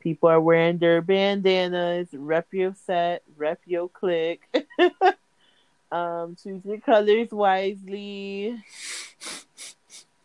People 0.01 0.29
are 0.29 0.41
wearing 0.41 0.79
their 0.79 1.03
bandanas, 1.03 2.09
rep 2.13 2.47
your 2.53 2.75
set, 2.87 3.23
rep 3.37 3.61
your 3.67 3.89
click. 3.89 4.41
um, 5.93 6.37
choose 6.43 6.65
your 6.65 6.81
colors 6.81 7.29
wisely. 7.31 8.63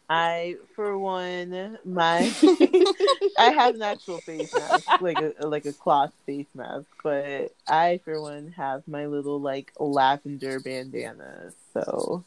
I, 0.10 0.58
for 0.76 0.98
one, 0.98 1.78
my 1.86 2.32
I 3.38 3.52
have 3.52 3.76
an 3.76 3.82
actual 3.82 4.20
face 4.20 4.54
mask, 4.54 5.02
like 5.02 5.18
a 5.20 5.48
like 5.48 5.66
a 5.66 5.74
cloth 5.74 6.14
face 6.26 6.48
mask, 6.54 6.86
but 7.04 7.54
I, 7.68 8.00
for 8.04 8.22
one, 8.22 8.54
have 8.58 8.88
my 8.88 9.08
little 9.08 9.40
like 9.40 9.72
lavender 9.80 10.60
bandana. 10.60 11.52
So, 11.74 12.24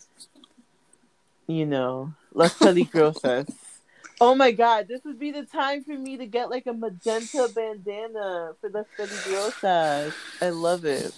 you 1.46 1.66
know, 1.66 2.12
las 2.32 2.54
peligrosas. 2.58 3.48
Oh 4.20 4.34
my 4.34 4.50
god, 4.50 4.88
this 4.88 5.04
would 5.04 5.18
be 5.18 5.30
the 5.30 5.44
time 5.44 5.84
for 5.84 5.96
me 5.96 6.16
to 6.16 6.26
get 6.26 6.50
like 6.50 6.66
a 6.66 6.72
magenta 6.72 7.50
bandana 7.54 8.54
for 8.60 8.70
the 8.70 8.86
peligrosas. 8.98 10.14
I 10.40 10.48
love 10.48 10.84
it. 10.84 11.12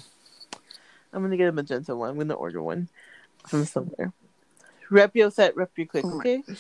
I'm 1.13 1.23
gonna 1.23 1.37
get 1.37 1.49
a 1.49 1.53
magenta 1.53 1.95
one. 1.97 2.11
I'm 2.11 2.19
gonna 2.19 2.35
order 2.35 2.63
one 2.63 2.89
from 3.47 3.65
somewhere. 3.65 4.13
Rep 4.91 5.15
your 5.15 5.31
set, 5.31 5.57
rep 5.57 5.71
your 5.77 5.87
click, 5.87 6.05
Oh 6.05 6.19
okay? 6.19 6.43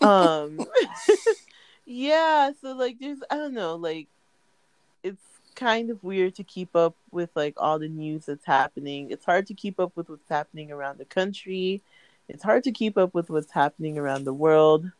um 0.00 0.60
yeah 1.86 2.50
so 2.60 2.72
like 2.74 2.98
there's 3.00 3.18
i 3.30 3.36
don't 3.36 3.54
know 3.54 3.76
like 3.76 4.08
it's 5.02 5.22
kind 5.56 5.90
of 5.90 6.02
weird 6.04 6.34
to 6.36 6.44
keep 6.44 6.76
up 6.76 6.94
with 7.10 7.30
like 7.34 7.54
all 7.56 7.78
the 7.78 7.88
news 7.88 8.26
that's 8.26 8.44
happening. 8.44 9.10
It's 9.10 9.24
hard 9.24 9.46
to 9.46 9.54
keep 9.54 9.80
up 9.80 9.92
with 9.96 10.08
what's 10.08 10.28
happening 10.28 10.70
around 10.70 10.98
the 10.98 11.04
country. 11.04 11.82
It's 12.28 12.42
hard 12.42 12.62
to 12.64 12.72
keep 12.72 12.98
up 12.98 13.14
with 13.14 13.30
what's 13.30 13.52
happening 13.52 13.98
around 13.98 14.24
the 14.24 14.34
world 14.34 14.90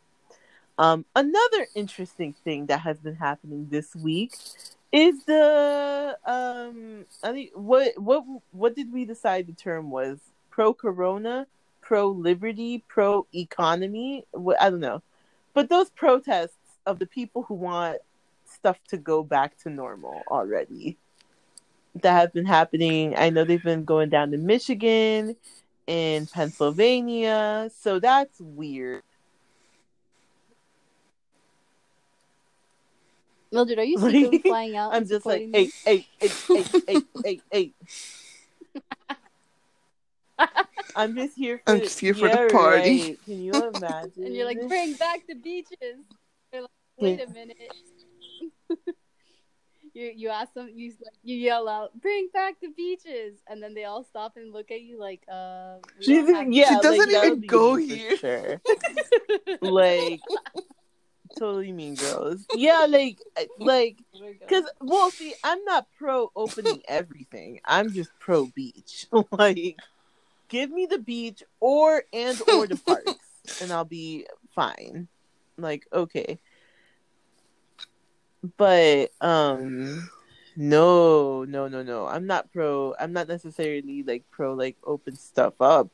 um 0.77 1.05
another 1.15 1.67
interesting 1.75 2.33
thing 2.43 2.65
that 2.67 2.79
has 2.79 2.99
been 2.99 3.15
happening 3.15 3.67
this 3.69 3.95
week 3.95 4.33
is 4.91 5.23
the 5.25 6.17
um 6.25 7.05
i 7.23 7.31
think 7.31 7.51
what 7.55 7.97
what 7.97 8.23
what 8.51 8.75
did 8.75 8.91
we 8.93 9.05
decide 9.05 9.47
the 9.47 9.53
term 9.53 9.89
was 9.89 10.19
pro 10.49 10.73
corona 10.73 11.45
pro 11.87 12.09
liberty, 12.09 12.83
pro 12.89 13.25
economy. 13.33 14.25
I 14.59 14.69
don't 14.69 14.81
know, 14.81 15.01
but 15.53 15.69
those 15.69 15.89
protests 15.91 16.57
of 16.85 16.99
the 16.99 17.05
people 17.05 17.43
who 17.43 17.53
want 17.53 17.99
stuff 18.45 18.77
to 18.89 18.97
go 18.97 19.23
back 19.23 19.57
to 19.59 19.69
normal 19.69 20.21
already 20.29 20.97
that 22.01 22.11
have 22.11 22.33
been 22.33 22.45
happening. 22.45 23.15
I 23.15 23.29
know 23.29 23.45
they've 23.45 23.63
been 23.63 23.85
going 23.85 24.09
down 24.09 24.31
to 24.31 24.37
Michigan 24.37 25.37
and 25.87 26.29
Pennsylvania, 26.29 27.71
so 27.73 28.01
that's 28.01 28.37
weird. 28.41 29.03
Mildred, 33.51 33.79
are 33.79 33.83
you 33.83 33.97
Like, 33.97 34.41
flying 34.43 34.75
out? 34.75 34.93
I'm 34.93 35.07
just 35.07 35.25
like, 35.25 35.41
supporting 35.41 35.71
hey, 35.85 35.95
them? 35.95 36.05
hey, 36.19 36.29
hey, 36.47 36.63
hey, 36.63 36.81
hey, 36.87 37.01
hey, 37.23 37.41
hey. 37.51 37.73
I'm 40.95 41.15
just 41.15 41.35
here 41.37 41.61
for 41.65 41.73
I'm 41.73 41.79
just 41.79 41.99
here 41.99 42.13
for 42.13 42.27
the 42.27 42.49
party. 42.51 43.01
right. 43.01 43.19
Can 43.25 43.41
you 43.41 43.53
imagine? 43.53 44.23
and 44.23 44.35
you're 44.35 44.45
like, 44.45 44.67
bring 44.67 44.93
back 44.93 45.21
the 45.27 45.35
beaches. 45.35 45.77
They're 46.51 46.61
like, 46.61 46.69
wait 46.99 47.21
a 47.21 47.29
minute. 47.31 47.73
you 49.93 50.13
you 50.15 50.29
ask 50.29 50.53
them, 50.53 50.69
you 50.73 50.89
like, 50.89 51.13
you 51.23 51.37
yell 51.37 51.67
out, 51.67 51.99
bring 52.01 52.29
back 52.33 52.55
the 52.61 52.69
beaches, 52.69 53.39
and 53.47 53.61
then 53.61 53.73
they 53.73 53.85
all 53.85 54.03
stop 54.03 54.33
and 54.37 54.53
look 54.53 54.71
at 54.71 54.81
you 54.81 54.99
like, 54.99 55.23
uh, 55.31 55.75
we 55.99 56.05
She's 56.05 56.29
yeah, 56.49 56.69
She 56.69 56.79
doesn't 56.81 57.13
like, 57.13 57.25
even 57.25 57.41
go 57.41 57.75
here. 57.75 58.17
Sure. 58.17 58.61
like 59.61 60.21
totally 61.37 61.71
mean 61.71 61.95
girls. 61.95 62.45
Yeah, 62.53 62.85
like 62.89 63.19
like 63.59 63.97
because 64.39 64.65
well, 64.81 65.11
see, 65.11 65.33
I'm 65.43 65.63
not 65.65 65.87
pro 65.97 66.31
opening 66.35 66.81
everything. 66.87 67.59
I'm 67.65 67.91
just 67.91 68.11
pro 68.19 68.45
beach. 68.47 69.07
like, 69.31 69.77
give 70.47 70.71
me 70.71 70.85
the 70.85 70.99
beach 70.99 71.43
or 71.59 72.03
and 72.13 72.39
or 72.53 72.67
the 72.67 72.77
parks, 72.85 73.61
and 73.61 73.71
I'll 73.71 73.85
be 73.85 74.27
fine. 74.53 75.07
Like, 75.57 75.87
okay, 75.91 76.39
but 78.57 79.11
um. 79.21 80.09
No, 80.59 81.43
no, 81.43 81.67
no, 81.67 81.83
no. 81.83 82.07
I'm 82.07 82.25
not 82.25 82.51
pro. 82.51 82.95
I'm 82.99 83.13
not 83.13 83.27
necessarily 83.27 84.01
like 84.01 84.23
pro 84.31 84.55
like 84.55 84.75
open 84.83 85.15
stuff 85.15 85.53
up. 85.61 85.91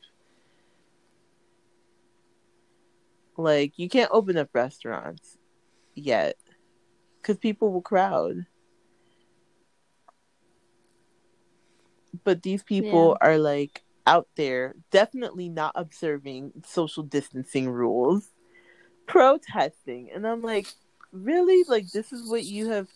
Like 3.37 3.73
you 3.77 3.89
can't 3.89 4.11
open 4.11 4.37
up 4.37 4.49
restaurants 4.53 5.37
yet 5.95 6.37
because 7.21 7.37
people 7.37 7.71
will 7.71 7.81
crowd. 7.81 8.45
But 12.23 12.43
these 12.43 12.63
people 12.63 13.17
are 13.21 13.37
like 13.37 13.83
out 14.05 14.27
there, 14.35 14.75
definitely 14.91 15.49
not 15.49 15.73
observing 15.75 16.51
social 16.65 17.03
distancing 17.03 17.69
rules, 17.69 18.29
protesting, 19.07 20.11
and 20.13 20.27
I'm 20.27 20.41
like, 20.41 20.67
really? 21.11 21.63
Like 21.67 21.89
this 21.91 22.13
is 22.13 22.29
what 22.29 22.43
you 22.43 22.69
have? 22.69 22.87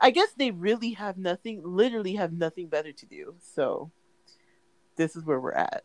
I 0.00 0.10
guess 0.10 0.28
they 0.36 0.50
really 0.50 0.92
have 0.92 1.18
nothing, 1.18 1.60
literally 1.64 2.14
have 2.14 2.32
nothing 2.32 2.68
better 2.68 2.92
to 2.92 3.06
do. 3.06 3.34
So 3.54 3.90
this 4.96 5.16
is 5.16 5.24
where 5.24 5.40
we're 5.40 5.52
at. 5.52 5.84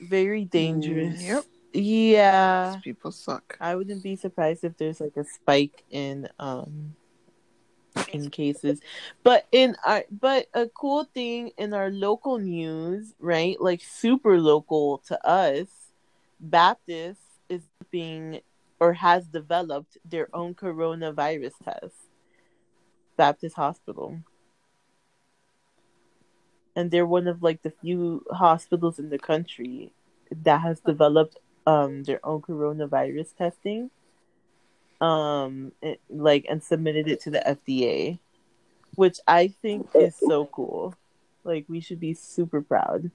Very 0.00 0.44
dangerous. 0.44 1.22
Yep. 1.22 1.44
Yeah. 1.72 2.72
These 2.72 2.82
people 2.82 3.12
suck. 3.12 3.56
I 3.60 3.76
wouldn't 3.76 4.02
be 4.02 4.16
surprised 4.16 4.64
if 4.64 4.76
there's 4.76 5.00
like 5.00 5.16
a 5.16 5.24
spike 5.24 5.84
in 5.90 6.28
um 6.38 6.94
in 8.12 8.30
cases. 8.30 8.80
But 9.22 9.46
in 9.52 9.76
our 9.84 10.04
but 10.10 10.46
a 10.54 10.68
cool 10.68 11.04
thing 11.04 11.52
in 11.58 11.74
our 11.74 11.90
local 11.90 12.38
news, 12.38 13.14
right? 13.18 13.60
Like 13.60 13.82
super 13.82 14.40
local 14.40 14.98
to 15.08 15.26
us, 15.26 15.68
Baptist 16.40 17.20
is 17.48 17.62
being 17.90 18.40
or 18.80 18.94
has 18.94 19.26
developed 19.26 19.98
their 20.04 20.28
own 20.34 20.54
coronavirus 20.54 21.52
test. 21.62 21.94
Baptist 23.16 23.56
Hospital. 23.56 24.18
And 26.76 26.90
they're 26.90 27.06
one 27.06 27.26
of 27.26 27.42
like 27.42 27.62
the 27.62 27.72
few 27.82 28.24
hospitals 28.30 28.98
in 28.98 29.10
the 29.10 29.18
country 29.18 29.92
that 30.30 30.60
has 30.60 30.80
developed 30.80 31.38
um 31.66 32.04
their 32.04 32.24
own 32.24 32.40
coronavirus 32.40 33.36
testing 33.36 33.90
um 35.00 35.72
it, 35.82 36.00
like 36.08 36.46
and 36.48 36.62
submitted 36.62 37.08
it 37.08 37.20
to 37.20 37.30
the 37.30 37.40
FDA 37.40 38.18
which 38.94 39.18
I 39.26 39.48
think 39.62 39.88
is 39.94 40.14
so 40.16 40.46
cool 40.46 40.94
Like 41.44 41.64
we 41.68 41.80
should 41.80 42.00
be 42.00 42.14
super 42.14 42.60
proud. 42.62 43.10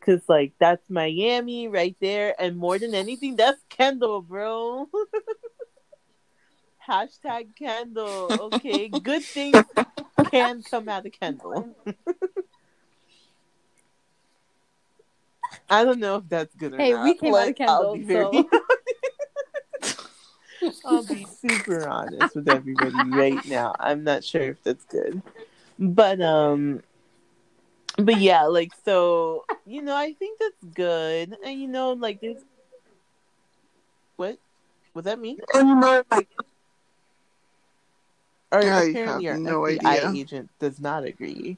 Cause 0.00 0.22
like 0.28 0.52
that's 0.58 0.88
Miami 0.88 1.68
right 1.68 1.96
there, 2.00 2.34
and 2.40 2.56
more 2.56 2.78
than 2.78 2.94
anything, 2.94 3.36
that's 3.36 3.60
Kendall, 3.68 4.22
bro. 4.22 4.88
Hashtag 6.88 7.54
Kendall. 7.54 8.52
Okay, 8.54 8.88
good 8.88 9.22
things 9.22 9.62
can 10.30 10.62
come 10.62 10.88
out 10.88 11.04
of 11.04 11.12
Kendall. 11.12 11.76
I 15.70 15.84
don't 15.84 16.00
know 16.00 16.16
if 16.16 16.28
that's 16.28 16.54
good 16.54 16.74
or 16.74 16.78
Hey, 16.78 16.92
not. 16.94 17.04
we 17.04 17.14
came 17.14 17.34
out 17.34 17.40
of 17.40 17.46
Like, 17.46 17.60
I'll 17.60 17.78
Kendall, 17.78 17.96
be 17.96 18.04
very- 18.04 18.24
I'll 20.84 21.04
be 21.04 21.26
super 21.40 21.86
honest 21.86 22.34
with 22.34 22.48
everybody 22.48 23.10
right 23.10 23.44
now. 23.46 23.74
I'm 23.78 24.04
not 24.04 24.24
sure 24.24 24.42
if 24.42 24.62
that's 24.62 24.84
good. 24.86 25.22
But 25.78 26.20
um 26.20 26.82
but 27.96 28.16
yeah, 28.16 28.44
like 28.44 28.72
so 28.84 29.44
you 29.66 29.82
know, 29.82 29.94
I 29.94 30.14
think 30.14 30.40
that's 30.40 30.74
good. 30.74 31.36
And 31.44 31.60
you 31.60 31.68
know, 31.68 31.92
like 31.92 32.20
there's 32.20 32.42
what? 34.16 34.38
Was 34.94 35.04
that 35.04 35.18
me? 35.18 35.38
Oh, 35.54 35.58
you 35.60 35.74
know, 35.76 36.02
like 36.10 36.28
Or 38.50 38.62
I 38.62 38.84
apparently 38.84 39.26
have 39.26 39.36
our 39.36 39.42
no 39.42 39.60
FBI 39.62 39.78
idea. 39.84 40.10
agent 40.14 40.50
does 40.58 40.80
not 40.80 41.04
agree. 41.04 41.56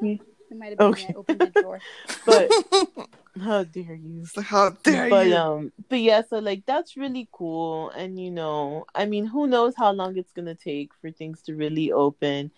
It 0.00 0.20
might 0.56 0.70
have 0.70 0.78
been 0.78 0.88
Okay. 0.88 1.08
me. 1.08 1.14
Opened 1.16 1.40
the 1.40 1.50
drawer. 1.50 1.78
But 2.24 2.50
how 3.42 3.64
dare 3.64 3.94
you? 3.94 4.20
It's 4.22 4.36
like, 4.36 4.46
how 4.46 4.70
dare 4.70 5.08
but 5.10 5.26
you? 5.28 5.34
um 5.34 5.72
but 5.88 6.00
yeah 6.00 6.22
so 6.28 6.38
like 6.38 6.64
that's 6.66 6.96
really 6.96 7.28
cool 7.32 7.90
and 7.90 8.18
you 8.18 8.30
know 8.30 8.84
i 8.94 9.04
mean 9.06 9.26
who 9.26 9.46
knows 9.46 9.74
how 9.76 9.92
long 9.92 10.16
it's 10.16 10.32
gonna 10.32 10.54
take 10.54 10.90
for 11.00 11.10
things 11.10 11.42
to 11.42 11.54
really 11.54 11.92
open 11.92 12.50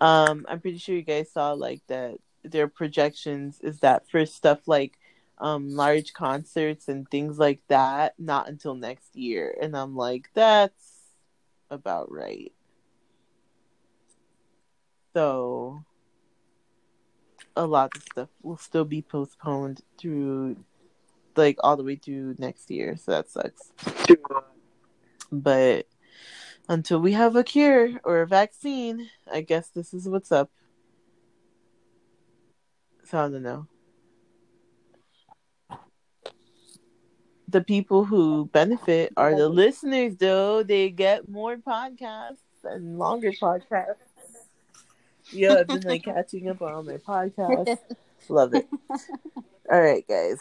um 0.00 0.44
i'm 0.48 0.60
pretty 0.60 0.78
sure 0.78 0.94
you 0.94 1.02
guys 1.02 1.30
saw 1.32 1.52
like 1.52 1.80
that 1.86 2.16
their 2.44 2.68
projections 2.68 3.60
is 3.60 3.80
that 3.80 4.08
for 4.10 4.26
stuff 4.26 4.66
like 4.66 4.98
um 5.38 5.70
large 5.70 6.12
concerts 6.12 6.88
and 6.88 7.08
things 7.10 7.38
like 7.38 7.60
that 7.68 8.14
not 8.18 8.48
until 8.48 8.74
next 8.74 9.14
year 9.16 9.56
and 9.60 9.76
i'm 9.76 9.96
like 9.96 10.28
that's 10.34 11.14
about 11.70 12.10
right 12.10 12.52
so 15.14 15.82
a 17.56 17.66
lot 17.66 17.96
of 17.96 18.02
stuff 18.02 18.28
will 18.42 18.58
still 18.58 18.84
be 18.84 19.02
postponed 19.02 19.80
through 19.98 20.56
like 21.36 21.56
all 21.62 21.76
the 21.76 21.84
way 21.84 21.96
through 21.96 22.34
next 22.38 22.70
year, 22.70 22.96
so 22.96 23.12
that 23.12 23.30
sucks. 23.30 23.72
But 25.30 25.86
until 26.68 27.00
we 27.00 27.12
have 27.12 27.36
a 27.36 27.44
cure 27.44 28.00
or 28.04 28.22
a 28.22 28.26
vaccine, 28.26 29.08
I 29.30 29.40
guess 29.40 29.68
this 29.68 29.92
is 29.92 30.08
what's 30.08 30.32
up. 30.32 30.50
So 33.04 33.18
I 33.18 33.28
don't 33.28 33.42
know. 33.42 33.66
The 37.48 37.60
people 37.60 38.04
who 38.04 38.46
benefit 38.46 39.12
are 39.16 39.36
the 39.36 39.48
listeners, 39.48 40.16
though. 40.16 40.64
They 40.64 40.90
get 40.90 41.28
more 41.28 41.56
podcasts 41.56 42.38
and 42.64 42.98
longer 42.98 43.30
podcasts. 43.30 44.05
Yeah, 45.32 45.54
I've 45.54 45.66
been 45.66 45.80
like 45.80 46.04
catching 46.04 46.48
up 46.48 46.62
on 46.62 46.72
all 46.72 46.82
my 46.82 46.98
podcasts. 46.98 47.78
Love 48.28 48.54
it. 48.54 48.68
All 49.70 49.80
right, 49.80 50.06
guys. 50.06 50.40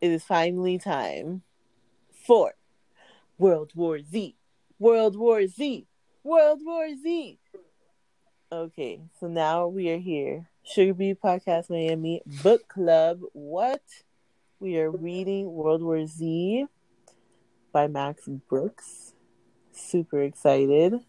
It 0.00 0.10
is 0.10 0.24
finally 0.24 0.78
time 0.78 1.42
for 2.26 2.54
World 3.38 3.72
War 3.74 4.00
Z. 4.00 4.36
World 4.78 5.16
War 5.16 5.46
Z. 5.46 5.86
World 6.24 6.60
War 6.64 6.88
Z. 7.00 7.38
Okay, 8.50 9.00
so 9.18 9.28
now 9.28 9.68
we 9.68 9.88
are 9.90 9.98
here. 9.98 10.48
Sugar 10.64 10.94
Bee 10.94 11.14
Podcast 11.14 11.70
Miami 11.70 12.20
Book 12.42 12.68
Club. 12.68 13.20
What? 13.32 13.82
We 14.60 14.78
are 14.78 14.90
reading 14.90 15.52
World 15.52 15.82
War 15.82 16.06
Z 16.06 16.66
by 17.72 17.86
Max 17.86 18.28
Brooks. 18.28 19.14
Super 19.72 20.22
excited. 20.22 21.00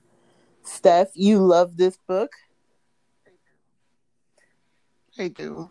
Steph, 0.64 1.10
you 1.14 1.40
love 1.40 1.78
this 1.78 1.98
book. 2.08 2.32
I 5.18 5.28
do. 5.28 5.70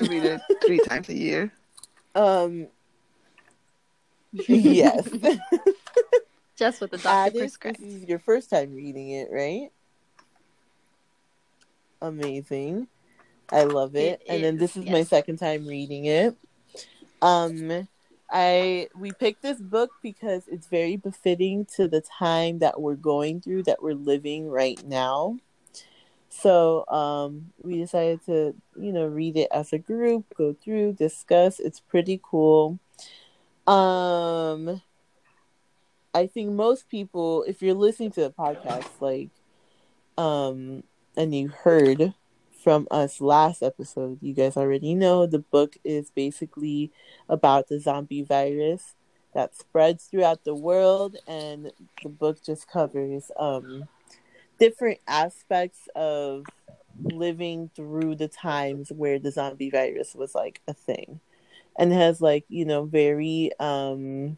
I 0.00 0.04
read 0.06 0.24
it 0.24 0.40
three 0.64 0.78
times 0.84 1.08
a 1.08 1.14
year. 1.14 1.52
Um, 2.14 2.68
yes. 4.32 5.08
Just 6.56 6.80
with 6.80 6.90
the 6.90 6.98
doctor 6.98 7.38
Addis, 7.38 7.56
this 7.56 7.80
is 7.80 8.04
your 8.04 8.18
first 8.18 8.50
time 8.50 8.74
reading 8.74 9.10
it, 9.10 9.28
right? 9.32 9.70
Amazing. 12.00 12.88
I 13.50 13.64
love 13.64 13.96
it. 13.96 14.20
It 14.26 14.32
and 14.32 14.44
then 14.44 14.56
this 14.56 14.76
is 14.76 14.84
my 14.84 15.02
second 15.02 15.38
time 15.38 15.66
reading 15.66 16.04
it. 16.04 16.36
Um 17.22 17.88
I 18.30 18.88
we 18.94 19.12
picked 19.12 19.42
this 19.42 19.60
book 19.60 19.90
because 20.02 20.48
it's 20.48 20.66
very 20.66 20.96
befitting 20.96 21.64
to 21.76 21.88
the 21.88 22.00
time 22.00 22.58
that 22.58 22.80
we're 22.80 22.94
going 22.94 23.40
through 23.40 23.64
that 23.64 23.82
we're 23.82 23.94
living 23.94 24.48
right 24.48 24.82
now. 24.84 25.38
So 26.28 26.86
um 26.88 27.52
we 27.62 27.78
decided 27.78 28.24
to, 28.26 28.54
you 28.78 28.92
know, 28.92 29.06
read 29.06 29.36
it 29.36 29.48
as 29.52 29.72
a 29.72 29.78
group, 29.78 30.26
go 30.36 30.54
through, 30.54 30.94
discuss. 30.94 31.58
It's 31.58 31.80
pretty 31.80 32.20
cool. 32.22 32.78
Um 33.66 34.82
I 36.14 36.26
think 36.26 36.50
most 36.52 36.88
people, 36.88 37.44
if 37.44 37.62
you're 37.62 37.74
listening 37.74 38.10
to 38.12 38.22
the 38.22 38.30
podcast, 38.30 38.88
like, 39.00 39.28
um, 40.16 40.82
and 41.16 41.34
you 41.34 41.48
heard 41.48 42.14
from 42.68 42.86
us 42.90 43.22
last 43.22 43.62
episode, 43.62 44.18
you 44.20 44.34
guys 44.34 44.54
already 44.54 44.94
know 44.94 45.24
the 45.24 45.38
book 45.38 45.78
is 45.84 46.10
basically 46.10 46.92
about 47.26 47.66
the 47.68 47.80
zombie 47.80 48.20
virus 48.20 48.94
that 49.32 49.56
spreads 49.56 50.04
throughout 50.04 50.44
the 50.44 50.54
world, 50.54 51.16
and 51.26 51.72
the 52.02 52.10
book 52.10 52.44
just 52.44 52.68
covers 52.68 53.30
um 53.38 53.88
different 54.58 54.98
aspects 55.08 55.88
of 55.96 56.44
living 57.00 57.70
through 57.74 58.14
the 58.14 58.28
times 58.28 58.92
where 58.92 59.18
the 59.18 59.32
zombie 59.32 59.70
virus 59.70 60.14
was 60.14 60.34
like 60.34 60.60
a 60.68 60.74
thing, 60.74 61.20
and 61.78 61.90
has 61.90 62.20
like 62.20 62.44
you 62.50 62.66
know 62.66 62.84
very 62.84 63.50
um 63.58 64.36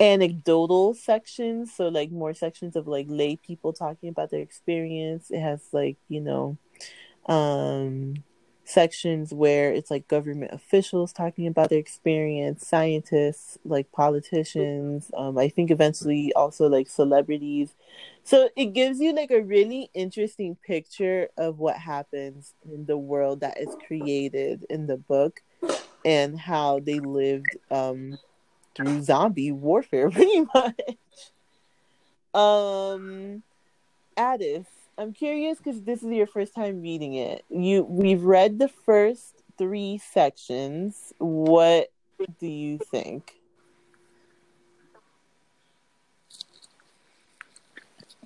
anecdotal 0.00 0.92
sections. 0.92 1.72
So 1.72 1.86
like 1.86 2.10
more 2.10 2.34
sections 2.34 2.74
of 2.74 2.88
like 2.88 3.06
lay 3.08 3.36
people 3.36 3.72
talking 3.72 4.08
about 4.08 4.32
their 4.32 4.40
experience. 4.42 5.30
It 5.30 5.38
has 5.38 5.68
like 5.70 5.98
you 6.08 6.20
know 6.20 6.58
um 7.26 8.14
sections 8.64 9.32
where 9.32 9.72
it's 9.72 9.92
like 9.92 10.08
government 10.08 10.50
officials 10.52 11.12
talking 11.12 11.46
about 11.46 11.70
their 11.70 11.78
experience 11.78 12.66
scientists 12.66 13.58
like 13.64 13.90
politicians 13.92 15.10
um 15.16 15.38
i 15.38 15.48
think 15.48 15.70
eventually 15.70 16.32
also 16.34 16.68
like 16.68 16.88
celebrities 16.88 17.74
so 18.24 18.48
it 18.56 18.66
gives 18.66 18.98
you 18.98 19.12
like 19.14 19.30
a 19.30 19.40
really 19.42 19.88
interesting 19.94 20.56
picture 20.66 21.28
of 21.36 21.60
what 21.60 21.76
happens 21.76 22.54
in 22.64 22.86
the 22.86 22.98
world 22.98 23.38
that 23.40 23.56
is 23.60 23.76
created 23.86 24.66
in 24.68 24.88
the 24.88 24.96
book 24.96 25.42
and 26.04 26.38
how 26.38 26.80
they 26.80 26.98
lived 26.98 27.56
um 27.70 28.18
through 28.74 29.02
zombie 29.02 29.52
warfare 29.52 30.10
pretty 30.12 30.44
much. 30.54 30.80
Um 32.34 33.42
Addis, 34.16 34.66
I'm 34.98 35.12
curious 35.12 35.58
because 35.58 35.82
this 35.82 36.02
is 36.02 36.10
your 36.10 36.26
first 36.26 36.54
time 36.54 36.80
reading 36.80 37.14
it. 37.14 37.44
You 37.50 37.84
we've 37.84 38.22
read 38.22 38.58
the 38.58 38.68
first 38.68 39.42
three 39.58 39.98
sections. 39.98 41.12
What 41.18 41.92
do 42.40 42.46
you 42.46 42.78
think? 42.78 43.34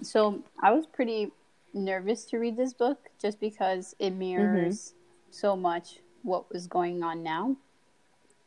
So 0.03 0.43
I 0.63 0.73
was 0.73 0.87
pretty 0.87 1.33
nervous 1.75 2.25
to 2.27 2.39
read 2.39 2.57
this 2.57 2.73
book 2.73 3.09
just 3.21 3.41
because 3.41 3.95
it 3.99 4.11
mirrors 4.11 4.79
mm-hmm. 4.79 5.33
so 5.33 5.57
much 5.57 5.99
what 6.23 6.53
was 6.53 6.67
going 6.67 7.03
on 7.03 7.23
now. 7.23 7.57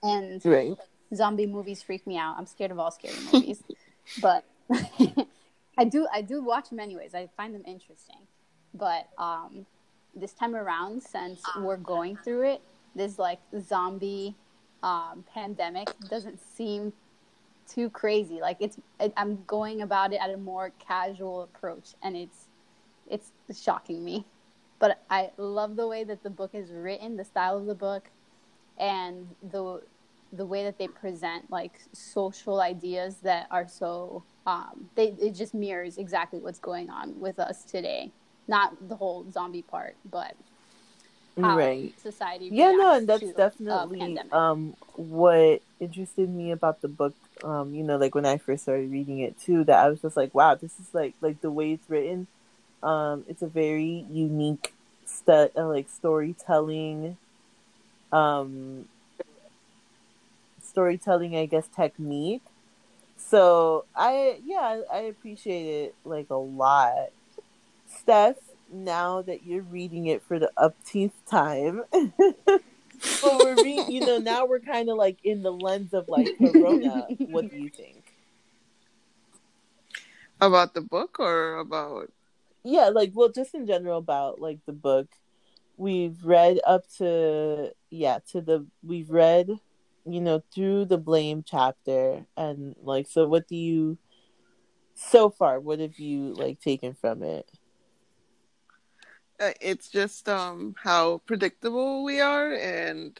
And 0.01 0.43
Right. 0.45 0.77
zombie 1.13 1.45
movies 1.45 1.81
freak 1.83 2.05
me 2.07 2.17
out. 2.17 2.37
I'm 2.37 2.45
scared 2.45 2.71
of 2.71 2.79
all 2.79 2.91
scary 2.91 3.15
movies. 3.31 3.63
but 4.21 4.45
I 5.77 5.85
do 5.85 6.07
I 6.13 6.21
do 6.21 6.43
watch 6.43 6.69
them 6.69 6.79
anyways. 6.79 7.15
I 7.15 7.29
find 7.35 7.53
them 7.53 7.63
interesting. 7.65 8.27
But 8.73 9.09
um 9.17 9.65
this 10.15 10.33
time 10.33 10.55
around 10.55 11.01
since 11.01 11.41
we're 11.59 11.77
going 11.77 12.17
through 12.17 12.43
it, 12.43 12.61
this 12.95 13.17
like 13.17 13.39
zombie 13.59 14.35
um, 14.83 15.23
pandemic 15.33 15.89
doesn't 16.09 16.39
seem 16.39 16.93
too 17.67 17.89
crazy. 17.89 18.39
Like 18.39 18.57
it's 18.59 18.77
it, 18.99 19.13
I'm 19.17 19.43
going 19.47 19.81
about 19.81 20.13
it 20.13 20.19
at 20.21 20.29
a 20.29 20.37
more 20.37 20.71
casual 20.79 21.43
approach 21.43 21.95
and 22.03 22.15
it's 22.15 22.47
it's 23.09 23.31
shocking 23.61 24.03
me. 24.03 24.25
But 24.79 25.01
I 25.09 25.31
love 25.37 25.75
the 25.75 25.87
way 25.87 26.03
that 26.03 26.23
the 26.23 26.29
book 26.29 26.51
is 26.53 26.71
written, 26.71 27.15
the 27.15 27.23
style 27.23 27.57
of 27.57 27.65
the 27.65 27.75
book 27.75 28.09
and 28.77 29.27
the 29.51 29.81
the 30.33 30.45
way 30.45 30.63
that 30.63 30.77
they 30.77 30.87
present 30.87 31.49
like 31.49 31.79
social 31.93 32.59
ideas 32.59 33.17
that 33.23 33.47
are 33.51 33.67
so 33.67 34.23
um, 34.45 34.89
they 34.95 35.15
it 35.21 35.35
just 35.35 35.53
mirrors 35.53 35.97
exactly 35.97 36.39
what's 36.39 36.59
going 36.59 36.89
on 36.89 37.19
with 37.19 37.39
us 37.39 37.63
today. 37.63 38.11
Not 38.47 38.89
the 38.89 38.95
whole 38.95 39.25
zombie 39.31 39.61
part, 39.61 39.95
but 40.09 40.35
Right. 41.35 41.93
society. 41.97 42.49
Yeah, 42.51 42.71
no, 42.71 42.93
and 42.93 43.07
that's 43.07 43.21
to 43.21 43.33
definitely 43.33 43.99
pandemic. 43.99 44.33
um 44.33 44.75
what 44.95 45.61
interested 45.79 46.29
me 46.29 46.51
about 46.51 46.81
the 46.81 46.87
book. 46.87 47.13
Um, 47.43 47.73
you 47.73 47.83
know, 47.83 47.97
like 47.97 48.15
when 48.15 48.25
I 48.25 48.37
first 48.37 48.63
started 48.63 48.91
reading 48.91 49.19
it 49.19 49.39
too, 49.39 49.63
that 49.65 49.83
I 49.83 49.89
was 49.89 50.01
just 50.01 50.15
like, 50.15 50.33
wow, 50.35 50.55
this 50.55 50.79
is 50.79 50.93
like 50.93 51.15
like 51.21 51.41
the 51.41 51.51
way 51.51 51.73
it's 51.73 51.89
written. 51.89 52.27
Um, 52.83 53.23
it's 53.27 53.41
a 53.41 53.47
very 53.47 54.05
unique 54.11 54.73
stu- 55.05 55.49
uh, 55.55 55.67
like 55.67 55.89
storytelling, 55.89 57.17
um, 58.11 58.87
storytelling, 60.61 61.35
I 61.35 61.45
guess, 61.45 61.67
technique. 61.67 62.43
So 63.29 63.85
I 63.95 64.39
yeah, 64.45 64.81
I 64.91 64.99
appreciate 64.99 65.85
it 65.85 65.95
like 66.03 66.29
a 66.29 66.35
lot. 66.35 67.09
Steph, 67.87 68.35
now 68.71 69.21
that 69.21 69.45
you're 69.45 69.63
reading 69.63 70.07
it 70.07 70.21
for 70.23 70.39
the 70.39 70.51
upteenth 70.57 71.13
time, 71.29 71.83
but 71.91 72.63
we're 73.23 73.61
re- 73.61 73.85
you 73.89 74.01
know 74.01 74.17
now 74.19 74.45
we're 74.45 74.59
kind 74.59 74.89
of 74.89 74.97
like 74.97 75.17
in 75.23 75.41
the 75.41 75.51
lens 75.51 75.93
of 75.93 76.07
like 76.09 76.27
Corona. 76.37 77.07
what 77.29 77.49
do 77.49 77.57
you 77.57 77.69
think? 77.69 78.03
About 80.39 80.73
the 80.73 80.81
book 80.81 81.19
or 81.19 81.57
about 81.57 82.11
Yeah, 82.63 82.89
like 82.89 83.11
well, 83.13 83.29
just 83.29 83.55
in 83.55 83.65
general 83.65 83.97
about 83.97 84.41
like 84.41 84.59
the 84.65 84.73
book. 84.73 85.07
We've 85.77 86.23
read 86.23 86.59
up 86.67 86.87
to 86.97 87.71
yeah 87.89 88.19
to 88.31 88.41
the 88.41 88.65
we've 88.83 89.09
read 89.09 89.59
you 90.05 90.21
know 90.21 90.43
through 90.53 90.85
the 90.85 90.97
blame 90.97 91.43
chapter 91.45 92.25
and 92.35 92.75
like 92.81 93.07
so 93.07 93.27
what 93.27 93.47
do 93.47 93.55
you 93.55 93.97
so 94.95 95.29
far 95.29 95.59
what 95.59 95.79
have 95.79 95.97
you 95.99 96.33
like 96.33 96.59
taken 96.59 96.93
from 96.93 97.23
it? 97.23 97.49
uh, 99.39 99.51
it's 99.59 99.89
just 99.89 100.29
um 100.29 100.75
how 100.81 101.19
predictable 101.25 102.03
we 102.03 102.19
are 102.19 102.53
and 102.53 103.19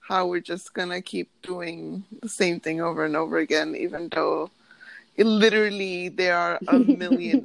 how 0.00 0.26
we're 0.26 0.40
just 0.40 0.72
gonna 0.72 1.02
keep 1.02 1.30
doing 1.42 2.04
the 2.22 2.28
same 2.28 2.60
thing 2.60 2.80
over 2.80 3.04
and 3.04 3.16
over 3.16 3.38
again 3.38 3.74
even 3.74 4.08
though 4.10 4.50
it 5.16 5.26
literally 5.26 6.08
there 6.08 6.36
are 6.36 6.60
a 6.68 6.78
million 6.78 7.44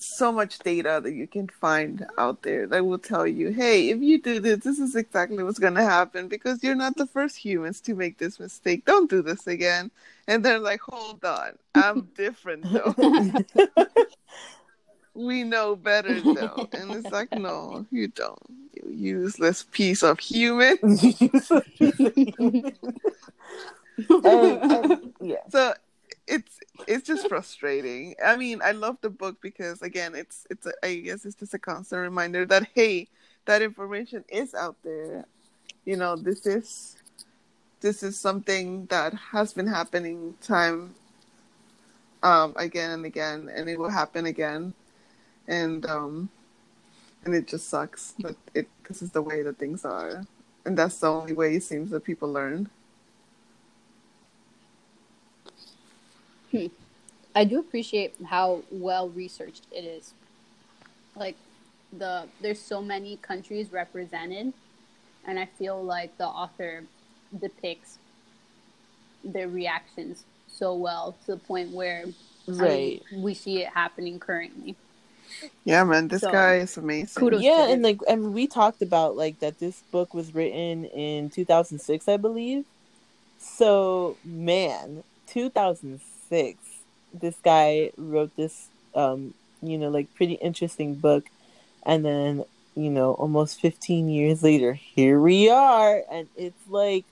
so 0.00 0.32
much 0.32 0.58
data 0.60 1.00
that 1.02 1.12
you 1.12 1.26
can 1.26 1.48
find 1.48 2.06
out 2.18 2.42
there 2.42 2.66
that 2.66 2.84
will 2.86 2.98
tell 2.98 3.26
you 3.26 3.50
hey 3.50 3.90
if 3.90 4.00
you 4.00 4.20
do 4.20 4.40
this 4.40 4.60
this 4.64 4.78
is 4.78 4.96
exactly 4.96 5.42
what's 5.42 5.58
gonna 5.58 5.82
happen 5.84 6.28
because 6.28 6.62
you're 6.62 6.74
not 6.74 6.96
the 6.96 7.06
first 7.06 7.36
humans 7.36 7.80
to 7.82 7.94
make 7.94 8.18
this 8.18 8.38
mistake. 8.40 8.84
Don't 8.84 9.10
do 9.10 9.22
this 9.22 9.46
again. 9.46 9.90
And 10.26 10.44
they're 10.44 10.58
like 10.58 10.80
hold 10.80 11.24
on. 11.24 11.58
I'm 11.74 12.08
different 12.16 12.64
though. 12.64 12.94
We 15.14 15.42
know 15.42 15.74
better 15.76 16.20
though. 16.20 16.68
And 16.72 16.92
it's 16.92 17.10
like 17.10 17.32
no 17.32 17.84
you 17.90 18.08
don't. 18.08 18.38
You 18.72 18.90
useless 19.22 19.64
piece 19.70 20.02
of 20.02 20.18
human. 20.20 20.78
And- 20.82 21.02
and- 22.38 22.72
um, 24.24 24.70
um, 24.72 25.14
yeah. 25.20 25.36
so 25.50 25.74
it's 26.30 26.60
it's 26.86 27.06
just 27.06 27.28
frustrating. 27.28 28.14
I 28.24 28.36
mean 28.36 28.60
i 28.62 28.72
love 28.72 28.96
the 29.00 29.10
book 29.10 29.38
because 29.42 29.82
again 29.82 30.14
it's 30.14 30.46
it's 30.48 30.66
a, 30.66 30.72
i 30.82 30.94
guess 30.94 31.24
it's 31.24 31.34
just 31.34 31.54
a 31.54 31.58
constant 31.58 32.00
reminder 32.02 32.46
that 32.46 32.68
hey 32.74 33.08
that 33.46 33.62
information 33.62 34.24
is 34.28 34.54
out 34.54 34.76
there. 34.82 35.26
You 35.84 35.96
know 35.96 36.16
this 36.16 36.46
is 36.46 36.96
this 37.80 38.02
is 38.02 38.18
something 38.18 38.86
that 38.86 39.14
has 39.14 39.52
been 39.52 39.66
happening 39.66 40.34
time 40.40 40.94
um 42.22 42.52
again 42.56 42.90
and 42.92 43.04
again 43.04 43.50
and 43.54 43.68
it 43.68 43.78
will 43.78 43.90
happen 43.90 44.26
again. 44.26 44.72
And 45.48 45.84
um 45.86 46.30
and 47.24 47.34
it 47.34 47.48
just 47.48 47.68
sucks 47.68 48.12
that 48.20 48.36
it 48.54 48.68
this 48.88 49.02
is 49.02 49.10
the 49.10 49.22
way 49.22 49.42
that 49.42 49.58
things 49.58 49.84
are. 49.84 50.24
And 50.64 50.76
that's 50.78 50.98
the 50.98 51.10
only 51.10 51.32
way 51.32 51.56
it 51.56 51.64
seems 51.64 51.90
that 51.90 52.04
people 52.04 52.30
learn 52.30 52.70
Hmm. 56.52 56.66
I 57.34 57.44
do 57.44 57.60
appreciate 57.60 58.14
how 58.26 58.62
well 58.70 59.08
researched 59.10 59.66
it 59.72 59.84
is. 59.84 60.14
Like 61.16 61.36
the 61.96 62.26
there's 62.40 62.60
so 62.60 62.80
many 62.82 63.16
countries 63.16 63.72
represented 63.72 64.52
and 65.26 65.38
I 65.38 65.46
feel 65.46 65.82
like 65.82 66.16
the 66.18 66.26
author 66.26 66.84
depicts 67.40 67.98
their 69.24 69.48
reactions 69.48 70.24
so 70.48 70.74
well 70.74 71.16
to 71.26 71.32
the 71.32 71.36
point 71.36 71.70
where 71.72 72.04
I 72.48 72.50
mean, 72.50 72.58
Right. 72.58 73.02
we 73.12 73.34
see 73.34 73.62
it 73.62 73.68
happening 73.74 74.18
currently. 74.18 74.76
yeah 75.64 75.84
man 75.84 76.08
this 76.08 76.22
So, 76.22 76.32
guy 76.32 76.56
is 76.56 76.76
amazing 76.76 77.08
kudos. 77.20 77.42
yeah 77.42 77.70
and 77.70 77.82
like 77.82 77.98
and 78.08 78.34
we 78.34 78.46
talked 78.46 78.82
about 78.82 79.16
like 79.16 79.38
that 79.40 79.58
this 79.58 79.82
book 79.92 80.14
was 80.14 80.34
written 80.34 80.84
in 80.86 81.30
2006 81.30 82.08
i 82.08 82.16
believe 82.16 82.64
so 83.38 84.16
man 84.24 85.04
2006 85.26 86.09
this 86.30 87.34
guy 87.42 87.90
wrote 87.96 88.34
this 88.36 88.68
um 88.94 89.34
you 89.62 89.76
know 89.78 89.88
like 89.88 90.14
pretty 90.14 90.34
interesting 90.34 90.94
book. 90.94 91.26
And 91.84 92.04
then 92.04 92.44
you 92.74 92.90
know 92.90 93.14
almost 93.14 93.60
15 93.60 94.08
years 94.08 94.42
later 94.42 94.72
here 94.72 95.20
we 95.20 95.50
are. 95.50 96.02
And 96.10 96.28
it's 96.36 96.68
like 96.68 97.04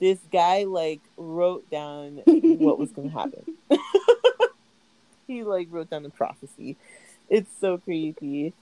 this 0.00 0.18
guy 0.32 0.64
like 0.64 1.00
wrote 1.16 1.68
down 1.70 2.22
what 2.26 2.78
was 2.78 2.90
going 2.90 3.10
to 3.10 3.18
happen. 3.18 3.44
He 5.26 5.42
like 5.42 5.68
wrote 5.70 5.90
down 5.90 6.02
the 6.02 6.10
prophecy. 6.10 6.76
It's 7.28 7.50
so 7.60 7.78
creepy. 7.78 8.52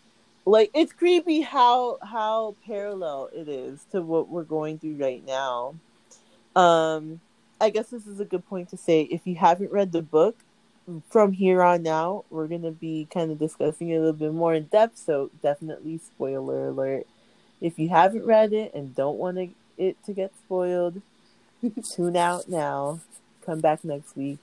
Like 0.44 0.70
it's 0.74 0.92
creepy 0.92 1.40
how 1.40 1.98
how 2.02 2.54
parallel 2.66 3.30
it 3.32 3.48
is 3.48 3.84
to 3.92 4.00
what 4.00 4.28
we're 4.28 4.44
going 4.44 4.78
through 4.78 4.96
right 4.96 5.24
now. 5.26 5.74
Um 6.54 7.20
i 7.62 7.70
guess 7.70 7.88
this 7.88 8.06
is 8.06 8.20
a 8.20 8.24
good 8.24 8.46
point 8.48 8.68
to 8.70 8.76
say. 8.76 9.02
If 9.02 9.26
you 9.26 9.36
haven't 9.36 9.70
read 9.72 9.92
the 9.92 10.02
book 10.02 10.36
from 11.08 11.32
here 11.32 11.62
on 11.62 11.84
now 11.84 12.24
we're 12.28 12.48
going 12.48 12.62
to 12.62 12.72
be 12.72 13.06
kind 13.12 13.30
of 13.30 13.38
discussing 13.38 13.90
it 13.90 13.96
a 13.96 14.00
little 14.00 14.12
bit 14.12 14.34
more 14.34 14.52
in 14.52 14.64
depth 14.64 14.98
so 14.98 15.30
definitely 15.42 15.98
spoiler 15.98 16.68
alert. 16.68 17.06
If 17.60 17.78
you 17.78 17.88
haven't 17.88 18.26
read 18.26 18.52
it 18.52 18.74
and 18.74 18.94
don't 18.96 19.16
want 19.16 19.36
to, 19.36 19.48
it 19.78 19.96
to 20.04 20.12
get 20.12 20.32
spoiled 20.44 21.00
tune 21.94 22.16
out 22.16 22.48
now. 22.48 23.00
Come 23.46 23.60
back 23.60 23.84
next 23.84 24.16
week 24.16 24.38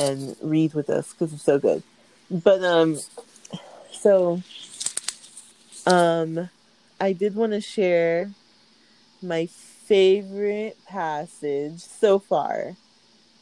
and 0.00 0.36
read 0.42 0.74
with 0.74 0.90
us 0.90 1.12
because 1.12 1.32
it's 1.32 1.44
so 1.44 1.58
good. 1.60 1.84
But 2.28 2.64
um 2.64 2.98
so 3.92 4.42
um 5.86 6.50
i 7.00 7.12
did 7.12 7.34
want 7.34 7.52
to 7.52 7.60
share 7.60 8.30
my 9.22 9.48
favorite 9.86 10.76
passage 10.86 11.80
so 11.80 12.18
far 12.18 12.74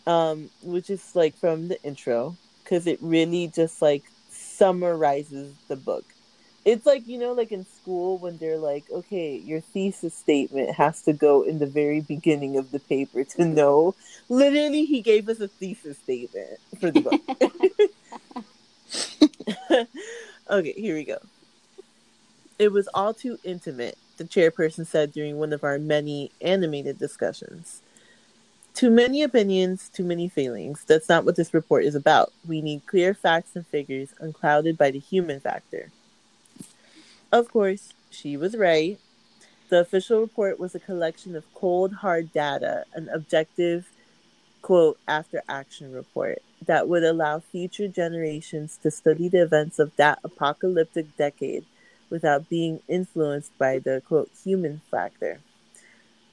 um 0.07 0.51
which 0.63 0.91
is 0.91 1.17
like 1.17 1.35
from 1.37 1.69
the 1.69 1.83
intro 1.83 2.37
because 2.63 2.87
it 2.87 2.99
really 3.01 3.49
just 3.49 3.81
like 3.83 4.05
summarizes 4.31 5.55
the 5.69 5.77
book. 5.77 6.05
It's 6.65 6.87
like 6.87 7.07
you 7.07 7.19
know 7.19 7.33
like 7.33 7.53
in 7.53 7.67
school 7.67 8.19
when 8.19 8.39
they're 8.39 8.59
like 8.59 8.85
okay 8.91 9.37
your 9.37 9.61
thesis 9.61 10.15
statement 10.15 10.71
has 10.75 11.03
to 11.03 11.13
go 11.13 11.43
in 11.43 11.59
the 11.59 11.67
very 11.67 12.01
beginning 12.01 12.57
of 12.57 12.71
the 12.71 12.81
paper 12.81 13.25
to 13.25 13.45
know. 13.59 13.95
Literally 14.29 14.85
he 14.85 15.01
gave 15.03 15.29
us 15.29 15.41
a 15.41 15.49
thesis 15.49 15.99
statement 15.99 16.59
for 16.81 16.91
the 16.91 17.01
book. 17.01 17.21
Okay, 20.51 20.75
here 20.77 20.95
we 20.95 21.05
go. 21.05 21.17
It 22.59 22.71
was 22.71 22.87
all 22.93 23.15
too 23.15 23.39
intimate, 23.45 23.97
the 24.17 24.25
chairperson 24.25 24.87
said 24.87 25.12
during 25.12 25.39
one 25.39 25.53
of 25.53 25.65
our 25.65 25.79
many 25.79 26.31
animated 26.41 26.99
discussions. 26.99 27.81
Too 28.75 28.91
many 28.91 29.23
opinions, 29.23 29.89
too 29.89 30.05
many 30.05 30.29
feelings. 30.29 30.85
That's 30.85 31.09
not 31.09 31.25
what 31.25 31.37
this 31.37 31.55
report 31.55 31.85
is 31.85 31.95
about. 31.95 32.33
We 32.47 32.61
need 32.61 32.87
clear 32.87 33.15
facts 33.15 33.55
and 33.55 33.67
figures, 33.67 34.15
unclouded 34.19 34.77
by 34.77 34.91
the 34.91 34.99
human 34.99 35.39
factor. 35.41 35.91
Of 37.31 37.53
course, 37.53 37.93
she 38.11 38.37
was 38.37 38.57
right. 38.57 38.99
The 39.69 39.81
official 39.81 40.21
report 40.21 40.59
was 40.59 40.75
a 40.75 40.81
collection 40.81 41.37
of 41.37 41.45
cold, 41.55 41.95
hard 41.95 42.33
data, 42.33 42.85
an 42.95 43.09
objective, 43.09 43.89
quote, 44.62 44.99
after 45.07 45.43
action 45.49 45.93
report 45.93 46.43
that 46.67 46.89
would 46.89 47.05
allow 47.05 47.41
future 47.41 47.89
generations 47.89 48.79
to 48.83 48.91
study 48.91 49.29
the 49.29 49.43
events 49.43 49.79
of 49.79 49.95
that 49.97 50.19
apocalyptic 50.25 51.17
decade 51.17 51.65
without 52.11 52.49
being 52.49 52.81
influenced 52.89 53.57
by 53.59 53.79
the, 53.79 54.03
quote, 54.07 54.31
human 54.45 54.81
factor. 54.91 55.41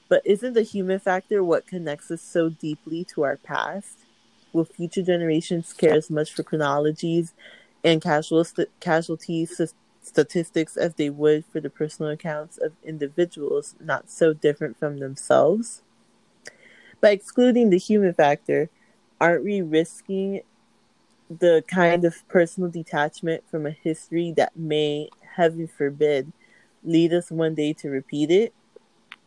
But 0.08 0.22
isn't 0.26 0.52
the 0.52 0.62
human 0.62 0.98
factor 0.98 1.42
what 1.42 1.66
connects 1.66 2.10
us 2.10 2.22
so 2.22 2.50
deeply 2.50 3.04
to 3.06 3.22
our 3.22 3.36
past? 3.36 4.00
Will 4.52 4.64
future 4.64 5.02
generations 5.02 5.72
care 5.72 5.94
as 5.94 6.10
much 6.10 6.32
for 6.34 6.42
chronologies 6.42 7.32
and 7.82 8.02
casual 8.02 8.44
st- 8.44 8.68
casualty 8.80 9.46
st- 9.46 9.72
statistics 10.02 10.76
as 10.76 10.94
they 10.94 11.08
would 11.08 11.44
for 11.46 11.60
the 11.60 11.70
personal 11.70 12.10
accounts 12.10 12.58
of 12.58 12.72
individuals 12.84 13.74
not 13.80 14.10
so 14.10 14.34
different 14.34 14.78
from 14.78 14.98
themselves? 14.98 15.82
By 17.00 17.10
excluding 17.10 17.70
the 17.70 17.78
human 17.78 18.12
factor, 18.12 18.68
aren't 19.20 19.44
we 19.44 19.62
risking 19.62 20.42
the 21.30 21.64
kind 21.66 22.04
of 22.04 22.26
personal 22.28 22.70
detachment 22.70 23.42
from 23.50 23.66
a 23.66 23.70
history 23.70 24.32
that 24.36 24.56
may, 24.56 25.08
heaven 25.36 25.66
forbid, 25.66 26.32
lead 26.84 27.12
us 27.12 27.30
one 27.30 27.54
day 27.54 27.72
to 27.74 27.88
repeat 27.88 28.30
it? 28.30 28.54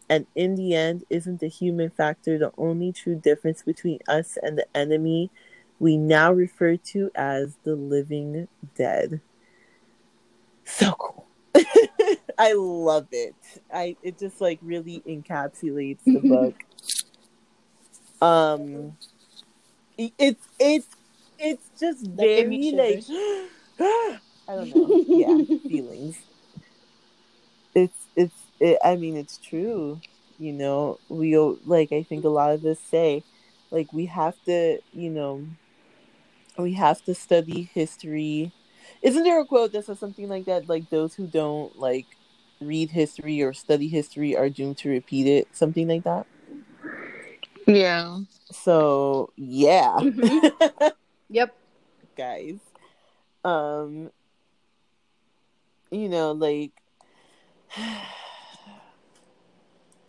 And 0.09 0.27
in 0.35 0.55
the 0.55 0.75
end, 0.75 1.03
isn't 1.09 1.39
the 1.39 1.47
human 1.47 1.89
factor 1.89 2.37
the 2.37 2.51
only 2.57 2.91
true 2.91 3.15
difference 3.15 3.63
between 3.63 3.99
us 4.07 4.37
and 4.41 4.57
the 4.57 4.67
enemy 4.75 5.31
we 5.79 5.97
now 5.97 6.31
refer 6.31 6.77
to 6.77 7.09
as 7.15 7.57
the 7.63 7.75
living 7.75 8.47
dead? 8.75 9.21
So 10.63 10.93
cool. 10.93 11.25
I 12.37 12.53
love 12.53 13.07
it. 13.11 13.35
I 13.73 13.95
it 14.03 14.19
just 14.19 14.41
like 14.41 14.59
really 14.61 15.01
encapsulates 15.07 16.03
the 16.05 16.19
book. 16.19 16.53
um 18.21 18.97
it's 19.97 20.47
it's 20.59 20.87
it's 21.39 21.69
just 21.79 22.03
That 22.15 22.27
very 22.27 22.71
like 23.79 24.19
I 24.47 24.55
don't 24.55 24.69
know. 24.69 24.99
Yeah, 25.07 25.37
feelings. 25.67 26.17
It's 27.73 28.07
it's 28.15 28.41
it, 28.59 28.77
I 28.83 28.95
mean 28.95 29.15
it's 29.17 29.37
true. 29.37 29.99
You 30.37 30.53
know, 30.53 30.99
we 31.09 31.37
o- 31.37 31.59
like 31.65 31.91
I 31.91 32.03
think 32.03 32.25
a 32.25 32.29
lot 32.29 32.51
of 32.51 32.65
us 32.65 32.79
say 32.79 33.23
like 33.71 33.91
we 33.93 34.05
have 34.07 34.35
to, 34.45 34.79
you 34.93 35.09
know, 35.09 35.45
we 36.57 36.73
have 36.73 37.03
to 37.03 37.13
study 37.15 37.69
history. 37.73 38.51
Isn't 39.01 39.23
there 39.23 39.39
a 39.39 39.45
quote 39.45 39.71
that 39.73 39.85
says 39.85 39.99
something 39.99 40.29
like 40.29 40.45
that 40.45 40.69
like 40.69 40.89
those 40.89 41.15
who 41.15 41.27
don't 41.27 41.77
like 41.77 42.07
read 42.61 42.91
history 42.91 43.41
or 43.41 43.53
study 43.53 43.87
history 43.87 44.35
are 44.35 44.49
doomed 44.49 44.77
to 44.79 44.89
repeat 44.89 45.27
it, 45.27 45.47
something 45.53 45.87
like 45.87 46.03
that? 46.03 46.25
Yeah. 47.67 48.19
So, 48.51 49.31
yeah. 49.35 49.97
Mhm. 49.99 50.51
Yep. 51.29 51.55
guys. 52.15 52.59
Um 53.43 54.11
you 55.91 56.09
know, 56.09 56.31
like 56.31 56.71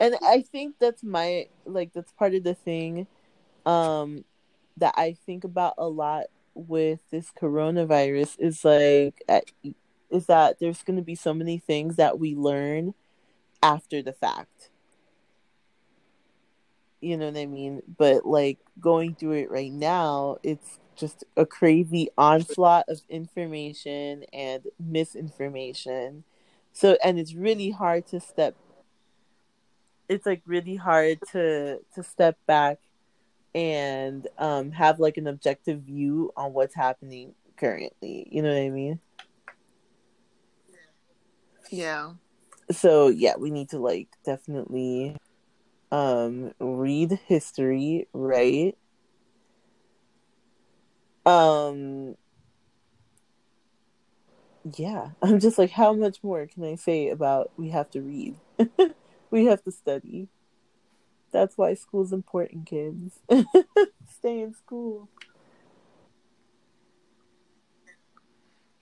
and 0.00 0.16
I 0.22 0.42
think 0.42 0.76
that's 0.78 1.02
my 1.02 1.46
like 1.64 1.92
that's 1.92 2.12
part 2.12 2.34
of 2.34 2.44
the 2.44 2.54
thing 2.54 3.06
um 3.64 4.24
that 4.76 4.94
I 4.96 5.16
think 5.26 5.44
about 5.44 5.74
a 5.78 5.88
lot 5.88 6.26
with 6.54 7.00
this 7.10 7.30
coronavirus 7.30 8.36
is 8.38 8.64
like 8.64 9.22
is 10.10 10.26
that 10.26 10.58
there's 10.60 10.82
going 10.82 10.96
to 10.96 11.02
be 11.02 11.14
so 11.14 11.34
many 11.34 11.58
things 11.58 11.96
that 11.96 12.18
we 12.18 12.34
learn 12.34 12.94
after 13.62 14.02
the 14.02 14.12
fact. 14.12 14.70
You 17.00 17.16
know 17.16 17.26
what 17.26 17.36
I 17.36 17.46
mean? 17.46 17.82
But 17.98 18.24
like 18.26 18.58
going 18.80 19.14
through 19.14 19.32
it 19.32 19.50
right 19.50 19.72
now, 19.72 20.38
it's 20.42 20.78
just 20.96 21.24
a 21.36 21.46
crazy 21.46 22.08
onslaught 22.18 22.86
of 22.88 23.00
information 23.08 24.24
and 24.32 24.64
misinformation. 24.80 26.24
So 26.72 26.96
and 27.04 27.18
it's 27.18 27.34
really 27.34 27.70
hard 27.70 28.06
to 28.08 28.20
step 28.20 28.56
it's 30.08 30.26
like 30.26 30.42
really 30.46 30.76
hard 30.76 31.18
to 31.32 31.80
to 31.94 32.02
step 32.02 32.38
back 32.46 32.78
and 33.54 34.26
um 34.38 34.70
have 34.72 35.00
like 35.00 35.16
an 35.16 35.26
objective 35.26 35.82
view 35.82 36.32
on 36.36 36.52
what's 36.52 36.74
happening 36.74 37.34
currently. 37.56 38.28
You 38.30 38.42
know 38.42 38.50
what 38.52 38.62
I 38.62 38.70
mean? 38.70 39.00
Yeah. 41.70 42.12
so 42.70 43.08
yeah 43.08 43.34
we 43.36 43.50
need 43.50 43.70
to 43.70 43.78
like 43.78 44.08
definitely 44.24 45.16
um 45.90 46.52
read 46.60 47.18
history 47.26 48.08
right 48.12 48.76
um 51.26 52.16
yeah 54.76 55.10
i'm 55.22 55.40
just 55.40 55.58
like 55.58 55.70
how 55.70 55.92
much 55.92 56.22
more 56.22 56.46
can 56.46 56.64
i 56.64 56.74
say 56.74 57.08
about 57.10 57.50
we 57.56 57.70
have 57.70 57.90
to 57.90 58.00
read 58.00 58.36
we 59.30 59.46
have 59.46 59.62
to 59.64 59.70
study 59.70 60.28
that's 61.32 61.58
why 61.58 61.74
school's 61.74 62.12
important 62.12 62.66
kids 62.66 63.20
stay 64.18 64.40
in 64.40 64.54
school 64.54 65.08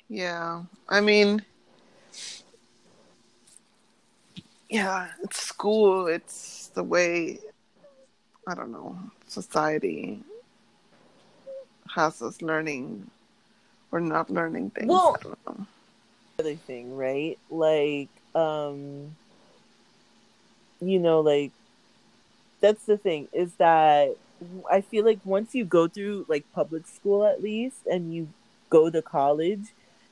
Yeah. 0.08 0.64
I 0.88 1.00
mean, 1.00 1.44
yeah, 4.70 5.08
it's 5.22 5.40
school. 5.42 6.06
It's 6.06 6.68
the 6.74 6.84
way, 6.84 7.40
I 8.46 8.54
don't 8.54 8.72
know, 8.72 8.98
society 9.26 10.22
has 11.94 12.20
us 12.22 12.42
learning 12.42 13.08
or 13.92 14.00
not 14.00 14.30
learning 14.30 14.70
things. 14.70 14.88
Well- 14.88 15.16
I 15.18 15.22
don't 15.22 15.46
know. 15.46 15.66
other 16.40 16.56
thing, 16.56 16.96
right? 16.96 17.38
Like, 17.48 18.08
um, 18.34 19.14
you 20.80 20.98
know, 20.98 21.20
like 21.20 21.52
that's 22.60 22.84
the 22.86 22.96
thing 22.96 23.28
is 23.32 23.52
that 23.54 24.16
I 24.70 24.80
feel 24.80 25.04
like 25.04 25.20
once 25.24 25.54
you 25.54 25.64
go 25.64 25.86
through 25.86 26.26
like 26.28 26.44
public 26.52 26.86
school 26.86 27.24
at 27.24 27.42
least 27.42 27.86
and 27.86 28.12
you 28.12 28.28
go 28.70 28.90
to 28.90 29.00
college, 29.00 29.66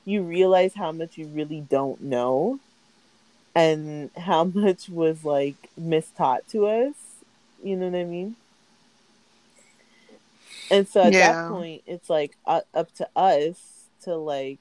you 0.05 0.21
realize 0.21 0.75
how 0.75 0.91
much 0.91 1.17
you 1.17 1.27
really 1.27 1.61
don't 1.61 2.01
know 2.01 2.59
and 3.55 4.09
how 4.15 4.43
much 4.63 4.87
was 4.87 5.25
like 5.25 5.69
mistaught 5.79 6.47
to 6.51 6.67
us. 6.67 6.95
You 7.61 7.75
know 7.75 7.89
what 7.89 7.99
I 7.99 8.03
mean? 8.05 8.35
And 10.73 10.87
so 10.87 11.03
at 11.03 11.13
Yeah. 11.13 11.33
that 11.33 11.47
point, 11.49 11.83
it's 11.85 12.09
like 12.09 12.35
uh, 12.47 12.61
up 12.73 12.91
to 12.95 13.07
us 13.15 13.89
to 14.01 14.15
like 14.15 14.59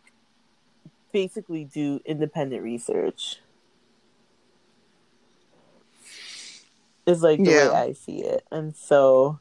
basically 1.11 1.65
do 1.65 2.01
independent 2.05 2.63
research. 2.63 3.39
Is 7.07 7.23
like 7.23 7.39
the 7.39 7.51
way 7.51 7.75
I 7.75 7.93
see 7.95 8.23
it. 8.23 8.45
And 8.53 8.77
so 8.77 9.41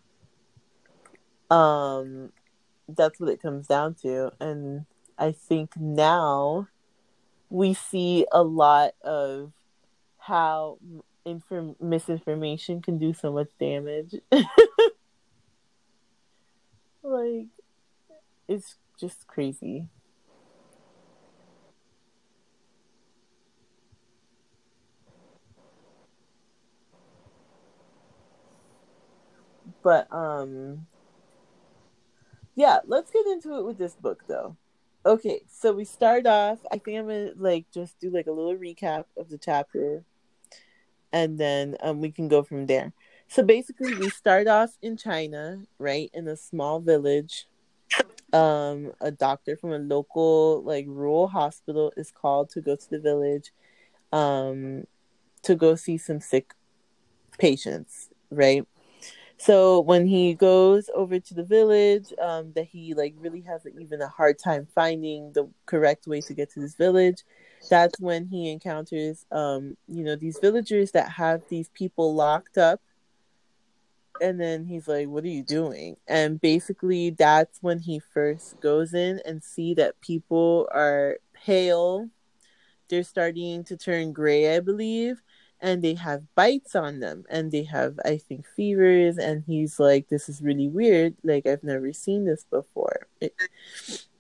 um 1.49 2.31
that's 2.87 3.19
what 3.19 3.29
it 3.29 3.41
comes 3.41 3.67
down 3.67 3.95
to. 4.03 4.31
And 4.39 4.85
I 5.17 5.33
think 5.33 5.75
now 5.75 6.69
we 7.49 7.73
see 7.73 8.25
a 8.31 8.43
lot 8.43 8.93
of 9.03 9.51
how 10.19 10.77
inform- 11.25 11.75
misinformation 11.81 12.81
can 12.81 12.97
do 12.97 13.13
so 13.13 13.33
much 13.33 13.49
damage. 13.59 14.15
like 17.11 17.47
it's 18.47 18.75
just 18.99 19.27
crazy. 19.27 19.87
But 29.83 30.11
um 30.13 30.87
yeah, 32.55 32.79
let's 32.85 33.11
get 33.11 33.25
into 33.27 33.57
it 33.57 33.65
with 33.65 33.77
this 33.77 33.95
book 33.95 34.23
though. 34.27 34.57
Okay, 35.05 35.41
so 35.49 35.73
we 35.73 35.85
start 35.85 36.27
off 36.27 36.59
I 36.71 36.77
think 36.77 36.99
I'm 36.99 37.07
gonna 37.07 37.31
like 37.37 37.65
just 37.73 37.99
do 37.99 38.09
like 38.09 38.27
a 38.27 38.31
little 38.31 38.55
recap 38.55 39.05
of 39.17 39.29
the 39.29 39.37
chapter 39.37 40.03
and 41.13 41.37
then 41.37 41.75
um 41.81 42.01
we 42.01 42.11
can 42.11 42.27
go 42.27 42.43
from 42.43 42.65
there. 42.65 42.93
So 43.31 43.43
basically 43.43 43.95
we 43.95 44.09
start 44.09 44.47
off 44.47 44.77
in 44.81 44.97
China, 44.97 45.59
right, 45.79 46.11
in 46.13 46.27
a 46.27 46.35
small 46.35 46.81
village. 46.81 47.47
Um 48.33 48.91
a 48.99 49.09
doctor 49.09 49.55
from 49.55 49.71
a 49.71 49.77
local 49.77 50.61
like 50.63 50.85
rural 50.85 51.29
hospital 51.29 51.93
is 51.95 52.11
called 52.11 52.49
to 52.49 52.59
go 52.59 52.75
to 52.75 52.89
the 52.89 52.99
village 52.99 53.51
um 54.11 54.83
to 55.43 55.55
go 55.55 55.75
see 55.75 55.97
some 55.97 56.19
sick 56.19 56.53
patients, 57.37 58.09
right? 58.31 58.67
So 59.37 59.79
when 59.79 60.07
he 60.07 60.33
goes 60.33 60.89
over 60.93 61.17
to 61.17 61.33
the 61.33 61.45
village, 61.45 62.13
um, 62.21 62.51
that 62.55 62.65
he 62.65 62.93
like 62.93 63.15
really 63.17 63.41
has 63.41 63.61
even 63.79 64.01
a 64.01 64.09
hard 64.09 64.39
time 64.39 64.67
finding 64.75 65.31
the 65.31 65.49
correct 65.65 66.05
way 66.05 66.19
to 66.21 66.33
get 66.33 66.51
to 66.51 66.59
this 66.59 66.75
village. 66.75 67.23
That's 67.69 67.97
when 67.99 68.27
he 68.27 68.51
encounters, 68.51 69.25
um, 69.31 69.77
you 69.87 70.03
know, 70.03 70.17
these 70.17 70.37
villagers 70.37 70.91
that 70.91 71.09
have 71.11 71.41
these 71.49 71.69
people 71.69 72.13
locked 72.13 72.57
up. 72.57 72.81
And 74.21 74.39
then 74.39 74.65
he's 74.65 74.87
like, 74.87 75.07
"What 75.07 75.23
are 75.25 75.27
you 75.27 75.43
doing?" 75.43 75.97
And 76.07 76.39
basically, 76.39 77.09
that's 77.11 77.59
when 77.61 77.79
he 77.79 77.99
first 77.99 78.59
goes 78.61 78.93
in 78.93 79.21
and 79.25 79.43
see 79.43 79.73
that 79.75 79.99
people 80.01 80.69
are 80.71 81.17
pale. 81.33 82.09
They're 82.89 83.03
starting 83.03 83.63
to 83.65 83.77
turn 83.77 84.13
gray, 84.13 84.55
I 84.55 84.59
believe 84.59 85.21
and 85.61 85.83
they 85.83 85.93
have 85.93 86.23
bites 86.35 86.75
on 86.75 86.99
them 86.99 87.23
and 87.29 87.51
they 87.51 87.63
have 87.63 87.99
i 88.03 88.17
think 88.17 88.45
fevers 88.55 89.17
and 89.17 89.43
he's 89.45 89.79
like 89.79 90.07
this 90.09 90.27
is 90.27 90.41
really 90.41 90.67
weird 90.67 91.13
like 91.23 91.45
i've 91.45 91.63
never 91.63 91.93
seen 91.93 92.25
this 92.25 92.45
before 92.49 93.07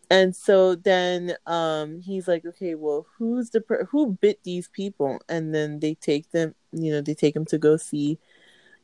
and 0.09 0.35
so 0.35 0.75
then 0.75 1.35
um 1.45 1.99
he's 2.01 2.27
like 2.27 2.45
okay 2.45 2.75
well 2.75 3.05
who's 3.17 3.49
the 3.49 3.61
per- 3.61 3.85
who 3.85 4.17
bit 4.21 4.39
these 4.43 4.67
people 4.69 5.19
and 5.27 5.53
then 5.53 5.79
they 5.79 5.95
take 5.95 6.29
them 6.31 6.53
you 6.71 6.91
know 6.91 7.01
they 7.01 7.13
take 7.13 7.35
him 7.35 7.45
to 7.45 7.57
go 7.57 7.77
see 7.77 8.19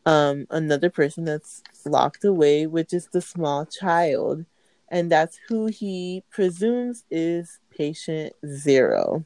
um, 0.07 0.47
another 0.49 0.89
person 0.89 1.25
that's 1.25 1.61
locked 1.85 2.23
away, 2.23 2.65
which 2.65 2.93
is 2.93 3.09
the 3.11 3.19
small 3.19 3.65
child. 3.65 4.45
And 4.87 5.11
that's 5.11 5.37
who 5.49 5.65
he 5.65 6.23
presumes 6.31 7.03
is 7.11 7.59
patient 7.77 8.31
zero. 8.47 9.25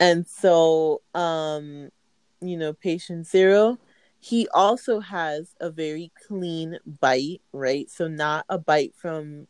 And 0.00 0.26
so, 0.26 1.02
um, 1.14 1.90
you 2.40 2.56
know, 2.56 2.72
patient 2.72 3.28
zero, 3.28 3.78
he 4.18 4.48
also 4.52 4.98
has 4.98 5.54
a 5.60 5.70
very 5.70 6.10
clean 6.26 6.80
bite, 7.00 7.42
right? 7.52 7.88
So, 7.88 8.08
not 8.08 8.44
a 8.48 8.58
bite 8.58 8.96
from, 8.96 9.46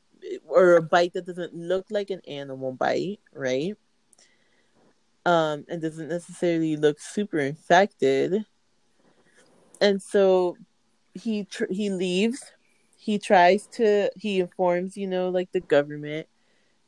or 0.47 0.77
a 0.77 0.83
bite 0.83 1.15
that 1.15 1.25
doesn't 1.25 1.55
look 1.55 1.87
like 1.89 2.11
an 2.11 2.21
animal 2.29 2.73
bite, 2.73 3.21
right? 3.33 3.75
Um, 5.25 5.65
and 5.71 5.81
doesn't 5.81 6.09
necessarily 6.09 6.77
look 6.77 7.01
super 7.01 7.39
infected. 7.39 8.45
And 9.81 10.03
so 10.03 10.57
he 11.15 11.45
tr- 11.45 11.71
he 11.71 11.91
leaves. 11.91 12.53
He 12.97 13.19
tries 13.19 13.67
to 13.73 14.11
he 14.17 14.41
informs, 14.41 14.97
you 14.97 15.07
know, 15.07 15.29
like 15.29 15.53
the 15.53 15.61
government. 15.61 16.27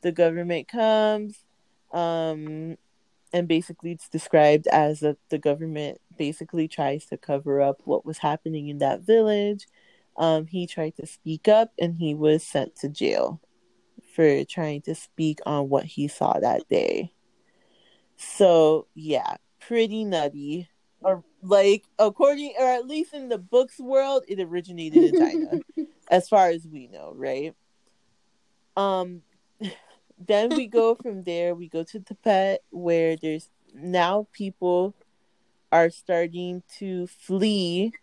The 0.01 0.11
government 0.11 0.67
comes 0.67 1.43
um 1.91 2.77
and 3.33 3.47
basically 3.47 3.91
it's 3.91 4.09
described 4.09 4.67
as 4.67 4.99
that 5.01 5.17
the 5.29 5.37
government 5.37 5.99
basically 6.17 6.67
tries 6.67 7.05
to 7.05 7.17
cover 7.17 7.61
up 7.61 7.81
what 7.85 8.05
was 8.05 8.19
happening 8.19 8.67
in 8.67 8.79
that 8.79 9.01
village. 9.01 9.67
Um, 10.17 10.47
he 10.47 10.67
tried 10.67 10.95
to 10.97 11.05
speak 11.05 11.47
up 11.47 11.71
and 11.79 11.95
he 11.95 12.13
was 12.13 12.43
sent 12.43 12.75
to 12.77 12.89
jail 12.89 13.39
for 14.15 14.43
trying 14.43 14.81
to 14.81 14.95
speak 14.95 15.39
on 15.45 15.69
what 15.69 15.85
he 15.85 16.07
saw 16.07 16.39
that 16.39 16.67
day. 16.67 17.13
So, 18.17 18.87
yeah, 18.95 19.37
pretty 19.61 20.03
nutty. 20.03 20.69
Or, 21.01 21.23
like, 21.41 21.85
according, 21.97 22.53
or 22.59 22.65
at 22.65 22.87
least 22.87 23.13
in 23.13 23.29
the 23.29 23.37
books 23.37 23.79
world, 23.79 24.23
it 24.27 24.39
originated 24.39 25.03
in 25.03 25.15
China, 25.15 25.59
as 26.11 26.27
far 26.27 26.49
as 26.49 26.67
we 26.67 26.87
know, 26.87 27.13
right? 27.15 27.55
Um, 28.75 29.21
then 30.27 30.49
we 30.55 30.67
go 30.67 30.95
from 31.01 31.23
there 31.23 31.55
we 31.55 31.67
go 31.67 31.83
to 31.83 31.99
tibet 31.99 32.61
where 32.71 33.15
there's 33.15 33.49
now 33.73 34.27
people 34.33 34.93
are 35.71 35.89
starting 35.89 36.63
to 36.77 37.07
flee 37.07 37.93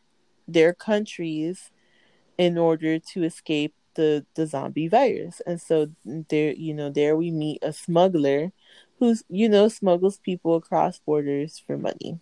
their 0.48 0.72
countries 0.72 1.70
in 2.38 2.56
order 2.56 2.98
to 2.98 3.24
escape 3.24 3.74
the 3.94 4.24
the 4.34 4.46
zombie 4.46 4.88
virus 4.88 5.40
and 5.46 5.60
so 5.60 5.88
there 6.04 6.52
you 6.52 6.74
know 6.74 6.90
there 6.90 7.16
we 7.16 7.30
meet 7.30 7.58
a 7.62 7.72
smuggler 7.72 8.52
who's 8.98 9.24
you 9.28 9.48
know 9.48 9.68
smuggles 9.68 10.18
people 10.18 10.54
across 10.54 11.00
borders 11.00 11.62
for 11.66 11.78
money 11.78 12.20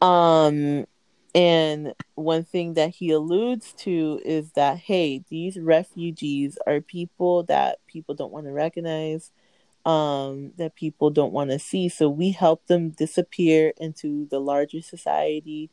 um 0.00 0.86
and 1.34 1.94
one 2.14 2.44
thing 2.44 2.74
that 2.74 2.90
he 2.90 3.10
alludes 3.10 3.74
to 3.74 4.20
is 4.24 4.52
that, 4.52 4.78
hey, 4.78 5.22
these 5.28 5.58
refugees 5.58 6.56
are 6.66 6.80
people 6.80 7.42
that 7.44 7.78
people 7.86 8.14
don't 8.14 8.32
want 8.32 8.46
to 8.46 8.52
recognize, 8.52 9.32
um, 9.84 10.52
that 10.58 10.74
people 10.76 11.10
don't 11.10 11.32
want 11.32 11.50
to 11.50 11.58
see. 11.58 11.88
So 11.90 12.08
we 12.08 12.32
help 12.32 12.66
them 12.68 12.90
disappear 12.90 13.72
into 13.78 14.26
the 14.30 14.40
larger 14.40 14.82
society 14.82 15.70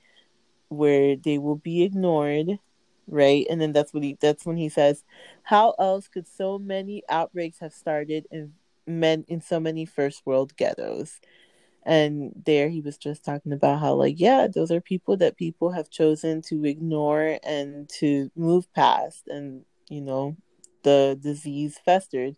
where 0.70 1.16
they 1.16 1.38
will 1.38 1.56
be 1.56 1.84
ignored, 1.84 2.60
right? 3.08 3.46
And 3.50 3.62
then 3.62 3.74
that's 3.74 3.94
what 3.94 4.04
he 4.04 4.18
that's 4.20 4.46
when 4.46 4.58
he 4.58 4.70
says, 4.70 5.04
How 5.44 5.72
else 5.80 6.08
could 6.08 6.28
so 6.28 6.60
many 6.60 7.04
outbreaks 7.10 7.60
have 7.60 7.74
started 7.74 8.28
in 8.32 8.54
men 8.88 9.26
in 9.28 9.42
so 9.42 9.60
many 9.60 9.86
first 9.86 10.26
world 10.26 10.56
ghettos? 10.58 11.20
And 11.86 12.32
there 12.46 12.70
he 12.70 12.82
was 12.82 12.98
just 12.98 13.26
talking 13.26 13.52
about 13.52 13.80
how 13.80 13.94
like 13.94 14.20
yeah 14.20 14.48
those 14.48 14.72
are 14.72 14.82
people 14.82 15.18
that 15.18 15.38
people 15.38 15.72
have 15.72 15.90
chosen 15.90 16.42
to 16.42 16.66
ignore 16.66 17.38
and 17.44 17.90
to 17.90 18.32
move 18.36 18.72
past 18.74 19.28
and 19.28 19.64
you 19.90 20.02
know 20.02 20.36
the 20.84 21.18
disease 21.22 21.80
festered 21.84 22.36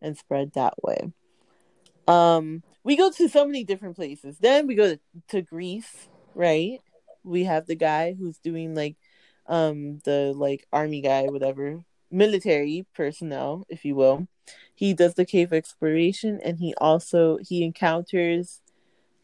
and 0.00 0.16
spread 0.16 0.52
that 0.54 0.74
way. 0.82 1.12
Um 2.06 2.62
we 2.84 2.96
go 2.96 3.10
to 3.10 3.28
so 3.28 3.44
many 3.44 3.64
different 3.64 3.96
places. 3.96 4.38
Then 4.38 4.66
we 4.66 4.74
go 4.74 4.94
to, 4.94 5.00
to 5.28 5.42
greece 5.42 6.08
right? 6.34 6.80
We 7.24 7.44
have 7.44 7.66
the 7.66 7.74
guy 7.74 8.14
who's 8.18 8.38
doing 8.38 8.74
like 8.74 8.96
um 9.46 10.00
the 10.04 10.32
like 10.36 10.66
army 10.72 11.00
guy 11.00 11.26
whatever 11.26 11.84
military 12.10 12.86
personnel 12.94 13.66
if 13.68 13.84
you 13.84 13.94
will. 13.94 14.28
He 14.74 14.94
does 14.94 15.14
the 15.14 15.26
cave 15.26 15.52
exploration 15.52 16.40
and 16.42 16.58
he 16.58 16.74
also 16.78 17.38
he 17.42 17.64
encounters 17.64 18.60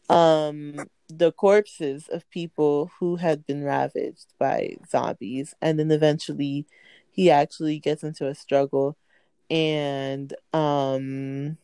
um 0.09 0.75
the 1.09 1.31
corpses 1.31 2.07
of 2.09 2.29
people 2.29 2.91
who 2.99 3.15
had 3.15 3.45
been 3.45 3.63
ravaged 3.63 4.33
by 4.39 4.75
zombies 4.89 5.53
and 5.61 5.79
then 5.79 5.91
eventually 5.91 6.65
he 7.11 7.29
actually 7.29 7.79
gets 7.79 8.03
into 8.03 8.27
a 8.27 8.35
struggle 8.35 8.97
and 9.49 10.33
um 10.53 11.57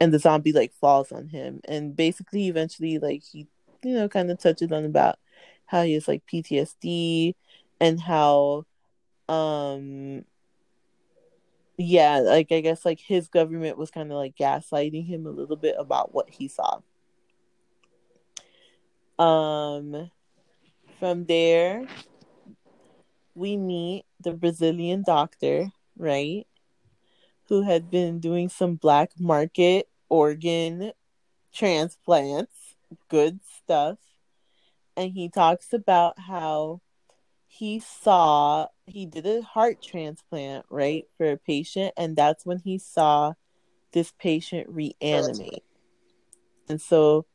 and 0.00 0.12
the 0.12 0.18
zombie 0.18 0.52
like 0.52 0.72
falls 0.72 1.12
on 1.12 1.28
him. 1.28 1.60
And 1.66 1.94
basically 1.94 2.48
eventually 2.48 2.98
like 2.98 3.22
he 3.22 3.46
you 3.84 3.94
know 3.94 4.08
kind 4.08 4.30
of 4.30 4.38
touches 4.38 4.72
on 4.72 4.84
about 4.84 5.18
how 5.66 5.82
he 5.82 5.92
has 5.94 6.08
like 6.08 6.22
PTSD 6.26 7.34
and 7.80 8.00
how 8.00 8.64
um 9.28 10.24
yeah 11.76 12.18
like 12.18 12.50
I 12.50 12.60
guess 12.60 12.84
like 12.84 13.00
his 13.00 13.28
government 13.28 13.78
was 13.78 13.90
kind 13.90 14.10
of 14.10 14.18
like 14.18 14.36
gaslighting 14.36 15.06
him 15.06 15.26
a 15.26 15.30
little 15.30 15.56
bit 15.56 15.76
about 15.78 16.12
what 16.12 16.28
he 16.28 16.48
saw 16.48 16.80
um, 19.20 20.10
from 20.98 21.26
there, 21.26 21.86
we 23.34 23.58
meet 23.58 24.06
the 24.18 24.32
Brazilian 24.32 25.04
doctor, 25.06 25.70
right? 25.96 26.46
Who 27.48 27.62
had 27.62 27.90
been 27.90 28.18
doing 28.18 28.48
some 28.48 28.76
black 28.76 29.10
market 29.18 29.88
organ 30.08 30.92
transplants, 31.52 32.76
good 33.08 33.40
stuff. 33.58 33.98
And 34.96 35.12
he 35.12 35.28
talks 35.28 35.74
about 35.74 36.18
how 36.18 36.80
he 37.46 37.78
saw, 37.78 38.68
he 38.86 39.04
did 39.04 39.26
a 39.26 39.42
heart 39.42 39.82
transplant, 39.82 40.64
right, 40.70 41.04
for 41.18 41.32
a 41.32 41.36
patient. 41.36 41.92
And 41.96 42.16
that's 42.16 42.46
when 42.46 42.58
he 42.58 42.78
saw 42.78 43.34
this 43.92 44.12
patient 44.18 44.68
reanimate. 44.70 45.64
And 46.70 46.80
so 46.80 47.26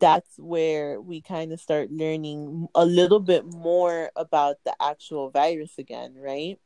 that's 0.00 0.38
where 0.38 1.00
we 1.00 1.20
kind 1.20 1.52
of 1.52 1.60
start 1.60 1.92
learning 1.92 2.68
a 2.74 2.84
little 2.84 3.20
bit 3.20 3.44
more 3.44 4.10
about 4.16 4.56
the 4.64 4.74
actual 4.80 5.30
virus 5.30 5.78
again, 5.78 6.14
right? 6.18 6.58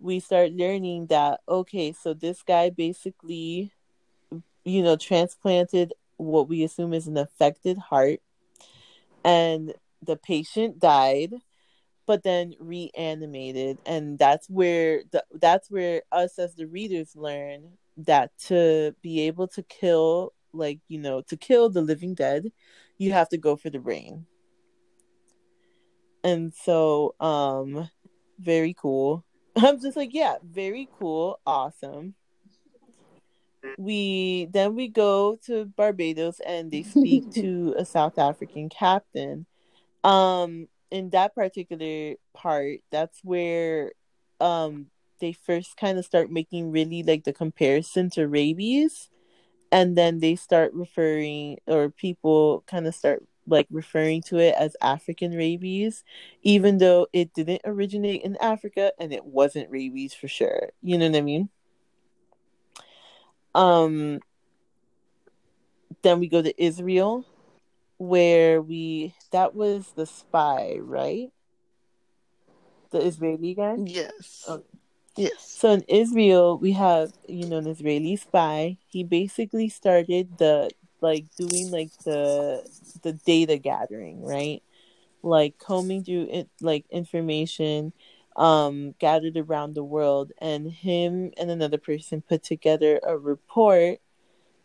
We 0.00 0.20
start 0.20 0.52
learning 0.52 1.06
that, 1.06 1.40
okay, 1.48 1.92
so 1.92 2.14
this 2.14 2.42
guy 2.42 2.70
basically, 2.70 3.72
you 4.64 4.82
know, 4.82 4.96
transplanted 4.96 5.94
what 6.16 6.48
we 6.48 6.64
assume 6.64 6.92
is 6.92 7.06
an 7.06 7.16
affected 7.16 7.78
heart, 7.78 8.20
and 9.24 9.72
the 10.02 10.16
patient 10.16 10.78
died 10.78 11.34
but 12.06 12.22
then 12.22 12.54
reanimated 12.58 13.76
and 13.84 14.18
that's 14.18 14.48
where 14.48 15.02
the, 15.10 15.22
that's 15.34 15.70
where 15.70 16.00
us 16.10 16.38
as 16.38 16.54
the 16.54 16.66
readers 16.66 17.14
learn 17.14 17.62
that 17.98 18.30
to 18.38 18.94
be 19.02 19.20
able 19.20 19.46
to 19.46 19.62
kill 19.64 20.32
like 20.52 20.80
you 20.88 20.98
know 20.98 21.20
to 21.22 21.36
kill 21.36 21.68
the 21.68 21.82
living 21.82 22.14
dead 22.14 22.50
you 22.96 23.12
have 23.12 23.28
to 23.28 23.36
go 23.36 23.56
for 23.56 23.70
the 23.70 23.78
brain 23.78 24.26
and 26.24 26.52
so 26.54 27.14
um 27.20 27.88
very 28.38 28.74
cool. 28.74 29.24
I'm 29.56 29.80
just 29.80 29.96
like 29.96 30.10
yeah 30.12 30.36
very 30.44 30.88
cool. 30.98 31.40
Awesome. 31.46 32.14
We 33.76 34.48
then 34.52 34.74
we 34.74 34.88
go 34.88 35.38
to 35.46 35.66
barbados 35.66 36.40
and 36.40 36.70
they 36.70 36.82
speak 36.82 37.30
to 37.34 37.74
a 37.76 37.84
south 37.84 38.18
african 38.18 38.68
captain. 38.68 39.46
Um 40.04 40.68
in 40.90 41.10
that 41.10 41.34
particular 41.34 42.14
part 42.34 42.78
that's 42.90 43.20
where 43.22 43.92
um 44.40 44.86
they 45.20 45.32
first 45.32 45.76
kind 45.76 45.98
of 45.98 46.04
start 46.04 46.30
making 46.30 46.70
really 46.70 47.02
like 47.02 47.24
the 47.24 47.32
comparison 47.32 48.08
to 48.10 48.26
rabies 48.28 49.10
and 49.70 49.96
then 49.96 50.20
they 50.20 50.36
start 50.36 50.72
referring 50.72 51.58
or 51.66 51.90
people 51.90 52.64
kind 52.66 52.86
of 52.86 52.94
start 52.94 53.22
like 53.46 53.66
referring 53.70 54.22
to 54.22 54.38
it 54.38 54.54
as 54.58 54.76
African 54.82 55.32
rabies, 55.32 56.04
even 56.42 56.78
though 56.78 57.06
it 57.12 57.32
didn't 57.32 57.62
originate 57.64 58.22
in 58.22 58.36
Africa 58.40 58.92
and 58.98 59.12
it 59.12 59.24
wasn't 59.24 59.70
rabies 59.70 60.14
for 60.14 60.28
sure. 60.28 60.70
You 60.82 60.98
know 60.98 61.08
what 61.08 61.16
I 61.16 61.22
mean? 61.22 61.48
Um 63.54 64.20
then 66.02 66.20
we 66.20 66.28
go 66.28 66.42
to 66.42 66.62
Israel 66.62 67.24
where 67.96 68.62
we 68.62 69.14
that 69.32 69.54
was 69.54 69.92
the 69.96 70.06
spy, 70.06 70.78
right? 70.80 71.30
The 72.90 73.00
Israeli 73.00 73.54
guy? 73.54 73.76
Yes. 73.84 74.44
Okay. 74.48 74.64
Yes. 75.18 75.58
So 75.58 75.72
in 75.72 75.82
Israel, 75.88 76.58
we 76.58 76.72
have, 76.72 77.12
you 77.28 77.46
know, 77.48 77.58
an 77.58 77.66
Israeli 77.68 78.16
spy. 78.16 78.78
He 78.88 79.04
basically 79.04 79.68
started 79.68 80.38
the 80.38 80.70
like 81.00 81.26
doing 81.36 81.70
like 81.70 81.90
the 82.04 82.64
the 83.02 83.14
data 83.14 83.58
gathering, 83.58 84.22
right? 84.24 84.62
Like 85.22 85.58
combing 85.58 86.04
through 86.04 86.28
it, 86.30 86.50
like 86.60 86.86
information 86.90 87.92
um 88.36 88.94
gathered 89.00 89.36
around 89.36 89.74
the 89.74 89.84
world, 89.84 90.32
and 90.40 90.70
him 90.72 91.32
and 91.38 91.50
another 91.50 91.78
person 91.78 92.22
put 92.22 92.42
together 92.44 93.00
a 93.04 93.18
report 93.18 94.00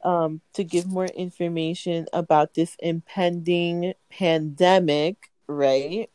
um 0.04 0.42
to 0.54 0.64
give 0.64 0.88
more 0.88 1.08
information 1.08 2.08
about 2.14 2.56
this 2.56 2.78
impending 2.80 3.94
pandemic, 4.12 5.32
right? 5.48 6.10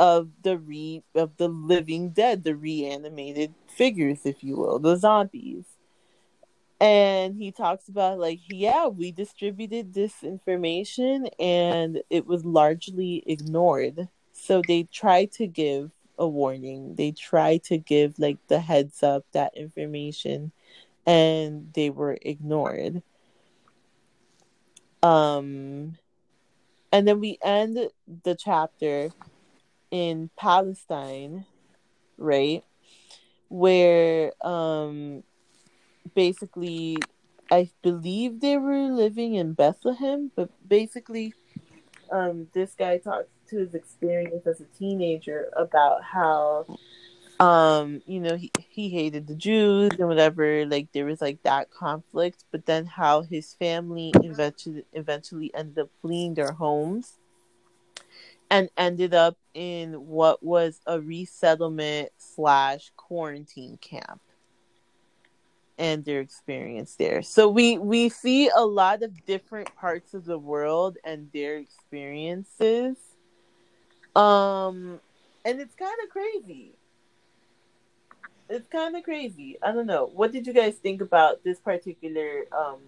Of 0.00 0.30
the 0.42 0.56
re 0.56 1.02
of 1.14 1.36
the 1.36 1.48
living 1.48 2.08
dead, 2.08 2.42
the 2.42 2.56
reanimated 2.56 3.52
figures, 3.68 4.24
if 4.24 4.42
you 4.42 4.56
will, 4.56 4.78
the 4.78 4.96
zombies. 4.96 5.66
And 6.80 7.36
he 7.36 7.52
talks 7.52 7.86
about 7.86 8.18
like 8.18 8.40
yeah 8.48 8.86
we 8.86 9.12
distributed 9.12 9.92
this 9.92 10.22
information 10.22 11.28
and 11.38 12.00
it 12.08 12.26
was 12.26 12.46
largely 12.46 13.22
ignored. 13.26 14.08
So 14.32 14.62
they 14.66 14.84
tried 14.84 15.32
to 15.32 15.46
give 15.46 15.90
a 16.18 16.26
warning. 16.26 16.94
They 16.94 17.12
tried 17.12 17.64
to 17.64 17.76
give 17.76 18.18
like 18.18 18.38
the 18.48 18.60
heads 18.60 19.02
up 19.02 19.26
that 19.32 19.54
information 19.54 20.52
and 21.04 21.70
they 21.74 21.90
were 21.90 22.16
ignored. 22.22 23.02
Um 25.02 25.98
and 26.90 27.06
then 27.06 27.20
we 27.20 27.38
end 27.42 27.90
the 28.24 28.34
chapter 28.34 29.10
in 29.90 30.30
palestine 30.36 31.44
right? 32.20 32.62
Where 33.48 34.32
um 34.46 35.24
basically 36.14 36.98
I 37.50 37.68
believe 37.82 38.40
they 38.40 38.56
were 38.58 38.92
living 38.92 39.34
in 39.34 39.54
Bethlehem, 39.54 40.30
but 40.36 40.50
basically 40.68 41.34
um 42.12 42.46
this 42.52 42.74
guy 42.74 42.98
talks 42.98 43.28
to 43.48 43.58
his 43.58 43.74
experience 43.74 44.46
as 44.46 44.60
a 44.60 44.66
teenager 44.78 45.50
about 45.56 46.04
how 46.04 46.66
um 47.40 48.02
you 48.06 48.20
know 48.20 48.36
he, 48.36 48.52
he 48.68 48.90
hated 48.90 49.26
the 49.26 49.34
Jews 49.34 49.90
and 49.98 50.06
whatever 50.06 50.66
like 50.66 50.92
there 50.92 51.06
was 51.06 51.20
like 51.20 51.42
that 51.42 51.70
conflict 51.70 52.44
but 52.52 52.66
then 52.66 52.86
how 52.86 53.22
his 53.22 53.54
family 53.54 54.12
eventually 54.22 54.84
eventually 54.92 55.50
ended 55.54 55.78
up 55.78 55.90
fleeing 56.02 56.34
their 56.34 56.52
homes 56.52 57.19
and 58.50 58.68
ended 58.76 59.14
up 59.14 59.38
in 59.54 59.92
what 59.92 60.42
was 60.42 60.80
a 60.86 61.00
resettlement 61.00 62.10
slash 62.18 62.90
quarantine 62.96 63.78
camp 63.80 64.20
and 65.78 66.04
their 66.04 66.20
experience 66.20 66.96
there. 66.96 67.22
So 67.22 67.48
we 67.48 67.78
we 67.78 68.10
see 68.10 68.50
a 68.54 68.64
lot 68.64 69.02
of 69.02 69.24
different 69.24 69.74
parts 69.76 70.12
of 70.12 70.24
the 70.24 70.38
world 70.38 70.98
and 71.04 71.30
their 71.32 71.56
experiences. 71.56 72.96
Um 74.14 75.00
and 75.44 75.60
it's 75.60 75.74
kind 75.74 75.96
of 76.04 76.10
crazy. 76.10 76.74
It's 78.50 78.68
kind 78.68 78.96
of 78.96 79.04
crazy. 79.04 79.56
I 79.62 79.72
don't 79.72 79.86
know. 79.86 80.10
What 80.12 80.32
did 80.32 80.46
you 80.46 80.52
guys 80.52 80.74
think 80.74 81.00
about 81.00 81.44
this 81.44 81.60
particular 81.60 82.44
um 82.52 82.80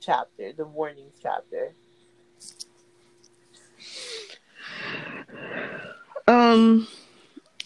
chapter, 0.00 0.52
the 0.52 0.66
warnings 0.66 1.14
chapter? 1.20 1.74
Um, 6.28 6.86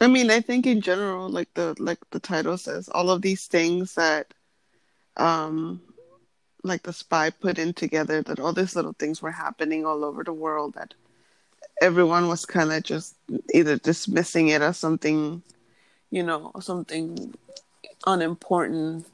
I 0.01 0.06
mean, 0.06 0.30
I 0.30 0.40
think 0.40 0.66
in 0.66 0.80
general, 0.80 1.28
like 1.28 1.52
the 1.55 1.74
like 1.80 1.98
the 2.12 2.20
title 2.20 2.56
says, 2.56 2.89
all 2.89 3.10
of 3.10 3.20
these 3.20 3.47
things 3.47 3.97
that, 3.97 4.32
um, 5.16 5.82
like 6.62 6.84
the 6.84 6.93
spy 6.93 7.30
put 7.30 7.59
in 7.59 7.72
together, 7.74 8.22
that 8.22 8.39
all 8.39 8.52
these 8.52 8.76
little 8.76 8.93
things 8.93 9.20
were 9.20 9.32
happening 9.32 9.84
all 9.84 10.05
over 10.05 10.22
the 10.22 10.32
world. 10.32 10.74
That 10.74 10.94
everyone 11.80 12.28
was 12.28 12.44
kind 12.47 12.72
of 12.72 12.84
just 12.84 13.16
either 13.52 13.78
dismissing 13.78 14.47
it 14.48 14.62
as 14.62 14.78
something, 14.78 15.43
you 16.10 16.22
know, 16.22 16.52
something 16.60 17.34
unimportant, 18.06 19.09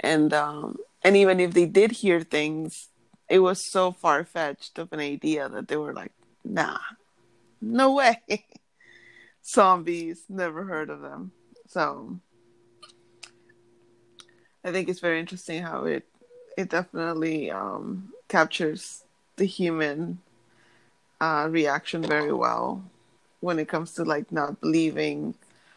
and 0.00 0.34
um, 0.34 0.78
and 1.04 1.16
even 1.16 1.38
if 1.38 1.54
they 1.54 1.66
did 1.66 1.92
hear 1.92 2.22
things, 2.22 2.88
it 3.28 3.38
was 3.38 3.64
so 3.64 3.92
far 3.92 4.24
fetched 4.24 4.80
of 4.80 4.92
an 4.92 4.98
idea 4.98 5.48
that 5.48 5.68
they 5.68 5.76
were 5.76 5.92
like, 5.94 6.10
nah, 6.44 6.78
no 7.60 7.94
way. 7.94 8.22
Zombies, 9.44 10.24
never 10.28 10.64
heard 10.64 10.90
of 10.90 11.00
them. 11.00 11.32
So 11.68 12.18
I 14.64 14.72
think 14.72 14.88
it's 14.88 15.00
very 15.00 15.20
interesting 15.20 15.62
how 15.62 15.84
it 15.84 16.04
it 16.56 16.70
definitely 16.70 17.50
um, 17.50 18.12
captures 18.28 19.04
the 19.36 19.44
human 19.44 20.18
uh, 21.20 21.46
reaction 21.50 22.02
very 22.02 22.32
well 22.32 22.82
when 23.40 23.58
it 23.58 23.68
comes 23.68 23.92
to 23.92 24.04
like 24.04 24.32
not 24.32 24.60
believing 24.60 25.34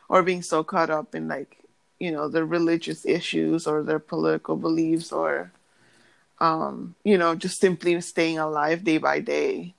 or 0.07 0.23
being 0.23 0.41
so 0.41 0.63
caught 0.63 0.89
up 0.89 1.13
in 1.13 1.27
like 1.27 1.57
you 1.99 2.11
know 2.11 2.27
their 2.27 2.45
religious 2.45 3.05
issues 3.05 3.67
or 3.67 3.83
their 3.83 3.99
political 3.99 4.55
beliefs 4.55 5.11
or 5.11 5.51
um, 6.39 6.95
you 7.03 7.17
know 7.17 7.35
just 7.35 7.59
simply 7.59 7.99
staying 8.01 8.39
alive 8.39 8.83
day 8.83 8.97
by 8.97 9.19
day 9.19 9.73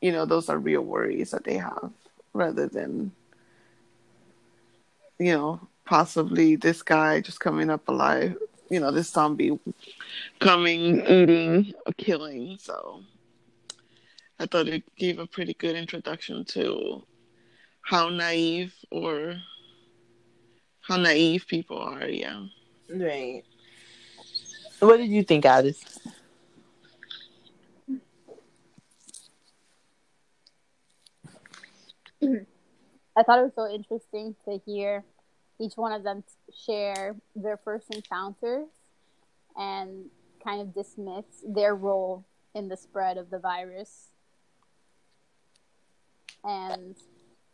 you 0.00 0.12
know 0.12 0.24
those 0.24 0.48
are 0.48 0.58
real 0.58 0.82
worries 0.82 1.30
that 1.30 1.44
they 1.44 1.56
have 1.56 1.90
rather 2.32 2.66
than 2.66 3.10
you 5.18 5.32
know 5.32 5.60
possibly 5.84 6.56
this 6.56 6.82
guy 6.82 7.20
just 7.20 7.40
coming 7.40 7.70
up 7.70 7.88
alive 7.88 8.36
you 8.70 8.78
know 8.78 8.90
this 8.90 9.08
zombie 9.10 9.58
coming 10.38 11.00
eating 11.06 11.72
killing 11.96 12.56
so 12.60 13.02
i 14.38 14.46
thought 14.46 14.68
it 14.68 14.82
gave 14.96 15.18
a 15.18 15.26
pretty 15.26 15.54
good 15.54 15.74
introduction 15.76 16.44
to 16.44 17.02
how 17.82 18.08
naive 18.08 18.74
or 18.90 19.34
how 20.80 20.96
naive 20.96 21.46
people 21.46 21.78
are 21.78 22.06
yeah 22.06 22.44
Right. 22.90 23.42
What 24.80 24.96
did 24.96 25.10
you 25.10 25.22
think, 25.22 25.44
Alice? 25.44 25.84
I 32.22 33.22
thought 33.22 33.38
it 33.38 33.42
was 33.42 33.54
so 33.54 33.68
interesting 33.68 34.34
to 34.44 34.60
hear 34.64 35.04
each 35.60 35.76
one 35.76 35.92
of 35.92 36.04
them 36.04 36.24
share 36.66 37.16
their 37.34 37.56
first 37.56 37.92
encounters 37.94 38.68
and 39.56 40.06
kind 40.42 40.60
of 40.60 40.74
dismiss 40.74 41.24
their 41.46 41.74
role 41.74 42.24
in 42.54 42.68
the 42.68 42.76
spread 42.76 43.18
of 43.18 43.30
the 43.30 43.38
virus. 43.38 44.08
And 46.44 46.94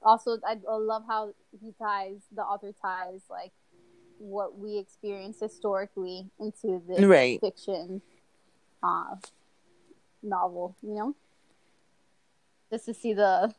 also, 0.02 0.38
I 0.46 0.58
love 0.68 1.04
how 1.06 1.32
he 1.62 1.72
ties, 1.80 2.20
the 2.34 2.42
author 2.42 2.72
ties, 2.80 3.22
like 3.30 3.52
what 4.18 4.58
we 4.58 4.76
experience 4.78 5.40
historically 5.40 6.30
into 6.38 6.82
this 6.86 7.04
Right. 7.04 7.40
fiction 7.40 8.02
uh, 8.82 9.16
novel, 10.22 10.76
you 10.82 10.94
know? 10.94 11.14
Just 12.70 12.84
to 12.86 12.94
see 12.94 13.14
the 13.14 13.54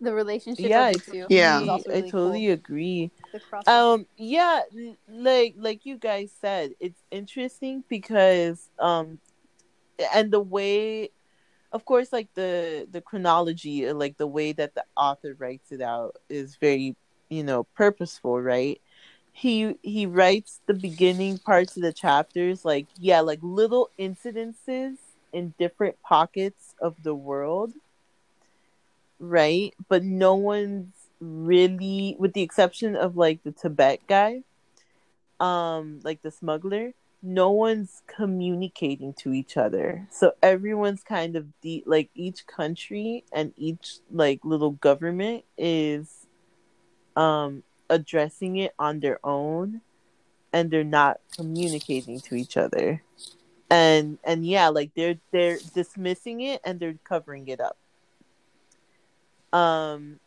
the 0.00 0.14
relationship 0.14 0.70
Yeah, 0.70 0.80
of 0.80 0.86
I 0.86 0.92
the 0.94 0.98
two. 1.12 1.26
Yeah. 1.28 1.60
is 1.62 1.68
also 1.68 1.90
I 1.90 2.00
totally 2.02 2.46
cool. 2.46 2.52
agree. 2.52 3.10
Um, 3.66 4.06
yeah, 4.16 4.62
like 5.08 5.54
like 5.58 5.84
you 5.86 5.96
guys 5.98 6.32
said, 6.40 6.72
it's 6.80 7.02
interesting 7.10 7.84
because 7.88 8.70
um, 8.78 9.18
and 10.14 10.30
the 10.30 10.40
way, 10.40 11.10
of 11.72 11.84
course, 11.84 12.12
like 12.12 12.28
the 12.34 12.86
the 12.90 13.00
chronology, 13.00 13.86
uh, 13.88 13.94
like 13.94 14.16
the 14.18 14.26
way 14.26 14.52
that 14.52 14.74
the 14.74 14.84
author 14.96 15.34
writes 15.38 15.72
it 15.72 15.80
out 15.80 16.16
is 16.28 16.56
very, 16.56 16.96
you 17.28 17.42
know, 17.44 17.64
purposeful, 17.74 18.40
right? 18.40 18.80
He 19.32 19.74
he 19.82 20.06
writes 20.06 20.60
the 20.66 20.74
beginning 20.74 21.38
parts 21.38 21.76
of 21.76 21.82
the 21.82 21.92
chapters 21.92 22.64
like 22.64 22.86
yeah, 22.98 23.20
like 23.20 23.40
little 23.42 23.90
incidences 23.98 24.96
in 25.32 25.54
different 25.58 25.96
pockets 26.02 26.74
of 26.80 27.02
the 27.02 27.14
world, 27.14 27.72
right? 29.18 29.74
But 29.88 30.04
no 30.04 30.34
one's 30.34 30.92
really 31.20 32.16
with 32.18 32.34
the 32.34 32.42
exception 32.42 32.96
of 32.96 33.16
like 33.16 33.42
the 33.42 33.52
Tibet 33.52 34.00
guy, 34.06 34.42
um, 35.40 36.00
like 36.02 36.22
the 36.22 36.30
smuggler, 36.30 36.92
no 37.22 37.50
one's 37.50 38.02
communicating 38.06 39.12
to 39.14 39.32
each 39.32 39.56
other. 39.56 40.06
So 40.10 40.32
everyone's 40.42 41.02
kind 41.02 41.36
of 41.36 41.46
de- 41.60 41.82
like 41.86 42.10
each 42.14 42.46
country 42.46 43.24
and 43.32 43.52
each 43.56 43.98
like 44.10 44.40
little 44.44 44.72
government 44.72 45.44
is 45.56 46.26
um 47.16 47.62
addressing 47.88 48.56
it 48.56 48.74
on 48.78 49.00
their 49.00 49.18
own 49.24 49.80
and 50.52 50.70
they're 50.70 50.84
not 50.84 51.20
communicating 51.34 52.20
to 52.20 52.34
each 52.34 52.56
other. 52.56 53.02
And 53.70 54.18
and 54.24 54.46
yeah, 54.46 54.68
like 54.68 54.92
they're 54.94 55.18
they're 55.32 55.58
dismissing 55.74 56.40
it 56.42 56.60
and 56.64 56.78
they're 56.78 56.98
covering 57.04 57.48
it 57.48 57.60
up. 57.60 57.76
Um 59.56 60.20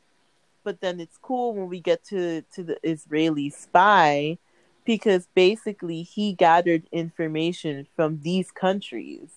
but 0.64 0.81
then 0.81 0.99
it's 0.99 1.18
cool 1.22 1.53
when 1.53 1.68
we 1.68 1.80
get 1.80 2.03
to 2.06 2.41
to 2.56 2.64
the 2.64 2.77
Israeli 2.84 3.49
spy 3.49 4.38
because 4.85 5.27
basically 5.35 6.01
he 6.01 6.34
gathered 6.34 6.84
information 6.91 7.88
from 7.95 8.22
these 8.22 8.51
countries. 8.51 9.30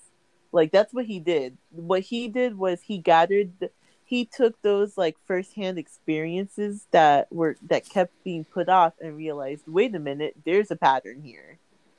Like 0.50 0.72
that's 0.72 0.94
what 0.94 1.06
he 1.06 1.20
did. 1.20 1.58
What 1.70 2.02
he 2.02 2.28
did 2.28 2.56
was 2.56 2.80
he 2.82 2.98
gathered 2.98 3.52
the, 3.60 3.70
he 4.04 4.24
took 4.26 4.60
those 4.62 4.98
like 4.98 5.16
firsthand 5.26 5.78
experiences 5.78 6.86
that 6.90 7.32
were 7.32 7.56
that 7.68 7.88
kept 7.88 8.12
being 8.24 8.44
put 8.44 8.68
off 8.68 8.94
and 9.00 9.16
realized, 9.16 9.64
wait 9.66 9.94
a 9.94 9.98
minute, 9.98 10.34
there's 10.44 10.70
a 10.70 10.76
pattern 10.76 11.22
here. 11.22 11.58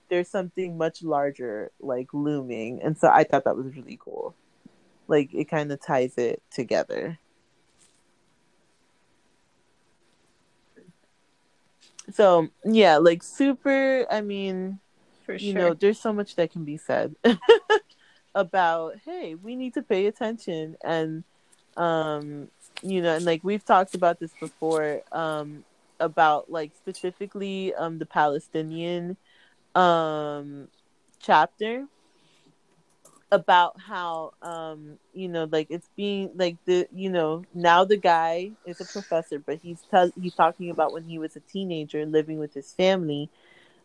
There's 0.09 0.29
something 0.29 0.77
much 0.77 1.01
larger 1.01 1.71
like 1.79 2.13
looming. 2.13 2.81
And 2.83 2.97
so 2.97 3.07
I 3.07 3.23
thought 3.23 3.45
that 3.45 3.57
was 3.57 3.75
really 3.75 3.99
cool. 3.99 4.35
Like 5.07 5.33
it 5.33 5.45
kind 5.45 5.71
of 5.71 5.81
ties 5.81 6.17
it 6.17 6.41
together. 6.51 7.19
So 12.11 12.49
yeah, 12.65 12.97
like 12.97 13.23
super. 13.23 14.05
I 14.11 14.21
mean, 14.21 14.79
For 15.25 15.37
you 15.37 15.53
sure. 15.53 15.61
know, 15.61 15.73
there's 15.73 15.99
so 15.99 16.13
much 16.13 16.35
that 16.35 16.51
can 16.51 16.65
be 16.65 16.77
said 16.77 17.15
about. 18.35 18.95
Hey, 19.05 19.35
we 19.35 19.55
need 19.55 19.73
to 19.75 19.81
pay 19.81 20.07
attention, 20.07 20.75
and 20.83 21.23
um, 21.77 22.49
you 22.81 23.01
know, 23.01 23.15
and 23.15 23.25
like 23.25 23.43
we've 23.43 23.63
talked 23.65 23.95
about 23.95 24.19
this 24.19 24.33
before, 24.39 25.01
um, 25.11 25.63
about 25.99 26.51
like 26.51 26.71
specifically 26.75 27.73
um 27.75 27.97
the 27.99 28.05
Palestinian 28.05 29.17
um 29.75 30.67
chapter 31.21 31.85
about 33.33 33.81
how 33.81 34.33
um 34.43 34.99
you 35.13 35.27
know 35.27 35.49
like 35.51 35.67
it's 35.71 35.89
being 35.97 36.31
like 36.35 36.57
the 36.65 36.87
you 36.93 37.09
know 37.09 37.43
now 37.55 37.83
the 37.83 37.97
guy 37.97 38.51
is 38.65 38.79
a 38.81 38.85
professor 38.85 39.39
but 39.39 39.57
he's 39.57 39.81
tell 39.91 40.11
he's 40.21 40.35
talking 40.35 40.69
about 40.71 40.93
when 40.93 41.03
he 41.03 41.19
was 41.19 41.35
a 41.35 41.41
teenager 41.41 42.05
living 42.05 42.39
with 42.39 42.53
his 42.53 42.73
family 42.73 43.29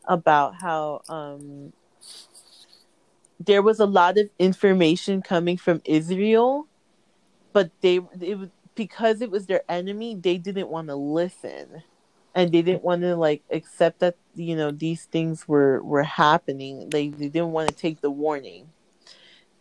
about 0.07 0.55
how 0.57 1.03
um 1.09 1.73
there 3.41 3.63
was 3.63 3.81
a 3.81 3.87
lot 3.87 4.19
of 4.19 4.31
information 4.39 5.23
coming 5.23 5.57
from 5.57 5.83
Israel 5.87 6.67
but 7.55 7.71
they 7.83 8.01
it 8.21 8.39
was 8.39 8.51
because 8.77 9.23
it 9.23 9.31
was 9.31 9.47
their 9.47 9.63
enemy 9.69 10.17
they 10.17 10.39
didn't 10.39 10.69
want 10.71 10.89
to 10.89 10.97
listen. 10.97 11.85
And 12.35 12.53
they 12.53 12.63
didn't 12.63 12.85
want 12.85 13.03
to 13.03 13.17
like 13.17 13.43
accept 13.51 14.01
that 14.01 14.17
you 14.37 14.57
know 14.57 14.71
these 14.73 15.07
things 15.07 15.49
were 15.49 15.83
were 15.83 16.05
happening. 16.05 16.91
They, 16.91 17.09
they 17.11 17.29
didn't 17.29 17.53
want 17.53 17.69
to 17.71 17.75
take 17.75 18.01
the 18.03 18.11
warning 18.13 18.69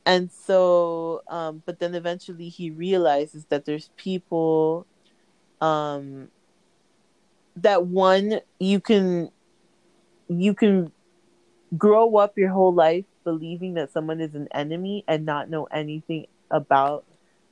and 0.07 0.31
so 0.31 1.21
um 1.29 1.63
but 1.67 1.79
then 1.79 1.95
eventually 1.95 2.49
he 2.49 2.71
realizes 2.71 3.45
that 3.47 3.65
there's 3.65 3.91
people 3.97 4.88
um 5.61 6.29
that 7.57 7.85
one 7.85 8.41
you 8.59 8.79
can 8.81 9.31
you 10.29 10.53
can 10.55 10.91
grow 11.77 12.17
up 12.17 12.38
your 12.38 12.49
whole 12.49 12.73
life 12.73 13.05
believing 13.25 13.75
that 13.75 13.91
someone 13.91 14.21
is 14.21 14.35
an 14.35 14.47
enemy 14.53 15.03
and 15.07 15.25
not 15.25 15.49
know 15.49 15.65
anything 15.65 16.27
about 16.51 17.05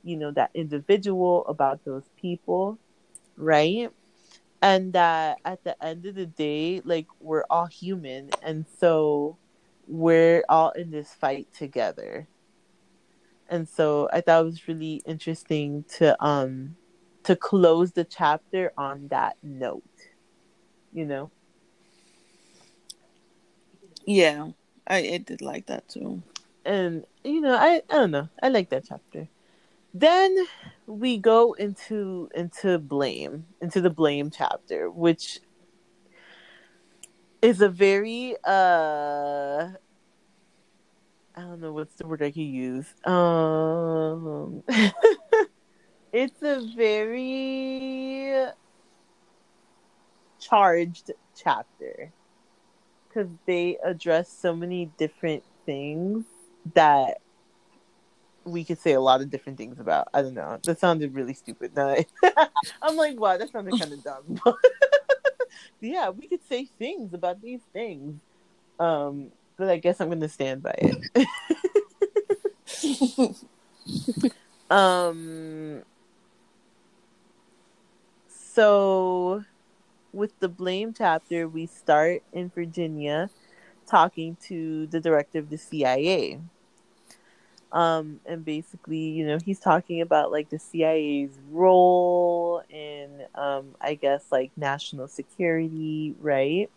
you 0.04 0.16
know 0.16 0.32
that 0.32 0.50
individual 0.54 1.46
about 1.46 1.84
those 1.84 2.04
people 2.20 2.78
right? 3.36 3.90
And 4.62 4.94
that 4.94 5.38
at 5.44 5.64
the 5.64 5.82
end 5.84 6.06
of 6.06 6.16
the 6.16 6.26
day 6.26 6.82
like 6.84 7.06
we're 7.20 7.44
all 7.50 7.66
human. 7.66 8.30
And 8.42 8.66
so 8.78 9.38
we're 9.88 10.44
all 10.48 10.70
in 10.70 10.90
this 10.90 11.14
fight 11.14 11.48
together 11.54 12.28
and 13.48 13.68
so 13.68 14.08
i 14.12 14.20
thought 14.20 14.42
it 14.42 14.44
was 14.44 14.68
really 14.68 15.02
interesting 15.06 15.84
to 15.88 16.22
um 16.24 16.76
to 17.24 17.34
close 17.36 17.92
the 17.92 18.04
chapter 18.04 18.72
on 18.78 19.08
that 19.08 19.36
note 19.42 19.82
you 20.92 21.04
know? 21.04 21.30
Yeah, 24.06 24.48
I, 24.86 24.98
I 24.98 25.18
did 25.18 25.42
like 25.42 25.66
that 25.66 25.88
too. 25.88 26.22
and 26.64 27.04
you 27.24 27.40
know 27.40 27.54
i 27.54 27.82
i 27.90 27.94
don't 27.94 28.10
know. 28.10 28.28
I 28.42 28.48
like 28.48 28.70
that 28.70 28.84
chapter. 28.88 29.28
Then 29.94 30.36
we 30.86 31.18
go 31.18 31.52
into 31.54 32.28
into 32.34 32.78
blame 32.78 33.46
into 33.60 33.80
the 33.80 33.90
blame 33.90 34.30
chapter 34.30 34.90
which 34.90 35.40
is 37.42 37.60
a 37.60 37.68
very 37.68 38.36
uh 38.44 39.70
i 41.36 41.42
don't 41.42 41.60
know 41.60 41.72
what's 41.72 41.94
the 41.96 42.06
word 42.06 42.22
i 42.22 42.30
could 42.30 42.40
use 42.40 42.86
um 43.04 44.62
it's 46.12 46.42
a 46.42 46.60
very 46.76 48.46
charged 50.40 51.12
chapter 51.36 52.12
because 53.08 53.30
they 53.46 53.78
address 53.84 54.30
so 54.30 54.54
many 54.54 54.90
different 54.98 55.42
things 55.64 56.24
that 56.74 57.18
we 58.44 58.64
could 58.64 58.78
say 58.78 58.92
a 58.92 59.00
lot 59.00 59.20
of 59.20 59.30
different 59.30 59.58
things 59.58 59.78
about. 59.80 60.08
I 60.14 60.22
don't 60.22 60.34
know. 60.34 60.58
That 60.64 60.78
sounded 60.78 61.14
really 61.14 61.34
stupid. 61.34 61.74
Now 61.74 61.88
I- 61.88 62.06
I'm 62.82 62.96
like, 62.96 63.18
wow, 63.18 63.36
that 63.36 63.50
sounded 63.50 63.78
kind 63.78 63.92
of 63.92 64.04
dumb. 64.04 64.40
yeah, 65.80 66.10
we 66.10 66.28
could 66.28 66.44
say 66.48 66.68
things 66.78 67.12
about 67.12 67.40
these 67.42 67.62
things. 67.72 68.20
Um, 68.78 69.32
but 69.56 69.68
I 69.68 69.78
guess 69.78 70.00
I'm 70.00 70.08
gonna 70.08 70.28
stand 70.28 70.62
by 70.62 70.74
it. 70.78 71.26
um. 74.70 75.82
So, 78.28 79.44
with 80.12 80.38
the 80.40 80.48
blame 80.48 80.94
chapter, 80.96 81.46
we 81.46 81.66
start 81.66 82.22
in 82.32 82.48
Virginia, 82.50 83.28
talking 83.86 84.36
to 84.46 84.86
the 84.86 85.00
director 85.00 85.38
of 85.38 85.50
the 85.50 85.58
CIA 85.58 86.40
um 87.72 88.20
and 88.24 88.44
basically 88.44 88.96
you 88.96 89.26
know 89.26 89.38
he's 89.44 89.58
talking 89.58 90.00
about 90.00 90.30
like 90.30 90.48
the 90.50 90.58
CIA's 90.58 91.36
role 91.50 92.62
in 92.70 93.22
um 93.34 93.74
I 93.80 93.94
guess 93.94 94.24
like 94.30 94.50
national 94.56 95.08
security 95.08 96.14
right 96.20 96.70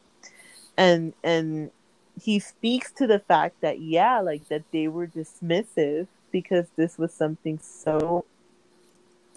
and 0.77 1.13
and 1.23 1.71
he 2.21 2.39
speaks 2.39 2.91
to 2.91 3.07
the 3.07 3.19
fact 3.19 3.61
that 3.61 3.79
yeah 3.79 4.19
like 4.19 4.47
that 4.49 4.63
they 4.71 4.87
were 4.87 5.07
dismissive 5.07 6.07
because 6.31 6.67
this 6.75 6.97
was 6.97 7.13
something 7.13 7.59
so 7.59 8.25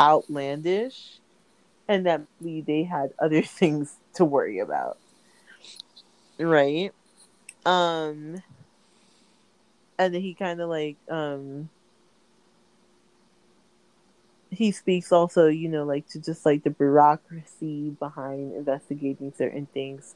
outlandish 0.01 1.19
and 1.89 2.07
that 2.07 2.23
they 2.41 2.83
had 2.83 3.13
other 3.19 3.43
things 3.61 3.97
to 4.15 4.25
worry 4.25 4.59
about. 4.59 4.99
Right? 6.39 6.93
Um 7.65 8.43
and 9.99 10.15
then 10.15 10.21
he 10.21 10.35
kind 10.35 10.61
of 10.61 10.69
like 10.69 10.97
um 11.09 11.69
he 14.51 14.71
speaks 14.71 15.13
also 15.13 15.47
you 15.47 15.69
know 15.69 15.85
like 15.85 16.07
to 16.09 16.21
just 16.21 16.45
like 16.45 16.63
the 16.63 16.71
bureaucracy 16.71 17.91
behind 17.91 18.53
investigating 18.55 19.33
certain 19.37 19.67
things 19.73 20.15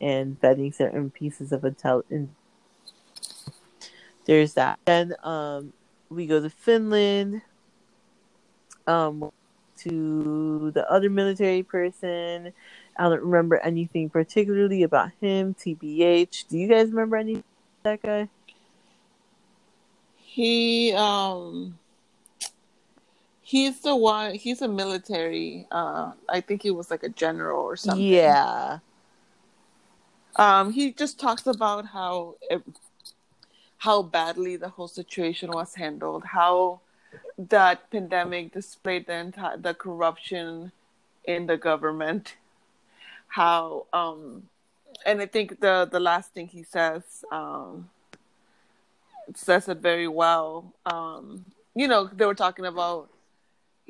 and 0.00 0.40
vetting 0.40 0.74
certain 0.74 1.10
pieces 1.10 1.52
of 1.52 1.64
intelligence 1.64 2.30
there's 4.28 4.52
that. 4.54 4.78
Then 4.84 5.14
um 5.24 5.72
we 6.10 6.26
go 6.26 6.40
to 6.40 6.50
finland 6.50 7.40
um 8.86 9.30
to 9.78 10.70
the 10.74 10.90
other 10.90 11.08
military 11.08 11.62
person. 11.62 12.52
I 12.96 13.02
don't 13.04 13.22
remember 13.22 13.56
anything 13.58 14.10
particularly 14.10 14.82
about 14.82 15.10
him 15.20 15.54
tbh 15.54 16.48
do 16.48 16.58
you 16.58 16.68
guys 16.68 16.88
remember 16.90 17.16
any 17.16 17.42
that 17.84 18.02
guy? 18.02 18.28
He 20.16 20.92
um 20.92 21.78
he's 23.40 23.80
the 23.80 23.96
one 23.96 24.34
he's 24.34 24.60
a 24.62 24.68
military 24.68 25.66
uh 25.70 26.12
I 26.28 26.40
think 26.40 26.62
he 26.62 26.70
was 26.70 26.90
like 26.90 27.02
a 27.02 27.08
general 27.08 27.62
or 27.62 27.76
something. 27.76 28.04
yeah 28.08 28.78
Um 30.38 30.72
he 30.72 30.92
just 30.92 31.18
talks 31.20 31.46
about 31.46 31.86
how 31.86 32.36
it, 32.50 32.62
how 33.78 34.02
badly 34.02 34.56
the 34.56 34.68
whole 34.70 34.88
situation 34.88 35.50
was 35.52 35.74
handled, 35.74 36.24
how 36.24 36.80
that 37.38 37.90
pandemic 37.90 38.52
displayed 38.52 39.06
the 39.06 39.14
entire 39.14 39.56
the 39.56 39.74
corruption 39.74 40.72
in 41.24 41.46
the 41.46 41.56
government, 41.56 42.36
how 43.28 43.86
um 43.92 44.48
and 45.06 45.20
I 45.20 45.26
think 45.26 45.60
the 45.60 45.88
the 45.90 46.00
last 46.00 46.32
thing 46.34 46.48
he 46.48 46.62
says 46.62 47.24
um 47.32 47.90
says 49.34 49.68
it 49.68 49.78
very 49.78 50.08
well. 50.08 50.72
Um, 50.86 51.44
you 51.74 51.88
know, 51.88 52.06
they 52.06 52.26
were 52.26 52.34
talking 52.34 52.66
about. 52.66 53.10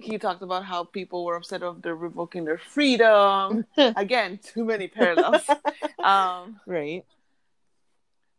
He 0.01 0.17
talked 0.17 0.43
about 0.43 0.65
how 0.65 0.85
people 0.85 1.25
were 1.25 1.37
upset 1.37 1.63
of 1.63 1.83
their 1.83 1.95
revoking 1.95 2.45
their 2.45 2.59
freedom. 2.59 3.67
Again, 3.77 4.39
too 4.43 4.65
many 4.65 4.89
parallels. 4.89 5.43
um, 6.03 6.61
right 6.67 7.05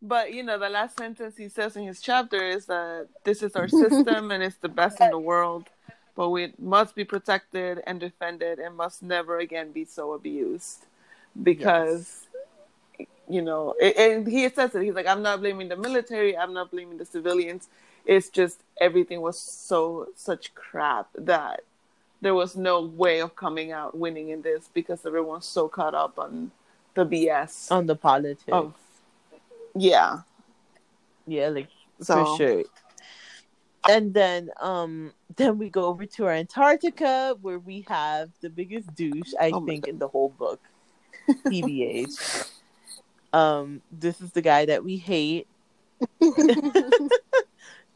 but 0.02 0.34
you 0.34 0.44
know, 0.44 0.58
the 0.58 0.70
last 0.70 0.98
sentence 0.98 1.38
he 1.38 1.50
says 1.50 1.76
in 1.76 1.86
his 1.86 2.02
chapter 2.02 2.42
is 2.42 2.66
that 2.68 3.08
this 3.24 3.44
is 3.44 3.56
our 3.56 3.68
system 3.68 4.32
and 4.32 4.42
it's 4.42 4.56
the 4.58 4.70
best 4.70 5.02
in 5.02 5.10
the 5.10 5.20
world, 5.20 5.66
but 6.16 6.30
we 6.30 6.54
must 6.58 6.96
be 6.96 7.04
protected 7.04 7.82
and 7.86 8.00
defended 8.00 8.60
and 8.60 8.76
must 8.76 9.04
never 9.04 9.40
again 9.40 9.72
be 9.72 9.86
so 9.86 10.14
abused 10.14 10.86
because 11.44 12.28
you 13.30 13.44
know, 13.44 13.76
it, 13.80 13.96
and 13.96 14.28
he 14.28 14.50
says 14.50 14.74
it. 14.74 14.84
He's 14.84 14.96
like, 14.96 15.06
I'm 15.06 15.22
not 15.22 15.40
blaming 15.40 15.68
the 15.68 15.76
military. 15.76 16.36
I'm 16.36 16.52
not 16.52 16.72
blaming 16.72 16.98
the 16.98 17.06
civilians. 17.06 17.70
It's 18.10 18.30
just 18.30 18.64
everything 18.82 19.22
was 19.22 19.40
so 19.40 20.08
such 20.16 20.56
crap 20.56 21.10
that 21.14 21.62
there 22.22 22.34
was 22.34 22.56
no 22.56 22.82
way 22.82 23.22
of 23.22 23.36
coming 23.36 23.72
out 23.72 23.96
winning 23.96 24.30
in 24.30 24.42
this 24.42 24.68
because 24.74 25.06
everyone's 25.06 25.46
so 25.46 25.68
caught 25.68 25.94
up 25.94 26.18
on 26.18 26.50
the 26.96 27.06
BS. 27.06 27.72
on 27.72 27.86
the 27.86 27.96
politics. 27.96 28.50
of 28.52 28.74
yeah. 29.76 30.22
Yeah, 31.28 31.50
like 31.50 31.70
So 32.02 32.26
for 32.26 32.38
sure. 32.38 32.64
And 33.88 34.12
then 34.12 34.50
um 34.60 35.14
then 35.36 35.60
we 35.60 35.70
go 35.70 35.86
over 35.86 36.08
to 36.08 36.26
our 36.26 36.34
Antarctica 36.34 37.38
where 37.44 37.60
we 37.60 37.86
have 37.88 38.32
the 38.42 38.50
biggest 38.50 38.92
douche 38.96 39.34
I 39.40 39.52
Oh 39.52 39.64
think 39.64 39.88
in 39.88 40.00
the 40.00 40.08
whole 40.08 40.30
book. 40.30 40.60
TBH. 41.30 42.50
um 43.34 43.84
this 43.92 44.20
is 44.20 44.32
the 44.32 44.42
guy 44.42 44.66
that 44.66 44.84
we 44.84 44.98
hate. 44.98 45.46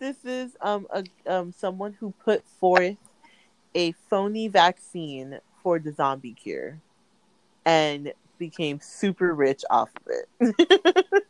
this 0.04 0.26
is 0.26 0.58
um 0.62 0.86
a 0.92 1.04
um 1.26 1.54
someone 1.54 1.94
who 1.94 2.14
put 2.24 2.44
forth 2.60 2.98
a 3.74 3.94
phony 4.10 4.50
vaccine 4.50 5.40
for 5.64 5.80
the 5.80 5.94
zombie 5.94 6.34
cure 6.34 6.80
and 7.66 8.14
became 8.38 8.80
super 8.82 9.34
rich 9.34 9.64
off 9.70 9.90
of 9.96 10.14
it. 10.40 11.06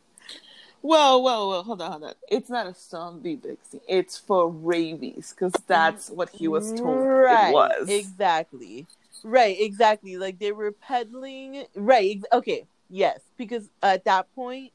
Well, 0.86 1.22
well, 1.22 1.48
well, 1.48 1.62
hold 1.62 1.80
on, 1.80 1.92
hold 1.92 2.04
on. 2.04 2.12
It's 2.28 2.50
not 2.50 2.66
a 2.66 2.74
zombie 2.74 3.36
vaccine. 3.36 3.80
It's 3.88 4.18
for 4.18 4.50
rabies 4.50 5.34
because 5.34 5.58
that's 5.66 6.10
what 6.10 6.28
he 6.28 6.46
was 6.46 6.74
told 6.78 7.08
right, 7.08 7.48
it 7.48 7.54
was. 7.54 7.88
Exactly. 7.88 8.86
Right, 9.22 9.56
exactly. 9.58 10.18
Like 10.18 10.38
they 10.38 10.52
were 10.52 10.72
peddling. 10.72 11.64
Right. 11.74 12.20
Okay. 12.30 12.66
Yes, 12.90 13.20
because 13.38 13.70
at 13.82 14.04
that 14.04 14.26
point, 14.34 14.72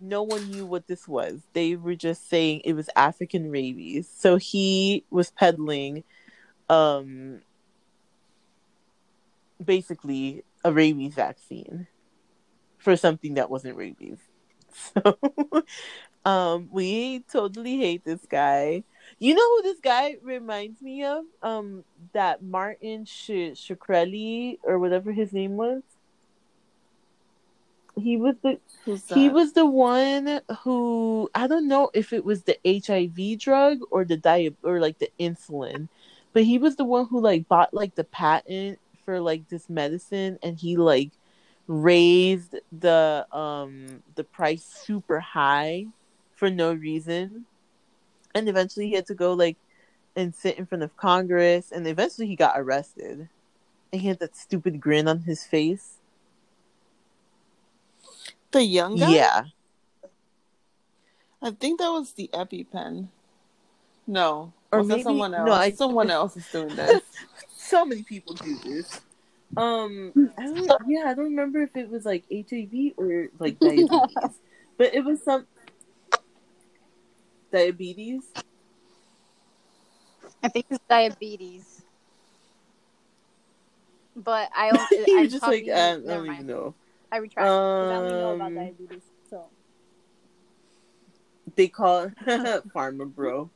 no 0.00 0.22
one 0.22 0.50
knew 0.50 0.66
what 0.66 0.86
this 0.86 1.06
was. 1.08 1.42
They 1.52 1.76
were 1.76 1.94
just 1.94 2.28
saying 2.28 2.62
it 2.64 2.74
was 2.74 2.88
African 2.96 3.50
rabies. 3.50 4.08
So 4.08 4.36
he 4.36 5.04
was 5.10 5.30
peddling, 5.30 6.04
um, 6.68 7.40
basically 9.62 10.44
a 10.64 10.72
rabies 10.72 11.14
vaccine 11.14 11.86
for 12.78 12.96
something 12.96 13.34
that 13.34 13.50
wasn't 13.50 13.76
rabies. 13.76 14.18
So, 14.94 15.18
um, 16.24 16.68
we 16.70 17.20
totally 17.32 17.78
hate 17.78 18.04
this 18.04 18.24
guy. 18.28 18.84
You 19.18 19.34
know 19.34 19.56
who 19.56 19.62
this 19.62 19.80
guy 19.80 20.16
reminds 20.22 20.80
me 20.80 21.04
of? 21.04 21.24
Um, 21.42 21.84
that 22.12 22.42
Martin 22.42 23.04
Sh- 23.04 23.56
Shkreli 23.58 24.58
or 24.62 24.78
whatever 24.78 25.12
his 25.12 25.32
name 25.32 25.56
was. 25.56 25.82
He 28.00 28.16
was 28.16 28.36
the 28.42 28.58
Who's 28.84 29.04
he 29.04 29.28
that? 29.28 29.34
was 29.34 29.52
the 29.52 29.66
one 29.66 30.40
who 30.62 31.30
I 31.34 31.46
don't 31.46 31.68
know 31.68 31.90
if 31.94 32.12
it 32.12 32.24
was 32.24 32.44
the 32.44 32.58
HIV 32.66 33.38
drug 33.40 33.80
or 33.90 34.04
the 34.04 34.16
diet 34.16 34.56
or 34.62 34.80
like 34.80 34.98
the 34.98 35.10
insulin, 35.18 35.88
but 36.32 36.44
he 36.44 36.58
was 36.58 36.76
the 36.76 36.84
one 36.84 37.06
who 37.06 37.20
like 37.20 37.48
bought 37.48 37.74
like 37.74 37.94
the 37.96 38.04
patent 38.04 38.78
for 39.04 39.20
like 39.20 39.48
this 39.48 39.68
medicine 39.70 40.38
and 40.42 40.58
he 40.58 40.76
like 40.76 41.12
raised 41.68 42.56
the 42.72 43.26
um 43.32 44.02
the 44.16 44.24
price 44.24 44.64
super 44.64 45.20
high 45.20 45.86
for 46.36 46.50
no 46.50 46.72
reason. 46.72 47.46
And 48.34 48.48
eventually 48.48 48.88
he 48.88 48.94
had 48.94 49.06
to 49.06 49.14
go 49.14 49.32
like 49.34 49.56
and 50.16 50.34
sit 50.34 50.58
in 50.58 50.66
front 50.66 50.84
of 50.84 50.96
Congress 50.96 51.72
and 51.72 51.86
eventually 51.86 52.26
he 52.28 52.36
got 52.36 52.58
arrested. 52.58 53.28
And 53.92 54.02
he 54.02 54.08
had 54.08 54.20
that 54.20 54.36
stupid 54.36 54.80
grin 54.80 55.08
on 55.08 55.22
his 55.22 55.44
face. 55.46 55.99
The 58.52 58.64
young 58.64 58.96
guy. 58.96 59.10
Yeah. 59.10 59.42
I 61.42 61.50
think 61.52 61.80
that 61.80 61.90
was 61.90 62.12
the 62.12 62.28
EpiPen. 62.32 63.08
No, 64.06 64.52
Or 64.72 64.80
was 64.80 64.88
maybe- 64.88 65.02
that 65.02 65.04
someone 65.08 65.30
no. 65.32 65.52
I- 65.52 65.70
someone 65.70 66.10
else 66.10 66.36
is 66.36 66.46
doing 66.50 66.68
this. 66.76 67.00
so 67.56 67.84
many 67.84 68.02
people 68.02 68.34
do 68.34 68.56
this. 68.58 69.00
Um, 69.56 70.12
I 70.38 70.44
don't, 70.46 70.82
yeah, 70.88 71.04
I 71.06 71.14
don't 71.14 71.24
remember 71.24 71.60
if 71.62 71.76
it 71.76 71.88
was 71.90 72.04
like 72.04 72.24
HIV 72.30 72.92
or 72.96 73.28
like 73.38 73.58
diabetes, 73.58 73.88
but 74.78 74.94
it 74.94 75.04
was 75.04 75.22
some 75.22 75.46
diabetes. 77.52 78.22
I 80.42 80.48
think 80.48 80.66
it's 80.70 80.78
diabetes. 80.88 81.82
But 84.16 84.50
I 84.54 84.70
don't. 84.92 85.18
I'm 85.18 85.28
just 85.28 85.42
like 85.42 85.64
talking- 85.66 85.70
uh, 85.70 85.74
I 85.74 85.96
never 85.96 86.00
don't 86.06 86.26
mind. 86.26 86.34
even 86.40 86.46
know. 86.46 86.74
I 87.12 87.16
retract. 87.18 87.48
'cause 87.48 87.90
I 87.90 87.94
only 87.96 88.14
know 88.14 88.34
about 88.34 88.46
Um, 88.48 88.54
diabetes. 88.54 89.02
So 89.28 89.44
They 91.56 91.68
call 91.68 92.08
Pharma 92.74 93.12
Bro 93.12 93.50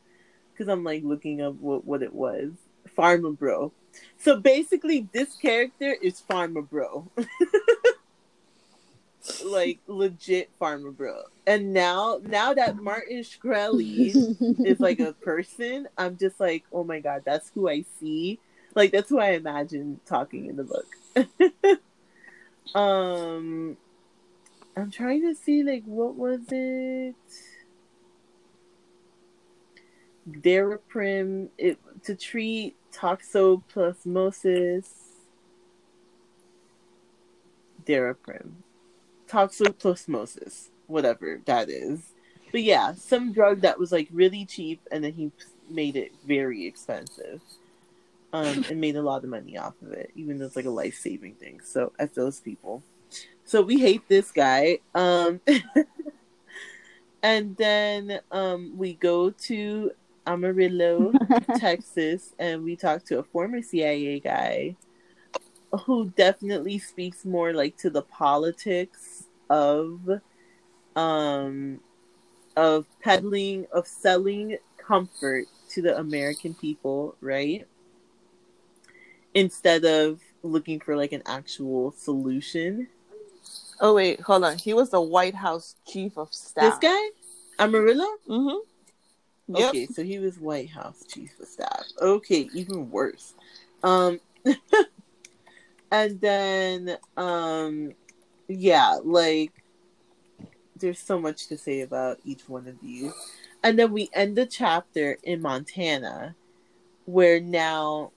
because 0.52 0.68
I'm 0.68 0.85
like 0.85 1.02
looking 1.05 1.40
up 1.40 1.55
what 1.55 1.85
what 1.85 2.02
it 2.02 2.14
was. 2.14 2.52
Pharma 2.97 3.36
Bro. 3.36 3.72
So 4.18 4.40
basically, 4.40 5.09
this 5.12 5.36
character 5.36 5.93
is 5.93 6.20
Pharma 6.28 6.68
Bro. 6.68 7.10
like 9.44 9.78
legit 9.86 10.51
Pharma 10.60 10.94
Bro. 10.97 11.22
And 11.47 11.72
now 11.72 12.18
now 12.22 12.55
that 12.55 12.76
Martin 12.76 13.20
Shkreli 13.20 14.36
is 14.64 14.81
like 14.81 15.01
a 15.01 15.12
person, 15.22 15.89
I'm 15.97 16.16
just 16.16 16.40
like, 16.40 16.64
oh 16.72 16.85
my 16.85 17.01
god, 17.01 17.22
that's 17.24 17.51
who 17.55 17.68
I 17.68 17.85
see. 18.01 18.39
Like 18.74 18.90
that's 18.90 19.09
who 19.09 19.20
I 19.20 19.31
imagine 19.32 20.01
talking 20.06 20.47
in 20.47 20.56
the 20.56 20.64
book. 20.64 20.86
Um 22.74 23.77
I'm 24.77 24.91
trying 24.91 25.23
to 25.23 25.35
see 25.35 25.62
like 25.62 25.85
what 25.85 26.16
was 26.16 26.41
it? 26.51 27.15
Daraprim 30.28 31.51
it 31.59 31.78
to 32.05 32.15
treat 32.15 32.77
toxoplasmosis. 32.93 34.89
Daraprim. 37.85 38.53
Toxoplasmosis, 39.28 40.70
whatever 40.86 41.41
that 41.45 41.69
is. 41.69 42.12
But 42.51 42.62
yeah, 42.62 42.95
some 42.95 43.32
drug 43.32 43.61
that 43.61 43.78
was 43.78 43.93
like 43.93 44.09
really 44.12 44.45
cheap 44.47 44.81
and 44.91 45.05
then 45.05 45.12
he 45.12 45.31
made 45.69 45.97
it 45.97 46.12
very 46.27 46.66
expensive. 46.66 47.41
Um, 48.35 48.65
and 48.69 48.81
made 48.81 48.97
a 48.97 49.02
lot 49.02 49.23
of 49.23 49.31
money 49.31 49.56
off 49.56 49.74
of 49.81 49.93
it, 49.93 50.11
even 50.16 50.39
though 50.39 50.47
it's 50.47 50.56
like 50.56 50.65
a 50.65 50.70
life 50.70 50.97
saving 50.97 51.36
thing. 51.36 51.61
So 51.62 51.93
at 52.01 52.16
those 52.16 52.40
people. 52.40 52.82
So 53.44 53.62
we 53.62 53.78
hate 53.78 54.09
this 54.09 54.32
guy. 54.32 54.81
Um 54.93 55.40
and 57.23 57.56
then 57.56 58.19
um 58.32 58.77
we 58.77 58.94
go 58.94 59.31
to 59.31 59.93
Amarillo, 60.27 61.12
Texas, 61.59 62.35
and 62.40 62.65
we 62.65 62.74
talk 62.74 63.05
to 63.05 63.20
a 63.20 63.23
former 63.23 63.62
CIA 63.62 64.19
guy 64.19 64.74
who 65.86 66.11
definitely 66.11 66.78
speaks 66.78 67.24
more 67.24 67.52
like 67.52 67.77
to 67.77 67.90
the 67.90 68.02
politics 68.02 69.28
of 69.48 70.01
um 70.97 71.78
of 72.56 72.86
peddling 73.01 73.66
of 73.73 73.86
selling 73.86 74.59
comfort 74.77 75.47
to 75.69 75.82
the 75.82 75.97
American 75.98 76.55
people, 76.55 77.15
right? 77.20 77.66
Instead 79.35 79.85
of 79.85 80.20
looking 80.43 80.81
for 80.81 80.97
like 80.97 81.12
an 81.12 81.23
actual 81.27 81.93
solution. 81.93 82.89
oh 83.81 83.94
wait, 83.94 84.20
hold 84.20 84.44
on. 84.44 84.59
He 84.59 84.74
was 84.74 84.90
the 84.90 85.01
White 85.01 85.35
House 85.35 85.74
chief 85.86 86.16
of 86.16 86.32
staff. 86.32 86.81
This 86.81 86.90
guy, 86.90 87.65
Amarillo? 87.65 88.06
Mm-hmm. 88.28 89.56
Yep. 89.56 89.69
Okay, 89.69 89.86
so 89.86 90.02
he 90.02 90.19
was 90.19 90.39
White 90.39 90.70
House 90.70 91.05
chief 91.06 91.39
of 91.40 91.47
staff. 91.48 91.85
Okay, 92.01 92.48
even 92.55 92.90
worse. 92.90 93.35
Um 93.82 94.20
and 95.90 96.20
then 96.20 96.97
um 97.16 97.93
yeah, 98.48 98.98
like 99.02 99.52
there's 100.77 100.98
so 100.98 101.19
much 101.19 101.47
to 101.48 101.56
say 101.59 101.81
about 101.81 102.19
each 102.24 102.48
one 102.48 102.66
of 102.66 102.81
these. 102.81 103.12
And 103.62 103.78
then 103.78 103.93
we 103.93 104.11
end 104.12 104.36
the 104.36 104.47
chapter 104.47 105.19
in 105.23 105.40
Montana 105.40 106.35
where 107.06 107.40
now 107.40 108.12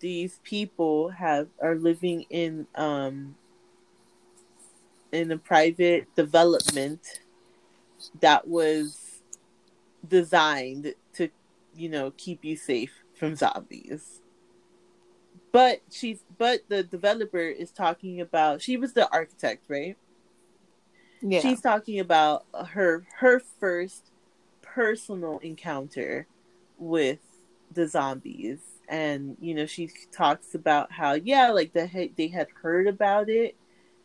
these 0.00 0.40
people 0.44 1.10
have 1.10 1.48
are 1.62 1.76
living 1.76 2.24
in 2.30 2.66
um 2.74 3.34
in 5.12 5.30
a 5.30 5.38
private 5.38 6.12
development 6.16 7.20
that 8.20 8.46
was 8.48 9.20
designed 10.06 10.94
to, 11.14 11.28
you 11.74 11.88
know, 11.88 12.12
keep 12.16 12.44
you 12.44 12.56
safe 12.56 12.92
from 13.14 13.36
zombies. 13.36 14.20
But 15.52 15.82
she's 15.90 16.24
but 16.36 16.62
the 16.68 16.82
developer 16.82 17.38
is 17.38 17.70
talking 17.70 18.20
about 18.20 18.60
she 18.60 18.76
was 18.76 18.92
the 18.92 19.10
architect, 19.12 19.64
right? 19.68 19.96
Yeah. 21.22 21.40
She's 21.40 21.60
talking 21.60 22.00
about 22.00 22.44
her 22.66 23.06
her 23.18 23.40
first 23.60 24.10
personal 24.62 25.38
encounter 25.38 26.26
with 26.76 27.20
the 27.72 27.86
zombies 27.86 28.73
and 28.88 29.36
you 29.40 29.54
know 29.54 29.66
she 29.66 29.90
talks 30.12 30.54
about 30.54 30.92
how 30.92 31.14
yeah 31.14 31.50
like 31.50 31.72
the 31.72 32.10
they 32.16 32.28
had 32.28 32.48
heard 32.62 32.86
about 32.86 33.28
it 33.28 33.56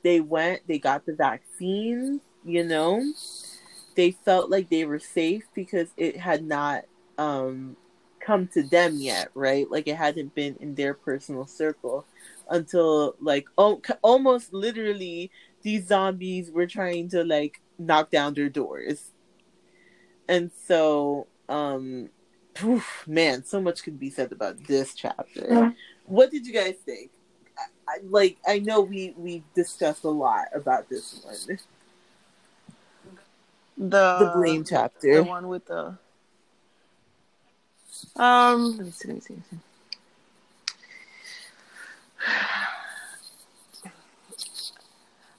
they 0.03 0.19
went 0.19 0.61
they 0.67 0.79
got 0.79 1.05
the 1.05 1.13
vaccine 1.13 2.21
you 2.43 2.63
know, 2.63 3.03
they 3.95 4.11
felt 4.11 4.49
like 4.49 4.69
they 4.69 4.85
were 4.85 4.99
safe 4.99 5.43
because 5.53 5.89
it 5.97 6.17
had 6.17 6.43
not 6.43 6.85
um, 7.17 7.75
come 8.19 8.47
to 8.47 8.63
them 8.63 8.95
yet, 8.97 9.29
right? 9.33 9.69
Like 9.69 9.87
it 9.87 9.95
hadn't 9.95 10.35
been 10.35 10.55
in 10.59 10.75
their 10.75 10.93
personal 10.93 11.45
circle 11.45 12.05
until 12.49 13.15
like 13.19 13.47
oh, 13.57 13.81
almost 14.01 14.53
literally 14.53 15.31
these 15.61 15.87
zombies 15.87 16.49
were 16.49 16.67
trying 16.67 17.09
to 17.09 17.23
like 17.23 17.61
knock 17.77 18.09
down 18.09 18.33
their 18.33 18.49
doors. 18.49 19.11
And 20.27 20.51
so 20.67 21.27
um 21.49 22.09
Oof, 22.63 23.03
man, 23.07 23.43
so 23.45 23.61
much 23.61 23.83
could 23.83 23.99
be 23.99 24.09
said 24.09 24.31
about 24.31 24.61
this 24.65 24.93
chapter. 24.93 25.47
Yeah. 25.49 25.71
What 26.05 26.31
did 26.31 26.45
you 26.45 26.53
guys 26.53 26.75
think? 26.85 27.11
I, 27.57 27.93
I, 27.93 27.97
like, 28.03 28.37
I 28.47 28.59
know 28.59 28.81
we 28.81 29.13
we 29.17 29.43
discussed 29.55 30.03
a 30.03 30.09
lot 30.09 30.47
about 30.53 30.89
this 30.89 31.21
one. 31.23 31.59
The 33.77 34.25
the 34.25 34.31
blame 34.35 34.63
chapter, 34.65 35.15
the 35.15 35.23
one 35.23 35.47
with 35.47 35.65
the 35.65 35.97
um. 38.15 38.77
Let 38.77 38.85
me 38.85 38.91
see. 38.91 39.07
Let 39.07 39.15
me 39.15 39.21
see. 39.21 39.33
Let 39.33 39.39
me 39.39 39.51
see. 39.51 39.59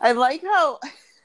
I 0.00 0.12
like 0.12 0.42
how, 0.42 0.80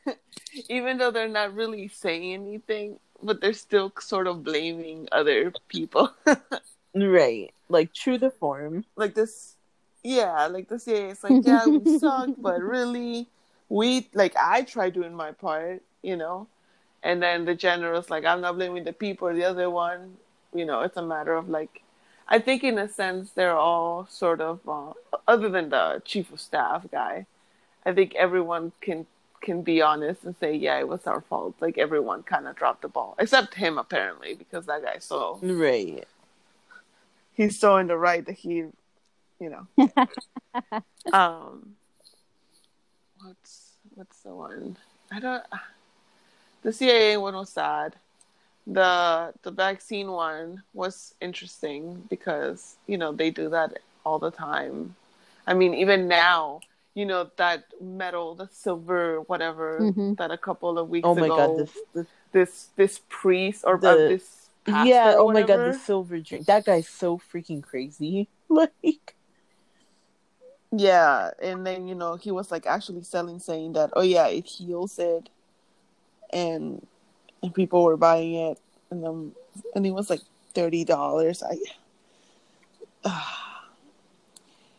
even 0.69 0.97
though 0.97 1.11
they're 1.11 1.29
not 1.29 1.55
really 1.55 1.87
saying 1.87 2.33
anything, 2.33 2.99
but 3.21 3.41
they're 3.41 3.53
still 3.53 3.91
sort 3.99 4.27
of 4.27 4.43
blaming 4.43 5.07
other 5.11 5.53
people. 5.67 6.11
right. 6.95 7.53
Like 7.69 7.93
true 7.93 8.17
to 8.19 8.29
form. 8.29 8.85
Like 8.95 9.15
this 9.15 9.55
yeah, 10.05 10.45
like 10.45 10.69
the 10.69 10.81
yeah, 10.85 11.09
it's 11.09 11.23
like, 11.23 11.43
yeah, 11.43 11.65
we 11.65 11.97
suck, 11.99 12.29
but 12.37 12.61
really 12.61 13.27
we 13.69 14.07
like 14.13 14.35
I 14.37 14.61
try 14.61 14.91
doing 14.91 15.15
my 15.15 15.31
part, 15.31 15.81
you 16.03 16.15
know. 16.15 16.47
And 17.01 17.21
then 17.21 17.45
the 17.45 17.55
general's 17.55 18.09
like, 18.11 18.23
I'm 18.23 18.41
not 18.41 18.55
blaming 18.55 18.83
the 18.83 18.93
people 18.93 19.27
or 19.27 19.33
the 19.33 19.45
other 19.45 19.69
one. 19.69 20.17
You 20.53 20.65
know, 20.65 20.81
it's 20.81 20.97
a 20.97 21.01
matter 21.01 21.33
of 21.33 21.49
like 21.49 21.81
I 22.27 22.37
think 22.37 22.63
in 22.63 22.77
a 22.77 22.87
sense 22.87 23.31
they're 23.31 23.57
all 23.57 24.05
sort 24.09 24.41
of 24.41 24.59
uh, 24.67 24.93
other 25.27 25.49
than 25.49 25.69
the 25.69 26.03
chief 26.05 26.31
of 26.31 26.39
staff 26.39 26.85
guy. 26.91 27.25
I 27.83 27.93
think 27.93 28.13
everyone 28.13 28.73
can 28.81 29.07
can 29.45 29.61
be 29.61 29.81
honest 29.81 30.23
and 30.25 30.35
say, 30.39 30.53
yeah, 30.55 30.77
it 30.79 30.87
was 30.87 31.07
our 31.07 31.21
fault. 31.21 31.55
Like 31.61 31.77
everyone 31.77 32.23
kind 32.23 32.47
of 32.47 32.55
dropped 32.55 32.81
the 32.81 32.89
ball, 32.89 33.15
except 33.19 33.53
him 33.53 33.77
apparently, 33.77 34.33
because 34.33 34.65
that 34.65 34.83
guy's 34.83 35.05
so 35.05 35.39
right. 35.41 36.05
He's 37.33 37.57
so 37.57 37.77
in 37.77 37.87
the 37.87 37.97
right 37.97 38.25
that 38.25 38.33
he, 38.33 38.65
you 39.39 39.49
know. 39.53 39.67
um, 41.13 41.75
what's 43.23 43.73
what's 43.93 44.19
the 44.21 44.33
one? 44.33 44.77
I 45.11 45.19
don't. 45.19 45.43
The 46.63 46.73
CIA 46.73 47.17
one 47.17 47.35
was 47.35 47.49
sad. 47.49 47.95
The 48.65 49.33
the 49.43 49.51
vaccine 49.51 50.11
one 50.11 50.63
was 50.73 51.13
interesting 51.21 52.03
because 52.09 52.77
you 52.87 52.97
know 52.97 53.11
they 53.11 53.29
do 53.29 53.49
that 53.49 53.77
all 54.03 54.17
the 54.17 54.31
time. 54.31 54.95
I 55.45 55.53
mean, 55.53 55.75
even 55.75 56.07
now 56.07 56.61
you 56.95 57.05
know 57.05 57.29
that 57.35 57.65
medal, 57.79 58.35
the 58.35 58.47
silver, 58.51 59.21
whatever 59.21 59.79
mm-hmm. 59.81 60.13
that 60.15 60.31
a 60.31 60.37
couple 60.37 60.79
of 60.79 60.89
weeks 60.89 61.03
ago. 61.03 61.11
oh 61.11 61.15
my 61.15 61.25
ago. 61.25 61.35
God, 61.35 61.57
this, 61.59 61.77
this 61.93 62.07
this 62.31 62.69
this 62.75 63.01
priest 63.09 63.63
or 63.67 63.77
the, 63.77 63.89
uh, 63.89 63.95
this 63.95 64.49
yeah. 64.65 65.13
Oh 65.17 65.31
my 65.31 65.43
God, 65.43 65.57
the 65.57 65.73
silver 65.77 66.19
drink. 66.19 66.47
That 66.47 66.65
guy's 66.65 66.87
so 66.87 67.19
freaking 67.19 67.61
crazy. 67.61 68.27
Like. 68.47 69.15
Yeah, 70.71 71.31
and 71.41 71.65
then 71.65 71.87
you 71.87 71.95
know 71.95 72.15
he 72.15 72.29
was 72.29 72.51
like 72.51 72.67
actually 72.67 73.01
selling, 73.01 73.39
saying 73.39 73.73
that 73.73 73.89
oh 73.93 74.03
yeah, 74.03 74.27
it 74.27 74.45
heals 74.45 74.99
it, 74.99 75.29
and 76.31 76.85
and 77.41 77.53
people 77.53 77.83
were 77.83 77.97
buying 77.97 78.35
it, 78.35 78.59
and 78.91 79.03
then 79.03 79.31
and 79.73 79.85
it 79.85 79.91
was 79.91 80.11
like 80.11 80.21
thirty 80.53 80.85
dollars. 80.85 81.41
I. 81.41 81.57
Uh, 83.03 83.21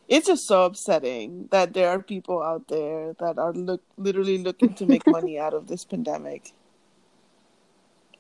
it's 0.09 0.27
just 0.29 0.47
so 0.47 0.65
upsetting 0.65 1.49
that 1.51 1.73
there 1.73 1.89
are 1.89 2.01
people 2.01 2.43
out 2.43 2.69
there 2.69 3.15
that 3.19 3.39
are 3.39 3.53
look 3.53 3.83
literally 3.97 4.39
looking 4.39 4.73
to 4.75 4.87
make 4.87 5.07
money 5.07 5.39
out 5.39 5.55
of 5.55 5.67
this 5.67 5.85
pandemic. 5.85 6.53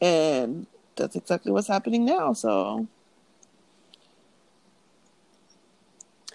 And 0.00 0.66
that's 0.96 1.16
exactly 1.16 1.52
what's 1.52 1.68
happening 1.68 2.04
now 2.04 2.32
so. 2.32 2.86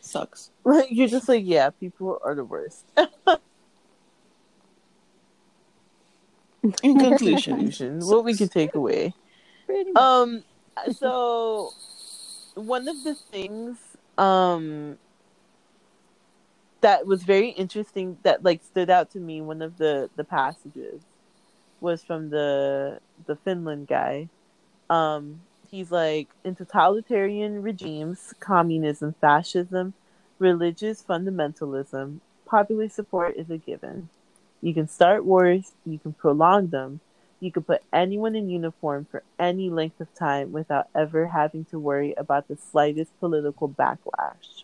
Sucks. 0.01 0.49
Right, 0.63 0.91
you're 0.91 1.07
just 1.07 1.27
like 1.27 1.43
yeah 1.45 1.71
people 1.71 2.19
are 2.23 2.35
the 2.35 2.45
worst. 2.45 2.85
In 6.83 6.99
conclusion. 6.99 7.99
What 8.05 8.23
we 8.23 8.35
can 8.35 8.47
take 8.47 8.75
away. 8.75 9.13
Um 9.95 10.43
so 10.91 11.71
one 12.55 12.87
of 12.87 13.03
the 13.03 13.15
things 13.15 13.77
um 14.17 14.97
that 16.81 17.05
was 17.05 17.23
very 17.23 17.49
interesting 17.49 18.17
that 18.23 18.43
like 18.43 18.63
stood 18.63 18.89
out 18.89 19.11
to 19.11 19.19
me 19.19 19.41
one 19.41 19.61
of 19.61 19.77
the 19.77 20.09
the 20.15 20.23
passages 20.23 21.01
was 21.79 22.03
from 22.03 22.29
the 22.29 22.99
the 23.25 23.35
finland 23.37 23.87
guy. 23.87 24.27
Um 24.89 25.41
he's 25.69 25.91
like 25.91 26.29
in 26.43 26.55
totalitarian 26.55 27.61
regimes 27.61 28.33
communism 28.39 29.15
fascism 29.21 29.93
religious 30.39 31.03
fundamentalism 31.03 32.19
popular 32.45 32.89
support 32.89 33.37
is 33.37 33.49
a 33.49 33.57
given. 33.57 34.09
You 34.61 34.73
can 34.73 34.87
start 34.87 35.25
wars 35.25 35.73
you 35.85 35.99
can 35.99 36.13
prolong 36.13 36.67
them. 36.67 36.99
You 37.39 37.51
can 37.51 37.63
put 37.63 37.81
anyone 37.91 38.35
in 38.35 38.49
uniform 38.49 39.07
for 39.09 39.23
any 39.39 39.69
length 39.69 39.99
of 40.01 40.13
time 40.13 40.51
without 40.51 40.87
ever 40.93 41.27
having 41.27 41.65
to 41.65 41.79
worry 41.79 42.13
about 42.15 42.47
the 42.47 42.57
slightest 42.57 43.17
political 43.19 43.69
backlash 43.69 44.63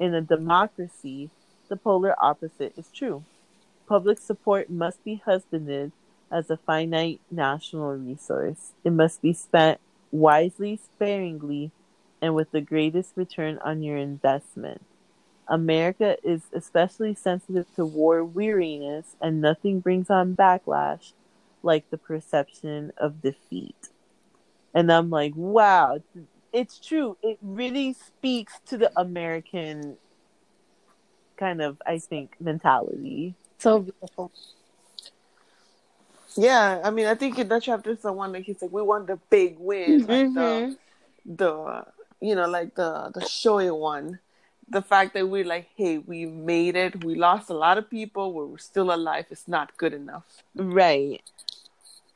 in 0.00 0.14
a 0.14 0.22
democracy, 0.22 1.30
the 1.68 1.76
polar 1.76 2.16
opposite 2.18 2.72
is 2.76 2.88
true. 2.92 3.22
Public 3.86 4.18
support 4.18 4.70
must 4.70 5.04
be 5.04 5.22
husbanded 5.24 5.92
as 6.32 6.48
a 6.48 6.56
finite 6.56 7.20
national 7.30 7.96
resource. 7.96 8.72
It 8.82 8.92
must 8.92 9.20
be 9.20 9.32
spent 9.32 9.78
wisely, 10.10 10.76
sparingly, 10.76 11.70
and 12.22 12.34
with 12.34 12.50
the 12.50 12.60
greatest 12.60 13.12
return 13.16 13.58
on 13.58 13.82
your 13.82 13.96
investment. 13.96 14.82
America 15.46 16.16
is 16.22 16.42
especially 16.52 17.14
sensitive 17.14 17.66
to 17.74 17.84
war 17.84 18.24
weariness, 18.24 19.16
and 19.20 19.40
nothing 19.40 19.80
brings 19.80 20.08
on 20.08 20.36
backlash 20.36 21.12
like 21.62 21.90
the 21.90 21.98
perception 21.98 22.92
of 22.96 23.20
defeat. 23.20 23.88
And 24.72 24.90
I'm 24.92 25.10
like, 25.10 25.32
wow, 25.34 26.00
it's 26.52 26.78
true. 26.78 27.16
It 27.22 27.38
really 27.42 27.94
speaks 27.94 28.60
to 28.66 28.78
the 28.78 28.92
American 28.98 29.96
kind 31.36 31.62
of, 31.62 31.80
I 31.86 31.98
think, 31.98 32.36
mentality. 32.40 33.34
So 33.58 33.80
beautiful. 33.80 34.30
Yeah, 36.36 36.80
I 36.84 36.90
mean, 36.90 37.06
I 37.06 37.14
think 37.14 37.38
in 37.38 37.48
that 37.48 37.62
chapter 37.62 37.90
is 37.90 38.00
the 38.00 38.12
one 38.12 38.32
that 38.32 38.42
he's 38.42 38.62
like, 38.62 38.72
we 38.72 38.82
want 38.82 39.08
the 39.08 39.18
big 39.30 39.58
win, 39.58 40.06
mm-hmm. 40.06 40.34
the, 40.34 40.76
the, 41.26 41.86
you 42.20 42.34
know, 42.34 42.48
like 42.48 42.74
the 42.74 43.10
the 43.14 43.26
showy 43.26 43.70
one. 43.70 44.20
The 44.68 44.82
fact 44.82 45.14
that 45.14 45.28
we're 45.28 45.44
like, 45.44 45.68
hey, 45.74 45.98
we 45.98 46.26
made 46.26 46.76
it. 46.76 47.04
We 47.04 47.16
lost 47.16 47.50
a 47.50 47.54
lot 47.54 47.76
of 47.76 47.90
people. 47.90 48.32
We're 48.32 48.56
still 48.58 48.94
alive. 48.94 49.26
It's 49.30 49.48
not 49.48 49.76
good 49.76 49.92
enough. 49.92 50.44
Right 50.54 51.20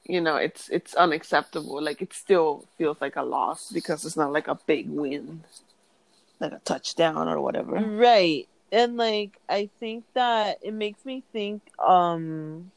you 0.05 0.21
know 0.21 0.37
it's 0.37 0.69
it's 0.69 0.95
unacceptable. 0.95 1.83
Like 1.83 2.03
it 2.03 2.13
still 2.13 2.67
feels 2.79 2.99
like 3.01 3.17
a 3.17 3.23
loss 3.23 3.71
because 3.71 4.05
it's 4.05 4.17
not 4.17 4.33
like 4.33 4.49
a 4.49 4.59
big 4.67 4.89
win. 4.89 5.45
Like 6.41 6.53
a 6.53 6.61
touchdown 6.65 7.29
or 7.29 7.41
whatever. 7.41 7.77
Right. 7.77 8.49
And 8.73 8.97
like 8.97 9.39
i 9.49 9.71
think 9.79 10.05
that 10.15 10.59
it 10.63 10.75
makes 10.75 11.05
me 11.05 11.23
think 11.33 11.63
um 11.79 12.73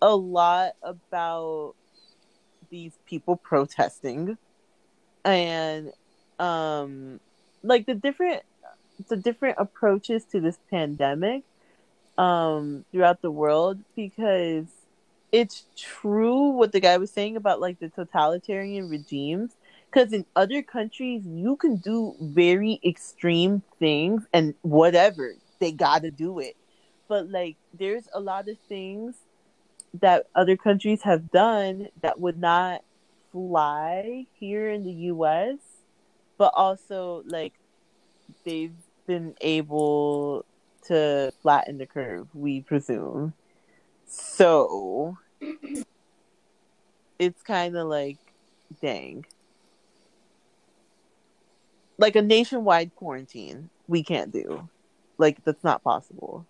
a 0.00 0.16
lot 0.16 0.72
about 0.82 1.74
these 2.70 2.92
people 3.06 3.36
protesting 3.36 4.36
and 5.24 5.92
um 6.38 7.20
like 7.62 7.86
the 7.86 7.94
different 7.94 8.42
the 9.08 9.16
different 9.16 9.56
approaches 9.58 10.24
to 10.24 10.40
this 10.40 10.58
pandemic 10.70 11.42
um 12.18 12.84
throughout 12.90 13.20
the 13.22 13.30
world 13.30 13.78
because 13.94 14.66
it's 15.32 15.64
true 15.76 16.50
what 16.50 16.72
the 16.72 16.80
guy 16.80 16.98
was 16.98 17.10
saying 17.10 17.36
about 17.36 17.60
like 17.60 17.80
the 17.80 17.88
totalitarian 17.88 18.88
regimes 18.88 19.52
because 19.90 20.12
in 20.12 20.24
other 20.36 20.62
countries 20.62 21.22
you 21.26 21.56
can 21.56 21.76
do 21.76 22.14
very 22.20 22.78
extreme 22.84 23.62
things 23.78 24.24
and 24.32 24.54
whatever 24.62 25.34
they 25.58 25.72
gotta 25.72 26.10
do 26.10 26.38
it. 26.38 26.56
But 27.08 27.30
like 27.30 27.56
there's 27.78 28.08
a 28.14 28.20
lot 28.20 28.48
of 28.48 28.58
things 28.68 29.16
that 30.00 30.26
other 30.34 30.56
countries 30.56 31.02
have 31.02 31.30
done 31.30 31.88
that 32.00 32.20
would 32.20 32.38
not 32.38 32.82
fly 33.32 34.26
here 34.38 34.70
in 34.70 34.84
the 34.84 34.92
us 34.92 35.58
but 36.38 36.52
also 36.56 37.22
like 37.26 37.52
they've 38.44 38.74
been 39.06 39.34
able 39.40 40.44
to 40.86 41.32
flatten 41.42 41.78
the 41.78 41.86
curve 41.86 42.26
we 42.34 42.60
presume. 42.60 43.32
So 44.06 45.16
it's 47.18 47.42
kind 47.42 47.76
of 47.76 47.86
like, 47.86 48.18
dang. 48.80 49.24
Like 51.98 52.16
a 52.16 52.22
nationwide 52.22 52.94
quarantine, 52.96 53.70
we 53.86 54.02
can't 54.02 54.32
do. 54.32 54.68
Like, 55.18 55.44
that's 55.44 55.62
not 55.62 55.84
possible. 55.84 56.46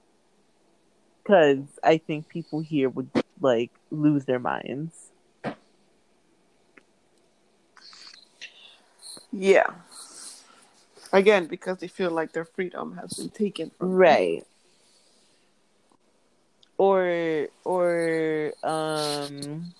Because 1.22 1.60
I 1.82 1.98
think 1.98 2.28
people 2.28 2.60
here 2.60 2.88
would, 2.88 3.10
like, 3.40 3.70
lose 3.90 4.24
their 4.24 4.38
minds. 4.38 5.10
Yeah. 9.30 9.70
Again, 11.12 11.46
because 11.46 11.78
they 11.78 11.88
feel 11.88 12.10
like 12.10 12.32
their 12.32 12.44
freedom 12.44 12.96
has 12.96 13.12
been 13.14 13.30
taken 13.30 13.70
from 13.78 13.90
them. 13.90 14.42
Or, 16.78 17.48
or, 17.64 18.52
um, 18.62 19.72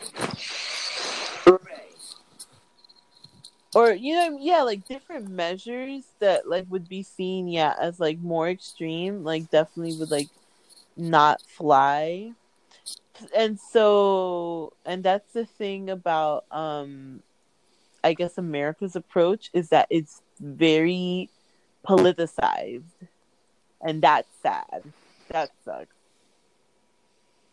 or 3.74 3.92
you 3.92 4.14
know 4.14 4.38
yeah 4.38 4.62
like 4.62 4.86
different 4.86 5.28
measures 5.30 6.04
that 6.18 6.46
like 6.46 6.66
would 6.68 6.88
be 6.88 7.02
seen 7.02 7.48
yeah 7.48 7.74
as 7.80 7.98
like 7.98 8.18
more 8.18 8.48
extreme 8.48 9.24
like 9.24 9.50
definitely 9.50 9.94
would 9.94 10.10
like 10.10 10.28
not 10.96 11.40
fly. 11.42 12.32
And 13.36 13.58
so 13.58 14.72
and 14.84 15.02
that's 15.02 15.32
the 15.32 15.46
thing 15.46 15.90
about 15.90 16.44
um 16.50 17.22
i 18.02 18.14
guess 18.14 18.36
america's 18.36 18.96
approach 18.96 19.50
is 19.52 19.68
that 19.68 19.86
it's 19.90 20.22
very 20.40 21.30
politicized. 21.86 22.82
And 23.84 24.00
that's 24.00 24.28
sad. 24.42 24.84
That 25.30 25.50
sucks 25.64 25.94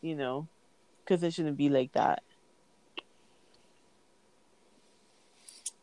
you 0.01 0.15
know 0.15 0.47
because 1.03 1.23
it 1.23 1.33
shouldn't 1.33 1.57
be 1.57 1.69
like 1.69 1.91
that. 1.93 2.23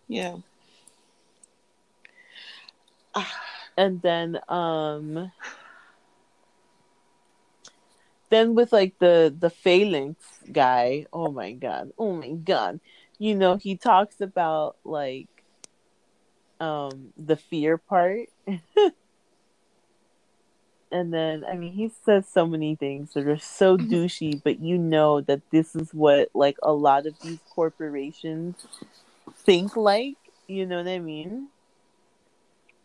Yeah. 0.09 0.37
and 3.77 4.01
then 4.03 4.39
um 4.49 5.33
then 8.31 8.55
with 8.55 8.73
like 8.73 8.99
the 8.99 9.35
the 9.39 9.51
phalanx 9.51 10.25
guy 10.53 11.07
oh 11.13 11.31
my 11.31 11.53
god 11.53 11.93
oh 11.99 12.13
my 12.13 12.31
god. 12.31 12.81
You 13.19 13.35
know 13.35 13.57
he 13.57 13.77
talks 13.77 14.21
about 14.21 14.77
like 14.85 15.29
um 16.61 17.13
the 17.17 17.37
fear 17.37 17.79
part 17.79 18.29
and 20.93 21.13
then 21.13 21.45
i 21.51 21.55
mean 21.57 21.73
he 21.73 21.91
says 22.05 22.27
so 22.29 22.47
many 22.47 22.77
things 22.77 23.13
that 23.15 23.27
are 23.27 23.39
so 23.39 23.77
douchey 23.77 24.41
but 24.43 24.61
you 24.61 24.79
know 24.79 25.21
that 25.21 25.43
this 25.51 25.75
is 25.75 25.93
what 25.93 26.29
like 26.35 26.57
a 26.63 26.73
lot 26.73 27.07
of 27.07 27.19
these 27.21 27.41
corporations 27.51 28.55
think 29.45 29.77
like 29.77 30.17
you 30.49 30.67
know 30.67 30.79
what 30.79 30.89
i 30.89 30.99
mean? 30.99 31.49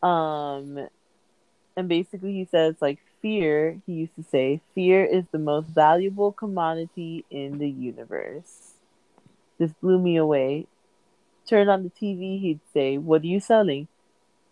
Um 0.02 0.88
and 1.78 1.88
basically 1.88 2.34
he 2.34 2.46
says 2.46 2.76
like 2.82 3.00
fear 3.22 3.80
he 3.86 3.94
used 3.94 4.16
to 4.16 4.24
say 4.24 4.62
fear 4.74 5.06
is 5.06 5.26
the 5.32 5.40
most 5.40 5.68
valuable 5.68 6.32
commodity 6.32 7.24
in 7.30 7.60
the 7.60 7.70
universe. 7.70 8.74
This 9.60 9.72
blew 9.74 10.00
me 10.00 10.18
away. 10.18 10.66
Turn 11.48 11.70
on 11.70 11.84
the 11.84 11.90
tv 11.90 12.40
he'd 12.42 12.62
say 12.74 12.98
what 12.98 13.22
are 13.22 13.28
you 13.28 13.40
selling 13.40 13.88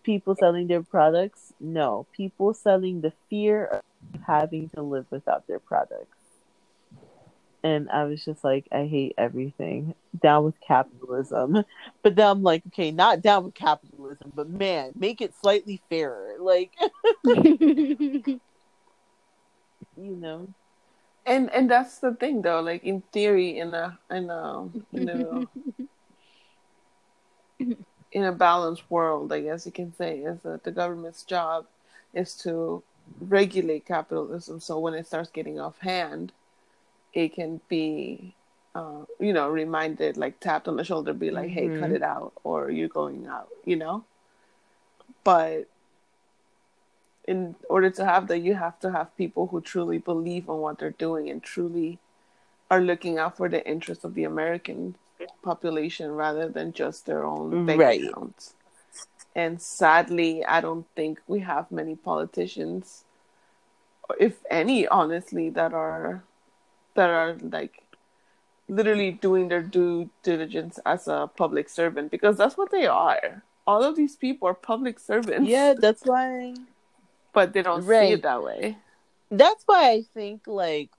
people 0.09 0.35
selling 0.35 0.65
their 0.65 0.81
products? 0.81 1.53
No. 1.59 2.07
People 2.13 2.55
selling 2.55 3.01
the 3.01 3.13
fear 3.29 3.65
of 3.65 3.81
having 4.25 4.67
to 4.69 4.81
live 4.81 5.05
without 5.11 5.45
their 5.45 5.59
products. 5.59 6.17
And 7.61 7.89
i 7.91 8.05
was 8.05 8.25
just 8.25 8.43
like 8.43 8.67
i 8.71 8.85
hate 8.85 9.13
everything. 9.19 9.93
Down 10.19 10.45
with 10.45 10.59
capitalism. 10.61 11.63
But 12.01 12.15
then 12.15 12.25
i'm 12.27 12.41
like 12.41 12.63
okay 12.67 12.89
not 12.89 13.21
down 13.21 13.43
with 13.43 13.53
capitalism 13.53 14.31
but 14.33 14.49
man 14.49 14.93
make 14.95 15.21
it 15.21 15.35
slightly 15.39 15.79
fairer. 15.89 16.37
Like 16.39 16.71
you 17.23 18.39
know? 19.95 20.47
And 21.27 21.53
and 21.53 21.69
that's 21.69 21.99
the 21.99 22.15
thing 22.15 22.41
though, 22.41 22.61
like 22.61 22.83
in 22.83 23.03
theory 23.13 23.59
in 23.59 23.75
a 23.75 23.99
in 24.09 24.31
a 24.31 24.69
in 24.91 25.09
a 25.09 25.47
in 28.11 28.23
a 28.23 28.31
balanced 28.31 28.89
world, 28.89 29.31
I 29.31 29.41
guess 29.41 29.65
you 29.65 29.71
can 29.71 29.93
say, 29.93 30.19
is 30.19 30.39
that 30.41 30.63
the 30.63 30.71
government's 30.71 31.23
job 31.23 31.65
is 32.13 32.35
to 32.37 32.83
regulate 33.19 33.85
capitalism. 33.85 34.59
So 34.59 34.79
when 34.79 34.93
it 34.93 35.07
starts 35.07 35.29
getting 35.29 35.59
off 35.59 35.79
hand, 35.79 36.31
it 37.13 37.33
can 37.33 37.61
be, 37.67 38.35
uh, 38.75 39.05
you 39.19 39.33
know, 39.33 39.49
reminded, 39.49 40.17
like 40.17 40.39
tapped 40.39 40.67
on 40.67 40.77
the 40.77 40.83
shoulder, 40.83 41.13
be 41.13 41.31
like, 41.31 41.49
"Hey, 41.49 41.69
cut 41.69 41.89
Mhm. 41.89 41.95
it 41.95 42.03
out," 42.03 42.33
or 42.43 42.69
"You're 42.69 42.87
going 42.87 43.27
out," 43.27 43.49
you 43.65 43.75
know. 43.75 44.05
But 45.23 45.67
in 47.25 47.55
order 47.69 47.89
to 47.91 48.05
have 48.05 48.27
that, 48.27 48.39
you 48.39 48.55
have 48.55 48.79
to 48.79 48.91
have 48.91 49.15
people 49.17 49.47
who 49.47 49.61
truly 49.61 49.97
believe 49.99 50.47
in 50.47 50.57
what 50.57 50.79
they're 50.79 50.91
doing 50.91 51.29
and 51.29 51.43
truly 51.43 51.99
are 52.71 52.81
looking 52.81 53.17
out 53.17 53.37
for 53.37 53.49
the 53.49 53.67
interests 53.67 54.03
of 54.03 54.13
the 54.13 54.23
American 54.23 54.95
population 55.43 56.11
rather 56.11 56.47
than 56.49 56.73
just 56.73 57.05
their 57.05 57.23
own 57.25 57.57
bank 57.65 57.79
Right. 57.79 58.01
accounts. 58.09 58.53
And 59.35 59.61
sadly, 59.61 60.45
I 60.45 60.61
don't 60.61 60.85
think 60.95 61.21
we 61.27 61.39
have 61.41 61.71
many 61.71 61.95
politicians, 61.95 63.05
if 64.19 64.39
any, 64.49 64.87
honestly, 64.87 65.49
that 65.51 65.73
are 65.73 66.23
that 66.95 67.09
are 67.09 67.37
like 67.41 67.83
literally 68.67 69.11
doing 69.11 69.47
their 69.47 69.61
due 69.61 70.09
diligence 70.23 70.79
as 70.85 71.07
a 71.07 71.29
public 71.35 71.69
servant 71.69 72.11
because 72.11 72.37
that's 72.37 72.57
what 72.57 72.71
they 72.71 72.85
are. 72.87 73.43
All 73.67 73.83
of 73.83 73.95
these 73.95 74.15
people 74.15 74.47
are 74.47 74.53
public 74.53 74.99
servants. 74.99 75.49
yeah 75.49 75.73
that's 75.77 76.03
why 76.05 76.53
but 77.33 77.53
they 77.53 77.61
don't 77.61 77.83
see 77.83 78.11
it 78.11 78.21
that 78.23 78.43
way. 78.43 78.77
that's 79.31 79.63
why 79.65 79.91
I 79.91 80.03
think 80.13 80.47
like 80.47 80.89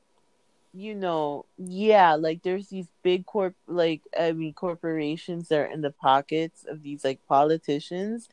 you 0.72 0.94
know 0.94 1.44
yeah 1.58 2.14
like 2.14 2.42
there's 2.42 2.68
these 2.68 2.86
big 3.02 3.26
corp 3.26 3.54
like 3.66 4.02
I 4.18 4.32
mean 4.32 4.54
corporations 4.54 5.48
that 5.48 5.58
are 5.58 5.64
in 5.64 5.80
the 5.80 5.90
pockets 5.90 6.64
of 6.68 6.82
these 6.82 7.04
like 7.04 7.26
politicians. 7.26 8.28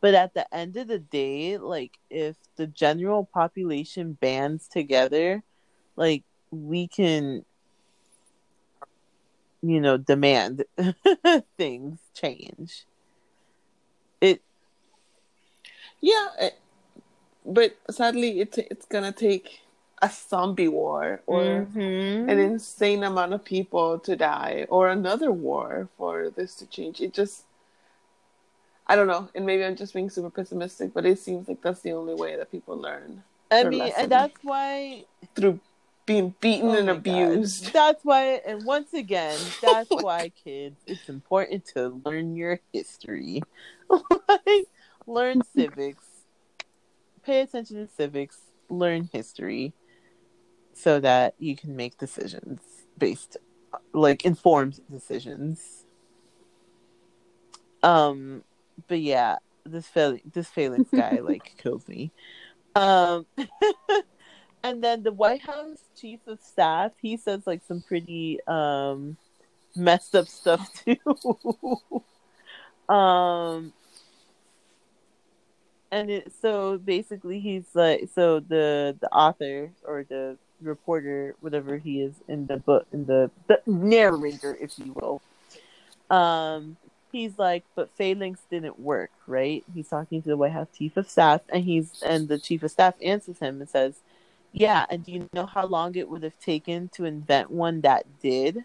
But 0.00 0.14
at 0.14 0.34
the 0.34 0.52
end 0.52 0.76
of 0.76 0.88
the 0.88 0.98
day 0.98 1.58
like 1.58 1.92
if 2.10 2.36
the 2.56 2.66
general 2.66 3.24
population 3.24 4.14
bands 4.14 4.66
together 4.68 5.42
like 5.96 6.24
we 6.50 6.88
can 6.88 7.44
you 9.62 9.80
know 9.80 9.96
demand 9.96 10.64
things 11.56 11.98
change. 12.14 12.84
It 14.20 14.42
Yeah, 16.00 16.50
but 17.44 17.76
sadly, 17.90 18.40
it, 18.40 18.58
it's 18.58 18.86
gonna 18.86 19.12
take 19.12 19.60
a 20.02 20.10
zombie 20.10 20.68
war 20.68 21.22
or 21.26 21.68
Mhm. 21.72 22.28
an 22.28 22.38
insane 22.38 23.04
amount 23.04 23.32
of 23.32 23.44
people 23.44 23.98
to 24.00 24.16
die 24.16 24.66
or 24.68 24.88
another 24.88 25.30
war 25.30 25.88
for 25.96 26.28
this 26.28 26.54
to 26.56 26.66
change. 26.66 27.00
It 27.00 27.14
just, 27.14 27.44
I 28.86 28.96
don't 28.96 29.06
know, 29.06 29.28
and 29.34 29.46
maybe 29.46 29.64
I'm 29.64 29.76
just 29.76 29.94
being 29.94 30.10
super 30.10 30.28
pessimistic, 30.30 30.92
but 30.92 31.06
it 31.06 31.18
seems 31.20 31.48
like 31.48 31.62
that's 31.62 31.80
the 31.82 31.92
only 31.92 32.14
way 32.14 32.36
that 32.36 32.50
people 32.50 32.76
learn 32.76 33.22
I 33.50 33.64
mean 33.64 33.92
that's 34.08 34.38
why 34.42 35.04
through 35.34 35.60
being 36.04 36.34
beaten 36.40 36.70
Oh 36.70 36.78
and 36.78 36.86
my 36.88 36.94
God. 36.94 36.98
abused. 36.98 37.72
That's 37.72 38.04
why, 38.04 38.40
and 38.44 38.64
once 38.64 38.92
again, 38.92 39.38
that's 39.60 39.90
why, 39.94 40.30
kids, 40.30 40.80
it's 40.86 41.08
important 41.08 41.64
to 41.74 42.00
learn 42.04 42.34
your 42.34 42.58
history. 42.72 43.42
like, 44.28 44.66
learn 45.06 45.42
civics, 45.44 46.06
pay 47.22 47.42
attention 47.42 47.76
to 47.76 47.92
civics, 47.92 48.38
learn 48.68 49.08
history, 49.12 49.74
so 50.74 51.00
that 51.00 51.34
you 51.38 51.56
can 51.56 51.76
make 51.76 51.98
decisions 51.98 52.60
based, 52.98 53.36
like, 53.92 54.24
informed 54.24 54.80
decisions. 54.90 55.84
Um, 57.82 58.44
but 58.88 59.00
yeah, 59.00 59.36
this 59.64 59.86
fail, 59.86 60.18
this 60.32 60.48
phalanx 60.48 60.90
guy 60.94 61.18
like 61.22 61.54
kills 61.58 61.86
me. 61.88 62.12
Um. 62.74 63.26
and 64.62 64.82
then 64.82 65.02
the 65.02 65.12
White 65.12 65.42
House 65.42 65.82
chief 65.96 66.20
of 66.26 66.40
staff, 66.40 66.92
he 67.00 67.16
says 67.16 67.46
like 67.46 67.62
some 67.66 67.82
pretty 67.82 68.38
um 68.46 69.16
messed 69.74 70.14
up 70.14 70.28
stuff 70.28 70.68
too. 70.84 70.96
um 72.92 73.72
and 75.90 76.10
it 76.10 76.32
so 76.40 76.78
basically 76.78 77.40
he's 77.40 77.64
like 77.74 78.08
so 78.14 78.40
the 78.40 78.96
the 79.00 79.08
author 79.10 79.70
or 79.84 80.04
the 80.08 80.36
reporter 80.62 81.34
whatever 81.40 81.76
he 81.78 82.02
is 82.02 82.14
in 82.28 82.46
the 82.46 82.56
book 82.56 82.86
in 82.92 83.04
the, 83.06 83.30
the 83.48 83.60
narrator 83.66 84.56
if 84.60 84.78
you 84.78 84.92
will 84.92 85.22
um 86.10 86.76
he's 87.10 87.38
like 87.38 87.64
but 87.74 87.90
phalanx 87.90 88.40
didn't 88.50 88.78
work 88.78 89.10
right 89.26 89.64
he's 89.74 89.88
talking 89.88 90.22
to 90.22 90.28
the 90.28 90.36
white 90.36 90.52
house 90.52 90.68
chief 90.76 90.96
of 90.96 91.08
staff 91.08 91.40
and 91.48 91.64
he's 91.64 92.02
and 92.02 92.28
the 92.28 92.38
chief 92.38 92.62
of 92.62 92.70
staff 92.70 92.94
answers 93.02 93.38
him 93.38 93.60
and 93.60 93.68
says 93.68 94.00
Yeah, 94.52 94.84
and 94.90 95.04
do 95.04 95.12
you 95.12 95.28
know 95.32 95.46
how 95.46 95.66
long 95.66 95.94
it 95.96 96.08
would 96.08 96.22
have 96.22 96.38
taken 96.38 96.88
to 96.90 97.04
invent 97.06 97.50
one 97.50 97.80
that 97.82 98.04
did? 98.20 98.64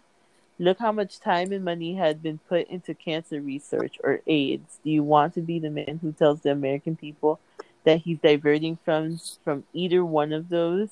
Look 0.58 0.78
how 0.78 0.92
much 0.92 1.20
time 1.20 1.52
and 1.52 1.64
money 1.64 1.94
had 1.94 2.22
been 2.22 2.38
put 2.48 2.68
into 2.68 2.92
cancer 2.94 3.40
research 3.40 3.96
or 4.04 4.20
AIDS. 4.26 4.80
Do 4.84 4.90
you 4.90 5.02
want 5.02 5.34
to 5.34 5.40
be 5.40 5.58
the 5.58 5.70
man 5.70 5.98
who 6.02 6.12
tells 6.12 6.40
the 6.42 6.50
American 6.52 6.96
people 6.96 7.38
that 7.84 8.00
he's 8.00 8.18
diverting 8.18 8.76
from 8.84 9.18
from 9.44 9.64
either 9.72 10.04
one 10.04 10.32
of 10.32 10.48
those 10.50 10.90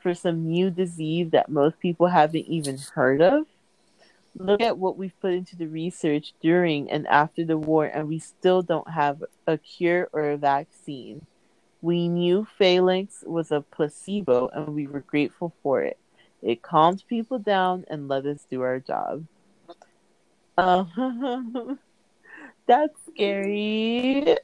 for 0.00 0.14
some 0.14 0.46
new 0.46 0.70
disease 0.70 1.30
that 1.30 1.48
most 1.48 1.78
people 1.80 2.06
haven't 2.06 2.46
even 2.46 2.78
heard 2.94 3.20
of? 3.20 3.46
Look 4.36 4.60
at 4.60 4.78
what 4.78 4.96
we've 4.96 5.18
put 5.20 5.32
into 5.32 5.56
the 5.56 5.66
research 5.66 6.32
during 6.40 6.90
and 6.90 7.06
after 7.08 7.44
the 7.44 7.58
war, 7.58 7.86
and 7.86 8.08
we 8.08 8.18
still 8.18 8.62
don't 8.62 8.90
have 8.90 9.24
a 9.46 9.58
cure 9.58 10.08
or 10.12 10.30
a 10.30 10.36
vaccine. 10.36 11.26
We 11.80 12.08
knew 12.08 12.46
phalanx 12.56 13.24
was 13.26 13.50
a 13.50 13.60
placebo, 13.60 14.48
and 14.48 14.74
we 14.74 14.86
were 14.86 15.00
grateful 15.00 15.54
for 15.62 15.82
it. 15.82 15.98
It 16.42 16.62
calmed 16.62 17.02
people 17.08 17.38
down 17.38 17.84
and 17.88 18.08
let 18.08 18.26
us 18.26 18.46
do 18.48 18.62
our 18.62 18.78
job. 18.78 19.24
Um, 20.56 21.78
that's 22.66 22.98
scary. 23.12 24.36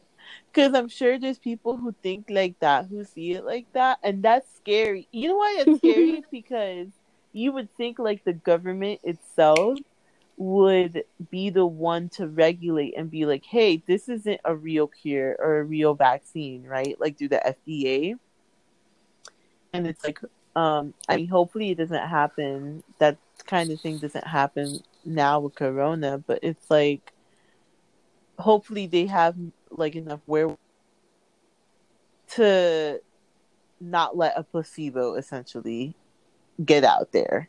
Because 0.55 0.73
I'm 0.75 0.89
sure 0.89 1.19
there's 1.19 1.39
people 1.39 1.77
who 1.77 1.93
think 2.03 2.27
like 2.31 2.59
that, 2.61 2.87
who 2.87 3.03
see 3.05 3.33
it 3.33 3.45
like 3.45 3.67
that, 3.73 3.99
and 4.05 4.23
that's 4.23 4.47
scary. 4.57 5.09
You 5.11 5.29
know 5.29 5.37
why 5.37 5.57
it's 5.59 5.79
scary? 5.79 6.23
because 6.31 6.89
you 7.33 7.51
would 7.53 7.75
think 7.77 7.99
like 7.99 8.23
the 8.23 8.35
government 8.35 9.01
itself 9.03 9.79
would 10.37 11.05
be 11.31 11.51
the 11.51 11.67
one 11.67 12.09
to 12.11 12.29
regulate 12.29 12.95
and 12.97 13.11
be 13.11 13.27
like, 13.27 13.45
hey, 13.45 13.83
this 13.87 14.09
isn't 14.09 14.41
a 14.45 14.55
real 14.55 14.87
cure 14.87 15.37
or 15.39 15.59
a 15.59 15.65
real 15.65 15.95
vaccine, 15.95 16.65
right? 16.65 16.99
Like 17.01 17.17
do 17.17 17.29
the 17.29 17.41
FDA. 17.45 18.15
And 19.73 19.87
it's 19.89 20.05
like, 20.05 20.21
um, 20.55 20.95
I 21.09 21.17
mean, 21.17 21.29
hopefully 21.29 21.71
it 21.71 21.79
doesn't 21.79 22.09
happen. 22.09 22.85
That 22.99 23.17
kind 23.47 23.71
of 23.71 23.81
thing 23.81 23.99
doesn't 23.99 24.27
happen 24.27 24.81
now 25.05 25.41
with 25.41 25.57
Corona, 25.57 26.19
but 26.19 26.41
it's 26.43 26.71
like, 26.71 27.13
hopefully 28.39 28.87
they 28.87 29.07
have 29.07 29.37
like 29.71 29.97
enough 29.97 30.21
where 30.27 30.57
to 32.29 33.01
not 33.81 34.17
let 34.17 34.37
a 34.37 34.43
placebo 34.43 35.15
essentially 35.15 35.95
get 36.65 36.85
out 36.85 37.13
there. 37.13 37.49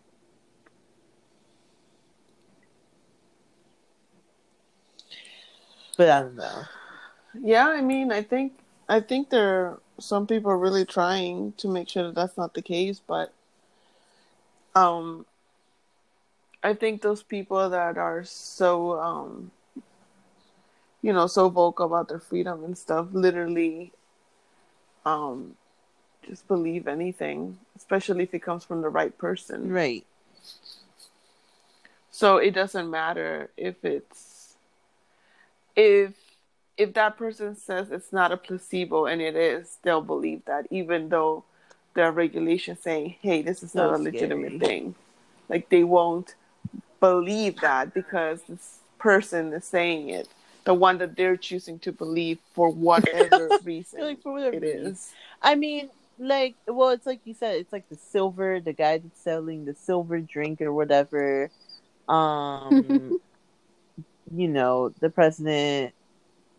But 5.97 6.09
I 6.09 6.21
don't 6.21 6.35
know. 6.35 6.63
Yeah, 7.41 7.67
I 7.67 7.81
mean, 7.81 8.11
I 8.11 8.21
think 8.21 8.53
I 8.87 8.99
think 8.99 9.29
there 9.29 9.65
are 9.65 9.79
some 9.99 10.27
people 10.27 10.53
really 10.53 10.85
trying 10.85 11.53
to 11.53 11.67
make 11.67 11.89
sure 11.89 12.03
that 12.03 12.15
that's 12.15 12.37
not 12.37 12.53
the 12.53 12.61
case, 12.61 13.01
but 13.05 13.33
um, 14.75 15.25
I 16.63 16.73
think 16.73 17.01
those 17.01 17.23
people 17.23 17.69
that 17.69 17.97
are 17.97 18.23
so 18.23 18.99
um, 18.99 19.51
you 21.05 21.13
know, 21.13 21.27
so 21.27 21.49
vocal 21.49 21.85
about 21.85 22.09
their 22.09 22.19
freedom 22.19 22.63
and 22.63 22.75
stuff, 22.75 23.05
literally, 23.11 23.91
um, 25.05 25.55
just 26.27 26.47
believe 26.47 26.87
anything, 26.87 27.59
especially 27.75 28.23
if 28.23 28.33
it 28.33 28.39
comes 28.39 28.63
from 28.65 28.81
the 28.81 28.89
right 28.89 29.15
person. 29.15 29.71
Right. 29.71 30.03
So 32.09 32.37
it 32.37 32.55
doesn't 32.55 32.89
matter 32.89 33.51
if 33.55 33.85
it's 33.85 34.55
if 35.75 36.15
if 36.75 36.95
that 36.95 37.17
person 37.17 37.55
says 37.55 37.91
it's 37.91 38.11
not 38.11 38.31
a 38.31 38.37
placebo 38.37 39.05
and 39.05 39.21
it 39.21 39.35
is, 39.35 39.77
they'll 39.83 40.01
believe 40.01 40.43
that 40.45 40.65
even 40.71 41.09
though 41.09 41.43
there 41.93 42.05
are 42.05 42.11
regulations 42.11 42.79
saying, 42.79 43.17
"Hey, 43.21 43.43
this 43.43 43.61
is 43.61 43.75
not 43.75 43.95
So 43.95 44.01
a 44.01 44.03
legitimate 44.03 44.53
scary. 44.53 44.59
thing." 44.59 44.95
Like 45.49 45.69
they 45.69 45.83
won't 45.83 46.33
believe 46.99 47.61
that 47.61 47.93
because 47.93 48.41
this 48.49 48.79
person 48.97 49.53
is 49.53 49.65
saying 49.65 50.09
it, 50.09 50.27
the 50.65 50.73
one 50.73 50.97
that 50.99 51.15
they're 51.15 51.37
choosing 51.37 51.79
to 51.79 51.91
believe 51.91 52.39
for 52.53 52.69
whatever 52.69 53.49
reason 53.63 54.01
Like 54.01 54.21
for 54.21 54.33
whatever 54.33 54.57
it 54.57 54.63
reason. 54.63 54.93
is. 54.93 55.13
I 55.41 55.55
mean, 55.55 55.89
like, 56.19 56.55
well, 56.67 56.89
it's 56.89 57.05
like 57.05 57.21
you 57.25 57.33
said, 57.33 57.55
it's 57.57 57.73
like 57.73 57.87
the 57.89 57.95
silver, 57.97 58.59
the 58.59 58.73
guy 58.73 58.99
that's 58.99 59.21
selling 59.21 59.65
the 59.65 59.75
silver 59.75 60.19
drink 60.19 60.61
or 60.61 60.73
whatever. 60.73 61.51
Um, 62.07 63.15
you 64.35 64.47
know, 64.47 64.89
the 64.99 65.09
president 65.09 65.93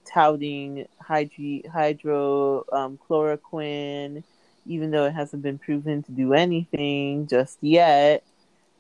touting 0.05 0.87
hydro, 1.01 1.61
hydro 1.73 2.65
um, 2.73 2.99
chloroquine, 3.09 4.23
even 4.67 4.91
though 4.91 5.05
it 5.07 5.15
hasn't 5.15 5.43
been 5.43 5.59
proven 5.59 6.03
to 6.05 6.13
do 6.13 6.33
anything 6.35 7.27
just 7.27 7.59
yet. 7.63 8.25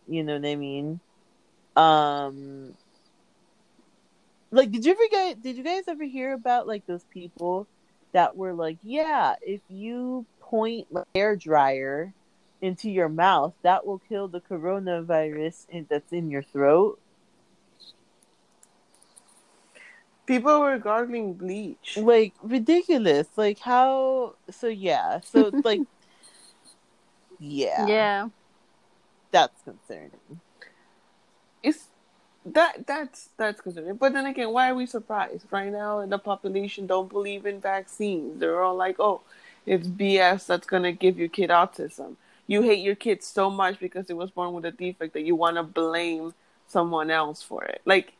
You 0.06 0.24
know 0.24 0.38
what 0.38 0.46
I 0.46 0.56
mean? 0.56 1.00
Um, 1.76 2.74
like, 4.56 4.72
did 4.72 4.84
you 4.84 4.92
ever 4.92 5.08
get? 5.10 5.42
Did 5.42 5.56
you 5.56 5.62
guys 5.62 5.84
ever 5.86 6.04
hear 6.04 6.32
about 6.32 6.66
like 6.66 6.86
those 6.86 7.04
people 7.10 7.66
that 8.12 8.36
were 8.36 8.54
like, 8.54 8.78
yeah, 8.82 9.34
if 9.42 9.60
you 9.68 10.24
point 10.40 10.86
a 10.94 11.04
hair 11.14 11.36
dryer 11.36 12.12
into 12.62 12.90
your 12.90 13.08
mouth, 13.08 13.52
that 13.62 13.86
will 13.86 14.00
kill 14.08 14.28
the 14.28 14.40
coronavirus 14.40 15.66
in, 15.68 15.86
that's 15.90 16.12
in 16.12 16.30
your 16.30 16.42
throat. 16.42 16.98
People 20.24 20.60
were 20.60 20.78
gargling 20.78 21.34
bleach. 21.34 21.98
Like 21.98 22.32
ridiculous. 22.42 23.28
Like 23.36 23.58
how? 23.58 24.34
So 24.50 24.66
yeah. 24.68 25.20
So 25.20 25.52
like, 25.64 25.82
yeah, 27.38 27.86
Yeah. 27.86 28.28
that's 29.30 29.60
concerning. 29.62 30.40
That 32.46 32.86
that's 32.86 33.30
that's 33.36 33.60
concerning. 33.60 33.96
But 33.96 34.12
then 34.12 34.24
again, 34.24 34.52
why 34.52 34.70
are 34.70 34.74
we 34.74 34.86
surprised? 34.86 35.46
Right 35.50 35.72
now, 35.72 36.06
the 36.06 36.18
population 36.18 36.86
don't 36.86 37.08
believe 37.10 37.44
in 37.44 37.60
vaccines. 37.60 38.38
They're 38.38 38.62
all 38.62 38.76
like, 38.76 39.00
"Oh, 39.00 39.22
it's 39.66 39.88
BS. 39.88 40.46
That's 40.46 40.66
gonna 40.66 40.92
give 40.92 41.18
your 41.18 41.28
kid 41.28 41.50
autism." 41.50 42.14
You 42.46 42.62
hate 42.62 42.84
your 42.84 42.94
kid 42.94 43.24
so 43.24 43.50
much 43.50 43.80
because 43.80 44.08
it 44.08 44.16
was 44.16 44.30
born 44.30 44.52
with 44.54 44.64
a 44.64 44.70
defect 44.70 45.14
that 45.14 45.22
you 45.22 45.34
want 45.34 45.56
to 45.56 45.64
blame 45.64 46.34
someone 46.68 47.10
else 47.10 47.42
for 47.42 47.64
it. 47.64 47.82
Like 47.84 48.12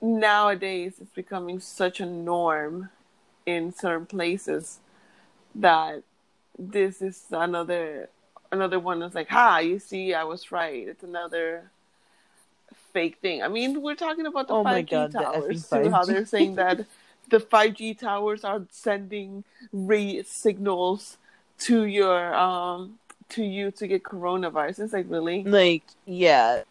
nowadays, 0.00 0.98
it's 1.00 1.10
becoming 1.10 1.58
such 1.58 1.98
a 1.98 2.06
norm 2.06 2.90
in 3.46 3.72
certain 3.72 4.06
places 4.06 4.78
that 5.56 6.04
this 6.56 7.02
is 7.02 7.24
another 7.32 8.08
another 8.52 8.78
one 8.78 9.00
that's 9.00 9.16
like, 9.16 9.28
"Ha, 9.28 9.58
you 9.58 9.80
see, 9.80 10.14
I 10.14 10.22
was 10.22 10.52
right." 10.52 10.86
It's 10.86 11.02
another 11.02 11.70
fake 12.98 13.18
thing. 13.20 13.42
I 13.42 13.48
mean, 13.48 13.80
we're 13.82 13.94
talking 13.94 14.26
about 14.26 14.48
the 14.48 14.54
Oh 14.54 14.64
5G 14.64 14.90
God, 14.90 15.12
the 15.12 15.20
towers 15.20 15.68
effing 15.68 15.84
too. 15.84 15.90
How 15.90 16.02
5G. 16.02 16.06
they're 16.06 16.26
saying 16.26 16.54
that 16.56 16.76
the 17.30 17.40
5G 17.40 17.98
towers 17.98 18.44
are 18.44 18.62
sending 18.70 19.44
ray 19.72 20.22
signals 20.24 21.18
to 21.66 21.84
your 21.84 22.34
um 22.34 22.98
to 23.30 23.42
you 23.44 23.70
to 23.72 23.86
get 23.86 24.02
coronavirus. 24.02 24.80
It's 24.80 24.92
like 24.92 25.06
really. 25.08 25.44
Like 25.44 25.84
yeah, 26.06 26.62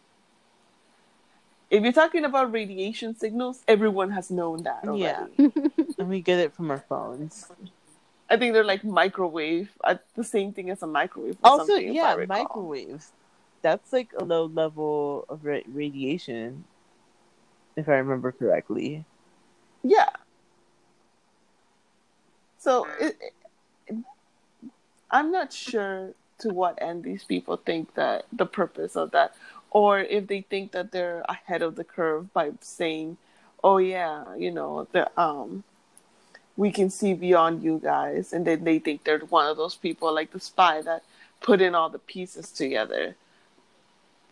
If 1.70 1.82
you're 1.82 1.92
talking 1.92 2.24
about 2.24 2.52
radiation 2.52 3.14
signals, 3.14 3.62
everyone 3.68 4.10
has 4.10 4.30
known 4.30 4.62
that 4.64 4.84
already. 4.88 5.32
Yeah. 5.36 5.48
and 5.98 6.08
we 6.08 6.20
get 6.20 6.38
it 6.38 6.54
from 6.54 6.70
our 6.70 6.84
phones. 6.88 7.46
I 8.30 8.36
think 8.36 8.52
they're 8.52 8.64
like 8.64 8.84
microwave, 8.84 9.70
uh, 9.84 9.96
the 10.14 10.24
same 10.24 10.52
thing 10.52 10.68
as 10.70 10.82
a 10.82 10.86
microwave. 10.86 11.36
or 11.42 11.50
Also, 11.50 11.74
yeah, 11.76 12.16
microwaves. 12.28 13.12
That's 13.62 13.92
like 13.92 14.10
a 14.16 14.24
low 14.24 14.46
level 14.46 15.24
of 15.28 15.44
ra- 15.44 15.66
radiation, 15.66 16.64
if 17.76 17.88
I 17.88 17.94
remember 17.94 18.32
correctly. 18.32 19.04
Yeah. 19.82 20.10
So 22.58 22.86
it, 23.00 23.16
it, 23.86 23.96
I'm 25.10 25.32
not 25.32 25.52
sure 25.52 26.12
to 26.38 26.48
what 26.50 26.80
end 26.80 27.02
these 27.04 27.24
people 27.24 27.56
think 27.56 27.94
that 27.94 28.26
the 28.32 28.46
purpose 28.46 28.96
of 28.96 29.10
that, 29.12 29.34
or 29.70 30.00
if 30.00 30.26
they 30.26 30.42
think 30.42 30.72
that 30.72 30.92
they're 30.92 31.24
ahead 31.28 31.62
of 31.62 31.76
the 31.76 31.84
curve 31.84 32.32
by 32.32 32.52
saying, 32.60 33.16
"Oh 33.64 33.78
yeah, 33.78 34.36
you 34.36 34.50
know, 34.50 34.86
the 34.92 35.10
um, 35.20 35.64
we 36.56 36.70
can 36.70 36.90
see 36.90 37.14
beyond 37.14 37.62
you 37.62 37.80
guys," 37.82 38.32
and 38.32 38.46
then 38.46 38.64
they 38.64 38.78
think 38.78 39.04
they're 39.04 39.18
one 39.20 39.46
of 39.46 39.56
those 39.56 39.76
people 39.76 40.12
like 40.14 40.32
the 40.32 40.40
spy 40.40 40.82
that 40.82 41.02
put 41.40 41.60
in 41.60 41.74
all 41.74 41.88
the 41.88 41.98
pieces 41.98 42.50
together. 42.50 43.16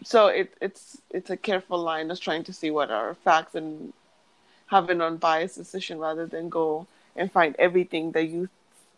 So 0.05 0.27
it, 0.27 0.55
it's 0.61 0.99
it's 1.11 1.31
a 1.31 1.37
careful 1.37 1.79
line 1.79 2.09
just 2.09 2.23
trying 2.23 2.45
to 2.45 2.53
see 2.53 2.71
what 2.71 2.91
are 2.91 3.15
facts 3.15 3.55
and 3.55 3.93
have 4.67 4.91
an 4.91 5.01
unbiased 5.01 5.57
decision 5.57 5.99
rather 5.99 6.27
than 6.27 6.49
go 6.49 6.87
and 7.15 7.31
find 7.31 7.57
everything 7.59 8.13
that 8.13 8.25
you 8.25 8.49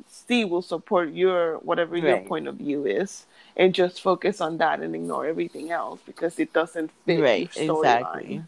see 0.07 0.45
will 0.45 0.63
support 0.63 1.13
your 1.13 1.59
whatever 1.59 1.97
your 1.97 2.19
point 2.19 2.47
of 2.49 2.57
view 2.57 2.87
is 2.87 3.27
and 3.57 3.75
just 3.75 4.01
focus 4.01 4.41
on 4.41 4.59
that 4.59 4.81
and 4.81 4.95
ignore 4.95 5.27
everything 5.27 5.71
else 5.71 6.01
because 6.07 6.39
it 6.39 6.53
doesn't 6.53 6.91
fit 7.05 7.21
right, 7.21 7.57
your 7.57 7.81
exactly. 7.81 8.43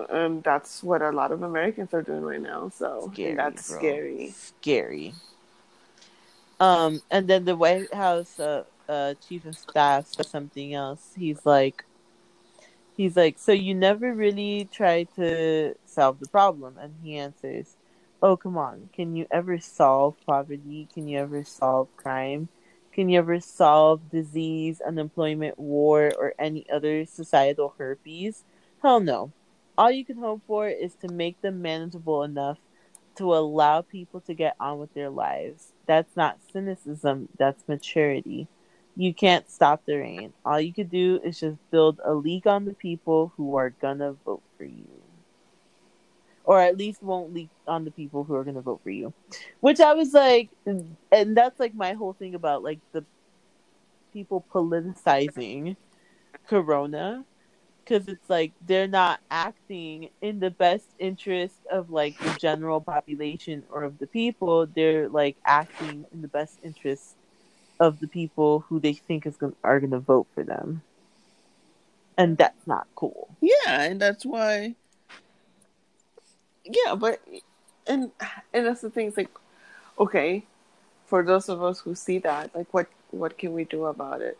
storyline. 0.00 0.10
And 0.10 0.42
that's 0.42 0.82
what 0.82 1.00
a 1.00 1.10
lot 1.10 1.30
of 1.30 1.42
Americans 1.42 1.94
are 1.94 2.02
doing 2.02 2.22
right 2.22 2.40
now. 2.40 2.70
So 2.74 3.10
Scary, 3.12 3.34
that's 3.34 3.68
bro. 3.68 3.78
scary. 3.78 4.30
Scary. 4.30 5.14
Um, 6.58 7.00
and 7.10 7.28
then 7.28 7.44
the 7.44 7.54
White 7.56 7.92
House 7.94 8.38
uh, 8.40 8.64
uh, 8.88 9.14
chief 9.14 9.44
of 9.44 9.56
staff 9.56 10.06
says 10.06 10.28
something 10.28 10.74
else. 10.74 11.12
He's 11.16 11.44
like, 11.44 11.84
he's 12.96 13.16
like, 13.16 13.38
so 13.38 13.52
you 13.52 13.74
never 13.74 14.14
really 14.14 14.68
try 14.70 15.04
to 15.16 15.74
solve 15.86 16.20
the 16.20 16.28
problem, 16.28 16.78
and 16.78 16.94
he 17.02 17.16
answers, 17.16 17.76
"Oh, 18.22 18.36
come 18.36 18.56
on, 18.56 18.90
can 18.92 19.16
you 19.16 19.26
ever 19.30 19.58
solve 19.58 20.16
poverty? 20.26 20.88
Can 20.92 21.08
you 21.08 21.18
ever 21.18 21.44
solve 21.44 21.88
crime? 21.96 22.48
Can 22.92 23.08
you 23.08 23.18
ever 23.18 23.40
solve 23.40 24.10
disease, 24.10 24.80
unemployment, 24.80 25.58
war, 25.58 26.12
or 26.18 26.34
any 26.38 26.68
other 26.70 27.06
societal 27.06 27.74
herpes? 27.78 28.44
Hell 28.82 29.00
no. 29.00 29.32
All 29.78 29.90
you 29.90 30.04
can 30.04 30.18
hope 30.18 30.42
for 30.46 30.68
is 30.68 30.94
to 30.96 31.08
make 31.08 31.40
them 31.40 31.62
manageable 31.62 32.22
enough 32.22 32.58
to 33.16 33.34
allow 33.34 33.80
people 33.80 34.20
to 34.20 34.34
get 34.34 34.54
on 34.60 34.78
with 34.78 34.92
their 34.94 35.10
lives. 35.10 35.72
That's 35.86 36.14
not 36.16 36.38
cynicism, 36.52 37.28
that's 37.38 37.66
maturity. 37.66 38.48
You 38.96 39.14
can't 39.14 39.48
stop 39.50 39.84
the 39.86 39.96
rain. 39.96 40.32
All 40.44 40.60
you 40.60 40.72
could 40.72 40.90
do 40.90 41.20
is 41.24 41.40
just 41.40 41.56
build 41.70 42.00
a 42.04 42.12
leak 42.12 42.46
on 42.46 42.66
the 42.66 42.74
people 42.74 43.32
who 43.36 43.56
are 43.56 43.70
gonna 43.70 44.12
vote 44.24 44.42
for 44.58 44.64
you. 44.64 44.86
Or 46.44 46.60
at 46.60 46.76
least 46.76 47.02
won't 47.02 47.32
leak 47.32 47.48
on 47.66 47.84
the 47.84 47.90
people 47.90 48.24
who 48.24 48.34
are 48.34 48.44
gonna 48.44 48.60
vote 48.60 48.80
for 48.82 48.90
you. 48.90 49.14
Which 49.60 49.80
I 49.80 49.94
was 49.94 50.12
like 50.12 50.50
and 50.66 51.36
that's 51.36 51.58
like 51.58 51.74
my 51.74 51.94
whole 51.94 52.12
thing 52.12 52.34
about 52.34 52.62
like 52.62 52.80
the 52.92 53.04
people 54.12 54.44
politicizing 54.52 55.76
corona 56.46 57.24
because 57.84 58.08
it's 58.08 58.28
like 58.28 58.52
they're 58.66 58.88
not 58.88 59.20
acting 59.30 60.10
in 60.20 60.38
the 60.38 60.50
best 60.50 60.86
interest 60.98 61.56
of 61.70 61.90
like 61.90 62.18
the 62.18 62.36
general 62.38 62.80
population 62.80 63.62
or 63.70 63.84
of 63.84 63.98
the 63.98 64.06
people 64.06 64.66
they're 64.66 65.08
like 65.08 65.36
acting 65.44 66.04
in 66.12 66.22
the 66.22 66.28
best 66.28 66.58
interest 66.62 67.16
of 67.82 67.98
the 68.00 68.06
people 68.06 68.60
who 68.68 68.78
they 68.78 68.94
think 68.94 69.26
is 69.26 69.36
going 69.36 69.56
are 69.64 69.80
going 69.80 69.90
to 69.90 69.98
vote 69.98 70.26
for 70.34 70.44
them 70.44 70.82
and 72.16 72.36
that's 72.38 72.66
not 72.66 72.86
cool 72.94 73.28
Yeah, 73.40 73.82
and 73.82 74.00
that's 74.00 74.24
why. 74.24 74.74
Yeah, 76.64 76.94
but 76.94 77.20
and 77.86 78.10
and 78.52 78.66
that's 78.66 78.82
the 78.82 78.90
thing. 78.90 79.08
It's 79.08 79.16
like, 79.16 79.30
okay, 79.98 80.44
for 81.06 81.22
those 81.24 81.48
of 81.48 81.62
us 81.62 81.80
who 81.80 81.94
see 81.94 82.18
that, 82.18 82.54
like, 82.54 82.72
what 82.72 82.88
what 83.10 83.36
can 83.38 83.52
we 83.52 83.64
do 83.64 83.86
about 83.86 84.20
it? 84.22 84.38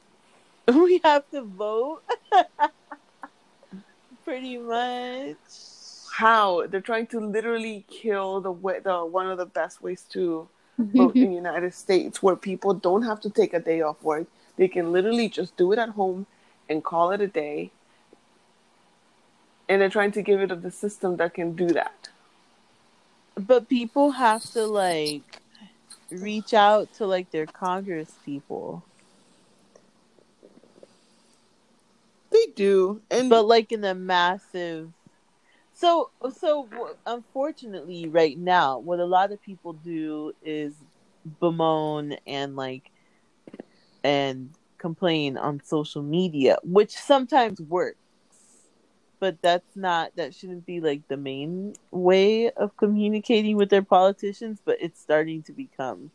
we 0.68 1.00
have 1.02 1.28
to 1.30 1.42
vote 1.42 2.02
pretty 4.24 4.58
much 4.58 5.36
How 6.12 6.66
they're 6.68 6.80
trying 6.80 7.08
to 7.08 7.20
literally 7.20 7.84
kill 7.88 8.40
the 8.40 8.52
way 8.52 8.78
the 8.78 9.04
one 9.04 9.28
of 9.28 9.38
the 9.38 9.46
best 9.46 9.82
ways 9.82 10.04
to 10.10 10.48
vote 10.78 11.14
mm-hmm. 11.14 11.18
in 11.18 11.30
the 11.30 11.36
United 11.36 11.74
States, 11.74 12.22
where 12.22 12.36
people 12.36 12.74
don't 12.74 13.02
have 13.02 13.20
to 13.20 13.30
take 13.30 13.54
a 13.54 13.60
day 13.60 13.82
off 13.82 14.02
work. 14.02 14.26
They 14.56 14.68
can 14.68 14.92
literally 14.92 15.28
just 15.28 15.56
do 15.56 15.72
it 15.72 15.78
at 15.78 15.90
home 15.90 16.26
and 16.68 16.84
call 16.84 17.10
it 17.12 17.20
a 17.20 17.26
day. 17.26 17.70
And 19.68 19.80
they're 19.80 19.90
trying 19.90 20.12
to 20.12 20.22
give 20.22 20.40
it 20.40 20.50
of 20.50 20.62
the 20.62 20.70
system 20.70 21.16
that 21.16 21.34
can 21.34 21.54
do 21.54 21.68
that. 21.68 22.08
but 23.36 23.68
people 23.68 24.12
have 24.12 24.42
to 24.52 24.66
like 24.66 25.40
reach 26.10 26.52
out 26.52 26.92
to 26.94 27.06
like 27.06 27.30
their 27.30 27.46
congress 27.46 28.12
people 28.24 28.82
They 32.32 32.46
do, 32.56 33.02
and 33.10 33.28
but 33.28 33.46
like 33.46 33.72
in 33.72 33.84
a 33.84 33.94
massive 33.94 34.90
so 35.82 36.10
so 36.38 36.68
unfortunately 37.06 38.08
right 38.08 38.38
now 38.38 38.78
what 38.78 39.00
a 39.00 39.04
lot 39.04 39.32
of 39.32 39.42
people 39.42 39.72
do 39.72 40.32
is 40.44 40.74
bemoan 41.40 42.12
and 42.24 42.54
like 42.54 42.92
and 44.04 44.50
complain 44.78 45.36
on 45.36 45.60
social 45.64 46.02
media 46.02 46.56
which 46.62 46.92
sometimes 46.92 47.60
works. 47.60 47.98
But 49.18 49.42
that's 49.42 49.76
not 49.76 50.14
that 50.16 50.34
shouldn't 50.34 50.66
be 50.66 50.80
like 50.80 51.02
the 51.08 51.16
main 51.16 51.74
way 51.90 52.50
of 52.50 52.76
communicating 52.76 53.56
with 53.56 53.68
their 53.68 53.82
politicians 53.82 54.60
but 54.64 54.76
it's 54.80 55.00
starting 55.00 55.42
to 55.44 55.52
become 55.52 56.12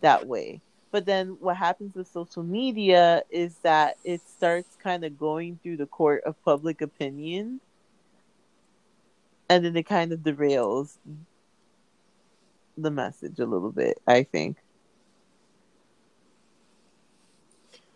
that 0.00 0.26
way. 0.26 0.62
But 0.90 1.04
then 1.04 1.36
what 1.40 1.58
happens 1.58 1.94
with 1.94 2.08
social 2.08 2.42
media 2.42 3.24
is 3.28 3.58
that 3.62 3.98
it 4.04 4.22
starts 4.26 4.74
kind 4.82 5.04
of 5.04 5.18
going 5.18 5.58
through 5.62 5.76
the 5.76 5.86
court 5.86 6.22
of 6.24 6.42
public 6.44 6.80
opinion 6.80 7.60
and 9.48 9.64
then 9.64 9.76
it 9.76 9.84
kind 9.84 10.12
of 10.12 10.20
derails 10.20 10.96
the 12.76 12.90
message 12.90 13.38
a 13.38 13.46
little 13.46 13.72
bit, 13.72 14.00
I 14.06 14.22
think. 14.24 14.56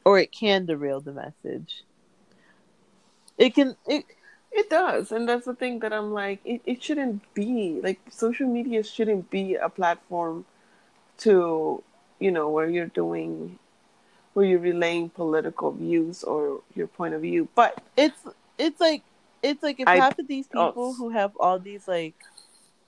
Or 0.04 0.18
it 0.18 0.32
can 0.32 0.66
derail 0.66 1.00
the 1.00 1.12
message. 1.12 1.84
It 3.38 3.54
can 3.54 3.76
it 3.86 4.04
It 4.52 4.68
does, 4.68 5.12
and 5.12 5.28
that's 5.28 5.46
the 5.46 5.54
thing 5.54 5.78
that 5.80 5.92
I'm 5.92 6.12
like, 6.12 6.40
it, 6.44 6.60
it 6.66 6.82
shouldn't 6.82 7.22
be 7.34 7.80
like 7.82 8.00
social 8.10 8.48
media 8.48 8.82
shouldn't 8.82 9.30
be 9.30 9.54
a 9.54 9.68
platform 9.68 10.44
to, 11.18 11.84
you 12.18 12.32
know, 12.32 12.50
where 12.50 12.68
you're 12.68 12.90
doing, 12.90 13.58
where 14.34 14.44
you're 14.44 14.58
relaying 14.58 15.10
political 15.10 15.70
views 15.70 16.24
or 16.24 16.62
your 16.74 16.88
point 16.88 17.14
of 17.14 17.22
view. 17.22 17.48
But 17.54 17.80
it's 17.96 18.26
it's 18.58 18.80
like 18.80 19.04
it's 19.42 19.62
like 19.62 19.80
if 19.80 19.88
I- 19.88 19.96
half 19.96 20.18
of 20.18 20.28
these 20.28 20.48
oh. 20.54 20.68
people 20.68 20.94
who 20.94 21.10
have 21.10 21.32
all 21.38 21.58
these 21.58 21.86
like 21.88 22.14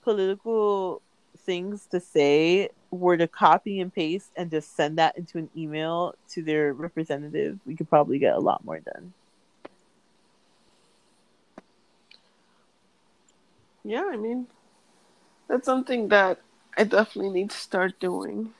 political 0.01 1.01
things 1.45 1.87
to 1.87 1.99
say 1.99 2.69
were 2.91 3.17
to 3.17 3.27
copy 3.27 3.79
and 3.79 3.93
paste 3.93 4.31
and 4.35 4.51
just 4.51 4.75
send 4.75 4.97
that 4.97 5.17
into 5.17 5.37
an 5.37 5.49
email 5.57 6.15
to 6.29 6.43
their 6.43 6.73
representative, 6.73 7.59
we 7.65 7.75
could 7.75 7.89
probably 7.89 8.19
get 8.19 8.35
a 8.35 8.39
lot 8.39 8.63
more 8.63 8.79
done. 8.79 9.13
yeah, 13.83 14.09
I 14.11 14.17
mean, 14.17 14.47
that's 15.47 15.65
something 15.65 16.07
that 16.09 16.39
I 16.77 16.85
definitely 16.85 17.31
need 17.31 17.51
to 17.51 17.57
start 17.57 17.99
doing. 17.99 18.53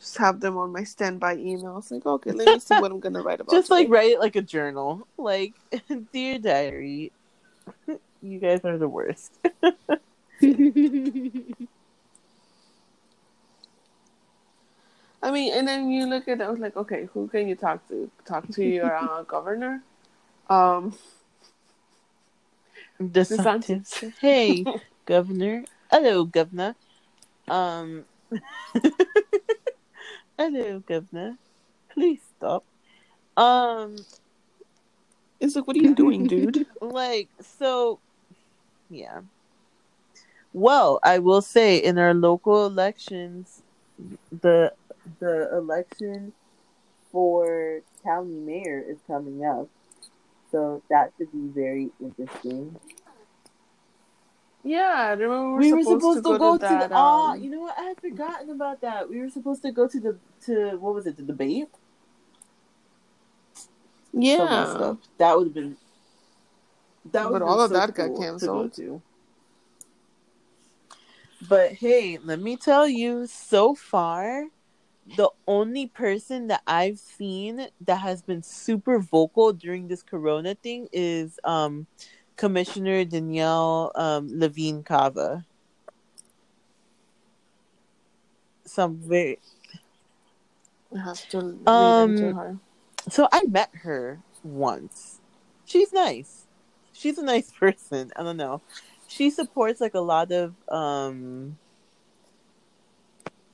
Just 0.00 0.16
have 0.18 0.40
them 0.40 0.56
on 0.56 0.72
my 0.72 0.84
standby 0.84 1.36
emails. 1.36 1.90
Like, 1.90 2.06
okay, 2.06 2.30
let 2.30 2.46
me 2.46 2.60
see 2.60 2.78
what 2.78 2.92
I'm 2.92 3.00
gonna 3.00 3.22
write 3.22 3.40
about. 3.40 3.52
Just 3.52 3.70
like 3.70 3.88
write 3.88 4.12
it 4.12 4.20
like 4.20 4.36
a 4.36 4.42
journal. 4.42 5.06
Like, 5.16 5.54
dear 6.12 6.38
diary, 6.38 7.12
you 8.22 8.38
guys 8.38 8.60
are 8.64 8.78
the 8.78 8.88
worst. 8.88 9.32
I 15.20 15.32
mean, 15.32 15.52
and 15.52 15.66
then 15.66 15.90
you 15.90 16.06
look 16.06 16.28
at 16.28 16.40
it, 16.40 16.44
I 16.44 16.48
was 16.48 16.60
like, 16.60 16.76
okay, 16.76 17.08
who 17.12 17.26
can 17.26 17.48
you 17.48 17.56
talk 17.56 17.86
to? 17.88 18.08
Talk 18.24 18.48
to 18.50 18.64
your 18.64 18.94
uh, 18.94 19.22
governor? 19.22 19.82
Um. 20.48 20.94
DeSantis. 23.00 24.12
Hey, 24.20 24.64
governor. 25.06 25.64
Hello, 25.90 26.24
governor. 26.24 26.76
Um. 27.48 28.04
Hello, 30.40 30.78
governor. 30.86 31.36
Please 31.92 32.20
stop. 32.36 32.64
Um, 33.36 33.96
it's 35.40 35.56
like, 35.56 35.66
what 35.66 35.76
are 35.76 35.80
you 35.80 35.96
doing, 35.96 36.24
dude? 36.28 36.64
like 36.80 37.28
so. 37.40 37.98
Yeah. 38.88 39.22
Well, 40.52 41.00
I 41.02 41.18
will 41.18 41.42
say 41.42 41.78
in 41.78 41.98
our 41.98 42.14
local 42.14 42.66
elections, 42.66 43.62
the 44.30 44.72
the 45.18 45.48
election 45.52 46.32
for 47.10 47.80
county 48.04 48.38
mayor 48.38 48.84
is 48.88 48.98
coming 49.08 49.44
up, 49.44 49.68
so 50.52 50.84
that 50.88 51.12
should 51.18 51.32
be 51.32 51.48
very 51.52 51.90
interesting. 52.00 52.78
Yeah, 54.64 54.92
I 54.96 55.10
remember 55.12 55.56
we 55.56 55.72
we 55.72 55.78
were 55.78 55.84
supposed 55.84 56.24
to 56.24 56.36
go, 56.38 56.52
to, 56.56 56.58
that. 56.58 56.90
the 56.90 56.96
ah 56.96 57.32
um, 57.32 57.42
you 57.42 57.50
know 57.50 57.60
what 57.60 57.78
i 57.78 57.82
had 57.82 58.00
forgotten 58.00 58.50
about 58.50 58.80
that 58.80 59.08
we 59.08 59.20
were 59.20 59.30
supposed 59.30 59.62
to 59.62 59.72
go 59.72 59.86
to 59.88 60.00
the 60.00 60.16
to 60.46 60.76
what 60.78 60.94
was 60.94 61.06
it 61.06 61.16
the 61.16 61.22
debate 61.22 61.68
Some 64.12 64.20
yeah, 64.22 64.64
stuff. 64.74 64.98
that 65.18 65.36
would 65.36 65.46
have 65.48 65.54
been 65.54 65.76
that 67.12 67.24
But 67.24 67.32
would've 67.32 67.48
all 67.48 67.60
been 67.60 67.64
of 67.64 67.70
so 67.70 67.74
that 67.74 67.94
got 67.94 68.06
cool 68.08 68.16
to 68.18 68.22
go 68.22 68.24
canceled. 68.28 68.72
to. 68.74 69.02
but 71.48 71.72
hey 71.72 72.18
let 72.24 72.40
me 72.40 72.56
tell 72.56 72.86
you 72.88 73.26
so 73.26 73.74
far 73.74 74.44
the 75.16 75.30
only 75.46 75.86
person 75.86 76.48
that 76.48 76.62
i've 76.66 76.98
seen 76.98 77.68
that 77.80 77.96
has 77.96 78.20
been 78.22 78.42
super 78.42 78.98
vocal 78.98 79.52
during 79.52 79.88
this 79.88 80.02
corona 80.02 80.54
thing 80.54 80.88
is 80.92 81.38
um 81.44 81.86
commissioner 82.38 83.04
danielle 83.04 83.92
um 83.96 84.28
levine 84.38 84.84
cava 84.84 85.44
some 88.66 88.98
very 88.98 89.38
I 90.94 91.00
have 91.00 91.28
to 91.30 91.40
read 91.42 91.68
Um, 91.72 91.98
into 91.98 92.34
her. 92.34 92.58
so 93.10 93.28
I 93.32 93.44
met 93.46 93.70
her 93.82 94.20
once. 94.42 95.20
She's 95.66 95.92
nice. 95.92 96.46
She's 96.92 97.18
a 97.18 97.24
nice 97.24 97.52
person. 97.60 98.12
I 98.16 98.24
don't 98.24 98.38
know. 98.38 98.62
She 99.08 99.30
supports 99.30 99.80
like 99.80 99.94
a 99.94 100.00
lot 100.00 100.32
of 100.32 100.54
um 100.70 101.58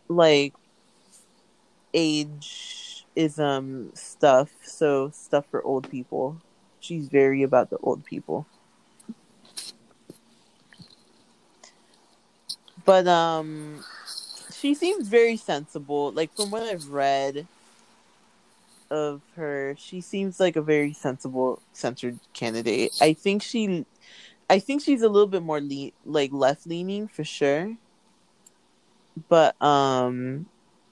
like 0.09 0.55
ageism 1.95 3.97
stuff, 3.97 4.51
so 4.65 5.11
stuff 5.11 5.47
for 5.51 5.63
old 5.65 5.91
people. 5.91 6.41
She's 6.81 7.09
very 7.09 7.43
about 7.43 7.71
the 7.71 7.79
old 7.79 8.05
people. 8.05 8.47
But 12.85 13.07
um 13.09 13.85
she 14.53 14.75
seems 14.75 15.09
very 15.09 15.37
sensible. 15.37 16.13
Like 16.13 16.35
from 16.35 16.51
what 16.51 16.63
I've 16.65 16.89
read 16.89 17.49
of 18.91 19.23
her, 19.37 19.75
she 19.79 20.01
seems 20.01 20.39
like 20.39 20.57
a 20.57 20.63
very 20.63 20.93
sensible 20.93 21.63
centered 21.73 22.21
candidate. 22.33 22.93
I 23.01 23.13
think 23.15 23.43
she 23.43 23.87
I 24.51 24.59
think 24.61 24.83
she's 24.83 25.03
a 25.03 25.09
little 25.09 25.29
bit 25.29 25.43
more 25.43 25.61
le- 25.61 25.93
like 26.05 26.33
left 26.33 26.67
leaning 26.67 27.09
for 27.09 27.25
sure. 27.25 27.77
But 29.29 29.61
um 29.63 30.47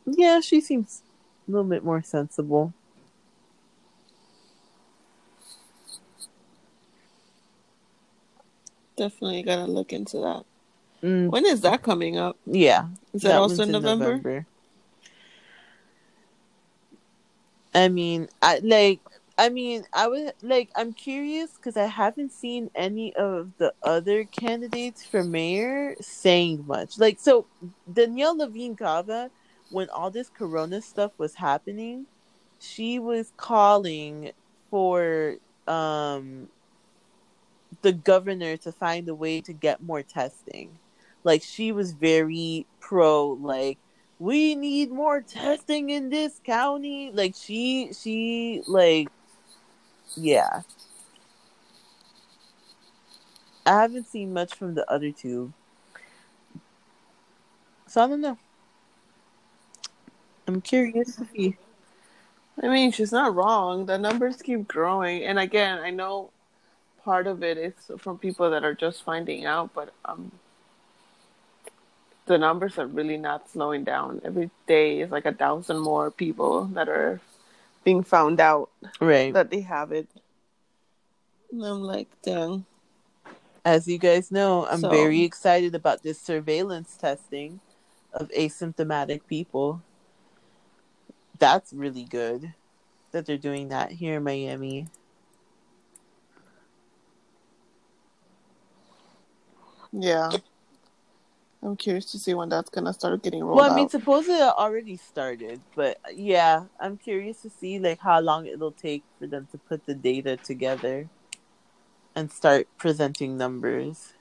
yeah, 0.07 0.41
she 0.41 0.61
seems 0.61 1.03
a 1.49 1.51
little 1.51 1.69
bit 1.69 1.85
more 1.85 2.03
sensible. 2.03 2.75
Definitely 8.97 9.43
gotta 9.43 9.67
look 9.71 9.93
into 9.93 10.19
that. 10.21 10.47
Mm, 11.03 11.31
When 11.31 11.47
is 11.47 11.61
that 11.63 11.83
coming 11.83 12.17
up? 12.17 12.37
yeah. 12.47 12.89
Is 13.13 13.23
that, 13.23 13.31
That 13.31 13.39
also 13.41 13.63
in 13.65 13.73
November? 13.73 14.47
I 17.75 17.89
mean, 17.89 18.29
I 18.41 18.61
like. 18.63 19.01
I 19.39 19.49
mean, 19.49 19.85
I 19.93 20.09
would 20.09 20.35
like. 20.43 20.71
I'm 20.77 20.93
curious 20.93 21.53
because 21.53 21.77
I 21.77 21.87
haven't 21.87 22.33
seen 22.33 22.71
any 22.75 23.15
of 23.17 23.51
the 23.59 23.75
other 23.83 24.25
candidates 24.25 25.05
for 25.05 25.25
mayor 25.25 25.97
saying 26.01 26.65
much. 26.67 26.99
Like, 26.99 27.19
so 27.19 27.47
Danielle 27.91 28.37
Levine 28.37 28.77
Cava, 28.77 29.31
when 29.71 29.89
all 29.91 30.11
this 30.11 30.29
Corona 30.29 30.83
stuff 30.83 31.13
was 31.19 31.35
happening, 31.35 32.07
she 32.61 32.99
was 32.99 33.33
calling 33.37 34.33
for 34.71 35.37
um 35.67 36.49
the 37.81 37.93
governor 37.93 38.57
to 38.59 38.71
find 38.71 39.09
a 39.09 39.15
way 39.15 39.41
to 39.41 39.53
get 39.53 39.83
more 39.83 40.03
testing. 40.03 40.79
Like, 41.25 41.43
she 41.43 41.73
was 41.73 41.93
very 41.93 42.67
pro. 42.93 43.39
Like 43.41 43.79
we 44.19 44.55
need 44.55 44.91
more 44.91 45.23
testing 45.23 45.91
in 45.91 46.11
this 46.11 46.41
county. 46.45 47.11
Like 47.13 47.35
she 47.35 47.93
she 47.95 48.63
like 48.69 49.09
yeah. 50.15 50.61
I 53.65 53.81
haven't 53.83 54.09
seen 54.09 54.33
much 54.33 54.55
from 54.55 54.75
the 54.75 54.89
other 54.93 55.11
two. 55.11 55.53
So 57.87 58.05
i 58.05 58.09
don't 58.09 58.21
know. 58.21 58.39
I'm 60.47 60.61
curious 60.61 61.17
to 61.17 61.27
see. 61.33 61.57
I 62.63 62.69
mean, 62.69 62.91
she's 62.93 63.13
not 63.13 63.35
wrong. 63.35 63.87
The 63.87 63.97
numbers 63.97 64.43
keep 64.43 64.69
growing, 64.69 65.25
and 65.25 65.39
again, 65.39 65.79
I 65.79 65.91
know 65.91 66.31
part 67.05 67.27
of 67.27 67.43
it 67.43 67.57
is 67.57 67.75
from 67.99 68.19
people 68.19 68.51
that 68.51 68.65
are 68.65 68.75
just 68.75 69.05
finding 69.05 69.47
out, 69.47 69.73
but 69.73 69.95
um, 70.05 70.33
the 72.27 72.39
numbers 72.39 72.79
are 72.79 72.87
really 72.87 73.17
not 73.17 73.51
slowing 73.51 73.85
down. 73.85 74.21
Every 74.25 74.51
day 74.67 75.01
is 75.01 75.11
like 75.11 75.27
a 75.27 75.33
thousand 75.33 75.79
more 75.79 76.11
people 76.11 76.65
that 76.67 76.89
are 76.89 77.21
being 77.85 78.03
found 78.05 78.41
out 78.41 78.71
right 79.01 79.33
that 79.35 79.51
they 79.51 79.61
have 79.61 79.91
it. 79.93 80.09
And 81.51 81.65
I'm 81.65 81.83
like, 81.83 82.09
dang. 82.23 82.65
as 83.65 83.87
you 83.87 83.99
guys 83.99 84.31
know 84.33 84.67
i'm 84.67 84.81
So- 84.81 84.91
very 84.91 85.23
excited 85.23 85.75
about 85.75 86.03
this 86.03 86.19
surveillance 86.21 86.97
testing 86.97 87.61
of 88.13 88.29
asymptomatic 88.31 89.21
people 89.29 89.83
that's 91.39 91.73
really 91.73 92.03
good 92.05 92.55
that 93.13 93.25
they're 93.27 93.37
doing 93.39 93.69
that 93.69 93.93
here 93.93 94.17
in 94.17 94.25
miami 94.25 94.89
Yeah. 99.93 100.31
I'm 101.63 101.77
curious 101.77 102.07
to 102.13 102.19
see 102.19 102.35
when 102.35 102.49
that's 102.49 102.71
gonna 102.71 102.93
start 102.93 103.23
getting 103.23 103.45
rolled 103.45 103.61
Well, 103.61 103.71
I 103.71 103.75
mean, 103.75 103.85
out. 103.85 103.91
supposedly 103.91 104.41
it 104.41 104.43
already 104.43 104.97
started, 104.97 105.63
but 105.77 105.99
yeah, 106.13 106.65
I'm 106.81 106.99
curious 106.99 107.43
to 107.43 107.51
see 107.51 107.79
like 107.79 108.01
how 108.01 108.21
long 108.21 108.47
it'll 108.47 108.73
take 108.73 109.05
for 109.19 109.27
them 109.29 109.47
to 109.53 109.59
put 109.59 109.87
the 109.87 109.95
data 109.95 110.37
together 110.37 111.09
and 112.17 112.31
start 112.33 112.67
presenting 112.79 113.39
numbers. 113.39 114.13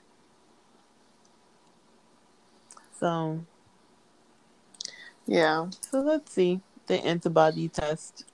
So, 2.98 3.44
Yeah. 5.26 5.68
so 5.80 6.00
let's 6.00 6.32
see 6.32 6.60
the 6.86 7.04
antibody 7.04 7.68
test. 7.68 8.24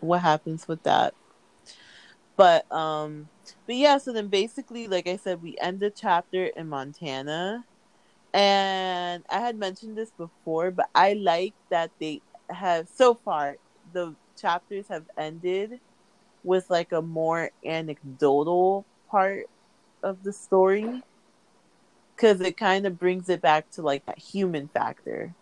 What 0.00 0.22
happens 0.22 0.66
with 0.66 0.82
that? 0.84 1.14
But 2.36 2.70
um, 2.72 3.28
but 3.66 3.76
yeah. 3.76 3.98
So 3.98 4.12
then 4.12 4.28
basically, 4.28 4.88
like 4.88 5.06
I 5.06 5.16
said, 5.16 5.42
we 5.42 5.56
end 5.60 5.80
the 5.80 5.90
chapter 5.90 6.46
in 6.46 6.68
Montana. 6.68 7.64
And 8.32 9.24
I 9.28 9.40
had 9.40 9.56
mentioned 9.56 9.96
this 9.96 10.10
before, 10.10 10.70
but 10.70 10.88
I 10.94 11.14
like 11.14 11.54
that 11.70 11.90
they 11.98 12.20
have 12.48 12.88
so 12.88 13.14
far 13.14 13.56
the 13.92 14.14
chapters 14.40 14.86
have 14.88 15.04
ended 15.18 15.80
with 16.44 16.70
like 16.70 16.92
a 16.92 17.02
more 17.02 17.50
anecdotal 17.64 18.84
part 19.10 19.46
of 20.02 20.22
the 20.22 20.32
story 20.32 21.02
because 22.14 22.40
it 22.40 22.56
kind 22.56 22.86
of 22.86 22.98
brings 22.98 23.28
it 23.28 23.40
back 23.40 23.70
to 23.72 23.82
like 23.82 24.04
that 24.06 24.18
human 24.18 24.68
factor. 24.68 25.34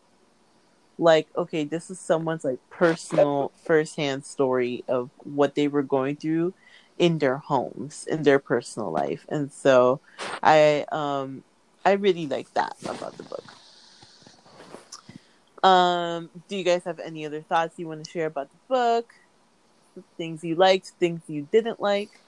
Like, 0.99 1.29
okay, 1.37 1.65
this 1.65 1.91
is 1.91 2.01
someone's 2.01 2.45
like 2.45 2.59
personal 2.71 3.53
firsthand 3.65 4.25
story 4.25 4.83
of 4.89 5.11
what 5.25 5.55
they 5.55 5.69
were 5.69 5.83
going 5.83 6.17
through 6.17 6.55
in 6.99 7.19
their 7.19 7.39
homes, 7.39 8.07
in 8.07 8.23
their 8.23 8.39
personal 8.39 8.91
life. 8.91 9.25
And 9.29 9.53
so 9.53 10.01
I 10.43 10.85
um 10.93 11.45
I 11.85 11.93
really 11.93 12.27
like 12.27 12.53
that 12.55 12.77
about 12.85 13.17
the 13.17 13.23
book. 13.23 13.45
Um, 15.65 16.31
do 16.49 16.57
you 16.57 16.65
guys 16.65 16.85
have 16.85 17.01
any 17.01 17.27
other 17.27 17.43
thoughts 17.43 17.79
you 17.79 17.89
want 17.89 18.05
to 18.05 18.11
share 18.11 18.27
about 18.27 18.49
the 18.51 18.59
book? 18.69 19.15
Things 20.17 20.45
you 20.45 20.55
liked, 20.55 20.93
things 21.01 21.23
you 21.27 21.49
didn't 21.51 21.81
like? 21.81 22.21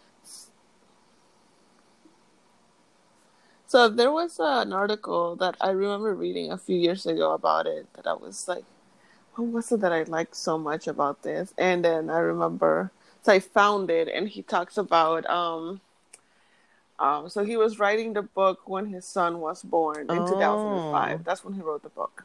So 3.70 3.88
there 3.88 4.10
was 4.10 4.40
uh, 4.40 4.62
an 4.66 4.72
article 4.72 5.36
that 5.36 5.56
I 5.60 5.70
remember 5.70 6.12
reading 6.12 6.50
a 6.50 6.58
few 6.58 6.76
years 6.76 7.06
ago 7.06 7.32
about 7.32 7.66
it 7.68 7.86
that 7.94 8.04
I 8.04 8.14
was 8.14 8.48
like, 8.48 8.64
what 9.36 9.46
was 9.46 9.70
it 9.70 9.80
that 9.80 9.92
I 9.92 10.02
liked 10.02 10.34
so 10.34 10.58
much 10.58 10.88
about 10.88 11.22
this? 11.22 11.54
And 11.56 11.84
then 11.84 12.10
I 12.10 12.18
remember, 12.18 12.90
so 13.22 13.32
I 13.32 13.40
found 13.40 13.90
it, 13.90 14.08
and 14.08 14.28
he 14.28 14.42
talks 14.42 14.76
about, 14.78 15.28
um, 15.28 15.80
um, 16.98 17.28
so 17.28 17.44
he 17.44 17.56
was 17.56 17.78
writing 17.78 18.12
the 18.12 18.22
book 18.22 18.68
when 18.68 18.86
his 18.86 19.06
son 19.06 19.40
was 19.40 19.62
born 19.62 20.10
in 20.10 20.22
Oh. 20.22 20.26
2005. 20.26 21.24
That's 21.24 21.44
when 21.44 21.54
he 21.54 21.60
wrote 21.62 21.82
the 21.82 21.88
book. 21.90 22.24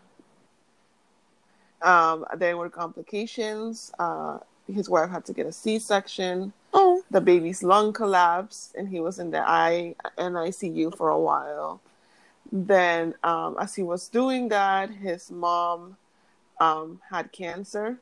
Um, 1.81 2.25
there 2.37 2.57
were 2.57 2.69
complications. 2.69 3.91
Uh, 3.99 4.39
his 4.73 4.89
wife 4.89 5.09
had 5.11 5.25
to 5.25 5.33
get 5.33 5.45
a 5.45 5.51
C-section 5.51 6.51
Oh, 6.73 7.01
the 7.09 7.21
baby's 7.21 7.63
lung 7.63 7.93
collapsed 7.93 8.75
and 8.75 8.89
he 8.89 8.99
was 8.99 9.19
in 9.19 9.31
the 9.31 9.39
I 9.47 9.95
NICU 10.17 10.95
for 10.97 11.09
a 11.09 11.19
while. 11.19 11.79
Then, 12.51 13.15
um, 13.23 13.55
as 13.59 13.75
he 13.75 13.83
was 13.83 14.09
doing 14.09 14.49
that, 14.49 14.89
his 14.89 15.31
mom 15.31 15.95
um, 16.59 16.99
had 17.09 17.31
cancer 17.31 17.99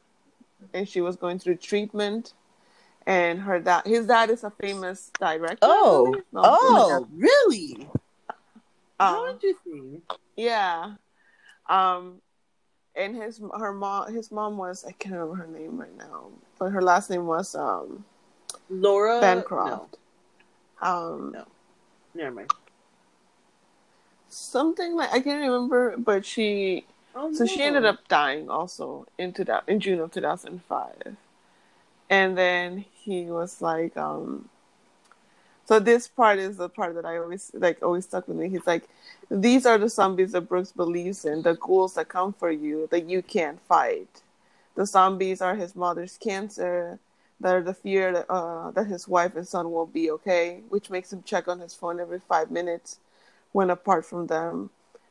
and 0.73 0.89
she 0.89 1.01
was 1.01 1.15
going 1.17 1.37
through 1.37 1.57
treatment. 1.57 2.33
And 3.05 3.39
her 3.41 3.59
dad, 3.59 3.85
his 3.85 4.07
dad 4.07 4.29
is 4.29 4.43
a 4.43 4.49
famous 4.51 5.11
director. 5.19 5.57
Oh. 5.61 6.15
No, 6.31 6.41
something 6.41 6.57
oh, 6.61 7.07
really? 7.15 7.75
like 7.79 7.87
that. 8.27 8.35
How 8.99 9.25
Um, 9.25 9.29
interesting. 9.31 10.01
yeah. 10.37 10.93
Um, 11.69 12.21
and 12.95 13.15
his 13.15 13.41
her 13.57 13.73
mom 13.73 14.13
his 14.13 14.31
mom 14.31 14.57
was 14.57 14.85
I 14.85 14.91
can't 14.91 15.15
remember 15.15 15.35
her 15.35 15.47
name 15.47 15.77
right 15.77 15.97
now, 15.97 16.27
but 16.59 16.69
her 16.69 16.81
last 16.81 17.09
name 17.09 17.25
was 17.25 17.55
um 17.55 18.05
Laura 18.69 19.19
Bancroft. 19.19 19.97
Um, 20.81 21.31
No. 21.33 21.45
Never 22.13 22.35
mind. 22.35 22.51
something 24.29 24.95
like 24.95 25.11
I 25.11 25.19
can't 25.19 25.41
remember, 25.41 25.95
but 25.97 26.25
she 26.25 26.85
Oh, 27.15 27.31
so 27.31 27.45
she 27.45 27.61
ended 27.61 27.85
up 27.85 28.07
dying 28.07 28.49
also 28.49 29.05
in 29.19 29.33
two, 29.33 29.45
in 29.67 29.79
June 29.79 29.99
of 29.99 30.11
2005. 30.11 31.15
And 32.09 32.37
then 32.37 32.85
he 32.93 33.25
was 33.25 33.61
like 33.61 33.97
um 33.97 34.49
so 35.65 35.79
this 35.79 36.07
part 36.07 36.39
is 36.39 36.57
the 36.57 36.69
part 36.69 36.95
that 36.95 37.05
I 37.05 37.17
always 37.17 37.51
like 37.53 37.81
always 37.83 38.05
stuck 38.05 38.27
with 38.27 38.37
me. 38.37 38.49
He's 38.49 38.67
like 38.67 38.87
these 39.31 39.65
are 39.65 39.77
the 39.77 39.89
zombies 39.89 40.33
that 40.33 40.41
Brooks 40.41 40.71
believes 40.71 41.25
in, 41.25 41.41
the 41.43 41.55
ghouls 41.55 41.95
that 41.95 42.09
come 42.09 42.33
for 42.33 42.51
you 42.51 42.87
that 42.91 43.09
you 43.09 43.21
can't 43.23 43.59
fight. 43.61 44.21
The 44.75 44.85
zombies 44.85 45.41
are 45.41 45.55
his 45.55 45.75
mother's 45.75 46.17
cancer, 46.17 46.99
that 47.41 47.55
are 47.55 47.61
the 47.63 47.73
fear 47.73 48.11
that, 48.13 48.25
uh, 48.31 48.71
that 48.71 48.87
his 48.87 49.07
wife 49.07 49.35
and 49.35 49.47
son 49.47 49.69
won't 49.71 49.93
be 49.93 50.09
okay, 50.11 50.61
which 50.69 50.89
makes 50.89 51.11
him 51.13 51.23
check 51.23 51.47
on 51.47 51.59
his 51.59 51.75
phone 51.75 51.99
every 51.99 52.19
five 52.27 52.51
minutes 52.51 52.99
when 53.53 53.69
apart 53.69 54.05
from 54.05 54.27
them. 54.27 54.69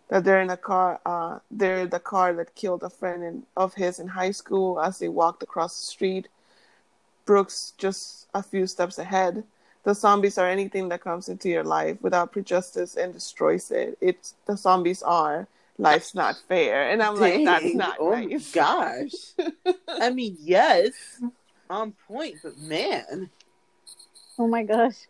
that 0.08 0.24
they're 0.24 0.42
in 0.42 0.50
a 0.50 0.56
car. 0.56 1.00
Uh, 1.06 1.38
they're 1.50 1.86
the 1.86 2.00
car 2.00 2.32
that 2.34 2.54
killed 2.54 2.82
a 2.82 2.90
friend 2.90 3.22
in, 3.24 3.42
of 3.56 3.74
his 3.74 3.98
in 3.98 4.08
high 4.08 4.30
school 4.32 4.80
as 4.80 4.98
they 4.98 5.08
walked 5.08 5.42
across 5.42 5.78
the 5.78 5.86
street. 5.86 6.28
Brooks 7.32 7.72
just 7.78 8.26
a 8.34 8.42
few 8.42 8.66
steps 8.66 8.98
ahead. 8.98 9.42
The 9.84 9.94
zombies 9.94 10.36
are 10.36 10.46
anything 10.46 10.90
that 10.90 11.00
comes 11.00 11.30
into 11.30 11.48
your 11.48 11.64
life 11.64 11.96
without 12.02 12.30
prejudice 12.30 12.94
and 12.94 13.10
destroys 13.10 13.70
it. 13.70 13.96
It's 14.02 14.34
the 14.44 14.54
zombies 14.54 15.02
are 15.02 15.48
life's 15.78 16.14
not 16.14 16.36
fair, 16.46 16.90
and 16.90 17.02
I'm 17.02 17.16
like 17.16 17.42
that's 17.42 17.74
not 17.74 17.96
oh 17.98 18.10
nice. 18.10 18.52
gosh. 18.52 19.14
I 19.88 20.10
mean, 20.10 20.36
yes, 20.40 20.92
on 21.70 21.92
point, 22.06 22.36
but 22.42 22.58
man, 22.58 23.30
Oh 24.38 24.46
my 24.46 24.62
gosh. 24.62 25.06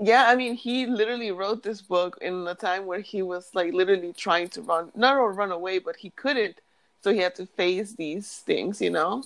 Yeah, 0.00 0.24
I 0.28 0.34
mean, 0.34 0.54
he 0.54 0.86
literally 0.86 1.30
wrote 1.30 1.62
this 1.62 1.82
book 1.82 2.16
in 2.22 2.48
a 2.48 2.54
time 2.54 2.86
where 2.86 3.00
he 3.00 3.20
was 3.20 3.50
like 3.52 3.74
literally 3.74 4.14
trying 4.14 4.48
to 4.48 4.62
run, 4.62 4.92
not 4.96 5.12
run 5.12 5.52
away, 5.52 5.78
but 5.78 5.96
he 5.96 6.08
couldn't, 6.08 6.62
so 7.02 7.12
he 7.12 7.18
had 7.18 7.34
to 7.34 7.44
face 7.44 7.92
these 7.92 8.38
things, 8.46 8.80
you 8.80 8.88
know. 8.88 9.24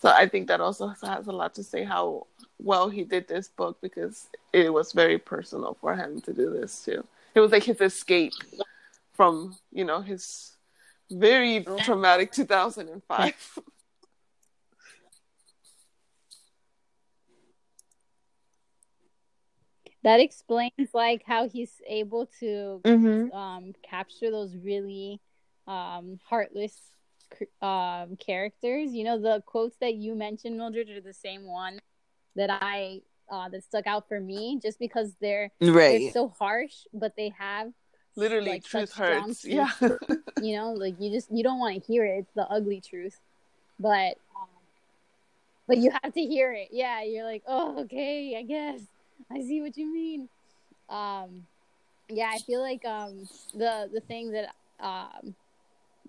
So 0.00 0.10
I 0.10 0.28
think 0.28 0.48
that 0.48 0.60
also 0.60 0.88
has 0.88 1.26
a 1.26 1.32
lot 1.32 1.54
to 1.54 1.62
say 1.62 1.84
how 1.84 2.26
well 2.58 2.88
he 2.88 3.04
did 3.04 3.28
this 3.28 3.48
book 3.48 3.78
because 3.80 4.28
it 4.52 4.72
was 4.72 4.92
very 4.92 5.18
personal 5.18 5.76
for 5.80 5.94
him 5.94 6.20
to 6.22 6.32
do 6.32 6.50
this 6.50 6.84
too. 6.84 7.04
It 7.34 7.40
was 7.40 7.52
like 7.52 7.64
his 7.64 7.80
escape 7.80 8.32
from, 9.14 9.56
you 9.72 9.84
know, 9.84 10.00
his 10.00 10.56
very 11.10 11.64
traumatic 11.84 12.32
2005. 12.32 13.58
That 20.02 20.20
explains 20.20 20.94
like 20.94 21.24
how 21.26 21.48
he's 21.48 21.82
able 21.84 22.26
to 22.38 22.80
mm-hmm. 22.84 23.36
um 23.36 23.72
capture 23.82 24.30
those 24.30 24.54
really 24.54 25.20
um 25.66 26.20
heartless 26.24 26.78
um 27.62 28.16
characters. 28.16 28.92
You 28.94 29.04
know, 29.04 29.18
the 29.20 29.42
quotes 29.46 29.76
that 29.80 29.94
you 29.94 30.14
mentioned, 30.14 30.56
Mildred, 30.56 30.90
are 30.90 31.00
the 31.00 31.12
same 31.12 31.46
one 31.46 31.80
that 32.34 32.50
I 32.50 33.00
uh 33.30 33.48
that 33.48 33.64
stuck 33.64 33.86
out 33.86 34.08
for 34.08 34.20
me 34.20 34.58
just 34.62 34.78
because 34.78 35.12
they're 35.20 35.50
they're 35.60 35.72
right. 35.72 36.12
so 36.12 36.28
harsh, 36.38 36.74
but 36.92 37.14
they 37.16 37.32
have 37.38 37.72
literally, 38.16 38.50
like, 38.50 38.64
truth 38.64 38.90
such 38.90 38.98
hurts. 38.98 39.42
truth. 39.42 39.54
Yeah. 39.54 39.70
you 40.42 40.56
know, 40.56 40.72
like 40.72 40.94
you 40.98 41.10
just 41.10 41.30
you 41.30 41.42
don't 41.42 41.58
want 41.58 41.82
to 41.82 41.92
hear 41.92 42.04
it. 42.04 42.18
It's 42.20 42.32
the 42.34 42.46
ugly 42.48 42.80
truth, 42.80 43.18
but 43.78 44.16
um, 44.34 44.48
but 45.66 45.78
you 45.78 45.90
have 45.90 46.12
to 46.12 46.20
hear 46.20 46.52
it. 46.52 46.68
Yeah, 46.72 47.02
you're 47.02 47.24
like, 47.24 47.42
oh, 47.46 47.80
okay, 47.82 48.36
I 48.38 48.42
guess 48.42 48.80
I 49.30 49.40
see 49.40 49.60
what 49.60 49.76
you 49.76 49.92
mean. 49.92 50.28
Um, 50.88 51.46
yeah, 52.08 52.30
I 52.32 52.38
feel 52.38 52.60
like 52.60 52.84
um 52.84 53.28
the 53.54 53.90
the 53.92 54.00
thing 54.00 54.32
that 54.32 54.54
um 54.80 55.34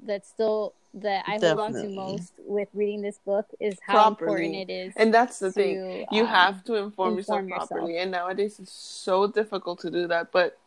that's 0.03 0.27
still 0.29 0.73
that 0.95 1.23
I 1.27 1.37
hold 1.37 1.59
on 1.59 1.73
to 1.73 1.89
most 1.89 2.33
with 2.39 2.69
reading 2.73 3.01
this 3.01 3.19
book 3.19 3.45
is 3.59 3.77
how 3.85 3.93
Properly. 3.93 4.45
important 4.45 4.69
it 4.69 4.73
is. 4.73 4.93
And 4.95 5.13
that's 5.13 5.39
the 5.39 5.47
to, 5.49 5.53
thing. 5.53 6.05
You 6.11 6.23
um, 6.23 6.29
have 6.29 6.63
to 6.65 6.75
inform, 6.75 7.15
yourself 7.17 7.39
inform 7.39 7.49
yourself. 7.49 7.69
properly. 7.69 7.97
And 7.99 8.11
nowadays 8.11 8.59
it's 8.59 8.71
so 8.71 9.27
difficult 9.27 9.79
to 9.81 9.91
do 9.91 10.07
that. 10.07 10.31
But 10.31 10.57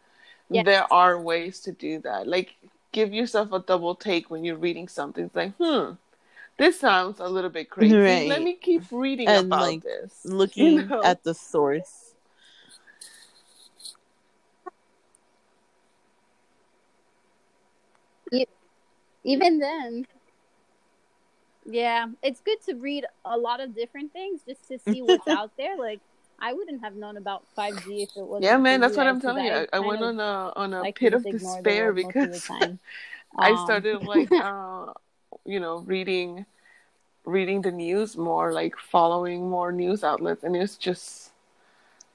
Yes. 0.52 0.64
there 0.64 0.92
are 0.92 1.20
ways 1.20 1.60
to 1.60 1.72
do 1.72 2.00
that. 2.00 2.26
Like 2.26 2.56
give 2.92 3.14
yourself 3.14 3.52
a 3.52 3.60
double 3.60 3.94
take 3.94 4.30
when 4.30 4.44
you're 4.44 4.56
reading 4.56 4.88
something. 4.88 5.26
It's 5.26 5.36
like, 5.36 5.52
hmm, 5.56 5.92
this 6.58 6.80
sounds 6.80 7.20
a 7.20 7.28
little 7.28 7.50
bit 7.50 7.70
crazy. 7.70 7.94
Right. 7.94 8.28
Let 8.28 8.42
me 8.42 8.54
keep 8.54 8.82
reading 8.90 9.28
And, 9.28 9.46
about 9.46 9.60
like, 9.60 9.82
this. 9.82 10.20
Looking 10.24 10.64
You 10.74 10.86
know? 10.86 11.02
at 11.04 11.22
the 11.22 11.34
source. 11.34 12.09
Even 19.24 19.58
then 19.58 20.06
yeah 21.66 22.06
it's 22.22 22.40
good 22.40 22.60
to 22.62 22.74
read 22.74 23.04
a 23.24 23.36
lot 23.36 23.60
of 23.60 23.74
different 23.74 24.12
things 24.12 24.40
just 24.46 24.66
to 24.68 24.78
see 24.78 25.02
what's 25.02 25.28
out 25.28 25.50
there 25.56 25.76
like 25.76 26.00
i 26.40 26.52
wouldn't 26.52 26.82
have 26.82 26.94
known 26.96 27.16
about 27.16 27.42
5g 27.56 28.02
if 28.02 28.16
it 28.16 28.24
wasn't 28.24 28.44
yeah, 28.44 28.56
man, 28.56 28.80
that's 28.80 28.96
what 28.96 29.06
I'm 29.06 29.20
telling 29.20 29.44
you. 29.44 29.52
I, 29.52 29.66
I 29.72 29.80
went 29.80 30.02
on 30.02 30.18
a 30.20 30.52
on 30.56 30.72
a 30.72 30.82
like 30.82 30.94
pit 30.96 31.12
of 31.12 31.22
just 31.22 31.34
ignore 31.34 31.56
the 31.56 31.62
despair 31.62 31.92
because. 31.92 32.50
I 33.38 33.50
Um, 33.52 33.64
started 33.64 34.02
like 34.06 34.32
uh 34.32 34.86
you 35.44 35.60
know 35.60 35.78
reading 35.78 36.46
reading 37.24 37.62
the 37.62 37.70
news 37.70 38.16
more 38.16 38.52
like 38.52 38.76
following 38.76 39.48
more 39.48 39.72
news 39.72 40.02
outlets 40.02 40.42
and 40.42 40.56
it's 40.56 40.76
just 40.76 41.30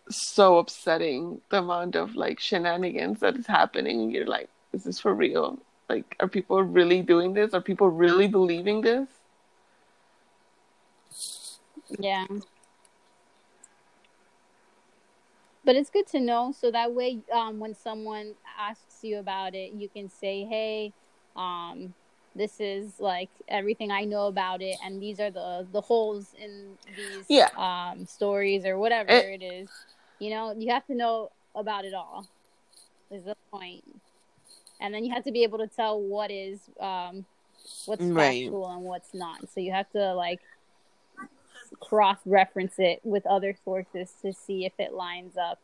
so 0.10 0.58
upsetting 0.58 1.42
the 1.50 1.60
amount 1.60 1.96
of 1.96 2.16
like 2.16 2.40
shenanigans 2.40 3.20
that 3.22 3.38
is 3.38 3.48
happening 3.48 4.12
you're 4.12 4.28
like 4.28 4.50
is 4.74 4.84
this 4.84 5.00
for 5.00 5.14
real 5.14 5.58
like 5.90 6.16
are 6.20 6.28
people 6.28 6.62
really 6.64 7.02
doing 7.02 7.34
this 7.34 7.54
are 7.54 7.62
people 7.62 7.90
really 7.90 8.28
believing 8.28 8.82
this 8.82 9.08
Yeah. 12.00 12.26
But 15.64 15.76
it's 15.76 15.90
good 15.90 16.08
to 16.08 16.20
know 16.20 16.52
so 16.52 16.72
that 16.72 16.94
way 16.94 17.20
um 17.34 17.60
when 17.60 17.74
someone 17.74 18.36
asks 18.58 19.04
you 19.04 19.18
about 19.18 19.56
it, 19.56 19.74
you 19.74 19.90
can 19.90 20.10
say, 20.10 20.44
"Hey, 20.46 20.94
um 21.36 21.94
this 22.36 22.60
is 22.60 23.00
like 23.00 23.30
everything 23.48 23.92
I 23.92 24.04
know 24.04 24.28
about 24.28 24.62
it 24.62 24.78
and 24.84 25.02
these 25.02 25.20
are 25.20 25.32
the 25.32 25.68
the 25.72 25.82
holes 25.82 26.34
in 26.38 26.78
these 26.96 27.26
Yeah. 27.30 27.50
um 27.58 28.06
stories 28.06 28.66
or 28.66 28.78
whatever 28.78 29.12
It- 29.12 29.42
it 29.42 29.46
is." 29.46 29.70
You 30.20 30.30
know, 30.30 30.54
you 30.58 30.72
have 30.72 30.86
to 30.88 30.96
know 30.96 31.32
about 31.56 31.86
it 31.86 31.94
all. 31.94 32.28
Is 33.12 33.24
the 33.26 33.36
point. 33.52 33.84
And 34.80 34.94
then 34.94 35.04
you 35.06 35.14
have 35.14 35.24
to 35.24 35.32
be 35.32 35.44
able 35.44 35.60
to 35.60 35.68
tell 35.68 36.00
what 36.00 36.32
is 36.32 36.60
um 36.80 37.26
what's 37.86 38.06
Right. 38.06 38.44
factual 38.46 38.70
and 38.70 38.84
what's 38.84 39.14
not. 39.14 39.50
So 39.50 39.60
you 39.60 39.72
have 39.72 39.90
to 39.92 40.14
like 40.14 40.42
cross 41.80 42.20
reference 42.26 42.76
it 42.78 43.00
with 43.04 43.26
other 43.26 43.56
sources 43.64 44.12
to 44.22 44.34
see 44.34 44.66
if 44.66 44.74
it 44.80 44.94
lines 44.94 45.38
up. 45.38 45.60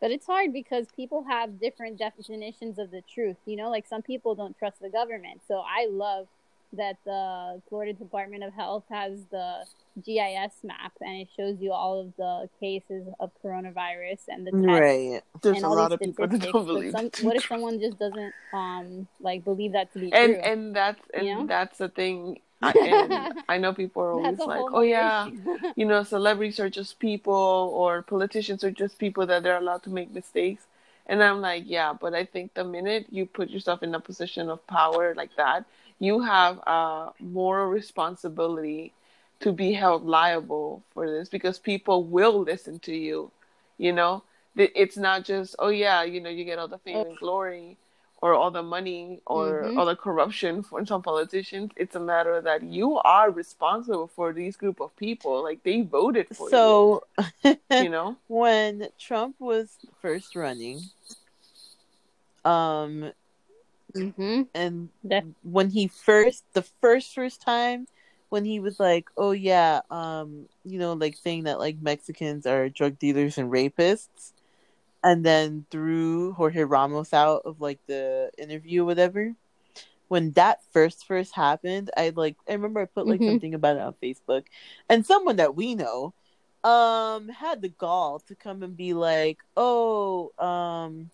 But 0.00 0.10
it's 0.10 0.26
hard 0.26 0.52
because 0.52 0.86
people 0.96 1.24
have 1.24 1.60
different 1.60 1.98
definitions 1.98 2.78
of 2.78 2.90
the 2.90 3.02
truth. 3.02 3.36
You 3.44 3.56
know, 3.56 3.70
like 3.70 3.86
some 3.86 4.02
people 4.02 4.34
don't 4.34 4.56
trust 4.58 4.80
the 4.80 4.88
government. 4.88 5.42
So 5.46 5.58
I 5.66 5.88
love 5.90 6.26
that 6.72 6.96
the 7.04 7.60
Florida 7.68 7.92
Department 7.92 8.44
of 8.44 8.54
Health 8.54 8.84
has 8.90 9.26
the 9.30 9.66
GIS 10.04 10.52
map 10.64 10.92
and 11.00 11.20
it 11.22 11.28
shows 11.36 11.56
you 11.60 11.72
all 11.72 12.00
of 12.00 12.14
the 12.16 12.48
cases 12.58 13.06
of 13.20 13.30
coronavirus 13.44 14.20
and 14.28 14.46
the 14.46 14.50
tests 14.52 14.66
Right. 14.66 15.22
there's 15.42 15.56
and 15.56 15.64
a 15.64 15.68
all 15.68 15.76
lot 15.76 15.92
of 15.92 16.00
people 16.00 16.26
that 16.26 16.40
don't 16.40 16.66
believe 16.66 16.92
some, 16.92 17.10
what 17.22 17.36
if 17.36 17.46
someone 17.46 17.80
just 17.80 17.98
doesn't 17.98 18.34
um 18.52 19.06
like 19.20 19.44
believe 19.44 19.72
that 19.72 19.92
to 19.92 19.98
be 19.98 20.12
and 20.12 20.34
true? 20.34 20.42
and 20.42 20.76
that's 20.76 21.00
and 21.14 21.26
You 21.26 21.34
know? 21.36 21.46
that's 21.46 21.78
the 21.78 21.88
thing 21.88 22.40
I, 22.62 22.72
and 22.72 23.38
I 23.48 23.56
know 23.58 23.72
people 23.72 24.02
are 24.02 24.12
always 24.12 24.38
like 24.46 24.60
oh 24.72 24.82
yeah 24.82 25.28
you 25.76 25.86
know, 25.86 26.02
celebrities 26.02 26.60
are 26.60 26.68
just 26.68 26.98
people 26.98 27.32
or 27.74 28.02
politicians 28.02 28.62
are 28.64 28.70
just 28.70 28.98
people 28.98 29.26
that 29.26 29.42
they're 29.42 29.56
allowed 29.56 29.82
to 29.84 29.90
make 29.90 30.10
mistakes. 30.12 30.64
And 31.06 31.22
I'm 31.22 31.40
like, 31.40 31.64
yeah, 31.66 31.92
but 31.92 32.14
I 32.14 32.24
think 32.24 32.54
the 32.54 32.64
minute 32.64 33.06
you 33.10 33.26
put 33.26 33.50
yourself 33.50 33.82
in 33.82 33.94
a 33.94 34.00
position 34.00 34.48
of 34.50 34.64
power 34.66 35.14
like 35.16 35.34
that, 35.36 35.64
you 35.98 36.20
have 36.20 36.58
a 36.66 37.12
moral 37.18 37.66
responsibility 37.68 38.92
to 39.40 39.52
be 39.52 39.72
held 39.72 40.04
liable 40.06 40.82
for 40.92 41.10
this 41.10 41.28
because 41.28 41.58
people 41.58 42.04
will 42.04 42.40
listen 42.40 42.78
to 42.80 42.94
you. 42.94 43.30
You 43.78 43.92
know, 43.92 44.22
it's 44.56 44.96
not 44.96 45.24
just, 45.24 45.56
oh 45.58 45.68
yeah, 45.68 46.02
you 46.02 46.20
know, 46.20 46.30
you 46.30 46.44
get 46.44 46.58
all 46.58 46.68
the 46.68 46.78
fame 46.78 47.04
and 47.04 47.16
glory 47.16 47.76
or 48.20 48.34
all 48.34 48.50
the 48.50 48.62
money 48.62 49.20
or 49.26 49.70
Mhm. 49.70 49.76
all 49.76 49.86
the 49.86 49.96
corruption 49.96 50.62
from 50.62 50.86
some 50.86 51.02
politicians. 51.02 51.72
It's 51.76 51.94
a 51.94 52.00
matter 52.00 52.40
that 52.40 52.62
you 52.62 52.98
are 52.98 53.30
responsible 53.30 54.06
for 54.08 54.32
these 54.32 54.56
group 54.56 54.80
of 54.80 54.94
people. 54.96 55.42
Like 55.42 55.62
they 55.62 55.82
voted 55.82 56.28
for 56.36 56.50
you. 56.50 56.56
So 56.56 57.04
you. 57.44 57.56
You 57.84 57.88
know? 57.90 58.16
when 58.28 58.88
Trump 58.98 59.36
was 59.38 59.78
first 60.00 60.34
running, 60.36 60.90
um, 62.44 63.12
hmm 63.94 64.42
and 64.54 64.88
Def- 65.06 65.24
when 65.42 65.70
he 65.70 65.86
first, 65.88 66.44
the 66.54 66.62
first 66.62 67.14
first 67.14 67.40
time, 67.42 67.86
when 68.30 68.44
he 68.46 68.60
was 68.60 68.80
like, 68.80 69.10
"Oh 69.16 69.32
yeah, 69.32 69.82
um, 69.90 70.48
you 70.64 70.78
know, 70.78 70.94
like 70.94 71.16
saying 71.16 71.44
that 71.44 71.58
like 71.60 71.78
Mexicans 71.82 72.46
are 72.46 72.68
drug 72.70 72.98
dealers 72.98 73.38
and 73.38 73.50
rapists," 73.52 74.32
and 75.04 75.24
then 75.26 75.66
threw 75.70 76.32
Jorge 76.32 76.62
Ramos 76.64 77.12
out 77.12 77.42
of 77.44 77.60
like 77.60 77.80
the 77.86 78.30
interview, 78.38 78.82
or 78.82 78.86
whatever. 78.86 79.34
When 80.08 80.32
that 80.32 80.60
first 80.72 81.06
first 81.06 81.34
happened, 81.34 81.90
I 81.96 82.10
like 82.16 82.36
I 82.48 82.52
remember 82.54 82.80
I 82.80 82.86
put 82.86 83.06
like 83.06 83.20
Mhm. 83.20 83.26
something 83.26 83.54
about 83.54 83.76
it 83.76 83.82
on 83.82 83.94
Facebook, 84.02 84.46
and 84.88 85.06
someone 85.06 85.36
that 85.36 85.54
we 85.56 85.74
know, 85.76 86.14
um, 86.64 87.28
had 87.28 87.62
the 87.62 87.68
gall 87.70 88.20
to 88.28 88.34
come 88.34 88.62
and 88.62 88.76
be 88.76 88.92
like, 88.94 89.38
"Oh, 89.56 90.32
um." 90.38 91.10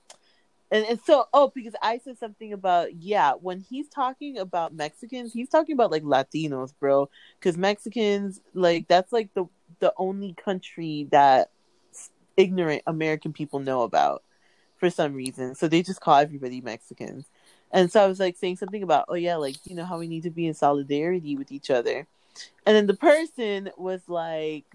And, 0.70 0.84
and 0.86 1.00
so 1.04 1.26
oh 1.32 1.52
because 1.54 1.74
I 1.80 1.98
said 1.98 2.18
something 2.18 2.52
about 2.52 2.96
yeah 2.96 3.32
when 3.32 3.60
he's 3.60 3.88
talking 3.88 4.38
about 4.38 4.74
Mexicans 4.74 5.32
he's 5.32 5.48
talking 5.48 5.74
about 5.74 5.92
like 5.92 6.02
Latinos 6.02 6.74
bro 6.80 7.08
because 7.38 7.56
Mexicans 7.56 8.40
like 8.52 8.88
that's 8.88 9.12
like 9.12 9.32
the 9.34 9.46
the 9.78 9.92
only 9.96 10.34
country 10.34 11.06
that 11.12 11.50
ignorant 12.36 12.82
American 12.86 13.32
people 13.32 13.60
know 13.60 13.82
about 13.82 14.22
for 14.76 14.90
some 14.90 15.14
reason. 15.14 15.54
So 15.54 15.68
they 15.68 15.82
just 15.82 16.00
call 16.00 16.16
everybody 16.16 16.60
Mexicans. 16.60 17.26
And 17.72 17.90
so 17.90 18.02
I 18.02 18.06
was 18.06 18.20
like 18.20 18.36
saying 18.36 18.56
something 18.56 18.82
about, 18.82 19.06
oh 19.08 19.14
yeah, 19.14 19.36
like 19.36 19.56
you 19.64 19.74
know 19.74 19.84
how 19.84 19.98
we 19.98 20.08
need 20.08 20.22
to 20.24 20.30
be 20.30 20.46
in 20.46 20.54
solidarity 20.54 21.36
with 21.36 21.50
each 21.50 21.70
other. 21.70 22.06
And 22.66 22.76
then 22.76 22.86
the 22.86 22.94
person 22.94 23.70
was 23.76 24.02
like, 24.08 24.66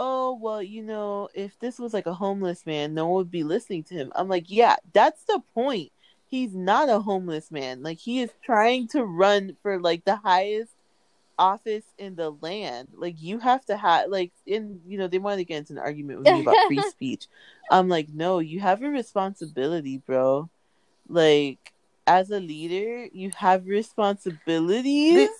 oh 0.00 0.38
well, 0.40 0.62
you 0.62 0.82
know, 0.82 1.28
if 1.34 1.58
this 1.58 1.76
was 1.78 1.92
like 1.92 2.06
a 2.06 2.14
homeless 2.14 2.64
man, 2.64 2.94
no 2.94 3.08
one 3.08 3.16
would 3.16 3.30
be 3.32 3.42
listening 3.42 3.82
to 3.84 3.94
him. 3.94 4.12
I'm 4.14 4.28
like, 4.28 4.44
yeah, 4.46 4.76
that's 4.92 5.24
the 5.24 5.42
point. 5.54 5.90
He's 6.28 6.54
not 6.54 6.88
a 6.88 7.00
homeless 7.00 7.50
man. 7.50 7.82
Like 7.82 7.98
he 7.98 8.20
is 8.20 8.30
trying 8.44 8.86
to 8.88 9.04
run 9.04 9.56
for 9.60 9.80
like 9.80 10.04
the 10.04 10.14
highest 10.14 10.70
office 11.36 11.82
in 11.98 12.14
the 12.14 12.30
land. 12.30 12.88
Like 12.94 13.20
you 13.20 13.40
have 13.40 13.64
to 13.66 13.76
have 13.76 14.08
like 14.08 14.30
in 14.46 14.80
you 14.86 14.98
know 14.98 15.08
they 15.08 15.18
wanted 15.18 15.38
to 15.38 15.44
get 15.44 15.58
into 15.58 15.72
an 15.72 15.80
argument 15.80 16.20
with 16.20 16.32
me 16.32 16.42
about 16.42 16.66
free 16.68 16.80
speech. 16.88 17.26
I'm 17.68 17.88
like, 17.88 18.08
no, 18.08 18.38
you 18.38 18.60
have 18.60 18.82
a 18.82 18.88
responsibility, 18.88 19.98
bro. 19.98 20.48
Like 21.08 21.72
as 22.06 22.30
a 22.30 22.38
leader, 22.38 23.08
you 23.12 23.32
have 23.36 23.66
responsibilities. 23.66 25.30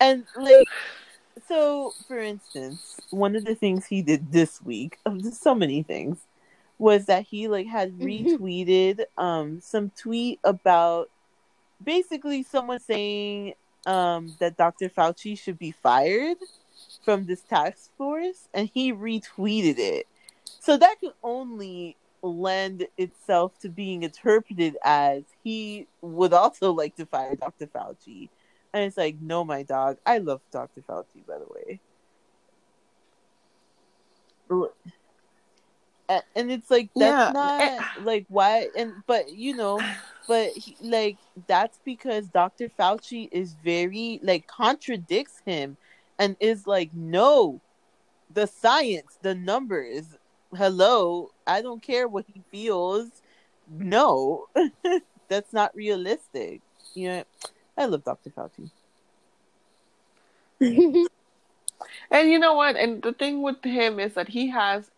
and 0.00 0.24
like 0.36 0.68
so 1.48 1.92
for 2.06 2.18
instance, 2.18 3.00
one 3.10 3.36
of 3.36 3.44
the 3.44 3.54
things 3.54 3.86
he 3.86 4.02
did 4.02 4.32
this 4.32 4.62
week, 4.62 4.98
of 5.06 5.22
so 5.34 5.54
many 5.54 5.82
things, 5.82 6.18
was 6.78 7.06
that 7.06 7.24
he 7.24 7.48
like 7.48 7.66
had 7.66 7.92
retweeted 7.98 9.04
um 9.16 9.60
some 9.60 9.90
tweet 9.90 10.40
about 10.44 11.10
basically 11.82 12.42
someone 12.42 12.80
saying 12.80 13.54
um 13.86 14.34
that 14.38 14.56
Dr. 14.56 14.88
Fauci 14.88 15.38
should 15.38 15.58
be 15.58 15.72
fired 15.72 16.38
from 17.04 17.26
this 17.26 17.42
task 17.42 17.90
force 17.96 18.48
and 18.54 18.70
he 18.72 18.92
retweeted 18.92 19.78
it. 19.78 20.06
So 20.60 20.76
that 20.76 20.96
can 21.00 21.12
only 21.22 21.96
lend 22.22 22.86
itself 22.96 23.58
to 23.60 23.68
being 23.68 24.02
interpreted 24.02 24.76
as 24.82 25.24
he 25.42 25.86
would 26.00 26.32
also 26.32 26.72
like 26.72 26.96
to 26.96 27.06
fire 27.06 27.36
Dr. 27.36 27.66
Fauci. 27.66 28.30
And 28.74 28.84
it's 28.84 28.98
like, 28.98 29.18
no, 29.22 29.44
my 29.44 29.62
dog. 29.62 29.98
I 30.06 30.18
love 30.18 30.42
Dr. 30.52 30.82
Fauci, 30.82 31.26
by 31.26 31.38
the 31.38 31.46
way. 31.48 31.80
And 36.36 36.50
it's 36.50 36.70
like 36.70 36.90
that's 36.98 37.26
Yeah. 37.26 37.32
not 37.32 37.54
eh. 37.58 37.82
like 37.96 38.26
why 38.28 38.68
and 38.76 39.04
but 39.06 39.32
you 39.32 39.54
know 39.54 39.86
but 40.26 40.50
he, 40.52 40.76
like 40.82 41.18
that's 41.48 41.80
because 41.84 42.28
Dr. 42.28 42.68
Fauci 42.68 43.28
is 43.32 43.54
very 43.54 44.20
like 44.22 44.46
contradicts 44.46 45.40
him 45.46 45.78
and 46.18 46.36
is 46.40 46.66
like 46.66 46.90
no 46.94 47.62
the 48.30 48.46
science 48.46 49.18
the 49.22 49.34
numbers 49.34 50.16
hello 50.56 51.30
I 51.46 51.62
don't 51.62 51.82
care 51.82 52.08
what 52.08 52.26
he 52.28 52.42
feels 52.50 53.22
no 53.68 54.46
that's 55.28 55.52
not 55.52 55.74
realistic 55.74 56.62
you 56.94 57.08
know 57.08 57.24
I 57.76 57.86
love 57.86 58.04
Dr. 58.04 58.30
Fauci 58.30 58.70
And 62.10 62.30
you 62.30 62.38
know 62.38 62.54
what? 62.54 62.76
And 62.76 63.02
the 63.02 63.12
thing 63.12 63.42
with 63.42 63.62
him 63.64 63.98
is 63.98 64.14
that 64.14 64.28
he 64.28 64.48
has 64.50 64.90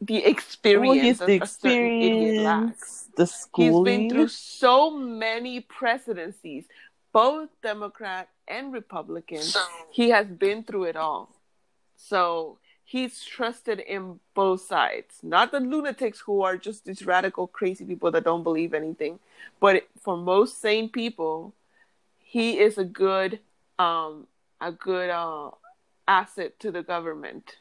the 0.00 0.24
oh, 0.24 0.30
experience 0.30 1.18
well, 1.18 1.28
he's 1.28 1.40
the 1.40 1.44
a 1.44 1.46
certain 1.46 2.02
idiot 2.02 2.42
lacks. 2.42 2.70
experience 2.70 3.08
the 3.16 3.24
He's 3.24 3.34
schooling 3.34 3.84
been 3.84 4.10
through 4.10 4.28
so 4.28 4.90
many 4.90 5.60
presidencies, 5.60 6.64
both 7.12 7.48
Democrat 7.62 8.28
and 8.46 8.72
Republican. 8.72 9.42
He 9.90 10.10
has 10.10 10.26
been 10.26 10.62
through 10.62 10.84
it 10.84 10.96
all. 10.96 11.30
So 11.96 12.58
he's 12.84 13.24
trusted 13.24 13.80
in 13.80 14.20
both 14.34 14.60
sides. 14.60 15.16
Not 15.22 15.50
the 15.50 15.60
lunatics 15.60 16.20
who 16.20 16.42
are 16.42 16.56
just 16.56 16.84
these 16.84 17.04
radical, 17.04 17.46
crazy 17.46 17.84
people 17.84 18.10
that 18.12 18.24
don't 18.24 18.44
believe 18.44 18.72
anything. 18.72 19.18
But 19.60 19.88
for 20.00 20.16
most 20.16 20.60
sane 20.60 20.88
people, 20.88 21.54
he 22.28 22.58
is 22.58 22.76
a 22.76 22.84
good 22.84 23.40
um 23.78 24.26
a 24.60 24.70
good 24.70 25.08
uh 25.08 25.50
asset 26.06 26.58
to 26.60 26.70
the 26.70 26.82
government 26.82 27.56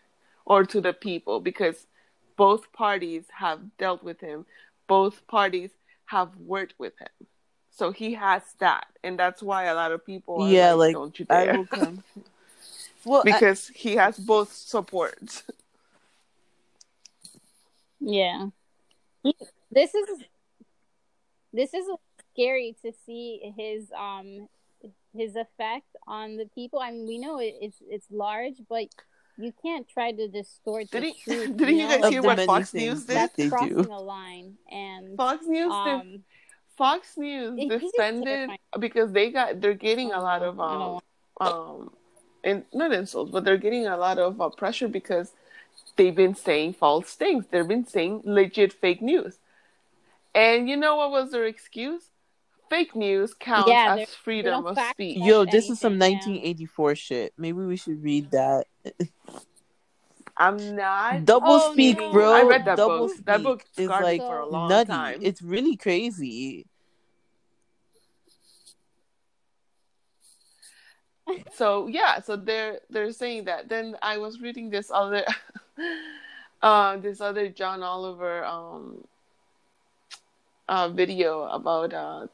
or 0.46 0.66
to 0.66 0.82
the 0.82 0.94
people 0.94 1.40
because 1.40 1.88
both 2.36 2.72
parties 2.74 3.24
have 3.40 3.60
dealt 3.78 4.04
with 4.04 4.20
him. 4.20 4.46
Both 4.88 5.26
parties 5.28 5.72
have 6.06 6.36
worked 6.38 6.76
with 6.78 6.94
him. 7.00 7.28
So 7.72 7.92
he 7.92 8.14
has 8.16 8.42
that. 8.60 8.88
And 9.04 9.18
that's 9.18 9.42
why 9.42 9.66
a 9.66 9.76
lot 9.76 9.92
of 9.92 10.06
people 10.06 10.42
are 10.42 10.50
yeah 10.50 10.74
like, 10.74 10.78
like 10.78 10.94
don't 10.94 11.18
you 11.20 11.26
I 11.30 11.46
dare. 11.46 11.58
will 11.58 11.66
come. 11.66 12.04
Well 13.06 13.22
I- 13.22 13.24
because 13.32 13.70
he 13.70 13.96
has 13.96 14.18
both 14.18 14.52
supports. 14.52 15.44
Yeah. 18.02 18.48
This 19.72 19.94
is 19.96 20.08
this 21.54 21.74
is 21.74 21.86
scary 22.34 22.76
to 22.84 22.92
see 23.06 23.54
his 23.58 23.92
um 23.98 24.48
his 25.18 25.36
effect 25.36 25.88
on 26.08 26.38
the 26.38 26.46
people. 26.56 26.80
I 26.80 26.92
mean, 26.92 27.08
we 27.08 27.18
know 27.18 27.40
it, 27.40 27.56
it's 27.62 27.78
it's 27.90 28.08
large, 28.12 28.56
but 28.70 28.88
you 29.38 29.54
can't 29.62 29.88
try 29.88 30.12
to 30.12 30.28
distort 30.28 30.90
did 30.92 31.04
the 31.04 31.10
he 31.12 31.14
truth. 31.24 31.58
did 31.58 31.70
you 31.70 31.76
you 31.78 31.84
know? 31.84 31.90
guys 31.96 32.06
Of 32.06 32.12
hear 32.12 32.22
what 32.24 32.40
fox 32.40 32.72
things 32.72 32.84
news 32.84 33.06
did 33.06 33.16
That's 33.16 33.36
they 33.38 33.44
do. 33.44 33.50
crossing 33.50 33.92
a 33.92 34.00
line, 34.00 34.54
and 34.72 35.18
fox 35.18 35.46
news 35.46 35.74
did 35.86 35.94
um, 35.94 36.24
fox 36.78 37.18
news 37.18 37.60
It- 37.60 37.64
he's 37.72 37.82
just 37.82 37.94
defended 37.96 38.50
because 38.80 39.12
they 39.12 39.32
got 39.32 39.62
they're 39.62 39.74
getting 39.74 40.12
a 40.12 40.22
lot 40.22 40.42
of 40.44 40.60
um 40.60 41.00
um 41.42 41.92
and 42.44 42.64
not 42.74 42.92
insults 42.94 43.32
but 43.32 43.44
they're 43.44 43.58
getting 43.58 43.88
a 43.88 43.98
lot 43.98 44.18
of 44.20 44.40
uh, 44.40 44.50
pressure 44.50 44.88
because 44.88 45.34
they've 45.96 46.16
been 46.16 46.36
saying 46.36 46.74
false 46.74 47.14
things 47.16 47.46
they've 47.52 47.68
been 47.68 47.86
saying 47.86 48.22
legit 48.24 48.72
fake 48.74 49.02
news 49.02 49.38
and 50.36 50.70
you 50.70 50.78
know 50.78 50.96
what 50.96 51.10
was 51.12 51.32
their 51.32 51.46
excuse 51.46 52.10
fake 52.70 52.96
news 52.96 53.34
counts 53.34 53.70
Yeah, 53.70 53.96
as 54.00 54.10
freedom 54.16 54.66
of 54.66 54.78
speech. 54.92 55.18
Yo, 55.18 55.46
this 55.46 55.70
is 55.70 55.80
some 55.80 56.02
anything, 56.02 56.12
yeah. 56.36 56.44
1984 56.44 56.96
shit. 56.96 57.34
Maybe 57.38 57.60
we 57.60 57.76
should 57.78 58.02
read 58.04 58.32
that. 58.32 58.66
i'm 60.38 60.76
not 60.76 61.26
Double 61.26 61.48
Oh, 61.50 61.74
speak, 61.74 61.98
no. 61.98 62.12
bro. 62.12 62.32
I 62.32 62.44
read 62.44 62.66
that 62.66 62.78
Double 62.78 63.08
book. 63.08 63.18
That 63.26 63.36
speak 63.38 63.44
book 63.46 63.66
is 63.78 63.90
like 63.90 64.22
for 64.22 64.40
a 64.40 64.46
long 64.48 64.70
nutty. 64.70 64.88
time. 64.92 65.20
It's 65.22 65.42
really 65.42 65.76
crazy. 65.76 66.66
so 71.54 71.88
yeah 71.88 72.22
so 72.22 72.36
they're 72.38 72.80
they're 72.90 73.12
saying 73.12 73.44
that 73.44 73.68
then 73.68 73.96
i 74.02 74.18
was 74.18 74.40
reading 74.40 74.70
this 74.70 74.90
other 74.94 75.26
uh 76.62 76.96
this 76.98 77.20
other 77.20 77.50
john 77.50 77.84
oliver 77.84 78.46
um 78.46 79.04
uh 80.70 80.88
video 80.88 81.44
about 81.44 81.94
uh 81.94 82.28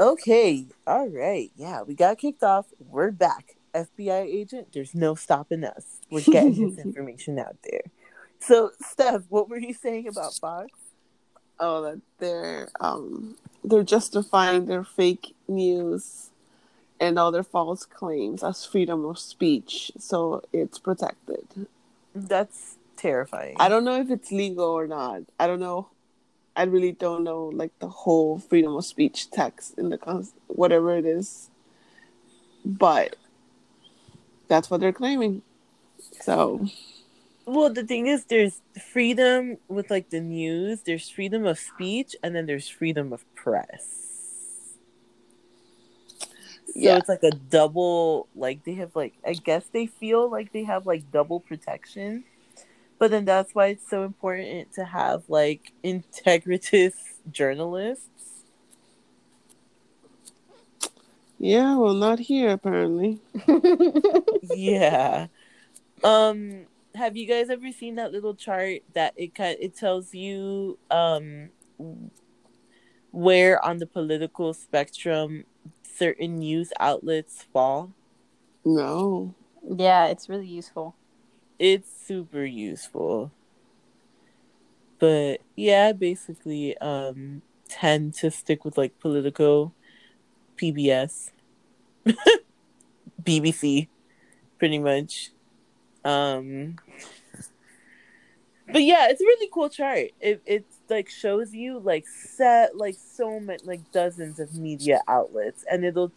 Okay, 0.00 0.64
all 0.86 1.08
right. 1.08 1.50
Yeah, 1.56 1.82
we 1.82 1.94
got 1.94 2.16
kicked 2.16 2.42
off. 2.42 2.64
We're 2.88 3.10
back. 3.10 3.56
FBI 3.74 4.22
agent, 4.24 4.68
there's 4.72 4.94
no 4.94 5.14
stopping 5.14 5.62
us. 5.62 5.98
We're 6.10 6.22
getting 6.22 6.74
this 6.74 6.78
information 6.84 7.38
out 7.38 7.56
there. 7.70 7.82
So, 8.38 8.70
Steph, 8.80 9.24
what 9.28 9.50
were 9.50 9.58
you 9.58 9.74
saying 9.74 10.08
about 10.08 10.32
Fox? 10.34 10.70
oh 11.62 11.82
that 11.82 12.00
they're 12.18 12.70
um 12.80 13.36
they're 13.62 13.82
justifying 13.82 14.64
their 14.64 14.82
fake 14.82 15.34
news 15.46 16.30
and 16.98 17.18
all 17.18 17.30
their 17.30 17.42
false 17.42 17.84
claims 17.84 18.42
as 18.42 18.64
freedom 18.64 19.04
of 19.04 19.18
speech 19.18 19.92
so 19.98 20.42
it's 20.54 20.78
protected 20.78 21.46
That's 22.14 22.76
terrifying. 22.96 23.56
i 23.60 23.68
don't 23.68 23.84
know 23.84 24.00
if 24.00 24.10
it's 24.10 24.32
legal 24.32 24.64
or 24.70 24.86
not 24.86 25.20
i 25.38 25.46
don't 25.46 25.60
know 25.60 25.88
i 26.60 26.64
really 26.64 26.92
don't 26.92 27.24
know 27.24 27.46
like 27.46 27.72
the 27.80 27.88
whole 27.88 28.38
freedom 28.38 28.76
of 28.76 28.84
speech 28.84 29.30
text 29.30 29.78
in 29.78 29.90
the 29.90 29.98
cons- 29.98 30.34
whatever 30.48 30.96
it 30.96 31.06
is 31.06 31.50
but 32.64 33.16
that's 34.48 34.70
what 34.70 34.80
they're 34.80 34.92
claiming 34.92 35.42
so 36.20 36.66
Well, 37.46 37.72
the 37.72 37.84
thing 37.84 38.06
is, 38.06 38.26
there's 38.26 38.62
freedom 38.92 39.58
with 39.68 39.90
like 39.90 40.10
the 40.10 40.20
news, 40.20 40.82
there's 40.82 41.08
freedom 41.10 41.46
of 41.46 41.58
speech, 41.58 42.16
and 42.22 42.34
then 42.36 42.46
there's 42.46 42.68
freedom 42.68 43.12
of 43.12 43.24
press. 43.34 43.84
So 46.66 46.74
Yeah. 46.74 46.96
it's 46.96 47.08
like 47.08 47.22
a 47.24 47.32
double, 47.32 48.28
like 48.34 48.64
they 48.64 48.74
have 48.74 48.96
like, 48.96 49.14
I 49.26 49.34
guess 49.34 49.68
they 49.72 49.86
feel 49.86 50.30
like 50.30 50.52
they 50.52 50.64
have 50.64 50.86
like 50.86 51.10
double 51.10 51.40
protection. 51.40 52.24
But 53.00 53.10
then 53.10 53.24
that's 53.24 53.54
why 53.54 53.68
it's 53.68 53.88
so 53.90 54.04
important 54.04 54.72
to 54.74 54.84
have 54.84 55.24
like 55.28 55.72
integritous 55.82 56.92
journalists. 57.32 58.06
yeah 61.38 61.74
well 61.76 61.94
not 61.94 62.18
here 62.18 62.50
apparently 62.50 63.18
yeah. 64.42 65.28
Um 66.04 66.66
have 66.94 67.16
you 67.16 67.26
guys 67.26 67.48
ever 67.48 67.72
seen 67.72 67.94
that 67.94 68.12
little 68.12 68.34
chart 68.34 68.82
that 68.92 69.14
it 69.16 69.34
kind 69.34 69.56
it 69.58 69.74
tells 69.74 70.12
you 70.14 70.78
um 70.90 71.48
where 73.10 73.64
on 73.64 73.78
the 73.78 73.86
political 73.86 74.52
spectrum 74.52 75.44
certain 75.82 76.36
news 76.38 76.72
outlets 76.78 77.42
fall? 77.52 77.92
No. 78.64 79.34
Yeah, 79.66 80.08
it's 80.08 80.28
really 80.28 80.46
useful. 80.46 80.94
It's 81.60 81.90
super 82.06 82.42
useful. 82.44 83.30
But 84.98 85.42
yeah, 85.56 85.88
I 85.88 85.92
basically 85.92 86.76
um 86.78 87.42
tend 87.68 88.14
to 88.14 88.30
stick 88.30 88.64
with 88.64 88.78
like 88.78 88.98
Politico, 88.98 89.72
PBS, 90.56 91.30
BBC, 93.22 93.88
pretty 94.58 94.78
much. 94.78 95.32
Um 96.02 96.76
but 98.72 98.82
yeah, 98.82 99.08
it's 99.10 99.20
a 99.20 99.24
really 99.24 99.50
cool 99.52 99.68
chart. 99.68 100.12
It 100.20 100.40
it 100.46 100.64
like 100.88 101.10
shows 101.10 101.52
you 101.52 101.78
like 101.78 102.06
set 102.08 102.74
like 102.76 102.96
so 102.98 103.38
many 103.38 103.62
like 103.64 103.92
dozens 103.92 104.40
of 104.40 104.54
media 104.54 105.02
outlets, 105.08 105.64
and 105.70 105.84
it'll 105.84 106.12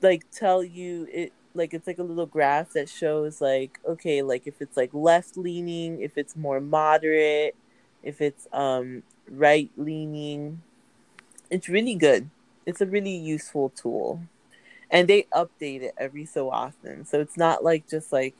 like 0.00 0.30
tell 0.30 0.64
you 0.64 1.06
it 1.12 1.32
like 1.54 1.74
it's 1.74 1.86
like 1.86 1.98
a 1.98 2.02
little 2.02 2.26
graph 2.26 2.72
that 2.72 2.88
shows 2.88 3.40
like 3.40 3.78
okay 3.86 4.22
like 4.22 4.46
if 4.46 4.60
it's 4.60 4.76
like 4.76 4.90
left 4.92 5.36
leaning, 5.36 6.00
if 6.00 6.16
it's 6.16 6.36
more 6.36 6.60
moderate, 6.60 7.54
if 8.02 8.20
it's 8.20 8.46
um 8.52 9.02
right 9.28 9.70
leaning. 9.76 10.62
It's 11.50 11.68
really 11.68 11.96
good. 11.96 12.30
It's 12.66 12.80
a 12.80 12.86
really 12.86 13.16
useful 13.16 13.70
tool, 13.70 14.22
and 14.90 15.08
they 15.08 15.24
update 15.34 15.82
it 15.82 15.94
every 15.98 16.24
so 16.24 16.50
often. 16.50 17.04
So 17.04 17.20
it's 17.20 17.36
not 17.36 17.64
like 17.64 17.88
just 17.88 18.12
like 18.12 18.34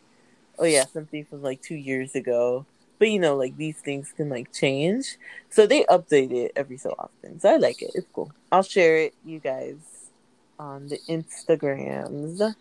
oh 0.60 0.64
yeah 0.64 0.84
something 0.84 1.24
from 1.24 1.42
like 1.42 1.60
two 1.62 1.74
years 1.74 2.14
ago 2.14 2.66
but 2.98 3.08
you 3.10 3.18
know 3.18 3.34
like 3.34 3.56
these 3.56 3.78
things 3.78 4.12
can 4.16 4.28
like 4.28 4.52
change 4.52 5.16
so 5.48 5.66
they 5.66 5.84
update 5.84 6.30
it 6.32 6.52
every 6.54 6.76
so 6.76 6.94
often 6.98 7.40
so 7.40 7.52
i 7.52 7.56
like 7.56 7.82
it 7.82 7.90
it's 7.94 8.06
cool 8.12 8.30
i'll 8.52 8.62
share 8.62 8.96
it 8.96 9.14
you 9.24 9.40
guys 9.40 10.10
on 10.58 10.88
the 10.88 10.98
instagrams 11.08 12.54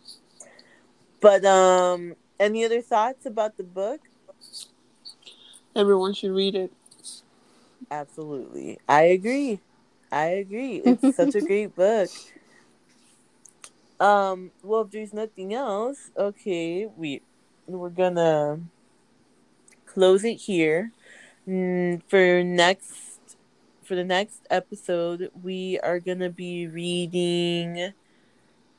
but 1.21 1.43
um 1.45 2.15
any 2.39 2.63
other 2.65 2.81
thoughts 2.81 3.25
about 3.25 3.57
the 3.57 3.63
book 3.63 4.01
Everyone 5.75 6.13
should 6.13 6.31
read 6.31 6.55
it. 6.55 6.71
absolutely 7.91 8.79
i 8.87 9.03
agree 9.03 9.59
i 10.11 10.25
agree 10.25 10.77
it's 10.77 11.05
such 11.15 11.35
a 11.35 11.41
great 11.41 11.75
book 11.75 12.11
um 13.99 14.51
well 14.63 14.81
if 14.81 14.91
there's 14.91 15.13
nothing 15.13 15.53
else 15.53 16.11
okay 16.17 16.85
we 16.95 17.21
we're 17.67 17.89
gonna 17.89 18.59
close 19.85 20.23
it 20.23 20.35
here. 20.35 20.91
Mm, 21.47 22.01
for 22.09 22.43
next 22.43 23.37
for 23.83 23.95
the 23.95 24.03
next 24.03 24.41
episode, 24.49 25.29
we 25.41 25.79
are 25.81 25.99
gonna 25.99 26.29
be 26.29 26.67
reading. 26.67 27.93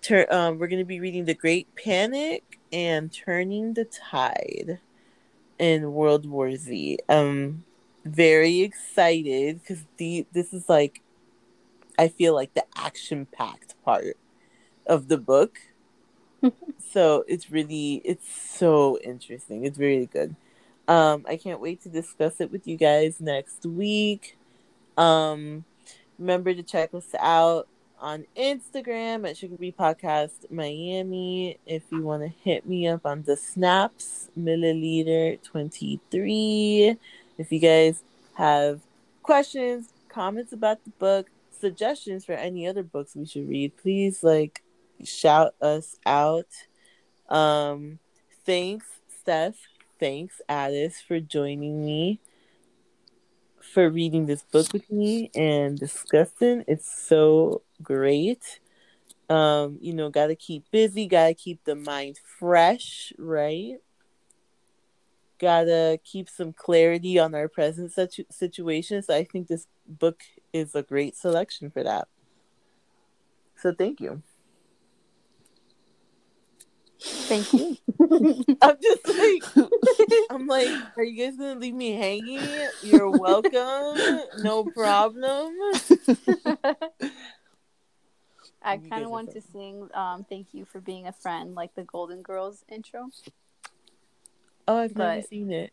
Tur- 0.02 0.26
um, 0.30 0.58
we're 0.58 0.68
gonna 0.68 0.84
be 0.84 1.00
reading 1.00 1.26
the 1.26 1.34
Great 1.34 1.74
Panic 1.76 2.58
and 2.72 3.12
Turning 3.12 3.74
the 3.74 3.84
Tide 3.84 4.80
in 5.58 5.92
World 5.92 6.26
War 6.26 6.56
Z. 6.56 6.98
Um, 7.08 7.64
very 8.04 8.60
excited 8.60 9.60
because 9.60 9.84
the 9.98 10.26
this 10.32 10.54
is 10.54 10.68
like, 10.68 11.02
I 11.98 12.08
feel 12.08 12.34
like 12.34 12.54
the 12.54 12.64
action 12.76 13.26
packed 13.26 13.74
part 13.84 14.16
of 14.86 15.08
the 15.08 15.18
book. 15.18 15.58
so 16.92 17.24
it's 17.28 17.50
really 17.50 18.00
it's 18.04 18.32
so 18.32 18.98
interesting. 19.04 19.64
It's 19.64 19.78
really 19.78 20.06
good. 20.06 20.34
Um, 20.88 21.26
I 21.28 21.36
can't 21.36 21.60
wait 21.60 21.82
to 21.82 21.88
discuss 21.90 22.40
it 22.40 22.50
with 22.50 22.66
you 22.66 22.76
guys 22.76 23.20
next 23.20 23.66
week. 23.66 24.38
Um, 24.96 25.64
remember 26.18 26.54
to 26.54 26.62
check 26.62 26.94
us 26.94 27.14
out 27.18 27.68
on 28.00 28.24
Instagram 28.36 29.28
at 29.28 29.36
Sugar 29.36 29.56
Bee 29.56 29.74
Podcast 29.78 30.50
Miami. 30.50 31.58
If 31.66 31.82
you 31.92 32.02
want 32.02 32.22
to 32.22 32.28
hit 32.28 32.66
me 32.66 32.88
up 32.88 33.04
on 33.04 33.22
the 33.22 33.36
snaps, 33.36 34.30
milliliter 34.38 35.42
23. 35.42 36.96
If 37.38 37.52
you 37.52 37.58
guys 37.58 38.02
have 38.34 38.80
questions, 39.22 39.92
comments 40.08 40.52
about 40.52 40.82
the 40.84 40.90
book, 40.90 41.28
suggestions 41.58 42.24
for 42.24 42.32
any 42.32 42.66
other 42.66 42.82
books 42.82 43.14
we 43.14 43.26
should 43.26 43.48
read, 43.48 43.76
please 43.76 44.24
like 44.24 44.62
shout 45.04 45.54
us 45.60 45.96
out. 46.06 46.48
Um, 47.28 47.98
thanks, 48.44 48.86
Steph. 49.20 49.56
Thanks, 49.98 50.40
Addis, 50.48 51.00
for 51.00 51.20
joining 51.20 51.84
me 51.84 52.18
for 53.62 53.90
reading 53.90 54.26
this 54.26 54.42
book 54.42 54.72
with 54.72 54.90
me 54.90 55.30
and 55.34 55.78
discussing. 55.78 56.64
It's 56.66 56.90
so 56.90 57.62
great. 57.82 58.60
Um, 59.28 59.78
you 59.80 59.94
know, 59.94 60.10
gotta 60.10 60.34
keep 60.34 60.70
busy, 60.70 61.06
gotta 61.06 61.34
keep 61.34 61.64
the 61.64 61.74
mind 61.74 62.18
fresh, 62.38 63.12
right? 63.18 63.76
Gotta 65.38 65.98
keep 66.04 66.28
some 66.28 66.52
clarity 66.52 67.18
on 67.18 67.34
our 67.34 67.48
present 67.48 67.92
situ- 67.92 68.24
situation. 68.30 69.02
So 69.02 69.14
I 69.14 69.24
think 69.24 69.48
this 69.48 69.66
book 69.86 70.20
is 70.52 70.74
a 70.74 70.82
great 70.82 71.16
selection 71.16 71.70
for 71.70 71.82
that. 71.82 72.08
So 73.56 73.72
thank 73.72 74.00
you. 74.00 74.22
Thank 77.00 77.52
you. 77.52 77.76
I'm 78.62 78.76
just 78.82 79.08
like, 79.08 79.42
I'm 80.30 80.46
like, 80.46 80.68
are 80.96 81.04
you 81.04 81.24
guys 81.24 81.36
gonna 81.36 81.58
leave 81.58 81.74
me 81.74 81.92
hanging? 81.92 82.42
You're 82.82 83.10
welcome. 83.10 84.20
No 84.42 84.64
problem. 84.64 85.54
I 88.62 88.76
kind 88.76 89.04
of 89.04 89.10
want 89.10 89.32
to 89.32 89.40
sing 89.40 89.88
um, 89.94 90.26
"Thank 90.28 90.52
You 90.52 90.66
for 90.66 90.80
Being 90.80 91.06
a 91.06 91.12
Friend" 91.12 91.54
like 91.54 91.74
the 91.74 91.84
Golden 91.84 92.20
Girls 92.22 92.64
intro. 92.68 93.08
Oh, 94.68 94.76
I've 94.76 94.94
never 94.94 95.22
seen 95.22 95.50
it. 95.50 95.72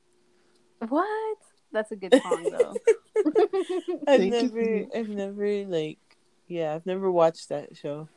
What? 0.88 1.38
That's 1.72 1.92
a 1.92 1.98
good 1.98 2.20
song 2.22 2.50
though. 2.50 2.76
I've 4.08 4.22
never, 4.22 4.86
I've 4.96 5.10
never 5.10 5.66
like, 5.66 6.00
yeah, 6.48 6.74
I've 6.74 6.86
never 6.86 7.12
watched 7.12 7.50
that 7.50 7.76
show. 7.76 8.08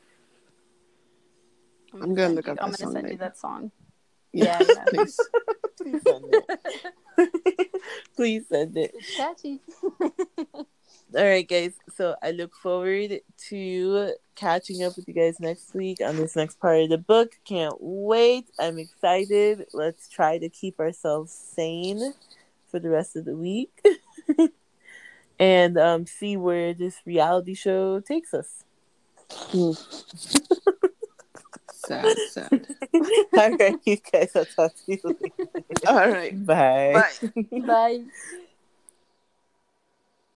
I'm 1.94 2.14
gonna 2.14 2.16
send 2.16 2.34
look 2.36 2.46
you- 2.46 2.52
up 2.52 2.58
I'm 2.60 2.66
gonna 2.68 2.76
song 2.78 2.92
send 2.92 3.10
you 3.10 3.16
that 3.18 3.38
song. 3.38 3.70
Yeah, 4.32 4.58
Yeah, 4.60 4.66
yeah. 4.76 4.84
please. 4.88 5.20
Please 5.80 6.02
send 6.02 6.24
it. 6.28 7.70
Please 8.16 8.44
send 8.48 8.76
it. 8.76 8.92
It's 8.94 9.16
catchy. 9.16 9.60
All 10.54 11.24
right, 11.24 11.46
guys. 11.48 11.72
So 11.96 12.14
I 12.22 12.30
look 12.30 12.54
forward 12.54 13.20
to 13.48 14.12
catching 14.36 14.82
up 14.84 14.96
with 14.96 15.08
you 15.08 15.14
guys 15.14 15.40
next 15.40 15.74
week 15.74 15.98
on 16.04 16.16
this 16.16 16.36
next 16.36 16.60
part 16.60 16.80
of 16.82 16.88
the 16.90 16.98
book. 16.98 17.32
Can't 17.44 17.74
wait. 17.80 18.46
I'm 18.58 18.78
excited. 18.78 19.66
Let's 19.72 20.08
try 20.08 20.38
to 20.38 20.48
keep 20.48 20.78
ourselves 20.78 21.32
sane 21.32 22.14
for 22.70 22.78
the 22.78 22.90
rest 22.90 23.16
of 23.16 23.24
the 23.24 23.36
week 23.36 23.72
and 25.38 25.76
um, 25.78 26.06
see 26.06 26.36
where 26.36 26.72
this 26.74 26.96
reality 27.04 27.54
show 27.54 28.00
takes 28.00 28.32
us. 28.32 28.64
Mm. 29.52 30.74
Sad, 31.86 32.16
sad. 32.30 32.66
All 33.36 33.56
right, 33.56 33.78
you 33.84 33.96
guys. 33.96 34.36
I'll 34.36 34.44
talk 34.44 34.74
to 34.74 34.82
you 34.86 34.98
later. 35.04 35.50
All 35.86 36.10
right. 36.10 36.46
Bye. 36.46 37.04
Bye. 37.34 37.58
Bye. 37.60 38.04